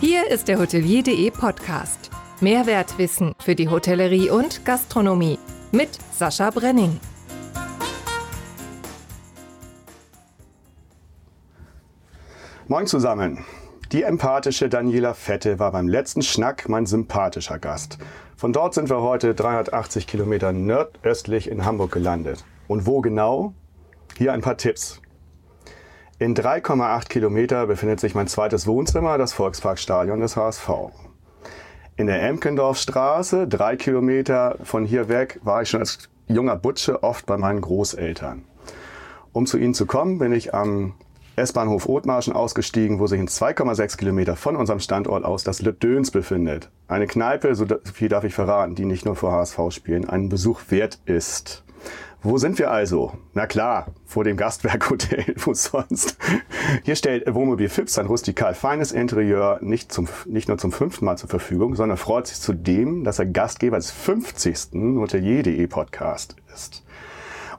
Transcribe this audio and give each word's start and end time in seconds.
Hier 0.00 0.30
ist 0.30 0.48
der 0.48 0.58
Hotelier.de 0.58 1.30
Podcast. 1.30 2.10
Mehrwertwissen 2.40 3.34
für 3.38 3.54
die 3.54 3.68
Hotellerie 3.68 4.30
und 4.30 4.64
Gastronomie 4.64 5.38
mit 5.72 5.90
Sascha 6.10 6.48
Brenning. 6.48 6.98
Moin 12.66 12.86
zusammen. 12.86 13.44
Die 13.92 14.02
empathische 14.02 14.70
Daniela 14.70 15.12
Fette 15.12 15.58
war 15.58 15.72
beim 15.72 15.86
letzten 15.86 16.22
Schnack 16.22 16.70
mein 16.70 16.86
sympathischer 16.86 17.58
Gast. 17.58 17.98
Von 18.38 18.54
dort 18.54 18.72
sind 18.72 18.88
wir 18.88 19.02
heute 19.02 19.34
380 19.34 20.06
Kilometer 20.06 20.54
nordöstlich 20.54 21.46
in 21.50 21.66
Hamburg 21.66 21.92
gelandet. 21.92 22.46
Und 22.68 22.86
wo 22.86 23.02
genau? 23.02 23.52
Hier 24.16 24.32
ein 24.32 24.40
paar 24.40 24.56
Tipps. 24.56 24.99
In 26.20 26.34
3,8 26.34 27.08
Kilometer 27.08 27.66
befindet 27.66 27.98
sich 27.98 28.14
mein 28.14 28.26
zweites 28.26 28.66
Wohnzimmer, 28.66 29.16
das 29.16 29.32
Volksparkstadion 29.32 30.20
des 30.20 30.36
HSV. 30.36 30.68
In 31.96 32.08
der 32.08 32.22
Emkendorfstraße, 32.24 33.48
drei 33.48 33.76
Kilometer 33.76 34.58
von 34.62 34.84
hier 34.84 35.08
weg, 35.08 35.40
war 35.44 35.62
ich 35.62 35.70
schon 35.70 35.80
als 35.80 36.10
junger 36.26 36.56
Butsche 36.56 37.02
oft 37.02 37.24
bei 37.24 37.38
meinen 37.38 37.62
Großeltern. 37.62 38.44
Um 39.32 39.46
zu 39.46 39.56
ihnen 39.56 39.72
zu 39.72 39.86
kommen, 39.86 40.18
bin 40.18 40.32
ich 40.32 40.52
am 40.52 40.92
S-Bahnhof 41.36 41.88
Othmarschen 41.88 42.34
ausgestiegen, 42.34 42.98
wo 42.98 43.06
sich 43.06 43.18
in 43.18 43.26
2,6 43.26 43.96
Kilometer 43.96 44.36
von 44.36 44.56
unserem 44.56 44.80
Standort 44.80 45.24
aus 45.24 45.42
das 45.42 45.62
Le 45.62 45.72
befindet. 45.72 46.68
Eine 46.86 47.06
Kneipe, 47.06 47.54
so 47.54 47.64
viel 47.94 48.10
darf 48.10 48.24
ich 48.24 48.34
verraten, 48.34 48.74
die 48.74 48.84
nicht 48.84 49.06
nur 49.06 49.16
vor 49.16 49.32
HSV 49.32 49.58
spielen, 49.70 50.06
einen 50.06 50.28
Besuch 50.28 50.60
wert 50.68 50.98
ist. 51.06 51.64
Wo 52.22 52.36
sind 52.36 52.58
wir 52.58 52.70
also? 52.70 53.14
Na 53.32 53.46
klar, 53.46 53.86
vor 54.04 54.24
dem 54.24 54.36
Gastwerkhotel, 54.36 55.34
wo 55.36 55.54
sonst. 55.54 56.18
Hier 56.82 56.94
stellt 56.94 57.32
Wohnmobil 57.32 57.70
Fips 57.70 57.94
sein 57.94 58.04
rustikal 58.04 58.54
feines 58.54 58.92
Interieur 58.92 59.58
nicht, 59.62 59.90
zum, 59.90 60.06
nicht 60.26 60.46
nur 60.46 60.58
zum 60.58 60.70
fünften 60.70 61.06
Mal 61.06 61.16
zur 61.16 61.30
Verfügung, 61.30 61.76
sondern 61.76 61.96
freut 61.96 62.26
sich 62.26 62.38
zudem, 62.38 63.04
dass 63.04 63.18
er 63.18 63.24
Gastgeber 63.24 63.78
des 63.78 63.90
50. 63.90 64.72
Hotelier.de 64.98 65.66
Podcast 65.66 66.36
ist. 66.52 66.84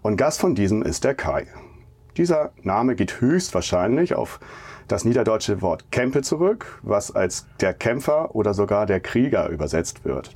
Und 0.03 0.17
Gast 0.17 0.39
von 0.39 0.53
diesem 0.53 0.83
ist 0.83 1.05
der 1.05 1.15
Kai. 1.15 1.47
Dieser 2.17 2.51
Name 2.61 2.95
geht 2.95 3.19
höchstwahrscheinlich 3.19 4.13
auf 4.13 4.39
das 4.87 5.05
niederdeutsche 5.05 5.63
Wort 5.63 5.91
Kempe 5.91 6.21
zurück, 6.21 6.79
was 6.83 7.15
als 7.15 7.47
der 7.61 7.73
Kämpfer 7.73 8.35
oder 8.35 8.53
sogar 8.53 8.85
der 8.85 8.99
Krieger 8.99 9.49
übersetzt 9.49 10.05
wird. 10.05 10.33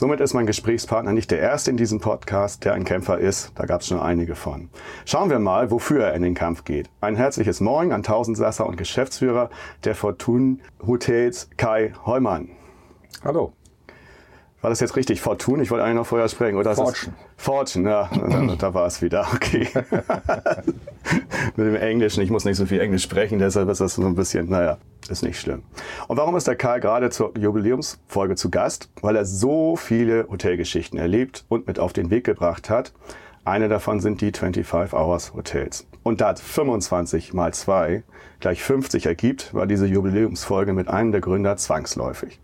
Somit 0.00 0.20
ist 0.20 0.32
mein 0.32 0.46
Gesprächspartner 0.46 1.12
nicht 1.12 1.32
der 1.32 1.40
erste 1.40 1.72
in 1.72 1.76
diesem 1.76 1.98
Podcast, 1.98 2.64
der 2.64 2.74
ein 2.74 2.84
Kämpfer 2.84 3.18
ist. 3.18 3.50
Da 3.56 3.66
gab 3.66 3.80
es 3.80 3.88
schon 3.88 3.98
einige 3.98 4.36
von. 4.36 4.70
Schauen 5.04 5.28
wir 5.28 5.40
mal, 5.40 5.72
wofür 5.72 6.04
er 6.04 6.14
in 6.14 6.22
den 6.22 6.34
Kampf 6.34 6.62
geht. 6.62 6.88
Ein 7.00 7.16
herzliches 7.16 7.60
Moin 7.60 7.90
an 7.90 8.04
Tausendsasser 8.04 8.64
und 8.64 8.76
Geschäftsführer 8.76 9.50
der 9.82 9.96
Fortune 9.96 10.58
Hotels 10.86 11.50
Kai 11.56 11.94
Heumann. 12.06 12.50
Hallo. 13.24 13.54
War 14.60 14.70
das 14.70 14.80
jetzt 14.80 14.96
richtig? 14.96 15.20
Fortune? 15.20 15.62
Ich 15.62 15.70
wollte 15.70 15.84
eigentlich 15.84 15.96
noch 15.96 16.06
vorher 16.06 16.28
sprechen. 16.28 16.56
Oder 16.56 16.74
Fortune. 16.74 17.14
Fortune, 17.36 17.88
ja, 17.88 18.10
da, 18.28 18.56
da 18.56 18.74
war 18.74 18.86
es 18.86 19.00
wieder. 19.00 19.26
Okay. 19.32 19.68
Mit 21.56 21.66
dem 21.66 21.76
Englischen, 21.76 22.22
ich 22.22 22.30
muss 22.30 22.44
nicht 22.44 22.56
so 22.56 22.66
viel 22.66 22.80
Englisch 22.80 23.04
sprechen, 23.04 23.38
deshalb 23.38 23.68
ist 23.68 23.80
das 23.80 23.94
so 23.94 24.04
ein 24.04 24.16
bisschen, 24.16 24.48
naja, 24.50 24.78
ist 25.08 25.22
nicht 25.22 25.40
schlimm. 25.40 25.62
Und 26.08 26.16
warum 26.16 26.36
ist 26.36 26.48
der 26.48 26.56
Karl 26.56 26.80
gerade 26.80 27.10
zur 27.10 27.36
Jubiläumsfolge 27.38 28.34
zu 28.34 28.50
Gast? 28.50 28.90
Weil 29.00 29.14
er 29.14 29.24
so 29.24 29.76
viele 29.76 30.26
Hotelgeschichten 30.28 30.98
erlebt 30.98 31.44
und 31.48 31.68
mit 31.68 31.78
auf 31.78 31.92
den 31.92 32.10
Weg 32.10 32.24
gebracht 32.24 32.68
hat. 32.68 32.92
Eine 33.44 33.68
davon 33.68 34.00
sind 34.00 34.20
die 34.20 34.32
25 34.32 34.92
Hours 34.92 35.32
Hotels. 35.34 35.86
Und 36.02 36.20
da 36.20 36.34
25 36.34 37.32
mal 37.32 37.54
2 37.54 38.02
gleich 38.40 38.62
50 38.62 39.06
ergibt, 39.06 39.54
war 39.54 39.66
diese 39.66 39.86
Jubiläumsfolge 39.86 40.72
mit 40.72 40.88
einem 40.88 41.12
der 41.12 41.20
Gründer 41.20 41.56
zwangsläufig. 41.56 42.40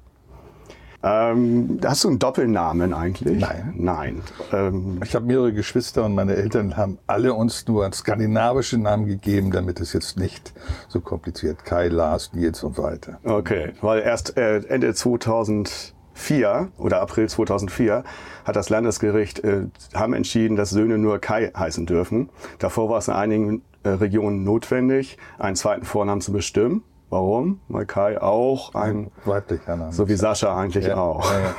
Ähm, 1.05 1.79
hast 1.85 2.05
du 2.05 2.09
einen 2.09 2.19
Doppelnamen 2.19 2.95
eigentlich? 2.95 3.39
Nein. 3.39 3.75
Nein. 3.77 4.23
Ähm, 4.53 5.01
ich 5.05 5.15
habe 5.15 5.27
mehrere 5.27 5.53
Geschwister 5.53 6.05
und 6.05 6.15
meine 6.15 6.35
Eltern 6.35 6.79
haben 6.79 6.99
alle 7.07 7.35
uns 7.35 7.69
nur 7.69 7.93
skandinavische 7.93 8.79
Namen 8.79 9.07
gegeben, 9.07 9.51
damit 9.51 9.81
es 9.81 9.93
jetzt 9.93 10.19
nicht 10.19 10.55
so 10.89 11.01
kompliziert. 11.01 11.67
Kai, 11.67 11.89
Lars, 11.89 12.33
Nils 12.33 12.63
und 12.65 12.77
so 12.77 12.83
weiter. 12.83 13.19
Okay, 13.23 13.75
weil 13.83 14.01
erst 14.01 14.39
äh, 14.39 14.61
Ende 14.67 14.95
2004 14.95 16.69
oder 16.79 17.03
April 17.03 17.29
2004 17.29 18.03
hat 18.47 18.57
das 18.57 18.71
Landesgericht 18.71 19.45
äh, 19.45 19.67
haben 19.93 20.15
entschieden, 20.15 20.57
dass 20.57 20.71
Söhne 20.71 20.97
nur 20.97 21.19
Kai 21.19 21.53
heißen 21.55 21.85
dürfen. 21.85 22.31
Davor 22.61 22.89
war 22.89 22.97
es 22.97 23.09
in 23.09 23.15
einigen 23.15 23.63
äh, 23.83 23.91
Regionen 23.91 24.43
notwendig, 24.43 25.19
einen 25.39 25.57
zweiten 25.57 25.85
Vornamen 25.85 26.23
zu 26.23 26.33
bestimmen. 26.33 26.83
Warum? 27.11 27.61
Weil 27.69 27.87
Kai 27.87 28.21
auch 28.21 28.75
ein 28.75 29.11
weiblicher 29.25 29.77
Name. 29.77 29.93
So 29.93 30.09
wie 30.09 30.17
Sascha 30.17 30.57
eigentlich 30.57 30.87
Ja, 30.87 30.97
auch. 30.97 31.31
ja. 31.31 31.55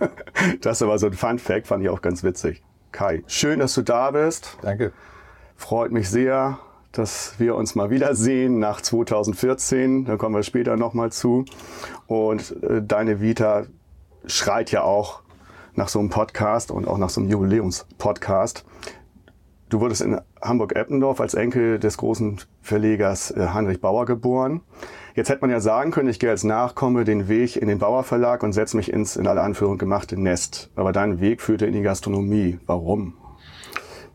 Das 0.60 0.78
ist 0.78 0.82
aber 0.82 0.98
so 0.98 1.06
ein 1.06 1.12
Fun 1.14 1.38
Fact, 1.38 1.66
fand 1.66 1.82
ich 1.82 1.88
auch 1.90 2.02
ganz 2.02 2.22
witzig. 2.22 2.62
Kai, 2.92 3.22
schön, 3.26 3.58
dass 3.60 3.74
du 3.74 3.82
da 3.82 4.10
bist. 4.10 4.58
Danke. 4.62 4.92
Freut 5.56 5.92
mich 5.92 6.08
sehr, 6.10 6.58
dass 6.92 7.34
wir 7.38 7.54
uns 7.54 7.74
mal 7.74 7.90
wiedersehen 7.90 8.58
nach 8.58 8.80
2014. 8.80 10.04
Da 10.04 10.16
kommen 10.16 10.34
wir 10.34 10.42
später 10.42 10.76
nochmal 10.76 11.10
zu. 11.12 11.44
Und 12.06 12.62
äh, 12.62 12.82
deine 12.82 13.20
Vita 13.20 13.64
schreit 14.26 14.70
ja 14.70 14.82
auch 14.82 15.20
nach 15.74 15.88
so 15.88 15.98
einem 16.00 16.10
Podcast 16.10 16.70
und 16.70 16.86
auch 16.88 16.98
nach 16.98 17.10
so 17.10 17.20
einem 17.20 17.30
Jubiläumspodcast. 17.30 18.64
Du 19.68 19.80
wurdest 19.80 20.00
in 20.00 20.18
Hamburg-Eppendorf 20.40 21.20
als 21.20 21.34
Enkel 21.34 21.78
des 21.78 21.98
großen 21.98 22.38
Verlegers 22.62 23.30
äh, 23.30 23.48
Heinrich 23.52 23.82
Bauer 23.82 24.06
geboren. 24.06 24.62
Jetzt 25.14 25.28
hätte 25.28 25.42
man 25.42 25.50
ja 25.50 25.60
sagen 25.60 25.90
können, 25.90 26.08
ich 26.08 26.18
gehe 26.18 26.30
als 26.30 26.42
Nachkomme 26.42 27.04
den 27.04 27.28
Weg 27.28 27.56
in 27.56 27.68
den 27.68 27.78
Bauer 27.78 28.02
Verlag 28.02 28.42
und 28.42 28.52
setze 28.52 28.76
mich 28.76 28.90
ins 28.90 29.16
in 29.16 29.26
aller 29.26 29.42
Anführung 29.42 29.76
gemachte 29.76 30.18
Nest. 30.18 30.70
Aber 30.74 30.92
dein 30.92 31.20
Weg 31.20 31.42
führte 31.42 31.66
in 31.66 31.74
die 31.74 31.82
Gastronomie. 31.82 32.58
Warum? 32.66 33.14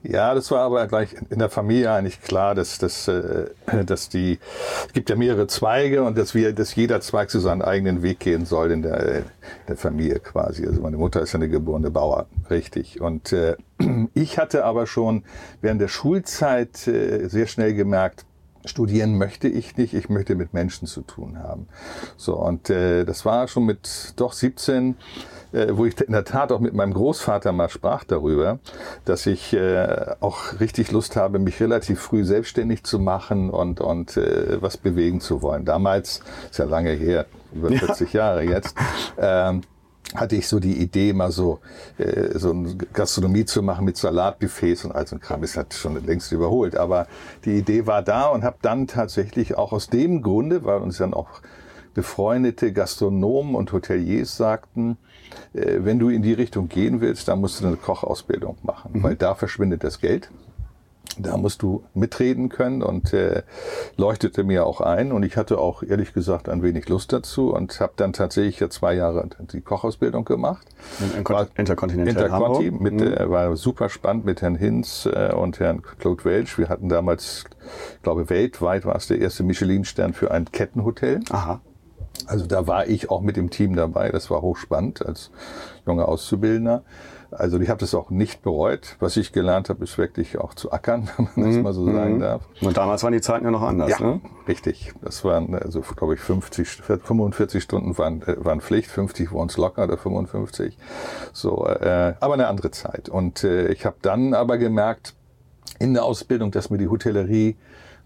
Ja, 0.03 0.35
das 0.35 0.51
war 0.51 0.59
aber 0.59 0.85
gleich 0.87 1.15
in 1.29 1.39
der 1.39 1.49
Familie 1.49 1.89
eigentlich 1.91 2.21
klar, 2.21 2.55
dass, 2.55 2.77
dass, 2.77 3.07
äh, 3.07 3.45
dass 3.85 4.09
die, 4.09 4.37
es 4.85 4.91
gibt 4.91 5.09
ja 5.09 5.15
mehrere 5.15 5.47
Zweige 5.47 6.03
und 6.03 6.17
dass 6.17 6.35
wir, 6.35 6.51
dass 6.51 6.75
jeder 6.75 6.99
Zweig 6.99 7.29
zu 7.29 7.39
seinem 7.39 7.61
eigenen 7.61 8.03
Weg 8.03 8.19
gehen 8.19 8.45
soll 8.45 8.71
in 8.71 8.81
der, 8.81 8.99
äh, 8.99 9.17
in 9.19 9.23
der 9.69 9.77
Familie 9.77 10.19
quasi. 10.19 10.67
Also 10.67 10.81
meine 10.81 10.97
Mutter 10.97 11.21
ist 11.21 11.31
ja 11.31 11.39
eine 11.39 11.47
geborene 11.47 11.89
Bauer, 11.89 12.27
richtig. 12.49 12.99
Und 12.99 13.31
äh, 13.31 13.55
ich 14.13 14.37
hatte 14.37 14.65
aber 14.65 14.87
schon 14.87 15.23
während 15.61 15.79
der 15.79 15.87
Schulzeit 15.87 16.85
äh, 16.85 17.29
sehr 17.29 17.47
schnell 17.47 17.73
gemerkt, 17.73 18.25
Studieren 18.65 19.17
möchte 19.17 19.47
ich 19.47 19.75
nicht, 19.77 19.93
ich 19.93 20.09
möchte 20.09 20.35
mit 20.35 20.53
Menschen 20.53 20.87
zu 20.87 21.01
tun 21.01 21.39
haben. 21.39 21.67
So, 22.17 22.35
und 22.35 22.69
äh, 22.69 23.03
das 23.03 23.25
war 23.25 23.47
schon 23.47 23.65
mit 23.65 24.13
doch 24.15 24.33
17, 24.33 24.95
äh, 25.51 25.67
wo 25.71 25.85
ich 25.85 25.99
in 25.99 26.13
der 26.13 26.23
Tat 26.25 26.51
auch 26.51 26.59
mit 26.59 26.73
meinem 26.73 26.93
Großvater 26.93 27.51
mal 27.51 27.69
sprach 27.69 28.03
darüber, 28.03 28.59
dass 29.05 29.25
ich 29.25 29.53
äh, 29.53 30.15
auch 30.19 30.59
richtig 30.59 30.91
Lust 30.91 31.15
habe, 31.15 31.39
mich 31.39 31.59
relativ 31.61 31.99
früh 31.99 32.23
selbstständig 32.23 32.83
zu 32.83 32.99
machen 32.99 33.49
und, 33.49 33.81
und 33.81 34.17
äh, 34.17 34.61
was 34.61 34.77
bewegen 34.77 35.19
zu 35.19 35.41
wollen. 35.41 35.65
Damals, 35.65 36.21
ist 36.49 36.59
ja 36.59 36.65
lange 36.65 36.91
her, 36.91 37.25
über 37.53 37.69
40 37.69 38.13
Jahre 38.13 38.43
jetzt, 38.43 38.75
ähm, 39.17 39.61
hatte 40.15 40.35
ich 40.35 40.47
so 40.47 40.59
die 40.59 40.77
Idee, 40.77 41.13
mal 41.13 41.31
so, 41.31 41.59
äh, 41.97 42.37
so 42.37 42.51
eine 42.51 42.75
Gastronomie 42.93 43.45
zu 43.45 43.61
machen 43.63 43.85
mit 43.85 43.97
Salatbuffets 43.97 44.85
und 44.85 44.91
all 44.91 45.07
so 45.07 45.15
ein 45.15 45.19
Kram. 45.19 45.43
Ist 45.43 45.57
halt 45.57 45.73
schon 45.73 46.03
längst 46.05 46.31
überholt. 46.31 46.75
Aber 46.75 47.07
die 47.45 47.57
Idee 47.57 47.87
war 47.87 48.01
da 48.01 48.27
und 48.27 48.43
habe 48.43 48.57
dann 48.61 48.87
tatsächlich 48.87 49.55
auch 49.55 49.71
aus 49.71 49.87
dem 49.87 50.21
Grunde, 50.21 50.63
weil 50.65 50.79
uns 50.79 50.97
dann 50.97 51.13
auch 51.13 51.41
befreundete 51.93 52.73
Gastronomen 52.73 53.55
und 53.55 53.71
Hoteliers 53.71 54.35
sagten, 54.37 54.97
äh, 55.53 55.79
wenn 55.79 55.99
du 55.99 56.09
in 56.09 56.21
die 56.21 56.33
Richtung 56.33 56.69
gehen 56.69 57.01
willst, 57.01 57.27
dann 57.27 57.39
musst 57.39 57.61
du 57.61 57.67
eine 57.67 57.77
Kochausbildung 57.77 58.57
machen, 58.63 59.03
weil 59.03 59.15
da 59.15 59.35
verschwindet 59.35 59.83
das 59.83 59.99
Geld. 59.99 60.29
Da 61.19 61.37
musst 61.37 61.61
du 61.61 61.83
mitreden 61.93 62.49
können 62.49 62.81
und 62.81 63.13
äh, 63.13 63.43
leuchtete 63.97 64.43
mir 64.43 64.65
auch 64.65 64.81
ein. 64.81 65.11
Und 65.11 65.23
ich 65.23 65.37
hatte 65.37 65.59
auch 65.59 65.83
ehrlich 65.83 66.13
gesagt 66.13 66.49
ein 66.49 66.63
wenig 66.63 66.89
Lust 66.89 67.13
dazu 67.13 67.53
und 67.53 67.79
habe 67.79 67.93
dann 67.95 68.13
tatsächlich 68.13 68.59
ja 68.59 68.69
zwei 68.69 68.93
Jahre 68.95 69.27
die 69.51 69.61
Kochausbildung 69.61 70.25
gemacht. 70.25 70.65
In, 70.99 71.11
in 71.11 71.47
Intercontinental 71.55 72.25
Interconti, 72.25 72.65
Hamburg? 72.65 72.81
mit, 72.81 72.93
Mhm. 72.93 73.13
äh, 73.13 73.29
war 73.29 73.55
super 73.55 73.89
spannend 73.89 74.25
mit 74.25 74.41
Herrn 74.41 74.55
Hinz 74.55 75.07
äh, 75.11 75.33
und 75.33 75.59
Herrn 75.59 75.81
Claude 75.99 76.25
Welch. 76.25 76.57
Wir 76.57 76.69
hatten 76.69 76.89
damals, 76.89 77.45
ich 77.95 78.01
glaube 78.01 78.29
weltweit 78.29 78.85
war 78.85 78.95
es 78.95 79.07
der 79.07 79.19
erste 79.19 79.43
Michelin-Stern 79.43 80.13
für 80.13 80.31
ein 80.31 80.45
Kettenhotel. 80.51 81.19
Aha. 81.29 81.61
Also 82.27 82.45
da 82.45 82.67
war 82.67 82.87
ich 82.87 83.09
auch 83.09 83.21
mit 83.21 83.37
dem 83.37 83.49
Team 83.49 83.75
dabei. 83.75 84.09
Das 84.09 84.29
war 84.29 84.41
hochspannend 84.41 85.05
als 85.05 85.31
junger 85.85 86.07
Auszubildender. 86.07 86.83
Also 87.37 87.59
ich 87.59 87.69
habe 87.69 87.79
das 87.79 87.93
auch 87.95 88.09
nicht 88.09 88.41
bereut. 88.41 88.95
Was 88.99 89.17
ich 89.17 89.31
gelernt 89.31 89.69
habe, 89.69 89.83
ist 89.83 89.97
wirklich 89.97 90.37
auch 90.37 90.53
zu 90.53 90.71
ackern, 90.71 91.09
wenn 91.17 91.27
man 91.35 91.53
das 91.53 91.63
mal 91.63 91.73
so 91.73 91.85
sagen 91.85 92.19
darf. 92.19 92.43
Und 92.61 92.77
damals 92.77 93.03
waren 93.03 93.13
die 93.13 93.21
Zeiten 93.21 93.45
ja 93.45 93.51
noch 93.51 93.61
anders, 93.61 93.89
Ja, 93.89 93.99
ne? 93.99 94.21
richtig. 94.47 94.93
Das 95.01 95.23
waren, 95.25 95.55
also 95.55 95.81
glaube 95.81 96.13
ich, 96.15 96.19
50, 96.19 96.67
45 96.67 97.63
Stunden 97.63 97.97
waren, 97.97 98.21
äh, 98.23 98.43
waren 98.43 98.61
Pflicht, 98.61 98.89
50 98.89 99.33
waren 99.33 99.47
es 99.47 99.57
locker 99.57 99.83
oder 99.83 99.97
55. 99.97 100.77
So, 101.33 101.65
äh, 101.67 102.13
aber 102.19 102.33
eine 102.35 102.47
andere 102.47 102.71
Zeit. 102.71 103.09
Und 103.09 103.43
äh, 103.43 103.67
ich 103.69 103.85
habe 103.85 103.97
dann 104.01 104.33
aber 104.33 104.57
gemerkt, 104.57 105.15
in 105.79 105.93
der 105.93 106.05
Ausbildung, 106.05 106.51
dass 106.51 106.69
mir 106.69 106.77
die 106.77 106.87
Hotellerie 106.87 107.57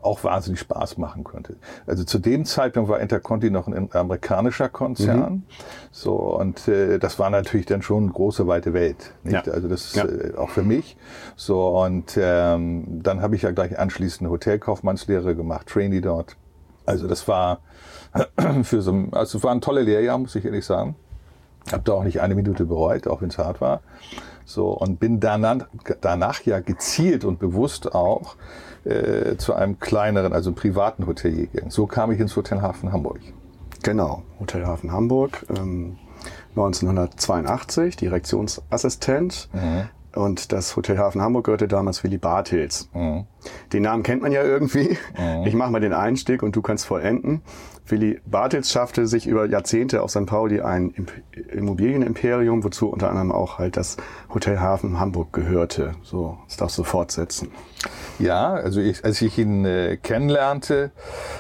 auch 0.02 0.24
wahnsinnig 0.24 0.60
Spaß 0.60 0.98
machen 0.98 1.24
könnte. 1.24 1.58
Also 1.86 2.04
zu 2.04 2.20
dem 2.20 2.46
Zeitpunkt 2.46 2.90
war 2.90 3.00
Interconti 3.00 3.50
noch 3.50 3.68
ein 3.68 3.90
amerikanischer 3.94 4.70
Konzern. 4.70 5.34
Mhm. 5.34 5.44
So, 5.92 6.16
und 6.16 6.68
äh, 6.68 7.00
das 7.00 7.20
war 7.20 7.30
natürlich 7.30 7.66
dann 7.66 7.82
schon 7.82 8.04
eine 8.04 8.12
große, 8.12 8.48
weite 8.48 8.74
Welt. 8.74 9.12
Ja. 9.24 9.42
Also 9.42 9.68
das 9.68 9.96
ja. 9.96 10.06
äh, 10.06 10.36
auch 10.36 10.50
für 10.50 10.64
mich. 10.64 10.98
So, 11.36 11.82
und 11.82 12.18
ähm, 12.20 13.02
dann 13.02 13.22
habe 13.22 13.36
ich 13.36 13.42
ja 13.42 13.52
gleich 13.52 13.78
anschließend 13.78 14.22
eine 14.22 14.30
Hotelkaufmannslehre 14.30 15.36
gemacht, 15.36 15.68
Trainee 15.68 16.02
dort. 16.02 16.38
Also 16.86 17.08
das 17.08 17.28
war 17.28 17.60
für 18.64 18.82
so 18.82 18.94
also 19.12 19.38
es 19.38 19.44
war 19.44 19.52
ein 19.52 19.62
tolle 19.62 19.82
Lehrjahr, 19.82 20.18
muss 20.18 20.36
ich 20.36 20.46
ehrlich 20.46 20.66
sagen. 20.66 20.96
Habe 21.72 21.84
da 21.84 21.94
auch 21.94 22.04
nicht 22.04 22.22
eine 22.22 22.34
Minute 22.36 22.66
bereut, 22.66 23.08
auch 23.08 23.22
wenn 23.22 23.30
es 23.30 23.38
hart 23.38 23.60
war. 23.60 23.82
So, 24.46 24.70
und 24.70 25.02
bin 25.02 25.20
danach, 25.20 25.68
danach 26.00 26.42
ja 26.44 26.62
gezielt 26.62 27.26
und 27.26 27.40
bewusst 27.40 27.94
auch 27.94 28.38
äh, 28.86 29.38
zu 29.38 29.54
einem 29.54 29.80
kleineren, 29.80 30.34
also 30.34 30.52
privaten 30.52 31.08
Hotelier 31.08 31.48
gegangen. 31.48 31.72
So 31.72 31.88
kam 31.88 32.12
ich 32.12 32.20
ins 32.20 32.36
Hotel 32.36 32.62
Hafen 32.62 32.92
Hamburg. 32.92 33.20
Genau, 33.84 34.24
Hotel 34.40 34.66
Hafen 34.66 34.92
Hamburg, 34.92 35.46
ähm, 35.58 35.98
1982, 36.56 37.96
Direktionsassistent. 37.96 39.50
Mhm. 39.54 39.90
Und 40.16 40.52
das 40.52 40.76
Hotel 40.76 40.98
Hafen 40.98 41.22
Hamburg 41.22 41.46
gehörte 41.46 41.68
damals 41.68 42.04
Willy 42.04 42.18
Bartels. 42.18 42.90
Mhm. 42.94 43.26
Den 43.72 43.84
Namen 43.84 44.02
kennt 44.02 44.24
man 44.24 44.32
ja 44.32 44.42
irgendwie. 44.42 44.98
Mhm. 45.18 45.46
Ich 45.46 45.54
mache 45.54 45.72
mal 45.72 45.80
den 45.80 45.94
Einstieg 45.94 46.42
und 46.42 46.56
du 46.56 46.62
kannst 46.62 46.86
vollenden. 46.86 47.42
Willy 47.86 48.20
Bartels 48.26 48.72
schaffte 48.72 49.06
sich 49.08 49.28
über 49.28 49.46
Jahrzehnte 49.46 50.02
auf 50.02 50.10
St. 50.10 50.26
Pauli 50.26 50.62
ein 50.62 50.94
Immobilienimperium, 51.54 52.64
wozu 52.64 52.90
unter 52.90 53.10
anderem 53.10 53.32
auch 53.32 53.60
halt 53.60 53.78
das 53.78 53.98
Hotel 54.34 54.60
Hafen 54.60 55.00
Hamburg 55.00 55.32
gehörte. 55.34 55.94
So, 56.02 56.40
das 56.48 56.58
darfst 56.58 56.78
du 56.78 56.84
fortsetzen. 56.84 57.50
Ja, 58.20 58.54
also 58.54 58.80
ich, 58.80 59.06
als 59.06 59.22
ich 59.22 59.38
ihn 59.38 59.64
äh, 59.66 59.98
kennenlernte, 59.98 60.92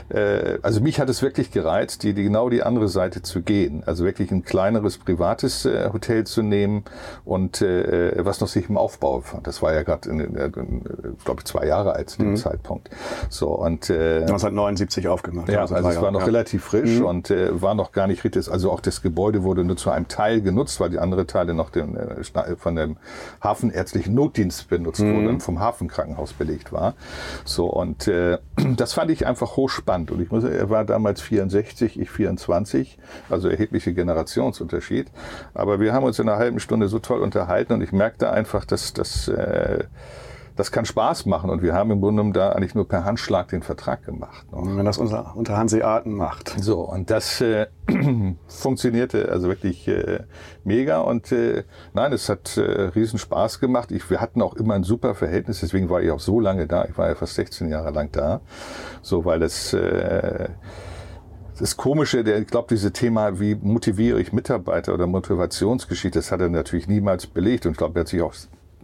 äh, 0.09 0.59
also 0.61 0.79
mich 0.79 0.99
hat 0.99 1.09
es 1.09 1.21
wirklich 1.21 1.51
gereizt, 1.51 2.03
die, 2.03 2.13
die 2.13 2.23
genau 2.23 2.49
die 2.49 2.61
andere 2.61 2.87
Seite 2.87 3.23
zu 3.23 3.41
gehen. 3.41 3.83
Also 3.85 4.05
wirklich 4.05 4.31
ein 4.31 4.43
kleineres 4.43 4.97
privates 4.99 5.65
äh, 5.65 5.89
Hotel 5.91 6.25
zu 6.25 6.43
nehmen 6.43 6.83
und 7.25 7.61
äh, 7.61 8.23
was 8.23 8.39
noch 8.41 8.47
sich 8.47 8.69
im 8.69 8.77
Aufbau 8.77 9.19
befand. 9.19 9.47
Das 9.47 9.61
war 9.61 9.73
ja 9.73 9.83
gerade, 9.83 10.09
äh, 10.09 10.49
glaube 10.49 11.39
ich, 11.39 11.45
zwei 11.45 11.65
Jahre 11.65 11.93
alt 11.93 12.11
zu 12.11 12.19
dem 12.19 12.31
mhm. 12.31 12.35
Zeitpunkt. 12.35 12.89
So 13.29 13.49
und 13.49 13.89
äh, 13.89 14.21
1979 14.21 15.07
aufgemacht. 15.07 15.49
Ja, 15.49 15.61
also, 15.61 15.75
also 15.75 15.89
es 15.89 16.01
war 16.01 16.11
noch 16.11 16.21
ja. 16.21 16.25
relativ 16.27 16.63
frisch 16.63 16.99
mhm. 16.99 17.05
und 17.05 17.31
äh, 17.31 17.59
war 17.59 17.73
noch 17.73 17.91
gar 17.91 18.05
nicht 18.07 18.23
richtig. 18.23 18.51
Also 18.51 18.71
auch 18.71 18.81
das 18.81 19.01
Gebäude 19.01 19.43
wurde 19.43 19.63
nur 19.63 19.77
zu 19.77 19.89
einem 19.89 20.07
Teil 20.07 20.41
genutzt, 20.41 20.79
weil 20.79 20.91
die 20.91 20.99
andere 20.99 21.25
Teile 21.25 21.55
noch 21.55 21.71
den, 21.71 21.97
äh, 21.97 22.23
von 22.57 22.75
dem 22.75 22.97
Hafenärztlichen 23.41 24.13
Notdienst 24.13 24.69
benutzt 24.69 25.01
mhm. 25.01 25.15
wurden, 25.15 25.39
vom 25.39 25.59
Hafenkrankenhaus 25.59 26.26
belegt 26.33 26.68
Projekt 26.68 26.71
war. 26.71 26.94
So, 27.45 27.68
und 27.68 28.07
äh, 28.07 28.38
das 28.75 28.94
fand 28.94 29.12
ich 29.12 29.25
einfach 29.25 29.56
hochspannend. 29.56 30.12
Und 30.12 30.21
ich 30.21 30.31
muss, 30.31 30.44
er 30.44 30.69
war 30.69 30.85
damals 30.85 31.21
64, 31.21 32.00
ich 32.00 32.09
24, 32.09 32.97
also 33.29 33.50
erheblicher 33.50 33.91
Generationsunterschied. 33.91 35.07
Aber 35.53 35.79
wir 35.79 35.94
haben 35.94 36.06
uns 36.06 36.19
in 36.19 36.29
einer 36.29 36.38
halben 36.38 36.59
Stunde 36.59 36.88
so 36.88 37.00
toll 37.00 37.21
unterhalten 37.21 37.74
und 37.74 37.81
ich 37.81 37.91
merkte 37.91 38.31
einfach, 38.31 38.65
dass 38.65 38.94
das 38.94 39.27
äh, 39.27 39.85
das 40.57 40.71
kann 40.71 40.86
Spaß 40.86 41.27
machen 41.27 41.50
und 41.50 41.62
wir 41.62 41.74
haben 41.74 41.92
im 41.92 42.01
Grunde 42.01 42.21
genommen 42.21 42.33
da 42.33 42.50
eigentlich 42.50 42.75
nur 42.75 42.88
per 42.88 43.06
Handschlag 43.06 43.48
den 43.50 43.62
Vertrag 43.62 44.04
gemacht. 44.04 44.51
Noch. 44.51 44.65
Wenn 44.65 44.86
das 44.86 44.98
unser, 44.98 45.36
unter 45.36 45.56
Hanseaten 45.56 46.13
macht. 46.13 46.56
So, 46.59 46.81
und 46.81 47.09
das 47.12 47.39
äh, 47.42 47.68
funktionierte 48.48 49.30
also 49.30 49.48
wirklich 49.48 49.88
äh, 49.88 50.21
mega 50.63 51.00
und 51.00 51.31
äh, 51.31 51.63
nein, 51.94 52.12
es 52.12 52.27
hat 52.27 52.57
äh, 52.57 52.62
riesen 52.62 53.19
Spaß 53.19 53.59
gemacht. 53.59 53.92
Ich, 53.92 54.09
wir 54.09 54.19
hatten 54.19 54.42
auch 54.42 54.56
immer 54.56 54.74
ein 54.74 54.83
super 54.83 55.13
Verhältnis, 55.13 55.59
deswegen 55.59 55.89
war 55.89 56.01
ich 56.01 56.09
auch 56.09 56.19
so 56.19 56.39
lange 56.39 56.65
da. 56.65 56.86
Ich 56.86 56.98
war 56.98 57.07
ja 57.07 57.15
fast 57.15 57.36
16 57.36 57.69
Jahre 57.69 57.92
lang 57.92 58.12
da, 58.12 58.42
so 59.04 59.25
weil 59.25 59.44
es 59.44 59.74
äh, 59.74 60.50
das 61.59 61.77
Komische, 61.77 62.24
der, 62.24 62.39
ich 62.39 62.48
glaube, 62.48 62.68
dieses 62.69 62.94
Thema, 62.94 63.39
wie 63.39 63.56
motiviere 63.56 64.19
ich 64.19 64.33
Mitarbeiter 64.33 64.94
oder 64.94 65.07
Motivationsgeschichte, 65.07 66.19
das 66.19 66.31
hat 66.31 66.42
er 66.42 66.50
natürlich 66.50 66.88
niemals 66.88 67.27
belegt 67.27 67.65
und 67.65 67.74
ich 67.74 67.77
glaube, 67.77 68.00
er 68.00 68.01
hat 68.01 68.07
sich 68.07 68.21
auch 68.21 68.33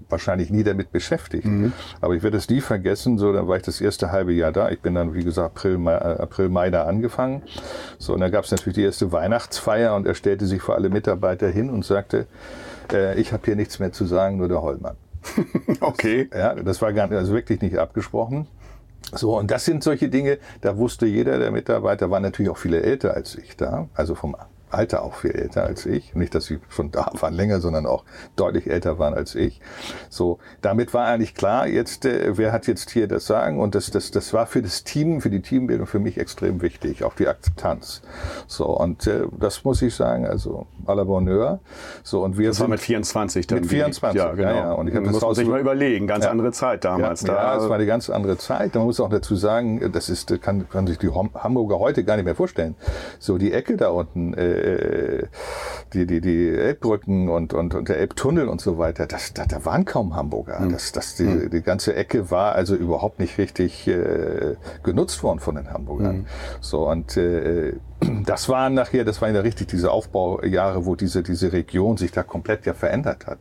wahrscheinlich 0.10 0.50
nie 0.50 0.64
damit 0.64 0.92
beschäftigt. 0.92 1.46
Mhm. 1.46 1.74
Aber 2.02 2.16
ich 2.16 2.24
werde 2.24 2.38
es 2.38 2.50
nie 2.50 2.62
vergessen, 2.62 3.18
so, 3.18 3.34
dann 3.34 3.48
war 3.48 3.58
ich 3.58 3.64
das 3.64 3.82
erste 3.82 4.12
halbe 4.12 4.34
Jahr 4.34 4.52
da. 4.52 4.70
Ich 4.70 4.82
bin 4.82 4.96
dann, 4.96 5.14
wie 5.14 5.24
gesagt, 5.24 5.58
April, 5.58 5.78
Mai, 5.78 5.94
äh, 5.94 6.22
April, 6.22 6.50
Mai 6.50 6.70
da 6.70 6.84
angefangen. 6.84 7.44
So, 7.98 8.14
und 8.14 8.20
dann 8.20 8.32
gab 8.32 8.46
es 8.46 8.52
natürlich 8.52 8.76
die 8.76 8.84
erste 8.84 9.12
Weihnachtsfeier 9.12 9.96
und 9.96 10.08
er 10.08 10.16
stellte 10.16 10.46
sich 10.46 10.62
vor 10.62 10.76
alle 10.76 10.90
Mitarbeiter 10.90 11.48
hin 11.48 11.70
und 11.70 11.86
sagte, 11.86 12.28
äh, 12.92 13.20
ich 13.20 13.34
habe 13.34 13.44
hier 13.46 13.56
nichts 13.56 13.80
mehr 13.80 13.92
zu 13.92 14.06
sagen, 14.06 14.38
nur 14.38 14.48
der 14.48 14.62
Hollmann. 14.62 14.96
okay. 15.80 16.28
Das, 16.32 16.40
ja, 16.40 16.56
das 16.56 16.82
war 16.82 16.94
gar 16.94 17.08
nicht, 17.08 17.18
also 17.18 17.34
wirklich 17.34 17.62
nicht 17.62 17.78
abgesprochen. 17.78 18.48
So, 19.12 19.38
und 19.38 19.52
das 19.52 19.66
sind 19.66 19.84
solche 19.84 20.10
Dinge, 20.10 20.40
da 20.62 20.78
wusste 20.78 21.06
jeder 21.06 21.38
der 21.38 21.52
Mitarbeiter, 21.52 22.10
waren 22.10 22.24
natürlich 22.24 22.50
auch 22.50 22.58
viele 22.58 22.82
älter 22.82 23.14
als 23.14 23.36
ich 23.36 23.56
da, 23.58 23.88
also 23.94 24.16
vom 24.16 24.36
Alter 24.74 25.04
auch 25.04 25.16
viel 25.16 25.32
älter 25.32 25.64
als 25.64 25.86
ich. 25.86 26.16
Nicht, 26.16 26.36
dass 26.36 26.46
sie 26.46 26.60
schon 26.70 26.92
da 26.92 27.12
waren 27.20 27.34
länger, 27.34 27.60
sondern 27.60 27.86
auch 27.86 28.04
deutlich 28.36 28.70
älter 28.70 29.00
waren 29.00 29.14
als 29.14 29.36
ich. 29.36 29.62
So, 30.10 30.40
damit 30.62 30.94
war 30.94 31.06
eigentlich 31.06 31.36
klar, 31.36 31.68
jetzt, 31.68 32.06
äh, 32.06 32.38
wer 32.38 32.52
hat 32.52 32.68
jetzt 32.68 32.90
hier 32.92 33.08
das 33.08 33.26
Sagen? 33.26 33.60
Und 33.60 33.76
das, 33.76 33.92
das, 33.92 34.12
das 34.12 34.34
war 34.34 34.46
für 34.46 34.62
das 34.62 34.84
Team, 34.84 35.22
für 35.22 35.30
die 35.30 35.42
Teambildung 35.42 35.88
für 35.88 36.00
mich 36.00 36.18
extrem 36.18 36.62
wichtig, 36.62 37.04
auch 37.04 37.16
die 37.16 37.28
Akzeptanz. 37.28 38.02
So, 38.48 38.66
und 38.66 39.08
äh, 39.08 39.24
das 39.40 39.64
muss 39.64 39.82
ich 39.82 39.96
sagen, 39.96 40.26
also 40.26 40.68
à 40.86 40.96
la 40.96 41.04
Bonheur. 41.04 41.60
So, 42.04 42.24
und 42.24 42.38
wir 42.38 42.50
das 42.50 42.58
sind 42.58 42.64
war 42.64 42.70
mit 42.70 42.80
24 42.80 43.48
dann. 43.48 43.60
Mit 43.60 43.70
24, 43.70 44.22
ja, 44.22 44.32
genau. 44.34 44.50
Ja, 44.50 44.56
ja. 44.56 44.72
Und 44.74 44.88
ich 44.88 44.96
habe 44.96 45.06
das 45.06 45.14
muss 45.14 45.22
man 45.22 45.36
sich 45.36 45.48
mal 45.48 45.60
überlegen, 45.60 46.08
ganz 46.08 46.26
ja. 46.26 46.32
andere 46.32 46.52
Zeit 46.52 46.84
damals. 46.84 47.22
Ja, 47.22 47.28
da. 47.28 47.34
ja, 47.34 47.58
es 47.58 47.70
war 47.70 47.76
eine 47.76 47.86
ganz 47.86 48.10
andere 48.10 48.38
Zeit. 48.38 48.76
Man 48.76 48.86
muss 48.86 49.00
auch 49.00 49.10
dazu 49.10 49.36
sagen, 49.36 49.92
das 49.92 50.10
ist, 50.10 50.42
kann, 50.42 50.68
kann 50.70 50.88
sich 50.88 50.98
die 50.98 51.10
Hamburger 51.10 51.80
heute 51.80 52.04
gar 52.04 52.16
nicht 52.16 52.26
mehr 52.26 52.36
vorstellen. 52.36 52.76
So, 53.20 53.38
die 53.38 53.52
Ecke 53.52 53.78
da 53.78 53.90
unten, 53.90 54.34
äh, 54.34 54.63
äh, 54.64 55.28
die, 55.94 56.06
die, 56.06 56.22
die 56.22 56.50
Elbbrücken 56.50 57.30
und, 57.30 57.54
und, 57.54 57.76
und 57.76 57.90
der 57.90 57.98
Elbtunnel 57.98 58.48
und 58.48 58.62
so 58.62 58.78
weiter, 58.78 59.06
das, 59.06 59.34
da, 59.34 59.46
da 59.46 59.64
waren 59.66 59.86
kaum 59.86 60.16
Hamburger. 60.16 60.60
Mhm. 60.60 60.72
Das, 60.72 60.92
das, 60.92 61.16
die, 61.16 61.24
mhm. 61.24 61.50
die 61.50 61.62
ganze 61.62 61.96
Ecke 61.96 62.32
war 62.32 62.56
also 62.56 62.76
überhaupt 62.76 63.20
nicht 63.20 63.38
richtig 63.38 63.88
äh, 63.88 64.56
genutzt 64.84 65.24
worden 65.24 65.40
von 65.40 65.56
den 65.56 65.72
Hamburgern. 65.72 66.18
Mhm. 66.18 66.26
So, 66.62 66.90
und 66.90 67.18
äh, 67.18 67.74
das 68.26 68.50
waren 68.50 68.74
nachher, 68.74 69.04
das 69.04 69.22
waren 69.22 69.36
ja 69.36 69.42
richtig 69.42 69.68
diese 69.68 69.92
Aufbaujahre, 69.92 70.86
wo 70.86 70.96
diese, 70.96 71.24
diese 71.24 71.52
Region 71.54 71.98
sich 71.98 72.12
da 72.12 72.24
komplett 72.24 72.66
ja 72.66 72.74
verändert 72.74 73.28
hat. 73.28 73.40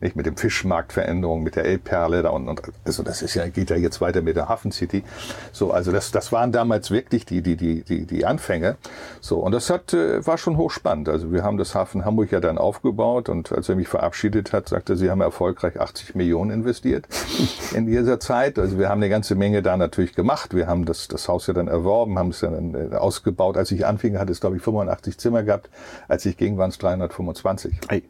Nicht 0.00 0.16
mit 0.16 0.26
dem 0.26 0.36
Fischmarktveränderung, 0.36 1.42
mit 1.42 1.56
der 1.56 1.64
Elbperle 1.64 2.22
da 2.22 2.30
und, 2.30 2.48
und 2.48 2.60
also 2.84 3.02
das 3.02 3.22
ist 3.22 3.34
ja, 3.34 3.46
geht 3.48 3.70
ja 3.70 3.76
jetzt 3.76 4.00
weiter 4.00 4.22
mit 4.22 4.36
der 4.36 4.48
Hafen 4.48 4.72
City. 4.72 5.04
So, 5.52 5.70
also 5.70 5.92
das, 5.92 6.10
das 6.10 6.32
waren 6.32 6.50
damals 6.50 6.90
wirklich 6.90 7.24
die, 7.24 7.42
die, 7.42 7.56
die, 7.56 7.82
die, 7.82 8.06
die 8.06 8.26
Anfänge. 8.26 8.76
So, 9.20 9.38
und 9.38 9.52
das 9.52 9.70
hat, 9.70 9.94
äh, 9.94 10.26
war 10.26 10.38
schon 10.38 10.56
hochspannend. 10.56 11.08
Also 11.08 11.32
wir 11.32 11.44
haben 11.44 11.56
das 11.56 11.74
Hafen 11.74 12.04
Hamburg 12.04 12.32
ja 12.32 12.40
dann 12.40 12.58
aufgebaut 12.58 13.28
und 13.28 13.52
als 13.52 13.68
er 13.68 13.76
mich 13.76 13.88
verabschiedet 13.88 14.52
hat, 14.52 14.68
sagte 14.68 14.94
er, 14.94 14.96
sie 14.96 15.10
haben 15.10 15.20
erfolgreich 15.20 15.80
80 15.80 16.14
Millionen 16.14 16.50
investiert 16.50 17.06
in 17.74 17.86
dieser 17.86 18.18
Zeit. 18.18 18.58
Also 18.58 18.78
wir 18.78 18.88
haben 18.88 19.00
eine 19.00 19.08
ganze 19.08 19.34
Menge 19.34 19.62
da 19.62 19.76
natürlich 19.76 20.14
gemacht. 20.14 20.54
Wir 20.54 20.66
haben 20.66 20.84
das, 20.84 21.08
das 21.08 21.28
Haus 21.28 21.46
ja 21.46 21.54
dann 21.54 21.68
erworben, 21.68 22.18
haben 22.18 22.30
es 22.30 22.40
ja 22.40 22.50
dann 22.50 22.74
äh, 22.74 22.94
ausgebaut. 22.96 23.56
Als 23.56 23.70
ich 23.70 23.86
anfing, 23.86 24.01
hat 24.18 24.30
es, 24.30 24.40
glaube 24.40 24.56
ich, 24.56 24.62
85 24.62 25.18
Zimmer 25.18 25.42
gehabt. 25.42 25.70
Als 26.08 26.26
ich 26.26 26.36
ging, 26.36 26.58
waren 26.58 26.70
es 26.70 26.78
325. 26.78 27.80
Hey. 27.88 28.02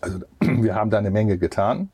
Also 0.00 0.18
wir 0.40 0.74
haben 0.74 0.90
da 0.90 0.98
eine 0.98 1.10
Menge 1.10 1.38
getan, 1.38 1.90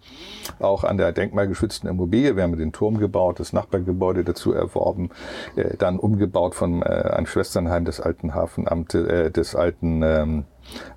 auch 0.59 0.85
an 0.85 0.97
der 0.97 1.13
denkmalgeschützten 1.13 1.89
Immobilie. 1.89 2.37
Wir 2.37 2.43
haben 2.43 2.57
den 2.57 2.73
Turm 2.73 2.99
gebaut, 2.99 3.41
das 3.41 3.53
Nachbargebäude 3.53 4.25
dazu 4.25 4.53
erworben, 4.53 5.11
äh, 5.57 5.77
dann 5.77 5.99
umgebaut 5.99 6.55
von 6.55 6.83
äh, 6.83 6.87
einem 6.87 7.27
Schwesternheim 7.27 7.85
des 7.85 8.01
alten 8.01 8.35
Hafenamtes, 8.35 9.07
äh, 9.07 9.31
des 9.31 9.55
alten 9.55 10.03
ähm, 10.03 10.45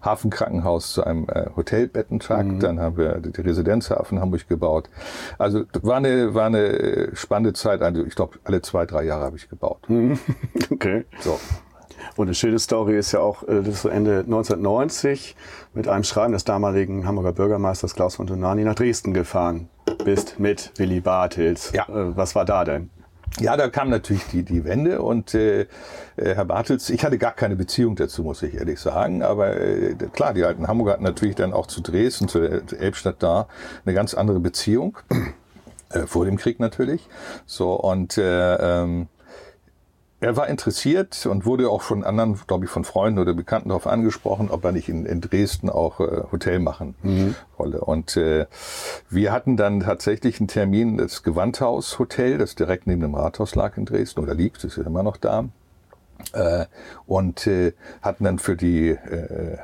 Hafenkrankenhaus 0.02 0.94
zu 0.94 1.04
einem 1.04 1.28
äh, 1.28 1.48
Hotelbettentrakt. 1.56 2.48
Mhm. 2.48 2.60
Dann 2.60 2.80
haben 2.80 2.98
wir 2.98 3.20
die 3.20 3.42
Residenzhafen 3.42 4.20
Hamburg 4.20 4.48
gebaut. 4.48 4.90
Also 5.38 5.64
war 5.82 5.98
eine, 5.98 6.34
war 6.34 6.46
eine 6.46 7.10
spannende 7.14 7.54
Zeit. 7.54 7.82
Also 7.82 8.06
ich 8.06 8.16
glaube, 8.16 8.40
alle 8.44 8.62
zwei, 8.62 8.86
drei 8.86 9.04
Jahre 9.04 9.26
habe 9.26 9.38
ich 9.38 9.50
gebaut. 9.50 9.90
Mhm. 9.90 10.20
Okay. 10.72 11.06
So. 11.20 11.40
Und 12.16 12.28
eine 12.28 12.36
schöne 12.36 12.60
Story 12.60 12.98
ist 12.98 13.12
ja 13.12 13.20
auch, 13.20 13.44
äh, 13.44 13.62
das 13.62 13.76
ist 13.76 13.86
Ende 13.86 14.20
1990 14.20 15.36
mit 15.74 15.88
einem 15.88 16.04
Schreiben 16.04 16.34
des 16.34 16.44
damaligen 16.44 17.06
Hamburger 17.06 17.34
Bürgermeisters 17.34 17.96
Klaus 17.96 18.16
von 18.16 18.28
Donani 18.28 18.64
nach 18.64 18.76
Dresden 18.76 19.14
gefahren 19.14 19.70
bist 20.04 20.40
mit 20.40 20.72
Willy 20.78 21.02
Bartels. 21.02 21.72
Ja. 21.74 21.84
Äh, 21.84 22.16
was 22.16 22.36
war 22.36 22.46
da 22.46 22.64
denn? 22.64 22.90
Ja, 23.40 23.58
da 23.58 23.68
kam 23.68 23.90
natürlich 23.90 24.26
die, 24.28 24.44
die 24.44 24.64
Wende 24.64 25.02
und 25.02 25.34
äh, 25.34 25.62
äh, 25.62 25.68
Herr 26.16 26.46
Bartels, 26.46 26.90
ich 26.90 27.04
hatte 27.04 27.18
gar 27.18 27.34
keine 27.34 27.58
Beziehung 27.58 27.96
dazu, 27.96 28.24
muss 28.24 28.42
ich 28.44 28.54
ehrlich 28.54 28.80
sagen, 28.80 29.24
aber 29.24 29.58
äh, 29.60 29.96
klar, 30.14 30.34
die 30.34 30.46
alten 30.46 30.68
Hamburger 30.68 30.94
hatten 30.94 31.04
natürlich 31.04 31.36
dann 31.36 31.52
auch 31.52 31.68
zu 31.68 31.82
Dresden, 31.82 32.30
zu 32.30 32.40
Elbstadt 32.40 33.22
da 33.22 33.48
eine 33.86 33.94
ganz 33.94 34.14
andere 34.14 34.40
Beziehung, 34.40 34.98
äh, 35.90 36.08
vor 36.08 36.24
dem 36.24 36.38
Krieg 36.38 36.62
natürlich. 36.62 37.10
So 37.46 37.74
und 37.74 38.18
äh, 38.18 38.56
ähm, 38.84 39.08
er 40.26 40.36
war 40.36 40.48
interessiert 40.48 41.28
und 41.28 41.46
wurde 41.46 41.70
auch 41.70 41.84
von 41.84 42.04
anderen, 42.04 42.40
glaube 42.48 42.66
ich, 42.66 42.72
von 42.72 42.84
Freunden 42.84 43.20
oder 43.20 43.36
Bekannten 43.36 43.70
darauf 43.70 43.86
angesprochen, 43.86 44.50
ob 44.50 44.66
er 44.66 44.72
nicht 44.72 44.90
in, 44.90 45.06
in 45.06 45.22
Dresden 45.22 45.70
auch 45.70 46.00
äh, 46.00 46.24
Hotel 46.32 46.58
machen 46.58 46.96
mhm. 47.04 47.36
wolle. 47.58 47.80
Und 47.82 48.18
äh, 48.18 48.48
wir 49.08 49.32
hatten 49.32 49.56
dann 49.56 49.82
tatsächlich 49.82 50.40
einen 50.40 50.48
Termin, 50.48 50.98
das 50.98 51.22
Gewandhaus 51.22 52.00
Hotel, 52.00 52.40
das 52.40 52.56
direkt 52.56 52.88
neben 52.88 53.02
dem 53.02 53.14
Rathaus 53.14 53.54
lag 53.54 53.78
in 53.78 53.86
Dresden 53.86 54.20
oder 54.20 54.34
liegt, 54.34 54.64
ist 54.64 54.78
ja 54.78 54.84
immer 54.84 55.04
noch 55.04 55.18
da. 55.18 55.46
Äh, 56.34 56.66
und 57.06 57.46
äh, 57.46 57.74
hatten 58.02 58.24
dann 58.24 58.40
für 58.40 58.56
die 58.56 58.90
äh, 58.90 59.58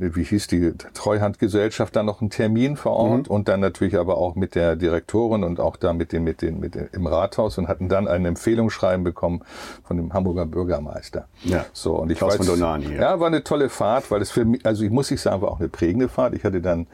wie 0.00 0.24
hieß 0.24 0.46
die 0.46 0.72
Treuhandgesellschaft, 0.94 1.94
dann 1.94 2.06
noch 2.06 2.20
einen 2.20 2.30
Termin 2.30 2.76
vor 2.76 2.92
Ort 2.92 3.28
mhm. 3.28 3.34
und 3.34 3.48
dann 3.48 3.60
natürlich 3.60 3.96
aber 3.96 4.18
auch 4.18 4.34
mit 4.34 4.54
der 4.54 4.76
Direktorin 4.76 5.44
und 5.44 5.60
auch 5.60 5.76
da 5.76 5.92
mit 5.92 6.12
dem, 6.12 6.24
mit 6.24 6.42
den, 6.42 6.58
mit 6.58 6.74
dem, 6.74 6.88
im 6.92 7.06
Rathaus 7.06 7.58
und 7.58 7.68
hatten 7.68 7.88
dann 7.88 8.08
ein 8.08 8.24
Empfehlungsschreiben 8.24 9.04
bekommen 9.04 9.42
von 9.84 9.96
dem 9.96 10.12
Hamburger 10.12 10.46
Bürgermeister. 10.46 11.28
Ja. 11.44 11.66
So, 11.72 11.96
und 11.96 12.10
ich 12.10 12.18
Klaus 12.18 12.38
weiß, 12.38 12.46
von 12.46 12.58
Donani, 12.58 12.94
ja. 12.94 13.02
ja, 13.02 13.20
war 13.20 13.26
eine 13.26 13.44
tolle 13.44 13.68
Fahrt, 13.68 14.10
weil 14.10 14.22
es 14.22 14.30
für 14.30 14.44
mich, 14.44 14.64
also 14.64 14.84
ich 14.84 14.90
muss 14.90 15.10
ich 15.10 15.20
sagen, 15.20 15.42
war 15.42 15.50
auch 15.50 15.60
eine 15.60 15.68
prägende 15.68 16.08
Fahrt. 16.08 16.34
Ich 16.34 16.44
hatte 16.44 16.60
dann 16.60 16.86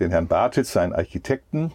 den 0.00 0.10
Herrn 0.10 0.26
Bartels, 0.26 0.72
seinen 0.72 0.92
Architekten, 0.92 1.72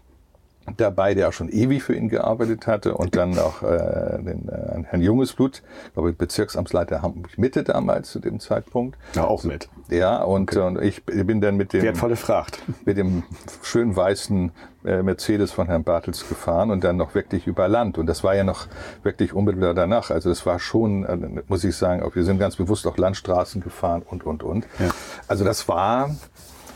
dabei, 0.77 1.13
der 1.13 1.29
auch 1.29 1.33
schon 1.33 1.49
ewig 1.49 1.83
für 1.83 1.95
ihn 1.95 2.09
gearbeitet 2.09 2.67
hatte 2.67 2.93
und 2.95 3.15
dann 3.15 3.37
auch 3.39 3.63
äh, 3.63 4.19
den 4.23 4.47
äh, 4.47 4.83
Herrn 4.83 5.01
Jungesblut, 5.01 5.63
glaube 5.93 6.11
ich, 6.11 6.17
Bezirksamtsleiter 6.17 7.01
Hamburg 7.01 7.37
Mitte 7.37 7.63
damals 7.63 8.11
zu 8.11 8.19
dem 8.19 8.39
Zeitpunkt. 8.39 8.97
Ja, 9.15 9.25
auch 9.25 9.43
mit. 9.43 9.69
Ja, 9.89 10.23
und, 10.23 10.55
okay. 10.55 10.65
und 10.65 10.81
ich 10.81 11.03
bin 11.05 11.41
dann 11.41 11.57
mit 11.57 11.73
dem 11.73 11.81
wertvolle 11.81 12.15
Fracht 12.15 12.59
mit 12.85 12.97
dem 12.97 13.23
schönen 13.63 13.95
weißen 13.95 14.51
äh, 14.85 15.03
Mercedes 15.03 15.51
von 15.51 15.67
Herrn 15.67 15.83
Bartels 15.83 16.27
gefahren 16.27 16.71
und 16.71 16.83
dann 16.83 16.97
noch 16.97 17.15
wirklich 17.15 17.47
über 17.47 17.67
Land 17.67 17.97
und 17.97 18.05
das 18.05 18.23
war 18.23 18.35
ja 18.35 18.43
noch 18.43 18.67
wirklich 19.03 19.33
unmittelbar 19.33 19.73
danach. 19.73 20.11
Also 20.11 20.29
das 20.29 20.45
war 20.45 20.59
schon, 20.59 21.05
äh, 21.05 21.41
muss 21.47 21.63
ich 21.63 21.75
sagen, 21.75 22.03
auch 22.03 22.15
wir 22.15 22.23
sind 22.23 22.39
ganz 22.39 22.55
bewusst 22.55 22.87
auch 22.87 22.97
Landstraßen 22.97 23.61
gefahren 23.61 24.03
und 24.07 24.25
und 24.25 24.43
und. 24.43 24.65
Ja. 24.79 24.89
Also 25.27 25.43
das 25.43 25.67
war 25.67 26.15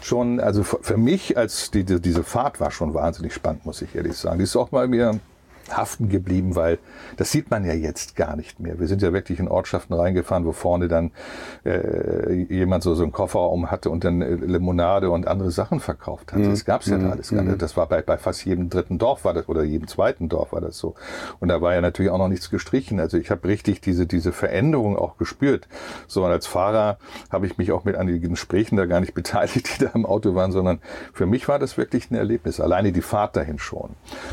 schon, 0.06 0.40
also 0.40 0.64
für 0.64 0.98
mich 0.98 1.38
als 1.38 1.72
die, 1.72 1.84
diese 1.84 2.24
Fahrt 2.24 2.60
war 2.60 2.72
schon 2.72 2.94
wahnsinnig 2.94 3.34
spannend, 3.34 3.66
muss 3.66 3.82
ich 3.82 3.96
ehrlich 3.96 4.16
sagen. 4.18 4.38
Die 4.38 4.44
ist 4.44 4.56
auch 4.56 4.72
mal 4.72 4.88
mir 4.88 5.20
haften 5.72 6.10
geblieben, 6.10 6.56
weil 6.56 6.80
das 7.18 7.32
sieht 7.32 7.50
man 7.50 7.66
ja 7.66 7.74
jetzt 7.74 8.16
gar 8.16 8.36
nicht 8.36 8.60
mehr. 8.60 8.80
Wir 8.80 8.88
sind 8.88 9.02
ja 9.02 9.14
wirklich 9.14 9.40
in 9.40 9.48
Ortschaften 9.48 9.94
reingefahren, 9.94 10.46
wo 10.46 10.52
vorne 10.52 10.88
dann 10.88 11.12
äh, 11.66 12.34
jemand 12.50 12.84
so, 12.84 12.94
so 12.96 13.04
einen 13.04 13.12
Kofferraum 13.12 13.72
hatte 13.72 13.90
und 13.90 14.04
dann 14.04 14.22
äh, 14.22 14.36
Limonade 14.36 15.10
und 15.10 15.28
andere 15.28 15.52
Sachen 15.52 15.80
verkauft 15.80 16.34
hat. 16.34 16.40
Mhm. 16.40 16.52
Das 16.52 16.66
gab's 16.66 16.88
ja 16.88 16.98
da 16.98 17.06
mhm. 17.06 17.12
alles 17.12 17.30
gar 17.30 17.42
nicht. 17.42 17.54
Mhm. 17.54 17.58
Das 17.58 17.78
war 17.78 17.88
bei, 17.88 18.02
bei 18.02 18.18
fast 18.18 18.46
jedem 18.46 18.70
dritten 18.70 18.98
Dorf 18.98 19.26
war 19.26 19.34
das 19.34 19.50
oder 19.50 19.64
jedem 19.64 19.88
zweiten 19.88 20.30
Dorf 20.30 20.54
war 20.54 20.62
das 20.62 20.78
so. 20.78 20.96
Und 21.40 21.48
da 21.48 21.62
war 21.62 21.74
ja 21.74 21.82
natürlich 21.82 22.12
auch 22.12 22.18
noch 22.18 22.30
nichts 22.30 22.50
gestrichen. 22.50 23.00
Also 23.00 23.18
ich 23.18 23.32
habe 23.32 23.48
richtig 23.48 23.82
diese, 23.82 24.06
diese 24.06 24.32
Veränderung 24.32 24.98
auch 24.98 25.18
gespürt. 25.18 25.68
So 26.08 26.26
und 26.26 26.32
als 26.32 26.48
Fahrer 26.48 26.98
habe 27.32 27.48
ich 27.48 27.58
mich 27.58 27.72
auch 27.72 27.86
mit 27.86 27.96
einigen 27.96 28.30
Gesprächen 28.30 28.78
da 28.78 28.86
gar 28.86 29.00
nicht 29.00 29.14
beteiligt, 29.16 29.80
die 29.80 29.86
da 29.86 29.92
im 29.94 30.06
Auto 30.06 30.36
waren, 30.36 30.52
sondern 30.52 30.80
für 31.14 31.26
mich 31.26 31.48
war 31.48 31.60
das 31.60 31.78
wirklich 31.78 32.12
ein 32.12 32.16
Erlebnis. 32.16 32.60
Alleine 32.60 32.92
die 32.92 33.02
Fahrt 33.02 33.36
dahin 33.36 33.60
schon. 33.60 33.92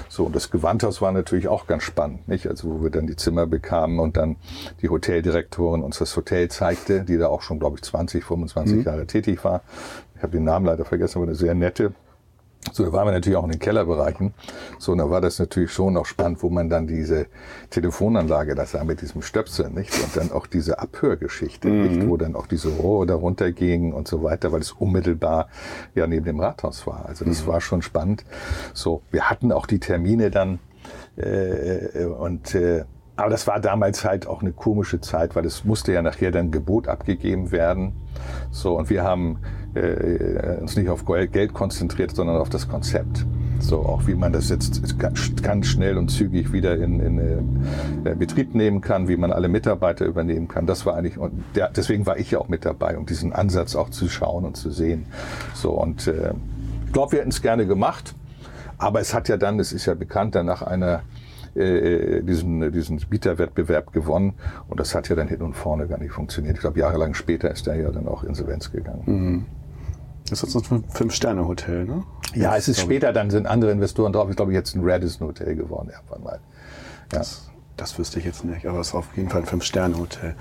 So 0.08 0.24
und 0.24 0.36
das 0.36 0.50
Gewandhaus 0.50 1.00
war 1.00 1.08
eine 1.08 1.21
natürlich 1.22 1.48
auch 1.48 1.66
ganz 1.66 1.84
spannend, 1.84 2.28
nicht? 2.28 2.46
Also 2.46 2.68
wo 2.68 2.82
wir 2.82 2.90
dann 2.90 3.06
die 3.06 3.16
Zimmer 3.16 3.46
bekamen 3.46 3.98
und 3.98 4.16
dann 4.16 4.36
die 4.80 4.88
Hoteldirektorin 4.88 5.82
uns 5.82 5.98
das 5.98 6.16
Hotel 6.16 6.48
zeigte, 6.48 7.02
die 7.02 7.16
da 7.16 7.28
auch 7.28 7.42
schon, 7.42 7.58
glaube 7.58 7.76
ich, 7.76 7.82
20, 7.82 8.24
25 8.24 8.76
mhm. 8.76 8.82
Jahre 8.82 9.06
tätig 9.06 9.44
war. 9.44 9.62
Ich 10.16 10.22
habe 10.22 10.32
den 10.32 10.44
Namen 10.44 10.66
leider 10.66 10.84
vergessen, 10.84 11.18
aber 11.18 11.26
eine 11.26 11.34
sehr 11.34 11.54
nette. 11.54 11.92
So, 12.70 12.84
da 12.84 12.92
waren 12.92 13.08
wir 13.08 13.12
natürlich 13.12 13.36
auch 13.36 13.44
in 13.44 13.50
den 13.50 13.58
Kellerbereichen. 13.58 14.34
So, 14.78 14.92
und 14.92 14.98
da 14.98 15.10
war 15.10 15.20
das 15.20 15.38
natürlich 15.38 15.72
schon 15.72 15.94
noch 15.94 16.06
spannend, 16.06 16.42
wo 16.42 16.48
man 16.48 16.70
dann 16.70 16.86
diese 16.86 17.26
Telefonanlage 17.70 18.54
das 18.54 18.70
sah 18.70 18.84
mit 18.84 19.02
diesem 19.02 19.20
Stöpsel, 19.20 19.68
nicht? 19.70 19.92
Und 20.02 20.16
dann 20.16 20.30
auch 20.30 20.46
diese 20.46 20.78
Abhörgeschichte, 20.78 21.68
mhm. 21.68 21.82
nicht? 21.82 22.08
Wo 22.08 22.16
dann 22.16 22.36
auch 22.36 22.46
diese 22.46 22.68
Rohre 22.68 23.06
darunter 23.06 23.50
gingen 23.50 23.92
und 23.92 24.06
so 24.06 24.22
weiter, 24.22 24.52
weil 24.52 24.60
es 24.60 24.72
unmittelbar 24.72 25.48
ja 25.94 26.06
neben 26.06 26.24
dem 26.24 26.38
Rathaus 26.38 26.86
war. 26.86 27.06
Also 27.06 27.24
das 27.24 27.42
mhm. 27.42 27.48
war 27.48 27.60
schon 27.60 27.82
spannend. 27.82 28.24
So, 28.74 29.02
wir 29.10 29.28
hatten 29.28 29.50
auch 29.50 29.66
die 29.66 29.80
Termine 29.80 30.30
dann 30.30 30.60
äh, 31.16 32.04
und 32.04 32.54
äh, 32.54 32.84
aber 33.16 33.30
das 33.30 33.46
war 33.46 33.60
damals 33.60 34.04
halt 34.04 34.26
auch 34.26 34.40
eine 34.40 34.52
komische 34.52 35.00
Zeit, 35.00 35.36
weil 35.36 35.44
es 35.44 35.64
musste 35.64 35.92
ja 35.92 36.02
nachher 36.02 36.30
dann 36.30 36.50
Gebot 36.50 36.88
abgegeben 36.88 37.52
werden. 37.52 37.92
So, 38.50 38.78
und 38.78 38.88
wir 38.88 39.04
haben 39.04 39.38
äh, 39.74 40.56
uns 40.60 40.76
nicht 40.76 40.88
auf 40.88 41.04
Geld 41.04 41.52
konzentriert, 41.52 42.16
sondern 42.16 42.36
auf 42.36 42.48
das 42.48 42.68
Konzept. 42.68 43.26
So, 43.60 43.80
auch 43.80 44.06
wie 44.06 44.14
man 44.14 44.32
das 44.32 44.48
jetzt 44.48 44.98
ganz 44.98 45.66
schnell 45.66 45.98
und 45.98 46.08
zügig 46.08 46.52
wieder 46.52 46.76
in, 46.76 47.00
in 47.00 47.18
äh, 48.04 48.14
Betrieb 48.14 48.54
nehmen 48.54 48.80
kann, 48.80 49.06
wie 49.06 49.16
man 49.16 49.30
alle 49.30 49.48
Mitarbeiter 49.48 50.04
übernehmen 50.06 50.48
kann. 50.48 50.66
Das 50.66 50.84
war 50.84 50.96
eigentlich, 50.96 51.18
und 51.18 51.44
der, 51.54 51.68
deswegen 51.68 52.06
war 52.06 52.18
ich 52.18 52.32
ja 52.32 52.40
auch 52.40 52.48
mit 52.48 52.64
dabei, 52.64 52.96
um 52.98 53.06
diesen 53.06 53.32
Ansatz 53.32 53.76
auch 53.76 53.90
zu 53.90 54.08
schauen 54.08 54.44
und 54.44 54.56
zu 54.56 54.70
sehen. 54.70 55.06
So, 55.54 55.70
und 55.72 56.08
äh, 56.08 56.32
ich 56.86 56.92
glaube, 56.92 57.12
wir 57.12 57.18
hätten 57.20 57.30
es 57.30 57.40
gerne 57.40 57.66
gemacht. 57.66 58.14
Aber 58.82 59.00
es 59.00 59.14
hat 59.14 59.28
ja 59.28 59.36
dann, 59.36 59.60
es 59.60 59.72
ist 59.72 59.86
ja 59.86 59.94
bekannt, 59.94 60.34
dann 60.34 60.46
nach 60.46 60.62
einer 60.62 61.02
äh, 61.54 62.22
diesen, 62.22 62.72
diesen 62.72 62.98
Bieterwettbewerb 62.98 63.92
gewonnen. 63.92 64.34
Und 64.68 64.80
das 64.80 64.94
hat 64.94 65.08
ja 65.08 65.14
dann 65.14 65.28
hinten 65.28 65.44
und 65.44 65.54
vorne 65.54 65.86
gar 65.86 65.98
nicht 65.98 66.12
funktioniert. 66.12 66.56
Ich 66.56 66.60
glaube, 66.62 66.80
jahrelang 66.80 67.14
später 67.14 67.50
ist 67.50 67.66
er 67.68 67.76
ja 67.76 67.90
dann 67.90 68.08
auch 68.08 68.24
Insolvenz 68.24 68.72
gegangen. 68.72 69.02
Mhm. 69.06 69.46
Das 70.28 70.42
ist 70.42 70.54
jetzt 70.54 70.72
ein 70.72 70.84
Fünf-Sterne-Hotel, 70.88 71.84
ne? 71.84 72.02
Ja, 72.34 72.56
es 72.56 72.66
ist 72.66 72.80
später, 72.80 73.12
dann 73.12 73.30
sind 73.30 73.46
andere 73.46 73.70
Investoren 73.70 74.12
drauf. 74.12 74.30
Ich 74.30 74.36
glaube, 74.36 74.52
jetzt 74.52 74.74
ein 74.74 74.80
Radisson-Hotel 74.82 75.54
geworden, 75.54 75.90
irgendwann 75.94 76.22
mal. 76.22 76.40
Ja. 77.12 77.18
Das, 77.18 77.51
das 77.76 77.98
wüsste 77.98 78.18
ich 78.18 78.24
jetzt 78.24 78.44
nicht, 78.44 78.66
aber 78.66 78.80
es 78.80 78.88
ist 78.88 78.94
auf 78.94 79.16
jeden 79.16 79.28
Fall 79.28 79.42
ein 79.42 79.46
Fünf-Sterne-Hotel. 79.46 80.34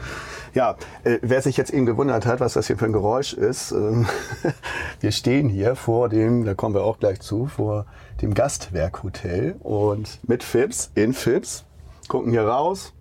Ja, 0.53 0.75
äh, 1.03 1.19
wer 1.21 1.41
sich 1.41 1.57
jetzt 1.57 1.71
eben 1.71 1.85
gewundert 1.85 2.25
hat, 2.25 2.39
was 2.39 2.53
das 2.53 2.67
hier 2.67 2.77
für 2.77 2.85
ein 2.85 2.93
Geräusch 2.93 3.33
ist, 3.33 3.71
ähm, 3.71 4.07
wir 4.99 5.11
stehen 5.11 5.49
hier 5.49 5.75
vor 5.75 6.09
dem, 6.09 6.45
da 6.45 6.53
kommen 6.53 6.75
wir 6.75 6.83
auch 6.83 6.99
gleich 6.99 7.21
zu, 7.21 7.47
vor 7.47 7.85
dem 8.21 8.33
Gastwerkhotel 8.33 9.55
und 9.59 10.19
mit 10.27 10.43
Fips, 10.43 10.91
in 10.95 11.13
Fips, 11.13 11.65
gucken 12.07 12.31
hier 12.31 12.43
raus, 12.43 12.93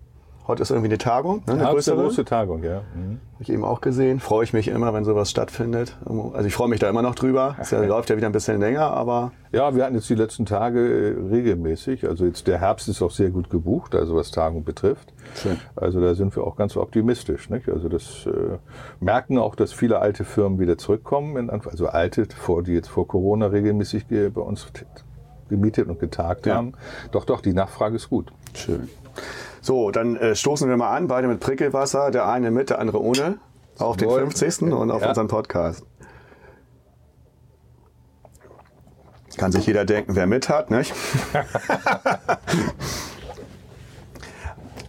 Heute 0.47 0.63
ist 0.63 0.71
irgendwie 0.71 0.89
eine 0.89 0.97
Tagung, 0.97 1.43
ne? 1.45 1.53
eine 1.53 1.63
ja, 1.63 1.71
größere. 1.71 1.95
eine 1.95 2.07
große 2.07 2.25
Tagung, 2.25 2.63
ja. 2.63 2.81
Mhm. 2.95 3.19
Habe 3.33 3.43
ich 3.43 3.49
eben 3.51 3.63
auch 3.63 3.79
gesehen. 3.79 4.19
Freue 4.19 4.43
ich 4.43 4.53
mich 4.53 4.67
immer, 4.67 4.93
wenn 4.93 5.05
sowas 5.05 5.29
stattfindet. 5.29 5.97
Also 6.33 6.47
ich 6.47 6.53
freue 6.53 6.67
mich 6.67 6.79
da 6.79 6.89
immer 6.89 7.03
noch 7.03 7.13
drüber. 7.13 7.55
Es 7.59 7.69
ja, 7.71 7.81
läuft 7.85 8.09
ja 8.09 8.17
wieder 8.17 8.27
ein 8.27 8.31
bisschen 8.31 8.59
länger, 8.59 8.89
aber... 8.91 9.31
Ja, 9.51 9.75
wir 9.75 9.85
hatten 9.85 9.95
jetzt 9.95 10.09
die 10.09 10.15
letzten 10.15 10.45
Tage 10.45 10.79
äh, 10.79 11.29
regelmäßig. 11.29 12.07
Also 12.07 12.25
jetzt 12.25 12.47
der 12.47 12.59
Herbst 12.59 12.87
ist 12.89 13.01
auch 13.01 13.11
sehr 13.11 13.29
gut 13.29 13.49
gebucht, 13.49 13.93
also 13.93 14.15
was 14.15 14.31
Tagung 14.31 14.63
betrifft. 14.63 15.13
Schön. 15.35 15.59
Also 15.75 16.01
da 16.01 16.15
sind 16.15 16.35
wir 16.35 16.43
auch 16.43 16.55
ganz 16.55 16.75
optimistisch. 16.75 17.49
Nicht? 17.49 17.69
Also 17.69 17.87
das 17.87 18.25
äh, 18.25 18.57
merken 18.99 19.37
auch, 19.37 19.55
dass 19.55 19.73
viele 19.73 19.99
alte 19.99 20.25
Firmen 20.25 20.59
wieder 20.59 20.77
zurückkommen. 20.77 21.49
Also 21.49 21.87
alte, 21.87 22.25
vor, 22.25 22.63
die 22.63 22.73
jetzt 22.73 22.89
vor 22.89 23.07
Corona 23.07 23.47
regelmäßig 23.47 24.05
bei 24.07 24.41
uns 24.41 24.65
gemietet 25.49 25.87
und 25.87 25.99
getagt 25.99 26.47
ja. 26.47 26.55
haben. 26.55 26.73
Doch, 27.11 27.25
doch, 27.25 27.41
die 27.41 27.53
Nachfrage 27.53 27.97
ist 27.97 28.09
gut. 28.09 28.31
Schön. 28.55 28.89
So, 29.61 29.91
dann 29.91 30.15
äh, 30.15 30.35
stoßen 30.35 30.67
wir 30.67 30.75
mal 30.75 30.95
an, 30.95 31.07
beide 31.07 31.27
mit 31.27 31.39
Prickelwasser, 31.39 32.09
der 32.11 32.27
eine 32.27 32.49
mit, 32.51 32.71
der 32.71 32.79
andere 32.79 33.01
ohne, 33.01 33.37
auf 33.77 33.95
den 33.95 34.09
50. 34.09 34.63
und 34.63 34.89
auf 34.91 35.03
ja. 35.03 35.09
unseren 35.09 35.27
Podcast. 35.27 35.85
Kann 39.37 39.51
sich 39.51 39.65
jeder 39.67 39.85
denken, 39.85 40.15
wer 40.15 40.27
mit 40.27 40.49
hat, 40.49 40.71
nicht? 40.71 40.93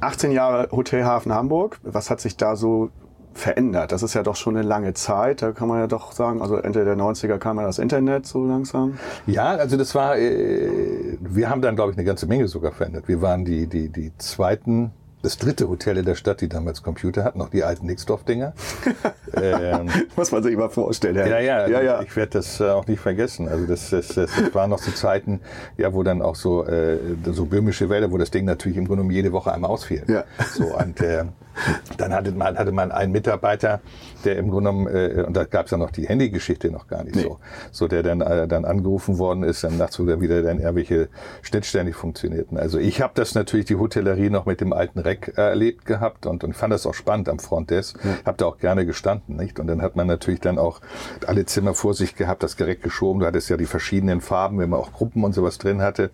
18 0.00 0.32
Jahre 0.32 0.68
Hotelhafen 0.72 1.32
Hamburg. 1.32 1.78
Was 1.82 2.10
hat 2.10 2.20
sich 2.20 2.36
da 2.36 2.56
so 2.56 2.90
verändert. 3.34 3.92
Das 3.92 4.02
ist 4.02 4.14
ja 4.14 4.22
doch 4.22 4.36
schon 4.36 4.56
eine 4.56 4.66
lange 4.66 4.94
Zeit. 4.94 5.42
Da 5.42 5.52
kann 5.52 5.68
man 5.68 5.78
ja 5.78 5.86
doch 5.86 6.12
sagen, 6.12 6.42
also 6.42 6.56
Ende 6.56 6.84
der 6.84 6.96
90er 6.96 7.38
kam 7.38 7.58
ja 7.58 7.64
das 7.64 7.78
Internet 7.78 8.26
so 8.26 8.44
langsam. 8.44 8.98
Ja, 9.26 9.50
also 9.50 9.76
das 9.76 9.94
war, 9.94 10.18
äh, 10.18 11.16
wir 11.20 11.50
haben 11.50 11.62
dann, 11.62 11.76
glaube 11.76 11.92
ich, 11.92 11.98
eine 11.98 12.04
ganze 12.04 12.26
Menge 12.26 12.48
sogar 12.48 12.72
verändert. 12.72 13.08
Wir 13.08 13.22
waren 13.22 13.44
die, 13.44 13.66
die, 13.66 13.88
die 13.88 14.12
zweiten 14.18 14.92
das 15.22 15.38
dritte 15.38 15.68
Hotel 15.68 15.98
in 15.98 16.04
der 16.04 16.16
Stadt, 16.16 16.40
die 16.40 16.48
damals 16.48 16.82
Computer 16.82 17.24
hatten, 17.24 17.38
noch 17.38 17.48
die 17.48 17.62
alten 17.62 17.86
Nixdorf-Dinger. 17.86 18.54
ähm, 19.40 19.88
Muss 20.16 20.32
man 20.32 20.42
sich 20.42 20.56
mal 20.56 20.68
vorstellen. 20.68 21.14
Ja, 21.14 21.38
ja, 21.38 21.68
ja, 21.68 21.80
ja. 21.80 22.02
ich 22.02 22.14
werde 22.16 22.32
das 22.32 22.60
äh, 22.60 22.68
auch 22.70 22.86
nicht 22.86 23.00
vergessen. 23.00 23.48
Also 23.48 23.66
das, 23.66 23.90
das, 23.90 24.08
das, 24.08 24.30
das 24.36 24.54
waren 24.54 24.70
noch 24.70 24.80
so 24.80 24.90
Zeiten, 24.90 25.40
ja, 25.78 25.92
wo 25.94 26.02
dann 26.02 26.22
auch 26.22 26.34
so, 26.34 26.66
äh, 26.66 26.98
so 27.30 27.46
böhmische 27.46 27.88
Wälder, 27.88 28.10
wo 28.10 28.18
das 28.18 28.30
Ding 28.30 28.44
natürlich 28.44 28.76
im 28.76 28.86
Grunde 28.86 29.12
jede 29.14 29.32
Woche 29.32 29.52
einmal 29.52 29.70
ausfiel. 29.70 30.02
Ja. 30.08 30.24
So, 30.52 30.76
und, 30.76 31.00
äh, 31.00 31.24
Dann 31.98 32.12
hatte 32.12 32.32
man, 32.32 32.58
hatte 32.58 32.72
man 32.72 32.92
einen 32.92 33.12
Mitarbeiter, 33.12 33.80
der 34.24 34.36
im 34.36 34.50
Grunde 34.50 34.70
genommen, 34.70 34.86
äh, 34.86 35.24
und 35.26 35.36
da 35.36 35.44
gab 35.44 35.66
es 35.66 35.72
ja 35.72 35.78
noch 35.78 35.90
die 35.90 36.06
Handygeschichte 36.06 36.70
noch 36.70 36.86
gar 36.86 37.04
nicht 37.04 37.16
nee. 37.16 37.22
so, 37.22 37.38
so 37.70 37.88
der 37.88 38.02
dann, 38.02 38.20
äh, 38.20 38.48
dann 38.48 38.64
angerufen 38.64 39.18
worden 39.18 39.42
ist, 39.42 39.64
dann 39.64 39.76
nachts 39.76 39.98
wieder 39.98 40.20
wieder 40.20 40.42
dann 40.42 40.58
irgendwelche 40.58 41.08
Schnittstellen 41.42 41.86
nicht 41.86 41.96
funktionierten. 41.96 42.58
Also 42.58 42.78
ich 42.78 43.00
habe 43.00 43.12
das 43.14 43.34
natürlich, 43.34 43.66
die 43.66 43.76
Hotellerie 43.76 44.30
noch 44.30 44.46
mit 44.46 44.60
dem 44.60 44.72
alten 44.72 44.98
Reck 44.98 45.34
äh, 45.36 45.40
erlebt 45.40 45.84
gehabt 45.84 46.26
und, 46.26 46.44
und 46.44 46.54
fand 46.54 46.72
das 46.72 46.86
auch 46.86 46.94
spannend 46.94 47.28
am 47.28 47.38
Frontdesk. 47.38 47.98
Ja. 48.04 48.10
Habe 48.26 48.38
da 48.38 48.46
auch 48.46 48.58
gerne 48.58 48.86
gestanden, 48.86 49.36
nicht? 49.36 49.58
Und 49.58 49.66
dann 49.66 49.82
hat 49.82 49.96
man 49.96 50.06
natürlich 50.06 50.40
dann 50.40 50.58
auch 50.58 50.80
alle 51.26 51.44
Zimmer 51.46 51.74
vor 51.74 51.94
sich 51.94 52.16
gehabt, 52.16 52.42
das 52.42 52.56
Gerät 52.56 52.82
geschoben. 52.82 53.20
Du 53.20 53.26
hattest 53.26 53.48
ja 53.50 53.56
die 53.56 53.66
verschiedenen 53.66 54.20
Farben, 54.20 54.58
wenn 54.58 54.70
man 54.70 54.80
auch 54.80 54.92
Gruppen 54.92 55.24
und 55.24 55.32
sowas 55.32 55.58
drin 55.58 55.82
hatte. 55.82 56.10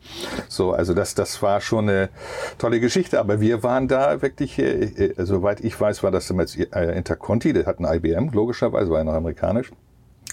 So, 0.49 0.73
also 0.73 0.95
das, 0.95 1.15
das 1.15 1.41
war 1.43 1.61
schon 1.61 1.89
eine 1.89 2.09
tolle 2.59 2.81
Geschichte. 2.81 3.21
Aber 3.21 3.41
wir 3.41 3.63
waren 3.63 3.89
da 3.89 4.23
wirklich, 4.23 4.59
äh, 4.59 4.85
äh 4.85 5.25
soweit 5.29 5.61
ich 5.61 5.81
weiß, 5.81 6.03
war 6.03 6.11
das 6.11 6.27
damals 6.29 6.57
äh, 6.57 6.97
Interconti, 6.97 7.53
der 7.53 7.67
hat 7.67 7.81
ein 7.81 7.85
IBM, 7.85 8.31
logischerweise, 8.33 8.91
war 8.91 8.99
ja 8.99 9.05
noch 9.05 9.15
amerikanisch. 9.15 9.71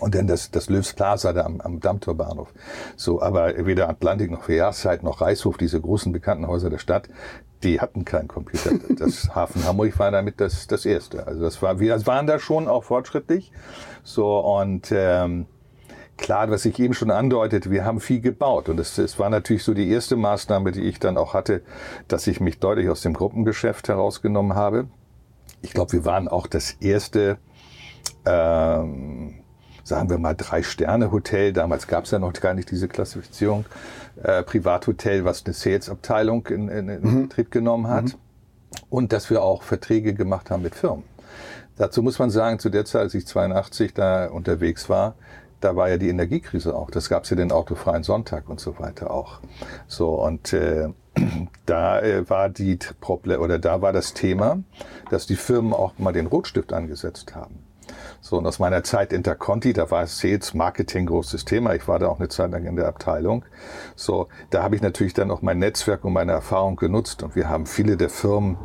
Und 0.01 0.13
dann 0.13 0.27
das, 0.27 0.51
das 0.51 0.69
Löws 0.69 0.91
Plaza 0.93 1.31
da 1.31 1.45
am, 1.45 1.61
am 1.61 1.79
Dammtorbahnhof. 1.79 2.53
So, 2.97 3.21
aber 3.21 3.65
weder 3.65 3.87
Atlantik 3.87 4.29
noch 4.29 4.49
Jahreszeit 4.49 5.03
noch 5.03 5.21
Reichshof, 5.21 5.57
diese 5.57 5.79
großen 5.79 6.11
bekannten 6.11 6.47
Häuser 6.47 6.69
der 6.69 6.79
Stadt, 6.79 7.07
die 7.63 7.79
hatten 7.79 8.03
keinen 8.03 8.27
Computer. 8.27 8.71
Das 8.97 9.33
Hafen 9.33 9.65
Hamburg 9.65 9.97
war 9.97 10.11
damit 10.11 10.41
das, 10.41 10.67
das 10.67 10.85
erste. 10.85 11.25
Also 11.27 11.41
das 11.41 11.61
war, 11.61 11.79
wir 11.79 12.05
waren 12.05 12.27
da 12.27 12.39
schon 12.39 12.67
auch 12.67 12.83
fortschrittlich. 12.83 13.51
So, 14.03 14.39
und 14.39 14.91
ähm, 14.91 15.45
klar, 16.17 16.49
was 16.49 16.65
ich 16.65 16.79
eben 16.79 16.93
schon 16.93 17.11
andeutet, 17.11 17.69
wir 17.69 17.85
haben 17.85 17.99
viel 17.99 18.21
gebaut. 18.21 18.69
Und 18.69 18.79
es, 18.79 18.97
es 18.97 19.19
war 19.19 19.29
natürlich 19.29 19.63
so 19.63 19.73
die 19.73 19.89
erste 19.89 20.15
Maßnahme, 20.15 20.71
die 20.71 20.81
ich 20.81 20.99
dann 20.99 21.17
auch 21.17 21.33
hatte, 21.33 21.61
dass 22.07 22.27
ich 22.27 22.39
mich 22.39 22.59
deutlich 22.59 22.89
aus 22.89 23.01
dem 23.01 23.13
Gruppengeschäft 23.13 23.87
herausgenommen 23.87 24.55
habe. 24.55 24.87
Ich 25.61 25.71
glaube, 25.73 25.93
wir 25.93 26.05
waren 26.05 26.27
auch 26.27 26.47
das 26.47 26.73
erste 26.73 27.37
ähm, 28.25 29.35
sagen 29.85 30.09
wir 30.09 30.17
mal, 30.17 30.33
Drei-Sterne-Hotel, 30.33 31.53
damals 31.53 31.87
gab 31.87 32.05
es 32.05 32.11
ja 32.11 32.19
noch 32.19 32.33
gar 32.33 32.55
nicht 32.55 32.71
diese 32.71 32.87
Klassifizierung, 32.87 33.65
äh, 34.21 34.41
Privathotel, 34.43 35.25
was 35.25 35.45
eine 35.45 35.53
Sales-Abteilung 35.53 36.47
in, 36.47 36.69
in, 36.69 36.89
in 36.89 37.01
mhm. 37.01 37.27
Betrieb 37.27 37.51
genommen 37.51 37.87
hat. 37.87 38.05
Mhm. 38.05 38.13
Und 38.89 39.13
dass 39.13 39.29
wir 39.29 39.43
auch 39.43 39.63
Verträge 39.63 40.13
gemacht 40.15 40.49
haben 40.49 40.63
mit 40.63 40.75
Firmen. 40.75 41.03
Dazu 41.77 42.01
muss 42.01 42.19
man 42.19 42.29
sagen, 42.29 42.57
zu 42.59 42.69
der 42.69 42.85
Zeit, 42.85 43.01
als 43.01 43.13
ich 43.13 43.27
82 43.27 43.93
da 43.93 44.27
unterwegs 44.27 44.89
war, 44.89 45.15
da 45.65 45.75
war 45.75 45.89
ja 45.89 45.97
die 45.97 46.09
Energiekrise 46.09 46.75
auch. 46.75 46.91
Das 46.91 47.09
gab 47.09 47.23
es 47.23 47.31
ja 47.31 47.35
den 47.35 47.51
autofreien 47.51 48.03
Sonntag 48.03 48.49
und 48.49 48.59
so 48.59 48.77
weiter 48.77 49.09
auch. 49.09 49.39
So 49.87 50.09
und 50.09 50.53
äh, 50.53 50.89
da 51.65 51.99
äh, 52.01 52.29
war 52.29 52.49
die 52.49 52.77
Problem 53.01 53.41
oder 53.41 53.57
da 53.57 53.81
war 53.81 53.91
das 53.91 54.13
Thema, 54.13 54.59
dass 55.09 55.25
die 55.25 55.35
Firmen 55.35 55.73
auch 55.73 55.97
mal 55.97 56.13
den 56.13 56.27
Rotstift 56.27 56.71
angesetzt 56.71 57.35
haben. 57.35 57.64
So, 58.27 58.39
und 58.39 58.47
aus 58.47 58.57
meiner 58.57 58.83
Zeit 58.83 59.13
Interconti, 59.13 59.71
da 59.71 59.91
war 59.91 60.07
Sales 60.07 60.55
Marketing 60.55 61.05
großes 61.05 61.45
Thema. 61.45 61.75
Ich 61.75 61.87
war 61.87 61.99
da 61.99 62.07
auch 62.07 62.17
eine 62.17 62.27
Zeit 62.27 62.49
lang 62.49 62.65
in 62.65 62.75
der 62.75 62.87
Abteilung. 62.87 63.45
So, 63.95 64.29
da 64.49 64.63
habe 64.63 64.75
ich 64.75 64.81
natürlich 64.81 65.13
dann 65.13 65.29
auch 65.29 65.43
mein 65.43 65.59
Netzwerk 65.59 66.03
und 66.03 66.13
meine 66.13 66.31
Erfahrung 66.31 66.75
genutzt. 66.75 67.21
Und 67.21 67.35
wir 67.35 67.49
haben 67.49 67.67
viele 67.67 67.97
der 67.97 68.09
Firmen, 68.09 68.57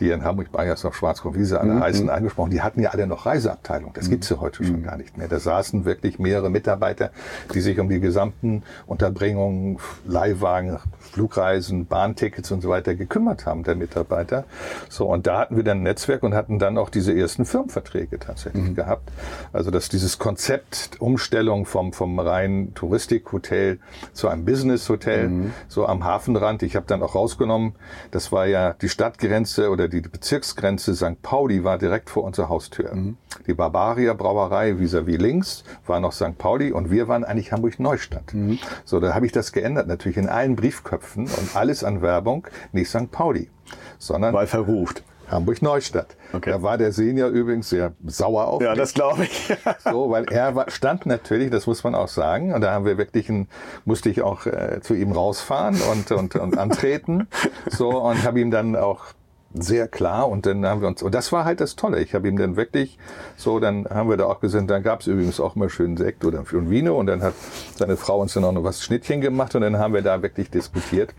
die 0.00 0.10
in 0.10 0.24
Hamburg, 0.24 0.50
Bayers 0.50 0.82
noch 0.82 0.94
Schwarzkopf-Wiese 0.94 1.60
alle 1.60 1.74
mhm. 1.74 1.80
heißen, 1.80 2.10
angesprochen, 2.10 2.50
die 2.50 2.60
hatten 2.60 2.82
ja 2.82 2.90
alle 2.90 3.06
noch 3.06 3.24
Reiseabteilung. 3.24 3.92
Das 3.92 4.06
mhm. 4.06 4.10
gibt's 4.10 4.30
ja 4.30 4.40
heute 4.40 4.64
mhm. 4.64 4.66
schon 4.66 4.82
gar 4.82 4.96
nicht 4.96 5.16
mehr. 5.16 5.28
Da 5.28 5.38
saßen 5.38 5.84
wirklich 5.84 6.18
mehrere 6.18 6.50
Mitarbeiter, 6.50 7.12
die 7.54 7.60
sich 7.60 7.78
um 7.78 7.88
die 7.88 8.00
gesamten 8.00 8.64
Unterbringungen, 8.86 9.78
Leihwagen, 10.08 10.76
Flugreisen, 10.98 11.86
Bahntickets 11.86 12.50
und 12.50 12.62
so 12.62 12.70
weiter 12.70 12.96
gekümmert 12.96 13.46
haben, 13.46 13.62
der 13.62 13.76
Mitarbeiter. 13.76 14.42
So, 14.88 15.06
und 15.06 15.28
da 15.28 15.38
hatten 15.38 15.54
wir 15.54 15.62
dann 15.62 15.78
ein 15.78 15.82
Netzwerk 15.84 16.24
und 16.24 16.34
hatten 16.34 16.58
dann 16.58 16.78
auch 16.78 16.90
diese 16.90 17.16
ersten 17.16 17.44
Firmenverträge 17.44 18.18
tatsächlich 18.18 18.64
mhm. 18.64 18.74
gehabt 18.74 18.87
gehabt. 18.88 19.10
Also 19.52 19.70
dass 19.70 19.88
dieses 19.88 20.18
Konzept 20.18 21.00
Umstellung 21.00 21.66
vom, 21.66 21.92
vom 21.92 22.18
reinen 22.18 22.74
Touristikhotel 22.74 23.78
zu 24.12 24.28
einem 24.28 24.44
Businesshotel, 24.44 25.28
mhm. 25.28 25.52
so 25.68 25.86
am 25.86 26.04
Hafenrand. 26.04 26.62
Ich 26.62 26.76
habe 26.76 26.86
dann 26.86 27.02
auch 27.02 27.14
rausgenommen, 27.14 27.74
das 28.10 28.32
war 28.32 28.46
ja 28.46 28.74
die 28.74 28.88
Stadtgrenze 28.88 29.70
oder 29.70 29.88
die 29.88 30.00
Bezirksgrenze 30.00 30.94
St. 30.94 31.22
Pauli 31.22 31.64
war 31.64 31.78
direkt 31.78 32.10
vor 32.10 32.24
unserer 32.24 32.48
Haustür. 32.48 32.94
Mhm. 32.94 33.16
Die 33.46 33.54
Barbaria 33.54 34.14
Brauerei 34.14 34.72
vis-à-vis 34.78 35.16
-vis 35.16 35.22
links 35.22 35.64
war 35.86 36.00
noch 36.00 36.12
St. 36.12 36.38
Pauli 36.38 36.72
und 36.72 36.90
wir 36.90 37.08
waren 37.08 37.24
eigentlich 37.24 37.52
Hamburg 37.52 37.78
Neustadt. 37.78 38.32
Mhm. 38.32 38.58
So, 38.84 39.00
da 39.00 39.14
habe 39.14 39.26
ich 39.26 39.32
das 39.32 39.52
geändert 39.52 39.86
natürlich 39.86 40.16
in 40.16 40.28
allen 40.28 40.56
Briefköpfen 40.56 41.24
und 41.24 41.56
alles 41.56 41.84
an 41.84 42.02
Werbung, 42.02 42.46
nicht 42.72 42.88
St. 42.88 43.10
Pauli 43.10 43.50
sondern 43.98 44.34
weil 44.34 44.46
verruft. 44.46 45.02
Hamburg-Neustadt. 45.30 46.16
Okay. 46.32 46.50
Da 46.50 46.62
war 46.62 46.78
der 46.78 46.92
Senior 46.92 47.28
übrigens 47.30 47.68
sehr 47.70 47.92
sauer 48.06 48.46
auf 48.48 48.62
Ja, 48.62 48.70
mich. 48.70 48.78
das 48.78 48.94
glaube 48.94 49.24
ich. 49.24 49.56
so, 49.84 50.10
weil 50.10 50.24
er 50.30 50.54
war, 50.54 50.70
stand 50.70 51.06
natürlich, 51.06 51.50
das 51.50 51.66
muss 51.66 51.84
man 51.84 51.94
auch 51.94 52.08
sagen, 52.08 52.52
und 52.52 52.60
da 52.60 52.72
haben 52.72 52.84
wir 52.84 52.98
wirklich 52.98 53.28
ein, 53.28 53.48
musste 53.84 54.10
ich 54.10 54.22
auch 54.22 54.46
äh, 54.46 54.80
zu 54.80 54.94
ihm 54.94 55.12
rausfahren 55.12 55.76
und, 55.92 56.10
und, 56.12 56.36
und 56.36 56.58
antreten. 56.58 57.28
So, 57.70 57.90
und 57.90 58.22
habe 58.24 58.40
ihm 58.40 58.50
dann 58.50 58.76
auch 58.76 59.06
sehr 59.54 59.88
klar 59.88 60.28
und 60.28 60.46
dann 60.46 60.64
haben 60.66 60.80
wir 60.80 60.88
uns, 60.88 61.02
und 61.02 61.14
das 61.14 61.32
war 61.32 61.44
halt 61.44 61.60
das 61.60 61.76
Tolle, 61.76 62.00
ich 62.00 62.14
habe 62.14 62.28
ihm 62.28 62.36
dann 62.36 62.56
wirklich 62.56 62.98
so, 63.36 63.58
dann 63.60 63.86
haben 63.88 64.08
wir 64.10 64.16
da 64.16 64.26
auch 64.26 64.40
gesehen, 64.40 64.66
dann 64.66 64.82
gab 64.82 65.00
es 65.00 65.06
übrigens 65.06 65.40
auch 65.40 65.54
mal 65.54 65.68
schönen 65.68 65.96
Sekt 65.96 66.24
oder 66.24 66.40
ein 66.40 66.70
Vino 66.70 66.98
und 66.98 67.06
dann 67.06 67.22
hat 67.22 67.34
seine 67.76 67.96
Frau 67.96 68.20
uns 68.20 68.34
dann 68.34 68.44
auch 68.44 68.52
noch 68.52 68.64
was 68.64 68.82
Schnittchen 68.82 69.20
gemacht 69.20 69.54
und 69.54 69.62
dann 69.62 69.78
haben 69.78 69.94
wir 69.94 70.02
da 70.02 70.22
wirklich 70.22 70.50
diskutiert. 70.50 71.14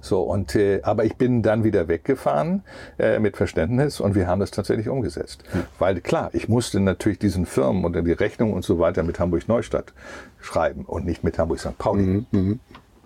So, 0.00 0.22
und, 0.22 0.54
äh, 0.54 0.80
aber 0.82 1.04
ich 1.04 1.16
bin 1.16 1.42
dann 1.42 1.64
wieder 1.64 1.88
weggefahren 1.88 2.62
äh, 2.98 3.18
mit 3.18 3.36
Verständnis 3.36 4.00
und 4.00 4.14
wir 4.14 4.26
haben 4.26 4.40
das 4.40 4.50
tatsächlich 4.50 4.88
umgesetzt. 4.88 5.44
Mhm. 5.52 5.64
Weil 5.78 6.00
klar, 6.00 6.30
ich 6.32 6.48
musste 6.48 6.80
natürlich 6.80 7.18
diesen 7.18 7.46
Firmen 7.46 7.84
und 7.84 7.94
die 8.04 8.12
Rechnung 8.12 8.52
und 8.52 8.64
so 8.64 8.78
weiter 8.78 9.02
mit 9.02 9.18
Hamburg 9.18 9.48
Neustadt 9.48 9.92
schreiben 10.40 10.84
und 10.84 11.04
nicht 11.04 11.24
mit 11.24 11.38
Hamburg 11.38 11.60
St. 11.60 11.76
Pauli. 11.78 12.02
Mhm. 12.02 12.26
mhm. 12.30 12.60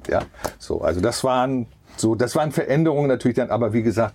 Ja, 0.08 0.22
so, 0.58 0.80
also 0.80 1.00
das 1.00 1.24
waren 1.24 1.66
so, 1.96 2.14
das 2.14 2.34
waren 2.34 2.52
Veränderungen 2.52 3.08
natürlich 3.08 3.36
dann, 3.36 3.50
aber 3.50 3.74
wie 3.74 3.82
gesagt, 3.82 4.14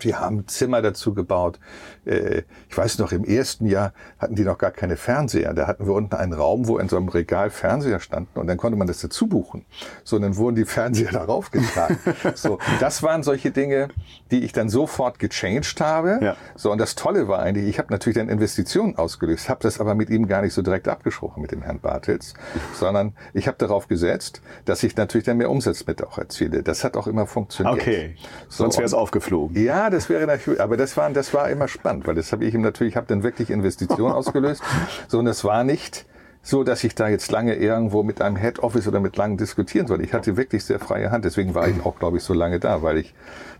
wir 0.00 0.20
haben 0.20 0.46
Zimmer 0.48 0.82
dazu 0.82 1.14
gebaut. 1.14 1.58
Äh, 2.04 2.42
ich 2.68 2.76
weiß 2.76 2.98
noch, 2.98 3.12
im 3.12 3.24
ersten 3.24 3.66
Jahr 3.66 3.92
hatten 4.18 4.34
die 4.34 4.44
noch 4.44 4.58
gar 4.58 4.70
keine 4.70 4.96
Fernseher. 4.96 5.54
Da 5.54 5.66
hatten 5.66 5.86
wir 5.86 5.94
unten 5.94 6.14
einen 6.14 6.32
Raum, 6.32 6.68
wo 6.68 6.78
in 6.78 6.88
so 6.88 6.96
einem 6.96 7.08
Regal 7.08 7.50
Fernseher 7.50 8.00
standen 8.00 8.38
und 8.38 8.46
dann 8.46 8.56
konnte 8.56 8.76
man 8.76 8.86
das 8.86 9.00
dazu 9.00 9.26
buchen. 9.26 9.64
So, 10.04 10.16
und 10.16 10.22
dann 10.22 10.36
wurden 10.36 10.56
die 10.56 10.64
Fernseher 10.64 11.10
darauf 11.12 11.50
getragen. 11.50 11.98
so, 12.34 12.58
das 12.80 13.02
waren 13.02 13.22
solche 13.22 13.50
Dinge, 13.50 13.88
die 14.30 14.44
ich 14.44 14.52
dann 14.52 14.68
sofort 14.68 15.18
gechanged 15.18 15.80
habe. 15.80 16.18
Ja. 16.22 16.36
So, 16.54 16.72
und 16.72 16.78
das 16.78 16.94
Tolle 16.94 17.28
war 17.28 17.40
eigentlich, 17.40 17.68
ich 17.68 17.78
habe 17.78 17.92
natürlich 17.92 18.16
dann 18.16 18.28
Investitionen 18.28 18.96
ausgelöst, 18.96 19.48
habe 19.48 19.60
das 19.62 19.80
aber 19.80 19.94
mit 19.94 20.10
ihm 20.10 20.26
gar 20.26 20.42
nicht 20.42 20.54
so 20.54 20.62
direkt 20.62 20.88
abgesprochen 20.88 21.42
mit 21.42 21.52
dem 21.52 21.62
Herrn 21.62 21.80
Bartels, 21.80 22.34
sondern 22.74 23.14
ich 23.34 23.48
habe 23.48 23.58
darauf 23.58 23.88
gesetzt, 23.88 24.42
dass 24.64 24.82
ich 24.82 24.96
natürlich 24.96 25.24
dann 25.24 25.36
mehr 25.38 25.50
Umsatz 25.50 25.86
mit 25.86 26.02
auch 26.02 26.18
erziele. 26.18 26.62
Das 26.62 26.84
hat 26.84 26.96
auch 26.96 27.06
immer 27.06 27.26
funktioniert. 27.26 27.80
Okay, 27.80 28.16
so, 28.48 28.64
sonst 28.64 28.76
wäre 28.76 28.86
es 28.86 28.94
aufgeflogen. 28.94 29.62
Ja, 29.62 29.85
ja, 29.86 29.90
das 29.90 30.08
wäre 30.08 30.26
natürlich, 30.26 30.60
aber 30.60 30.76
das 30.76 30.96
war, 30.96 31.08
das 31.10 31.32
war 31.32 31.48
immer 31.48 31.68
spannend, 31.68 32.08
weil 32.08 32.16
das 32.16 32.32
habe 32.32 32.44
ich 32.44 32.54
ihm 32.54 32.60
natürlich, 32.60 32.94
ich 32.94 32.96
habe 32.96 33.06
dann 33.06 33.22
wirklich 33.22 33.50
Investitionen 33.50 34.12
ausgelöst. 34.14 34.62
So, 35.06 35.20
und 35.20 35.26
das 35.26 35.44
war 35.44 35.62
nicht 35.62 36.06
so, 36.42 36.64
dass 36.64 36.82
ich 36.82 36.94
da 36.94 37.08
jetzt 37.08 37.30
lange 37.30 37.54
irgendwo 37.54 38.02
mit 38.02 38.20
einem 38.20 38.36
Head 38.36 38.60
Office 38.60 38.88
oder 38.88 38.98
mit 38.98 39.16
langen 39.16 39.36
diskutieren 39.36 39.86
soll. 39.86 40.02
Ich 40.02 40.12
hatte 40.12 40.36
wirklich 40.36 40.64
sehr 40.64 40.80
freie 40.80 41.10
Hand. 41.10 41.24
Deswegen 41.24 41.54
war 41.54 41.68
ich 41.68 41.84
auch, 41.84 41.98
glaube 41.98 42.16
ich, 42.16 42.24
so 42.24 42.34
lange 42.34 42.58
da, 42.58 42.82
weil 42.82 42.98
ich 42.98 43.14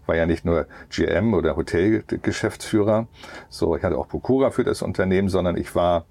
war 0.06 0.16
ja 0.16 0.26
nicht 0.26 0.44
nur 0.44 0.66
GM 0.90 1.34
oder 1.34 1.56
Hotelgeschäftsführer. 1.56 3.06
So, 3.48 3.76
ich 3.76 3.82
hatte 3.84 3.96
auch 3.96 4.08
Prokura 4.08 4.50
für 4.50 4.64
das 4.64 4.82
Unternehmen, 4.82 5.28
sondern 5.28 5.56
ich 5.56 5.74
war 5.74 6.06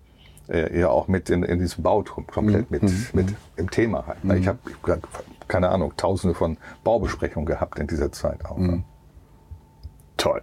äh, 0.49 0.79
ja 0.79 0.89
auch 0.89 1.09
mit 1.09 1.29
in, 1.29 1.43
in 1.43 1.59
diesem 1.59 1.83
Bau 1.83 2.03
komplett 2.03 2.71
mit, 2.71 2.83
mhm. 2.83 3.07
mit 3.13 3.27
im 3.57 3.69
Thema 3.69 4.07
halt. 4.07 4.23
Mhm. 4.23 4.31
Ich 4.35 4.47
habe 4.47 4.59
keine 5.47 5.69
Ahnung, 5.69 5.93
tausende 5.97 6.35
von 6.35 6.57
Baubesprechungen 6.85 7.45
gehabt 7.45 7.79
in 7.79 7.87
dieser 7.87 8.11
Zeit 8.13 8.45
auch. 8.45 8.57
Mhm 8.57 8.85
toll. 10.17 10.41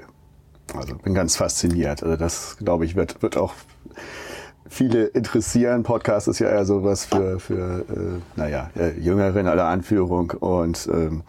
Also 0.74 0.94
bin 0.96 1.14
ganz 1.14 1.36
fasziniert. 1.36 2.02
Also 2.02 2.16
das, 2.16 2.56
glaube 2.58 2.84
ich, 2.84 2.96
wird, 2.96 3.22
wird 3.22 3.36
auch 3.36 3.54
viele 4.68 5.04
interessieren. 5.06 5.82
Podcast 5.82 6.28
ist 6.28 6.38
ja 6.38 6.48
eher 6.48 6.64
sowas 6.64 7.04
für, 7.04 7.38
für 7.38 7.84
äh, 7.88 8.20
naja, 8.36 8.70
äh, 8.76 8.98
Jüngeren 8.98 9.46
aller 9.46 9.66
Anführung. 9.66 10.30
Und 10.30 10.88
ähm, 10.92 11.22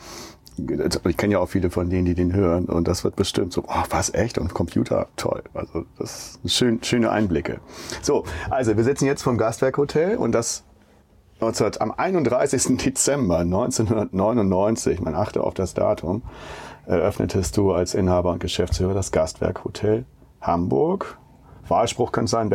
ich 0.57 1.17
kenne 1.17 1.33
ja 1.33 1.39
auch 1.39 1.49
viele 1.49 1.69
von 1.71 1.89
denen, 1.89 2.05
die 2.05 2.13
den 2.13 2.33
hören. 2.33 2.65
Und 2.65 2.87
das 2.87 3.03
wird 3.03 3.15
bestimmt 3.15 3.53
so, 3.53 3.63
oh, 3.67 3.83
was 3.89 4.13
echt? 4.13 4.37
Und 4.37 4.53
Computer, 4.53 5.07
toll. 5.17 5.43
Also 5.53 5.85
das 5.97 6.33
sind 6.41 6.51
schön, 6.51 6.83
schöne 6.83 7.11
Einblicke. 7.11 7.59
So, 8.01 8.23
also 8.49 8.77
wir 8.77 8.83
sitzen 8.83 9.05
jetzt 9.05 9.23
vom 9.23 9.37
Gastwerkhotel 9.37 10.17
und 10.17 10.31
das 10.31 10.63
19, 11.41 11.81
am 11.81 11.91
31. 11.91 12.77
Dezember 12.77 13.39
1999, 13.39 15.01
man 15.01 15.15
achte 15.15 15.43
auf 15.43 15.53
das 15.53 15.73
Datum, 15.73 16.21
eröffnetest 16.85 17.55
du 17.57 17.71
als 17.71 17.93
Inhaber 17.93 18.31
und 18.31 18.39
Geschäftsführer 18.39 18.93
das 18.93 19.11
Gastwerk 19.11 19.63
Hotel 19.63 20.05
Hamburg. 20.41 21.17
Wahlspruch 21.67 22.11
könnte 22.11 22.29
sein, 22.29 22.49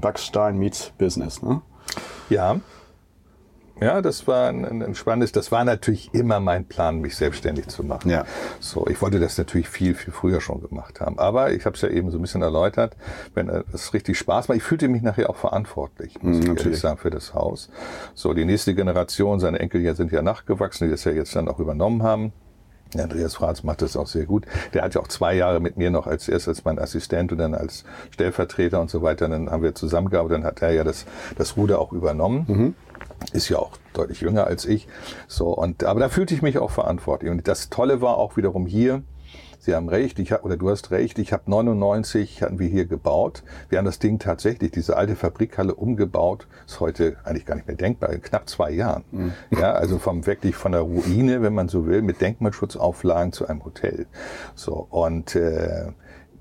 Backstein 0.00 0.58
meets 0.58 0.90
Business, 0.98 1.42
ne? 1.42 1.62
Ja. 2.28 2.56
Ja, 3.80 4.02
das 4.02 4.26
war 4.26 4.48
ein, 4.48 4.82
ein 4.82 4.94
spannendes, 4.96 5.30
das 5.30 5.52
war 5.52 5.64
natürlich 5.64 6.12
immer 6.12 6.40
mein 6.40 6.64
Plan, 6.64 6.98
mich 7.00 7.14
selbstständig 7.16 7.68
zu 7.68 7.84
machen. 7.84 8.10
Ja. 8.10 8.24
So, 8.58 8.88
ich 8.88 9.00
wollte 9.00 9.20
das 9.20 9.38
natürlich 9.38 9.68
viel, 9.68 9.94
viel 9.94 10.12
früher 10.12 10.40
schon 10.40 10.60
gemacht 10.60 11.00
haben. 11.00 11.16
Aber 11.20 11.52
ich 11.52 11.64
habe 11.64 11.76
es 11.76 11.82
ja 11.82 11.88
eben 11.88 12.10
so 12.10 12.18
ein 12.18 12.22
bisschen 12.22 12.42
erläutert, 12.42 12.96
wenn 13.34 13.48
es 13.72 13.94
richtig 13.94 14.18
Spaß 14.18 14.48
macht, 14.48 14.56
ich 14.56 14.64
fühlte 14.64 14.88
mich 14.88 15.02
nachher 15.02 15.30
auch 15.30 15.36
verantwortlich, 15.36 16.20
muss 16.20 16.24
Mhm, 16.38 16.42
ich 16.42 16.48
natürlich. 16.48 16.64
ehrlich 16.66 16.80
sagen, 16.80 16.98
für 16.98 17.10
das 17.10 17.34
Haus. 17.34 17.70
So, 18.14 18.34
die 18.34 18.44
nächste 18.44 18.74
Generation, 18.74 19.38
seine 19.38 19.60
Enkel 19.60 19.80
ja 19.80 19.94
sind 19.94 20.10
ja 20.10 20.22
nachgewachsen, 20.22 20.86
die 20.88 20.90
das 20.90 21.04
ja 21.04 21.12
jetzt 21.12 21.36
dann 21.36 21.46
auch 21.46 21.60
übernommen 21.60 22.02
haben. 22.02 22.32
Andreas 22.96 23.34
Franz 23.34 23.62
macht 23.62 23.82
das 23.82 23.96
auch 23.96 24.06
sehr 24.06 24.24
gut. 24.24 24.46
Der 24.72 24.82
hat 24.82 24.94
ja 24.94 25.00
auch 25.00 25.08
zwei 25.08 25.34
Jahre 25.34 25.60
mit 25.60 25.76
mir 25.76 25.90
noch 25.90 26.06
als 26.06 26.28
erst 26.28 26.48
als 26.48 26.64
mein 26.64 26.78
Assistent 26.78 27.32
und 27.32 27.38
dann 27.38 27.54
als 27.54 27.84
Stellvertreter 28.12 28.80
und 28.80 28.90
so 28.90 29.02
weiter. 29.02 29.28
Dann 29.28 29.50
haben 29.50 29.62
wir 29.62 29.74
zusammengearbeitet. 29.74 30.38
Dann 30.38 30.44
hat 30.44 30.62
er 30.62 30.72
ja 30.72 30.84
das, 30.84 31.06
das 31.36 31.56
Ruder 31.56 31.78
auch 31.80 31.92
übernommen. 31.92 32.46
Ist 33.32 33.48
ja 33.48 33.58
auch 33.58 33.72
deutlich 33.94 34.20
jünger 34.20 34.46
als 34.46 34.64
ich. 34.64 34.88
So 35.26 35.48
und 35.48 35.84
aber 35.84 36.00
da 36.00 36.08
fühlte 36.08 36.34
ich 36.34 36.42
mich 36.42 36.58
auch 36.58 36.70
verantwortlich. 36.70 37.30
Und 37.30 37.46
das 37.48 37.68
Tolle 37.68 38.00
war 38.00 38.16
auch 38.16 38.36
wiederum 38.36 38.66
hier. 38.66 39.02
Sie 39.68 39.74
haben 39.74 39.90
recht, 39.90 40.18
ich 40.18 40.32
hab, 40.32 40.46
oder 40.46 40.56
du 40.56 40.70
hast 40.70 40.92
recht, 40.92 41.18
ich 41.18 41.34
habe 41.34 41.42
99 41.50 42.40
hatten 42.42 42.58
wir 42.58 42.68
hier 42.68 42.86
gebaut. 42.86 43.42
Wir 43.68 43.76
haben 43.76 43.84
das 43.84 43.98
Ding 43.98 44.18
tatsächlich, 44.18 44.70
diese 44.70 44.96
alte 44.96 45.14
Fabrikhalle 45.14 45.74
umgebaut. 45.74 46.46
Ist 46.66 46.80
heute 46.80 47.18
eigentlich 47.22 47.44
gar 47.44 47.54
nicht 47.54 47.66
mehr 47.66 47.76
denkbar, 47.76 48.08
in 48.08 48.22
knapp 48.22 48.48
zwei 48.48 48.70
Jahren. 48.70 49.04
Ja, 49.50 49.72
also 49.72 49.98
vom 49.98 50.24
wirklich 50.24 50.56
von 50.56 50.72
der 50.72 50.80
Ruine, 50.80 51.42
wenn 51.42 51.52
man 51.52 51.68
so 51.68 51.86
will, 51.86 52.00
mit 52.00 52.22
Denkmalschutzauflagen 52.22 53.34
zu 53.34 53.46
einem 53.46 53.62
Hotel. 53.62 54.06
So 54.54 54.86
und 54.88 55.36
äh, 55.36 55.92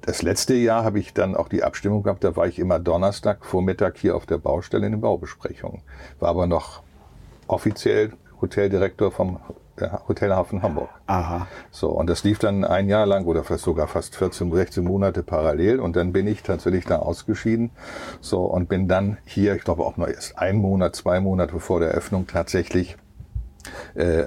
das 0.03 0.21
letzte 0.21 0.53
Jahr 0.53 0.85
habe 0.85 0.99
ich 0.99 1.13
dann 1.13 1.35
auch 1.35 1.49
die 1.49 1.63
Abstimmung 1.63 2.03
gehabt, 2.03 2.23
da 2.23 2.37
war 2.37 2.47
ich 2.47 2.59
immer 2.59 2.79
Donnerstag 2.79 3.43
Vormittag 3.43 3.97
hier 3.97 4.15
auf 4.15 4.25
der 4.25 4.37
Baustelle 4.37 4.85
in 4.85 4.93
den 4.93 5.01
Baubesprechungen. 5.01 5.81
War 6.21 6.29
aber 6.29 6.47
noch 6.47 6.81
offiziell 7.47 8.13
Hoteldirektor 8.39 9.11
vom 9.11 9.37
äh, 9.77 9.89
Hotelhafen 10.07 10.61
Hamburg. 10.61 10.89
Aha. 11.05 11.47
So, 11.71 11.89
und 11.89 12.09
das 12.09 12.23
lief 12.23 12.39
dann 12.39 12.63
ein 12.63 12.89
Jahr 12.89 13.05
lang 13.05 13.25
oder 13.25 13.43
fast 13.43 13.63
sogar 13.63 13.87
fast 13.87 14.15
14, 14.15 14.51
16 14.51 14.83
Monate 14.83 15.23
parallel 15.23 15.79
und 15.79 15.95
dann 15.95 16.13
bin 16.13 16.27
ich 16.27 16.43
tatsächlich 16.43 16.85
da 16.85 16.97
ausgeschieden. 16.97 17.71
So, 18.21 18.41
und 18.41 18.69
bin 18.69 18.87
dann 18.87 19.17
hier, 19.25 19.55
ich 19.55 19.63
glaube 19.63 19.83
auch 19.83 19.97
nur 19.97 20.07
erst 20.07 20.37
ein 20.37 20.57
Monat, 20.57 20.95
zwei 20.95 21.19
Monate 21.19 21.59
vor 21.59 21.79
der 21.79 21.89
Eröffnung 21.89 22.27
tatsächlich 22.27 22.97
äh, 23.95 24.25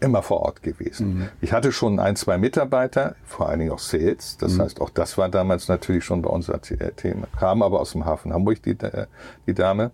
immer 0.00 0.22
vor 0.22 0.40
Ort 0.40 0.62
gewesen. 0.62 1.28
Ich 1.40 1.52
hatte 1.52 1.72
schon 1.72 1.98
ein, 1.98 2.16
zwei 2.16 2.38
Mitarbeiter, 2.38 3.14
vor 3.24 3.48
allen 3.48 3.60
Dingen 3.60 3.72
auch 3.72 3.78
Sales. 3.78 4.36
Das 4.38 4.58
heißt, 4.58 4.80
auch 4.80 4.90
das 4.90 5.18
war 5.18 5.28
damals 5.28 5.68
natürlich 5.68 6.04
schon 6.04 6.22
bei 6.22 6.30
uns 6.30 6.48
als 6.50 6.70
äh, 6.70 6.92
Thema. 6.92 7.26
Kam 7.38 7.62
aber 7.62 7.80
aus 7.80 7.92
dem 7.92 8.04
Hafen 8.04 8.32
Hamburg, 8.32 8.62
die, 8.62 8.70
äh, 8.70 9.06
die 9.46 9.54
Dame. 9.54 9.90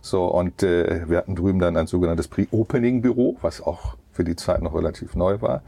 So, 0.00 0.26
und 0.26 0.62
äh, 0.62 1.08
wir 1.08 1.18
hatten 1.18 1.36
drüben 1.36 1.58
dann 1.58 1.76
ein 1.76 1.86
sogenanntes 1.86 2.28
Pre-Opening-Büro, 2.28 3.36
was 3.42 3.60
auch 3.60 3.96
für 4.12 4.24
die 4.24 4.36
Zeit 4.36 4.62
noch 4.62 4.74
relativ 4.74 5.14
neu 5.14 5.40
war. 5.40 5.62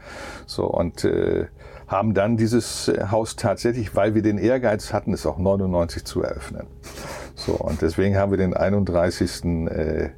So, 0.45 0.65
und 0.65 1.03
äh, 1.03 1.47
haben 1.87 2.13
dann 2.13 2.37
dieses 2.37 2.87
äh, 2.87 3.07
Haus 3.11 3.35
tatsächlich, 3.35 3.95
weil 3.95 4.15
wir 4.15 4.21
den 4.21 4.37
Ehrgeiz 4.37 4.93
hatten, 4.93 5.13
es 5.13 5.25
auch 5.25 5.37
99 5.37 6.05
zu 6.05 6.21
eröffnen. 6.21 6.67
So, 7.35 7.53
und 7.53 7.81
deswegen 7.81 8.17
haben 8.17 8.31
wir 8.31 8.37
den 8.37 8.53
31.12. 8.53 9.69
Äh, 9.69 10.09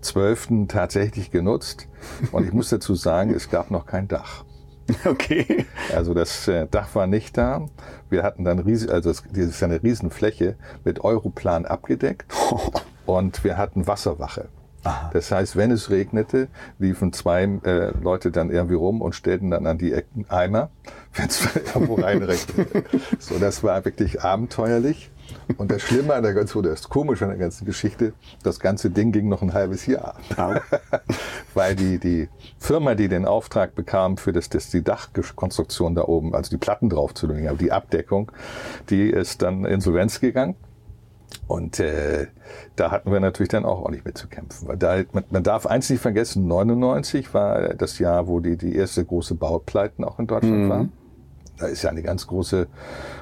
12. 0.00 0.48
tatsächlich 0.68 1.30
genutzt. 1.30 1.88
Und 2.32 2.44
ich 2.46 2.52
muss 2.52 2.68
dazu 2.68 2.94
sagen, 2.94 3.32
es 3.34 3.50
gab 3.50 3.70
noch 3.70 3.86
kein 3.86 4.08
Dach. 4.08 4.44
Okay. 5.06 5.64
Also 5.94 6.12
das 6.12 6.46
äh, 6.46 6.66
Dach 6.70 6.94
war 6.94 7.06
nicht 7.06 7.38
da. 7.38 7.66
Wir 8.10 8.22
hatten 8.22 8.44
dann 8.44 8.58
riesig, 8.58 8.90
also 8.90 9.08
es, 9.08 9.22
das 9.22 9.46
ist 9.46 9.62
eine 9.62 9.82
Riesenfläche 9.82 10.56
mit 10.84 11.02
Europlan 11.02 11.64
abgedeckt 11.64 12.30
und 13.06 13.44
wir 13.44 13.56
hatten 13.56 13.86
Wasserwache. 13.86 14.48
Das 15.14 15.30
heißt, 15.30 15.56
wenn 15.56 15.70
es 15.70 15.88
regnete, 15.88 16.48
liefen 16.78 17.14
zwei 17.14 17.44
äh, 17.64 17.92
Leute 18.02 18.30
dann 18.30 18.50
irgendwie 18.50 18.74
rum 18.74 19.00
und 19.00 19.14
stellten 19.14 19.50
dann 19.50 19.66
an 19.66 19.78
die 19.78 19.94
Ecken 19.94 20.26
Eimer, 20.28 20.68
wenn 21.14 21.26
es 21.26 21.56
irgendwo 21.56 21.94
reinregnete. 21.94 22.84
So, 23.18 23.38
das 23.38 23.62
war 23.64 23.82
wirklich 23.86 24.22
abenteuerlich. 24.22 25.10
Und 25.56 25.70
das 25.70 25.82
Schlimme 25.82 26.14
an 26.14 26.22
der 26.22 26.34
ganzen, 26.34 26.58
oder 26.58 26.70
das 26.70 26.88
Komische 26.88 27.24
an 27.24 27.30
der 27.30 27.38
ganzen 27.38 27.64
Geschichte, 27.64 28.12
das 28.42 28.60
ganze 28.60 28.90
Ding 28.90 29.12
ging 29.12 29.28
noch 29.28 29.42
ein 29.42 29.52
halbes 29.52 29.86
Jahr. 29.86 30.16
Weil 31.54 31.76
die, 31.76 31.98
die 31.98 32.28
Firma, 32.58 32.94
die 32.94 33.08
den 33.08 33.26
Auftrag 33.26 33.74
bekam 33.74 34.16
für 34.16 34.32
das, 34.32 34.48
das, 34.48 34.70
die 34.70 34.82
Dachkonstruktion 34.82 35.94
da 35.94 36.04
oben, 36.04 36.34
also 36.34 36.50
die 36.50 36.56
Platten 36.56 36.88
draufzulegen, 36.88 37.48
aber 37.48 37.58
die 37.58 37.72
Abdeckung, 37.72 38.32
die 38.90 39.10
ist 39.10 39.42
dann 39.42 39.64
insolvenz 39.64 40.20
gegangen. 40.20 40.56
Und 41.46 41.78
äh, 41.78 42.28
da 42.76 42.90
hatten 42.90 43.12
wir 43.12 43.20
natürlich 43.20 43.50
dann 43.50 43.64
auch 43.64 43.80
ordentlich 43.80 44.04
mit 44.04 44.16
zu 44.16 44.28
kämpfen. 44.28 44.68
Weil 44.68 44.76
da, 44.76 45.02
man, 45.12 45.24
man 45.30 45.42
darf 45.42 45.66
eins 45.66 45.90
nicht 45.90 46.00
vergessen, 46.00 46.46
99 46.46 47.34
war 47.34 47.74
das 47.74 47.98
Jahr, 47.98 48.28
wo 48.28 48.40
die, 48.40 48.56
die 48.56 48.74
erste 48.74 49.04
große 49.04 49.34
Baupleiten 49.34 50.04
auch 50.04 50.18
in 50.18 50.26
Deutschland 50.26 50.68
waren. 50.70 50.92
Da 51.58 51.66
ist 51.66 51.82
ja 51.82 51.90
eine 51.90 52.02
ganz 52.02 52.26
große 52.26 52.66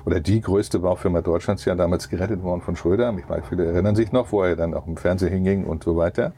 oder 0.06 0.20
die 0.20 0.40
größte 0.40 0.78
Baufirma 0.78 1.20
Deutschlands 1.20 1.64
ja 1.64 1.74
damals 1.74 2.08
gerettet 2.08 2.42
worden 2.42 2.62
von 2.62 2.76
Schröder. 2.76 3.14
Ich 3.18 3.28
meine, 3.28 3.42
viele 3.42 3.66
erinnern 3.66 3.94
sich 3.94 4.12
noch, 4.12 4.32
wo 4.32 4.42
er 4.42 4.56
dann 4.56 4.74
auch 4.74 4.86
im 4.86 4.96
Fernsehen 4.96 5.30
hinging 5.30 5.64
und 5.64 5.84
so 5.84 5.96
weiter. 5.96 6.32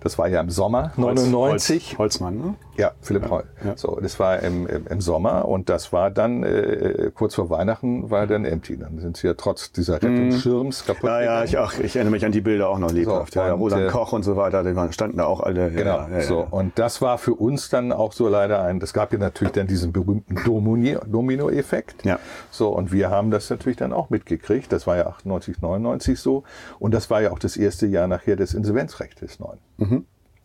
Das 0.00 0.18
war 0.18 0.28
ja 0.28 0.40
im 0.40 0.50
Sommer 0.50 0.92
99. 0.96 1.90
Holz, 1.90 1.98
Holzmann, 1.98 2.38
ne? 2.38 2.54
Ja, 2.76 2.92
Philipp 3.02 3.28
Heul. 3.30 3.44
ja. 3.64 3.76
So, 3.76 3.98
das 4.00 4.18
war 4.18 4.40
im, 4.40 4.66
im, 4.66 4.86
im 4.86 5.00
Sommer 5.00 5.46
und 5.46 5.68
das 5.68 5.92
war 5.92 6.10
dann 6.10 6.42
äh, 6.42 7.10
kurz 7.14 7.34
vor 7.34 7.50
Weihnachten 7.50 8.10
war 8.10 8.26
dann 8.26 8.44
empty. 8.44 8.78
Dann 8.78 8.98
sind 8.98 9.18
sie 9.18 9.26
ja 9.26 9.34
trotz 9.34 9.72
dieser 9.72 9.96
Rettungsschirms 9.96 10.86
kaputt. 10.86 11.02
Mhm. 11.02 11.08
Ja, 11.08 11.20
ja, 11.20 11.26
gegangen. 11.44 11.44
ich, 11.48 11.58
auch, 11.58 11.84
ich 11.84 11.96
erinnere 11.96 12.12
mich 12.12 12.24
an 12.24 12.32
die 12.32 12.40
Bilder 12.40 12.68
auch 12.70 12.78
noch 12.78 12.90
lebhaft. 12.90 13.34
So, 13.34 13.40
ja, 13.40 13.48
ja, 13.48 13.52
und, 13.54 13.60
Roland 13.60 13.82
äh, 13.82 13.88
Koch 13.88 14.12
und 14.12 14.22
so 14.22 14.36
weiter, 14.36 14.64
die 14.64 14.74
waren, 14.74 14.92
standen 14.92 15.18
da 15.18 15.24
auch 15.24 15.40
alle. 15.40 15.68
Ja, 15.68 15.68
Genau, 15.68 15.98
ja, 15.98 16.08
ja, 16.10 16.20
so. 16.22 16.40
ja. 16.40 16.46
Und 16.50 16.78
das 16.78 17.02
war 17.02 17.18
für 17.18 17.34
uns 17.34 17.68
dann 17.68 17.92
auch 17.92 18.12
so 18.12 18.28
leider 18.28 18.62
ein, 18.62 18.80
es 18.80 18.92
gab 18.92 19.12
ja 19.12 19.18
natürlich 19.18 19.52
dann 19.52 19.66
diesen 19.66 19.92
berühmten 19.92 20.36
Domino-Effekt. 20.44 22.04
Ja. 22.04 22.18
So, 22.50 22.68
und 22.68 22.92
wir 22.92 23.10
haben 23.10 23.30
das 23.30 23.50
natürlich 23.50 23.76
dann 23.76 23.92
auch 23.92 24.10
mitgekriegt. 24.10 24.72
Das 24.72 24.86
war 24.86 24.96
ja 24.96 25.06
98, 25.06 25.60
99 25.60 26.18
so. 26.18 26.44
Und 26.78 26.92
das 26.94 27.10
war 27.10 27.20
ja 27.20 27.30
auch 27.32 27.38
das 27.38 27.56
erste 27.56 27.86
Jahr 27.86 28.06
nachher 28.06 28.36
des 28.36 28.54
Insolvenzrechts 28.54 29.38
neu. 29.38 29.54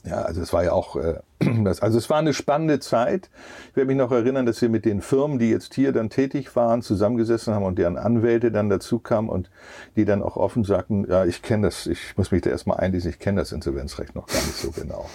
Ja, 0.07 0.21
also 0.21 0.41
es 0.41 0.53
war 0.53 0.63
ja 0.63 0.71
auch, 0.71 0.95
äh, 0.97 1.19
das, 1.63 1.81
also 1.81 1.97
es 1.97 2.09
war 2.09 2.19
eine 2.19 2.33
spannende 2.33 2.79
Zeit. 2.79 3.29
Ich 3.71 3.75
werde 3.75 3.87
mich 3.87 3.97
noch 3.97 4.11
erinnern, 4.11 4.45
dass 4.45 4.61
wir 4.61 4.69
mit 4.69 4.85
den 4.85 5.01
Firmen, 5.01 5.39
die 5.39 5.49
jetzt 5.49 5.73
hier 5.73 5.91
dann 5.91 6.09
tätig 6.09 6.55
waren, 6.55 6.83
zusammengesessen 6.83 7.55
haben 7.55 7.65
und 7.65 7.79
deren 7.79 7.97
Anwälte 7.97 8.51
dann 8.51 8.69
dazu 8.69 8.99
kamen 8.99 9.29
und 9.29 9.49
die 9.95 10.05
dann 10.05 10.21
auch 10.21 10.37
offen 10.37 10.63
sagten, 10.63 11.07
ja, 11.09 11.25
ich 11.25 11.41
kenne 11.41 11.67
das, 11.67 11.87
ich 11.87 12.15
muss 12.17 12.31
mich 12.31 12.41
da 12.41 12.51
erstmal 12.51 12.77
einlesen, 12.77 13.09
ich 13.09 13.19
kenne 13.19 13.41
das 13.41 13.51
Insolvenzrecht 13.51 14.15
noch 14.15 14.27
gar 14.27 14.35
nicht 14.35 14.55
so 14.55 14.71
genau. 14.71 15.09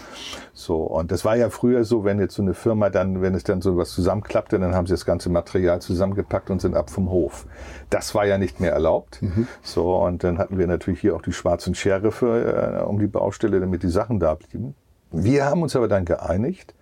So, 0.52 0.82
und 0.82 1.12
das 1.12 1.24
war 1.24 1.36
ja 1.36 1.50
früher 1.50 1.84
so, 1.84 2.04
wenn 2.04 2.18
jetzt 2.18 2.34
so 2.34 2.42
eine 2.42 2.54
Firma 2.54 2.90
dann, 2.90 3.22
wenn 3.22 3.34
es 3.34 3.44
dann 3.44 3.62
so 3.62 3.76
was 3.76 3.90
zusammenklappte, 3.90 4.58
dann 4.58 4.74
haben 4.74 4.86
sie 4.86 4.94
das 4.94 5.06
ganze 5.06 5.30
Material 5.30 5.80
zusammengepackt 5.80 6.50
und 6.50 6.60
sind 6.60 6.74
ab 6.74 6.90
vom 6.90 7.10
Hof. 7.10 7.46
Das 7.90 8.14
war 8.14 8.26
ja 8.26 8.38
nicht 8.38 8.60
mehr 8.60 8.72
erlaubt. 8.72 9.20
So, 9.62 9.96
und 9.96 10.24
dann 10.24 10.38
hatten 10.38 10.58
wir 10.58 10.66
natürlich 10.66 11.00
hier 11.00 11.14
auch 11.14 11.22
die 11.22 11.32
schwarzen 11.32 11.74
Scheriffe 11.74 12.80
äh, 12.80 12.82
um 12.82 12.98
die 12.98 13.06
Baustelle, 13.06 13.60
damit 13.60 13.82
die 13.82 13.88
Sachen 13.88 14.18
da 14.18 14.34
blieben. 14.34 14.74
Wir 15.12 15.44
haben 15.44 15.62
uns 15.62 15.74
aber 15.76 15.88
dann 15.88 16.04
geeinigt, 16.04 16.74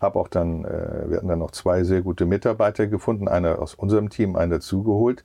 habe 0.00 0.18
auch 0.18 0.28
dann, 0.28 0.64
äh, 0.64 1.04
wir 1.08 1.16
hatten 1.18 1.28
dann 1.28 1.38
noch 1.38 1.50
zwei 1.50 1.84
sehr 1.84 2.02
gute 2.02 2.26
Mitarbeiter 2.26 2.86
gefunden, 2.86 3.28
einer 3.28 3.58
aus 3.58 3.74
unserem 3.74 4.10
Team, 4.10 4.36
einen 4.36 4.50
dazugeholt, 4.50 5.24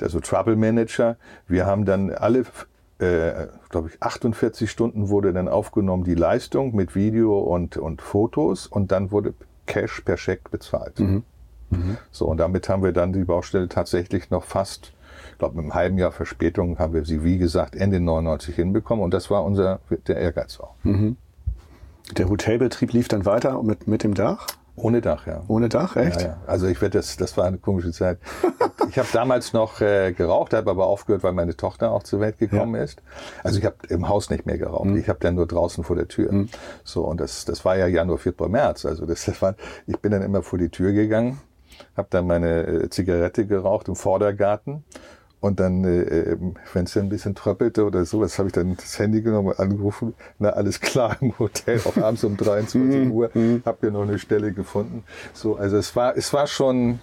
der 0.00 0.08
so 0.08 0.20
Trouble 0.20 0.56
Manager. 0.56 1.16
Wir 1.46 1.66
haben 1.66 1.84
dann 1.84 2.10
alle, 2.10 2.44
äh, 2.98 3.46
glaube 3.68 3.88
ich, 3.88 4.02
48 4.02 4.70
Stunden 4.70 5.08
wurde 5.08 5.32
dann 5.32 5.48
aufgenommen 5.48 6.04
die 6.04 6.14
Leistung 6.14 6.74
mit 6.74 6.94
Video 6.94 7.38
und, 7.38 7.76
und 7.76 8.02
Fotos 8.02 8.66
und 8.66 8.92
dann 8.92 9.10
wurde 9.10 9.34
Cash 9.66 10.02
per 10.02 10.16
Scheck 10.16 10.50
bezahlt. 10.50 10.98
So, 12.12 12.26
und 12.26 12.38
damit 12.38 12.68
haben 12.68 12.82
wir 12.82 12.92
dann 12.92 13.12
die 13.12 13.24
Baustelle 13.24 13.68
tatsächlich 13.68 14.30
noch 14.30 14.44
fast, 14.44 14.92
ich 15.32 15.38
glaube, 15.38 15.56
mit 15.56 15.64
einem 15.64 15.74
halben 15.74 15.98
Jahr 15.98 16.12
Verspätung 16.12 16.78
haben 16.78 16.94
wir 16.94 17.04
sie, 17.04 17.22
wie 17.24 17.38
gesagt, 17.38 17.76
Ende 17.76 18.00
99 18.00 18.54
hinbekommen. 18.54 19.04
Und 19.04 19.12
das 19.12 19.30
war 19.30 19.44
unser, 19.44 19.80
der 20.06 20.16
Ehrgeiz 20.16 20.58
auch. 20.60 20.74
Der 22.16 22.28
Hotelbetrieb 22.28 22.92
lief 22.92 23.08
dann 23.08 23.26
weiter 23.26 23.62
mit, 23.62 23.86
mit 23.86 24.02
dem 24.02 24.14
Dach? 24.14 24.46
Ohne 24.76 25.00
Dach, 25.00 25.26
ja. 25.26 25.42
Ohne 25.48 25.68
Dach, 25.68 25.96
echt? 25.96 26.20
Ja, 26.20 26.28
ja. 26.28 26.36
Also 26.46 26.66
ich 26.68 26.80
werde 26.80 26.98
das, 26.98 27.16
das 27.16 27.36
war 27.36 27.46
eine 27.46 27.58
komische 27.58 27.90
Zeit. 27.90 28.18
Ich 28.88 28.98
habe 28.98 29.08
damals 29.12 29.52
noch 29.52 29.80
äh, 29.80 30.12
geraucht, 30.12 30.54
habe 30.54 30.70
aber 30.70 30.86
aufgehört, 30.86 31.24
weil 31.24 31.32
meine 31.32 31.56
Tochter 31.56 31.90
auch 31.90 32.04
zur 32.04 32.20
Welt 32.20 32.38
gekommen 32.38 32.76
ist. 32.76 33.02
Also 33.42 33.58
ich 33.58 33.64
habe 33.64 33.76
im 33.88 34.08
Haus 34.08 34.30
nicht 34.30 34.46
mehr 34.46 34.56
geraucht. 34.56 34.88
Ich 34.96 35.08
habe 35.08 35.18
dann 35.20 35.34
nur 35.34 35.46
draußen 35.46 35.82
vor 35.82 35.96
der 35.96 36.08
Tür. 36.08 36.46
So 36.84 37.04
und 37.04 37.20
das, 37.20 37.44
das 37.44 37.64
war 37.64 37.76
ja 37.76 37.86
Januar, 37.86 38.18
Februar, 38.18 38.48
März. 38.48 38.86
Also 38.86 39.04
das, 39.04 39.24
das 39.24 39.42
war, 39.42 39.56
ich 39.86 39.98
bin 39.98 40.12
dann 40.12 40.22
immer 40.22 40.42
vor 40.42 40.58
die 40.58 40.68
Tür 40.70 40.92
gegangen, 40.92 41.40
habe 41.96 42.08
dann 42.10 42.26
meine 42.26 42.66
äh, 42.66 42.88
Zigarette 42.88 43.46
geraucht 43.46 43.88
im 43.88 43.96
Vordergarten. 43.96 44.84
Und 45.40 45.60
dann, 45.60 45.84
äh, 45.84 46.36
wenn 46.72 46.84
es 46.84 46.94
dann 46.94 47.04
ein 47.04 47.08
bisschen 47.08 47.34
tröppelte 47.34 47.84
oder 47.84 48.04
sowas, 48.04 48.38
habe 48.38 48.48
ich 48.48 48.52
dann 48.54 48.76
das 48.76 48.98
Handy 48.98 49.22
genommen 49.22 49.48
und 49.48 49.60
angerufen, 49.60 50.14
na 50.38 50.50
alles 50.50 50.80
klar 50.80 51.16
im 51.20 51.38
Hotel, 51.38 51.80
auch 51.84 51.96
abends 51.96 52.24
um 52.24 52.36
23 52.36 53.10
Uhr, 53.10 53.30
habe 53.64 53.78
hier 53.80 53.90
noch 53.92 54.02
eine 54.02 54.18
Stelle 54.18 54.52
gefunden. 54.52 55.04
So, 55.32 55.56
also 55.56 55.76
es 55.76 55.94
war, 55.94 56.16
es 56.16 56.32
war 56.32 56.48
schon, 56.48 56.98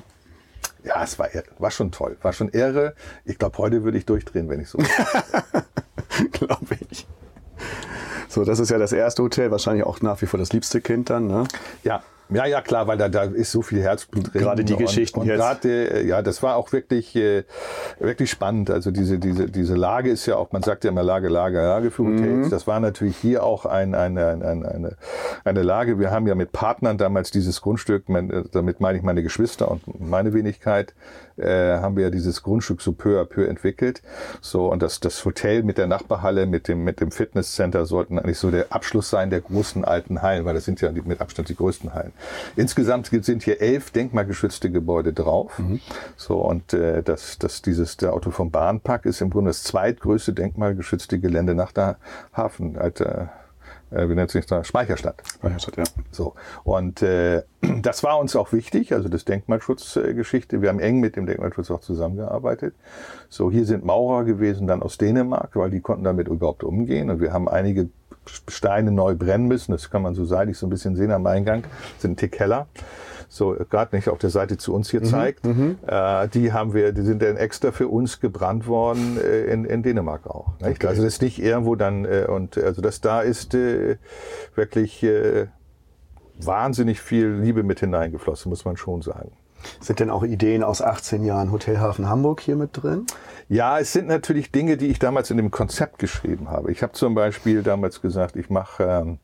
ja, 0.84 1.02
es 1.04 1.18
war, 1.18 1.30
war 1.60 1.72
schon 1.72 1.92
toll, 1.92 2.18
war 2.22 2.34
schon 2.34 2.50
Ehre. 2.50 2.94
Ich 3.24 3.38
glaube, 3.38 3.58
heute 3.58 3.84
würde 3.84 3.98
ich 3.98 4.06
durchdrehen, 4.06 4.50
wenn 4.50 4.60
ich 4.60 4.70
so. 4.70 4.80
Glaube 6.32 6.78
ich. 6.90 7.08
So, 8.28 8.44
das 8.44 8.60
ist 8.60 8.70
ja 8.70 8.78
das 8.78 8.92
erste 8.92 9.24
Hotel, 9.24 9.50
wahrscheinlich 9.50 9.86
auch 9.86 10.02
nach 10.02 10.22
wie 10.22 10.26
vor 10.26 10.38
das 10.38 10.52
liebste 10.52 10.82
Kind 10.82 11.10
dann, 11.10 11.28
ne? 11.28 11.46
Ja, 11.84 12.04
ja, 12.30 12.46
ja, 12.46 12.62
klar, 12.62 12.88
weil 12.88 12.98
da, 12.98 13.10
da 13.10 13.24
ist 13.24 13.52
so 13.52 13.62
viel 13.62 13.82
Herzblut 13.82 14.34
drin. 14.34 14.42
Gerade 14.42 14.64
die 14.64 14.76
Geschichten 14.76 15.20
und, 15.20 15.24
und 15.24 15.30
jetzt. 15.30 15.40
Gerade, 15.40 15.90
äh, 15.90 16.08
ja, 16.08 16.22
das 16.22 16.42
war 16.42 16.56
auch 16.56 16.72
wirklich, 16.72 17.16
äh, 17.16 17.44
wirklich 18.00 18.32
spannend. 18.32 18.70
Also 18.70 18.92
diese, 18.92 19.20
diese, 19.20 19.46
diese 19.46 19.76
Lage 19.76 20.10
ist 20.10 20.26
ja 20.26 20.36
auch, 20.36 20.52
man 20.52 20.64
sagt 20.64 20.84
ja 20.84 20.90
immer 20.90 21.04
Lage, 21.04 21.30
Lage, 21.30 21.58
Lage 21.58 21.92
für 21.92 22.04
Hotels. 22.04 22.48
Mhm. 22.48 22.50
Das 22.50 22.68
war 22.68 22.80
natürlich 22.80 23.18
hier 23.18 23.44
auch 23.44 23.66
ein, 23.66 23.94
eine, 23.94 24.28
eine, 24.28 24.46
eine, 24.48 24.96
eine 25.44 25.62
Lage. 25.62 26.00
Wir 26.00 26.12
haben 26.12 26.28
ja 26.28 26.36
mit 26.36 26.52
Partnern 26.52 26.98
damals 26.98 27.32
dieses 27.32 27.62
Grundstück, 27.62 28.10
mein, 28.10 28.48
damit 28.52 28.80
meine 28.80 28.98
ich 28.98 29.04
meine 29.04 29.22
Geschwister 29.22 29.70
und 29.70 30.00
meine 30.00 30.34
Wenigkeit, 30.34 30.94
äh, 31.38 31.78
haben 31.78 31.96
wir 31.96 32.06
ja 32.06 32.10
dieses 32.10 32.44
Grundstück 32.44 32.82
so 32.82 32.94
peu 32.94 33.20
à 33.20 33.26
peu 33.26 33.46
entwickelt. 33.46 34.02
So, 34.42 34.72
und 34.72 34.82
das, 34.82 35.00
das 35.00 35.24
Hotel 35.26 35.64
mit 35.64 35.78
der 35.78 35.88
Nachbarhalle, 35.88 36.46
mit 36.46 36.68
dem, 36.68 36.84
mit 36.84 37.02
dem 37.02 37.12
Fitnesscenter 37.12 37.86
sollten 37.86 38.18
eigentlich 38.18 38.40
so 38.40 38.52
der 38.52 38.68
Abschluss 38.70 39.10
sein 39.10 39.30
der 39.30 39.42
großen 39.42 39.84
alten 39.86 40.22
Hallen, 40.22 40.46
weil 40.46 40.54
das 40.54 40.66
sind 40.66 40.82
ja 40.82 40.92
mit 40.92 41.22
Abstand 41.22 41.50
die 41.50 41.56
größten 41.56 41.94
Hallen. 41.94 42.14
Insgesamt 42.56 43.08
sind 43.08 43.44
hier 43.44 43.62
elf 43.62 43.92
denkmalgeschützte 43.92 44.72
Gebäude 44.72 45.14
drauf. 45.14 45.58
Mhm. 45.60 45.80
So, 46.18 46.38
und 46.38 46.74
äh, 46.74 47.04
das, 47.04 47.38
das, 47.40 47.62
dieses, 47.62 47.98
der 47.98 48.14
Auto 48.14 48.32
vom 48.32 48.52
Bahnpark 48.52 49.06
ist 49.06 49.22
im 49.22 49.30
Grunde 49.30 49.50
das 49.50 49.64
zweitgrößte 49.64 50.34
denkmalgeschützte 50.34 51.20
Gelände 51.20 51.56
nach 51.56 51.72
der 51.72 51.98
Hafen, 52.34 52.78
alter, 52.78 53.30
äh, 53.92 54.10
wie 54.10 54.16
nennt 54.16 54.32
sich 54.32 54.46
das? 54.46 54.68
Speicherstadt. 54.68 55.22
Speicherstadt, 55.26 55.78
ja. 55.78 55.84
So. 56.12 56.34
Und 56.64 57.02
äh, 57.02 57.44
das 57.82 58.04
war 58.04 58.20
uns 58.20 58.36
auch 58.36 58.52
wichtig, 58.52 58.94
also 58.94 59.10
das 59.10 59.26
Denkmalschutzgeschichte. 59.26 60.62
Wir 60.62 60.70
haben 60.70 60.80
eng 60.80 61.00
mit 61.00 61.16
dem 61.16 61.26
Denkmalschutz 61.26 61.72
auch 61.72 61.82
zusammengearbeitet. 61.82 62.76
So, 63.30 63.52
hier 63.52 63.66
sind 63.66 63.86
Maurer 63.86 64.24
gewesen, 64.24 64.68
dann 64.68 64.82
aus 64.82 64.98
Dänemark, 64.98 65.56
weil 65.56 65.70
die 65.70 65.82
konnten 65.82 66.04
damit 66.04 66.28
überhaupt 66.28 66.64
umgehen. 66.64 67.10
Und 67.10 67.22
wir 67.22 67.32
haben 67.32 67.48
einige 67.48 67.90
Steine 68.48 68.92
neu 68.92 69.16
brennen 69.16 69.48
müssen. 69.48 69.72
Das 69.72 69.90
kann 69.90 70.02
man 70.02 70.16
so 70.16 70.26
seitlich 70.26 70.58
so 70.58 70.68
ein 70.68 70.70
bisschen 70.70 70.96
sehen 70.96 71.12
am 71.12 71.26
Eingang. 71.26 71.64
sind 72.00 72.12
ein 72.12 72.18
Tick 72.18 72.40
heller. 72.40 72.68
So, 73.28 73.56
gerade 73.70 73.96
nicht 73.96 74.08
auf 74.08 74.18
der 74.18 74.30
Seite 74.30 74.58
zu 74.58 74.74
uns 74.74 74.90
hier 74.90 75.02
mhm, 75.02 75.06
zeigt. 75.06 75.46
Mhm, 75.46 75.78
äh, 75.86 76.28
die 76.30 76.54
haben 76.54 76.74
wir, 76.74 76.92
die 76.92 77.02
sind 77.02 77.22
dann 77.22 77.38
extra 77.38 77.72
für 77.72 77.88
uns 77.88 78.20
gebrannt 78.20 78.68
worden 78.68 79.18
äh, 79.22 79.46
in, 79.46 79.66
in 79.66 79.84
Dänemark 79.84 80.28
auch. 80.28 80.54
Okay. 80.62 80.88
Also 80.88 81.04
das 81.04 81.16
ist 81.16 81.22
nicht 81.22 81.42
irgendwo 81.42 81.76
dann, 81.76 82.06
äh, 82.06 82.28
und 82.30 82.58
also 82.58 82.82
das 82.82 83.02
da 83.02 83.22
ist 83.22 83.54
äh, 83.54 83.98
wirklich 84.56 85.04
äh, 85.04 85.48
wahnsinnig 86.40 87.02
viel 87.02 87.28
Liebe 87.28 87.64
mit 87.64 87.80
hineingeflossen, 87.80 88.50
muss 88.50 88.64
man 88.64 88.78
schon 88.78 89.02
sagen. 89.02 89.32
Sind 89.80 90.00
denn 90.00 90.10
auch 90.10 90.24
Ideen 90.24 90.64
aus 90.64 90.82
18 90.82 91.24
Jahren 91.24 91.52
Hotelhafen 91.52 92.10
Hamburg 92.10 92.42
hier 92.42 92.56
mit 92.56 92.72
drin? 92.74 93.06
Ja, 93.48 93.80
es 93.80 93.94
sind 93.94 94.08
natürlich 94.08 94.52
Dinge, 94.52 94.78
die 94.78 94.88
ich 94.88 95.00
damals 95.00 95.30
in 95.30 95.38
dem 95.38 95.52
Konzept 95.52 96.00
geschrieben 96.00 96.50
habe. 96.50 96.72
Ich 96.72 96.82
habe 96.82 96.94
zum 96.94 97.14
Beispiel 97.14 97.62
damals 97.64 98.02
gesagt, 98.02 98.36
ich 98.36 98.50
mache 98.50 98.84
ähm, 98.84 99.20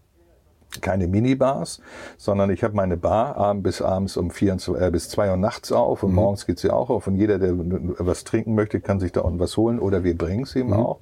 keine 0.80 1.08
Minibars, 1.08 1.82
sondern 2.18 2.50
ich 2.50 2.64
habe 2.64 2.76
meine 2.76 2.98
Bar 2.98 3.36
abends 3.36 3.64
bis 3.64 3.82
abends 3.82 4.18
um 4.18 4.32
vier 4.32 4.58
äh, 4.80 4.92
bis 4.92 5.10
zwei 5.10 5.30
Uhr 5.30 5.38
nachts 5.38 5.72
auf 5.72 6.04
und 6.04 6.12
mhm. 6.12 6.16
morgens 6.16 6.46
geht 6.46 6.60
sie 6.60 6.70
auch 6.70 6.90
auf 6.90 7.08
und 7.08 7.16
jeder, 7.16 7.40
der 7.40 7.54
was 7.56 8.24
trinken 8.24 8.56
möchte, 8.56 8.80
kann 8.80 9.00
sich 9.00 9.12
da 9.12 9.22
unten 9.22 9.40
was 9.40 9.58
holen 9.58 9.80
oder 9.80 10.04
wir 10.04 10.18
bringen 10.18 10.44
es 10.44 10.56
ihm 10.56 10.68
mhm. 10.68 10.74
auch. 10.74 11.00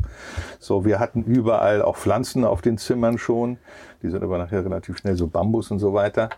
So, 0.59 0.85
wir 0.85 0.99
hatten 0.99 1.23
überall 1.23 1.81
auch 1.81 1.97
Pflanzen 1.97 2.45
auf 2.45 2.61
den 2.61 2.77
Zimmern 2.77 3.17
schon, 3.17 3.57
die 4.01 4.09
sind 4.09 4.23
aber 4.23 4.37
nachher 4.37 4.63
relativ 4.63 4.97
schnell 4.97 5.15
so 5.15 5.27
Bambus 5.27 5.71
und 5.71 5.79
so 5.79 5.93
weiter. 5.93 6.29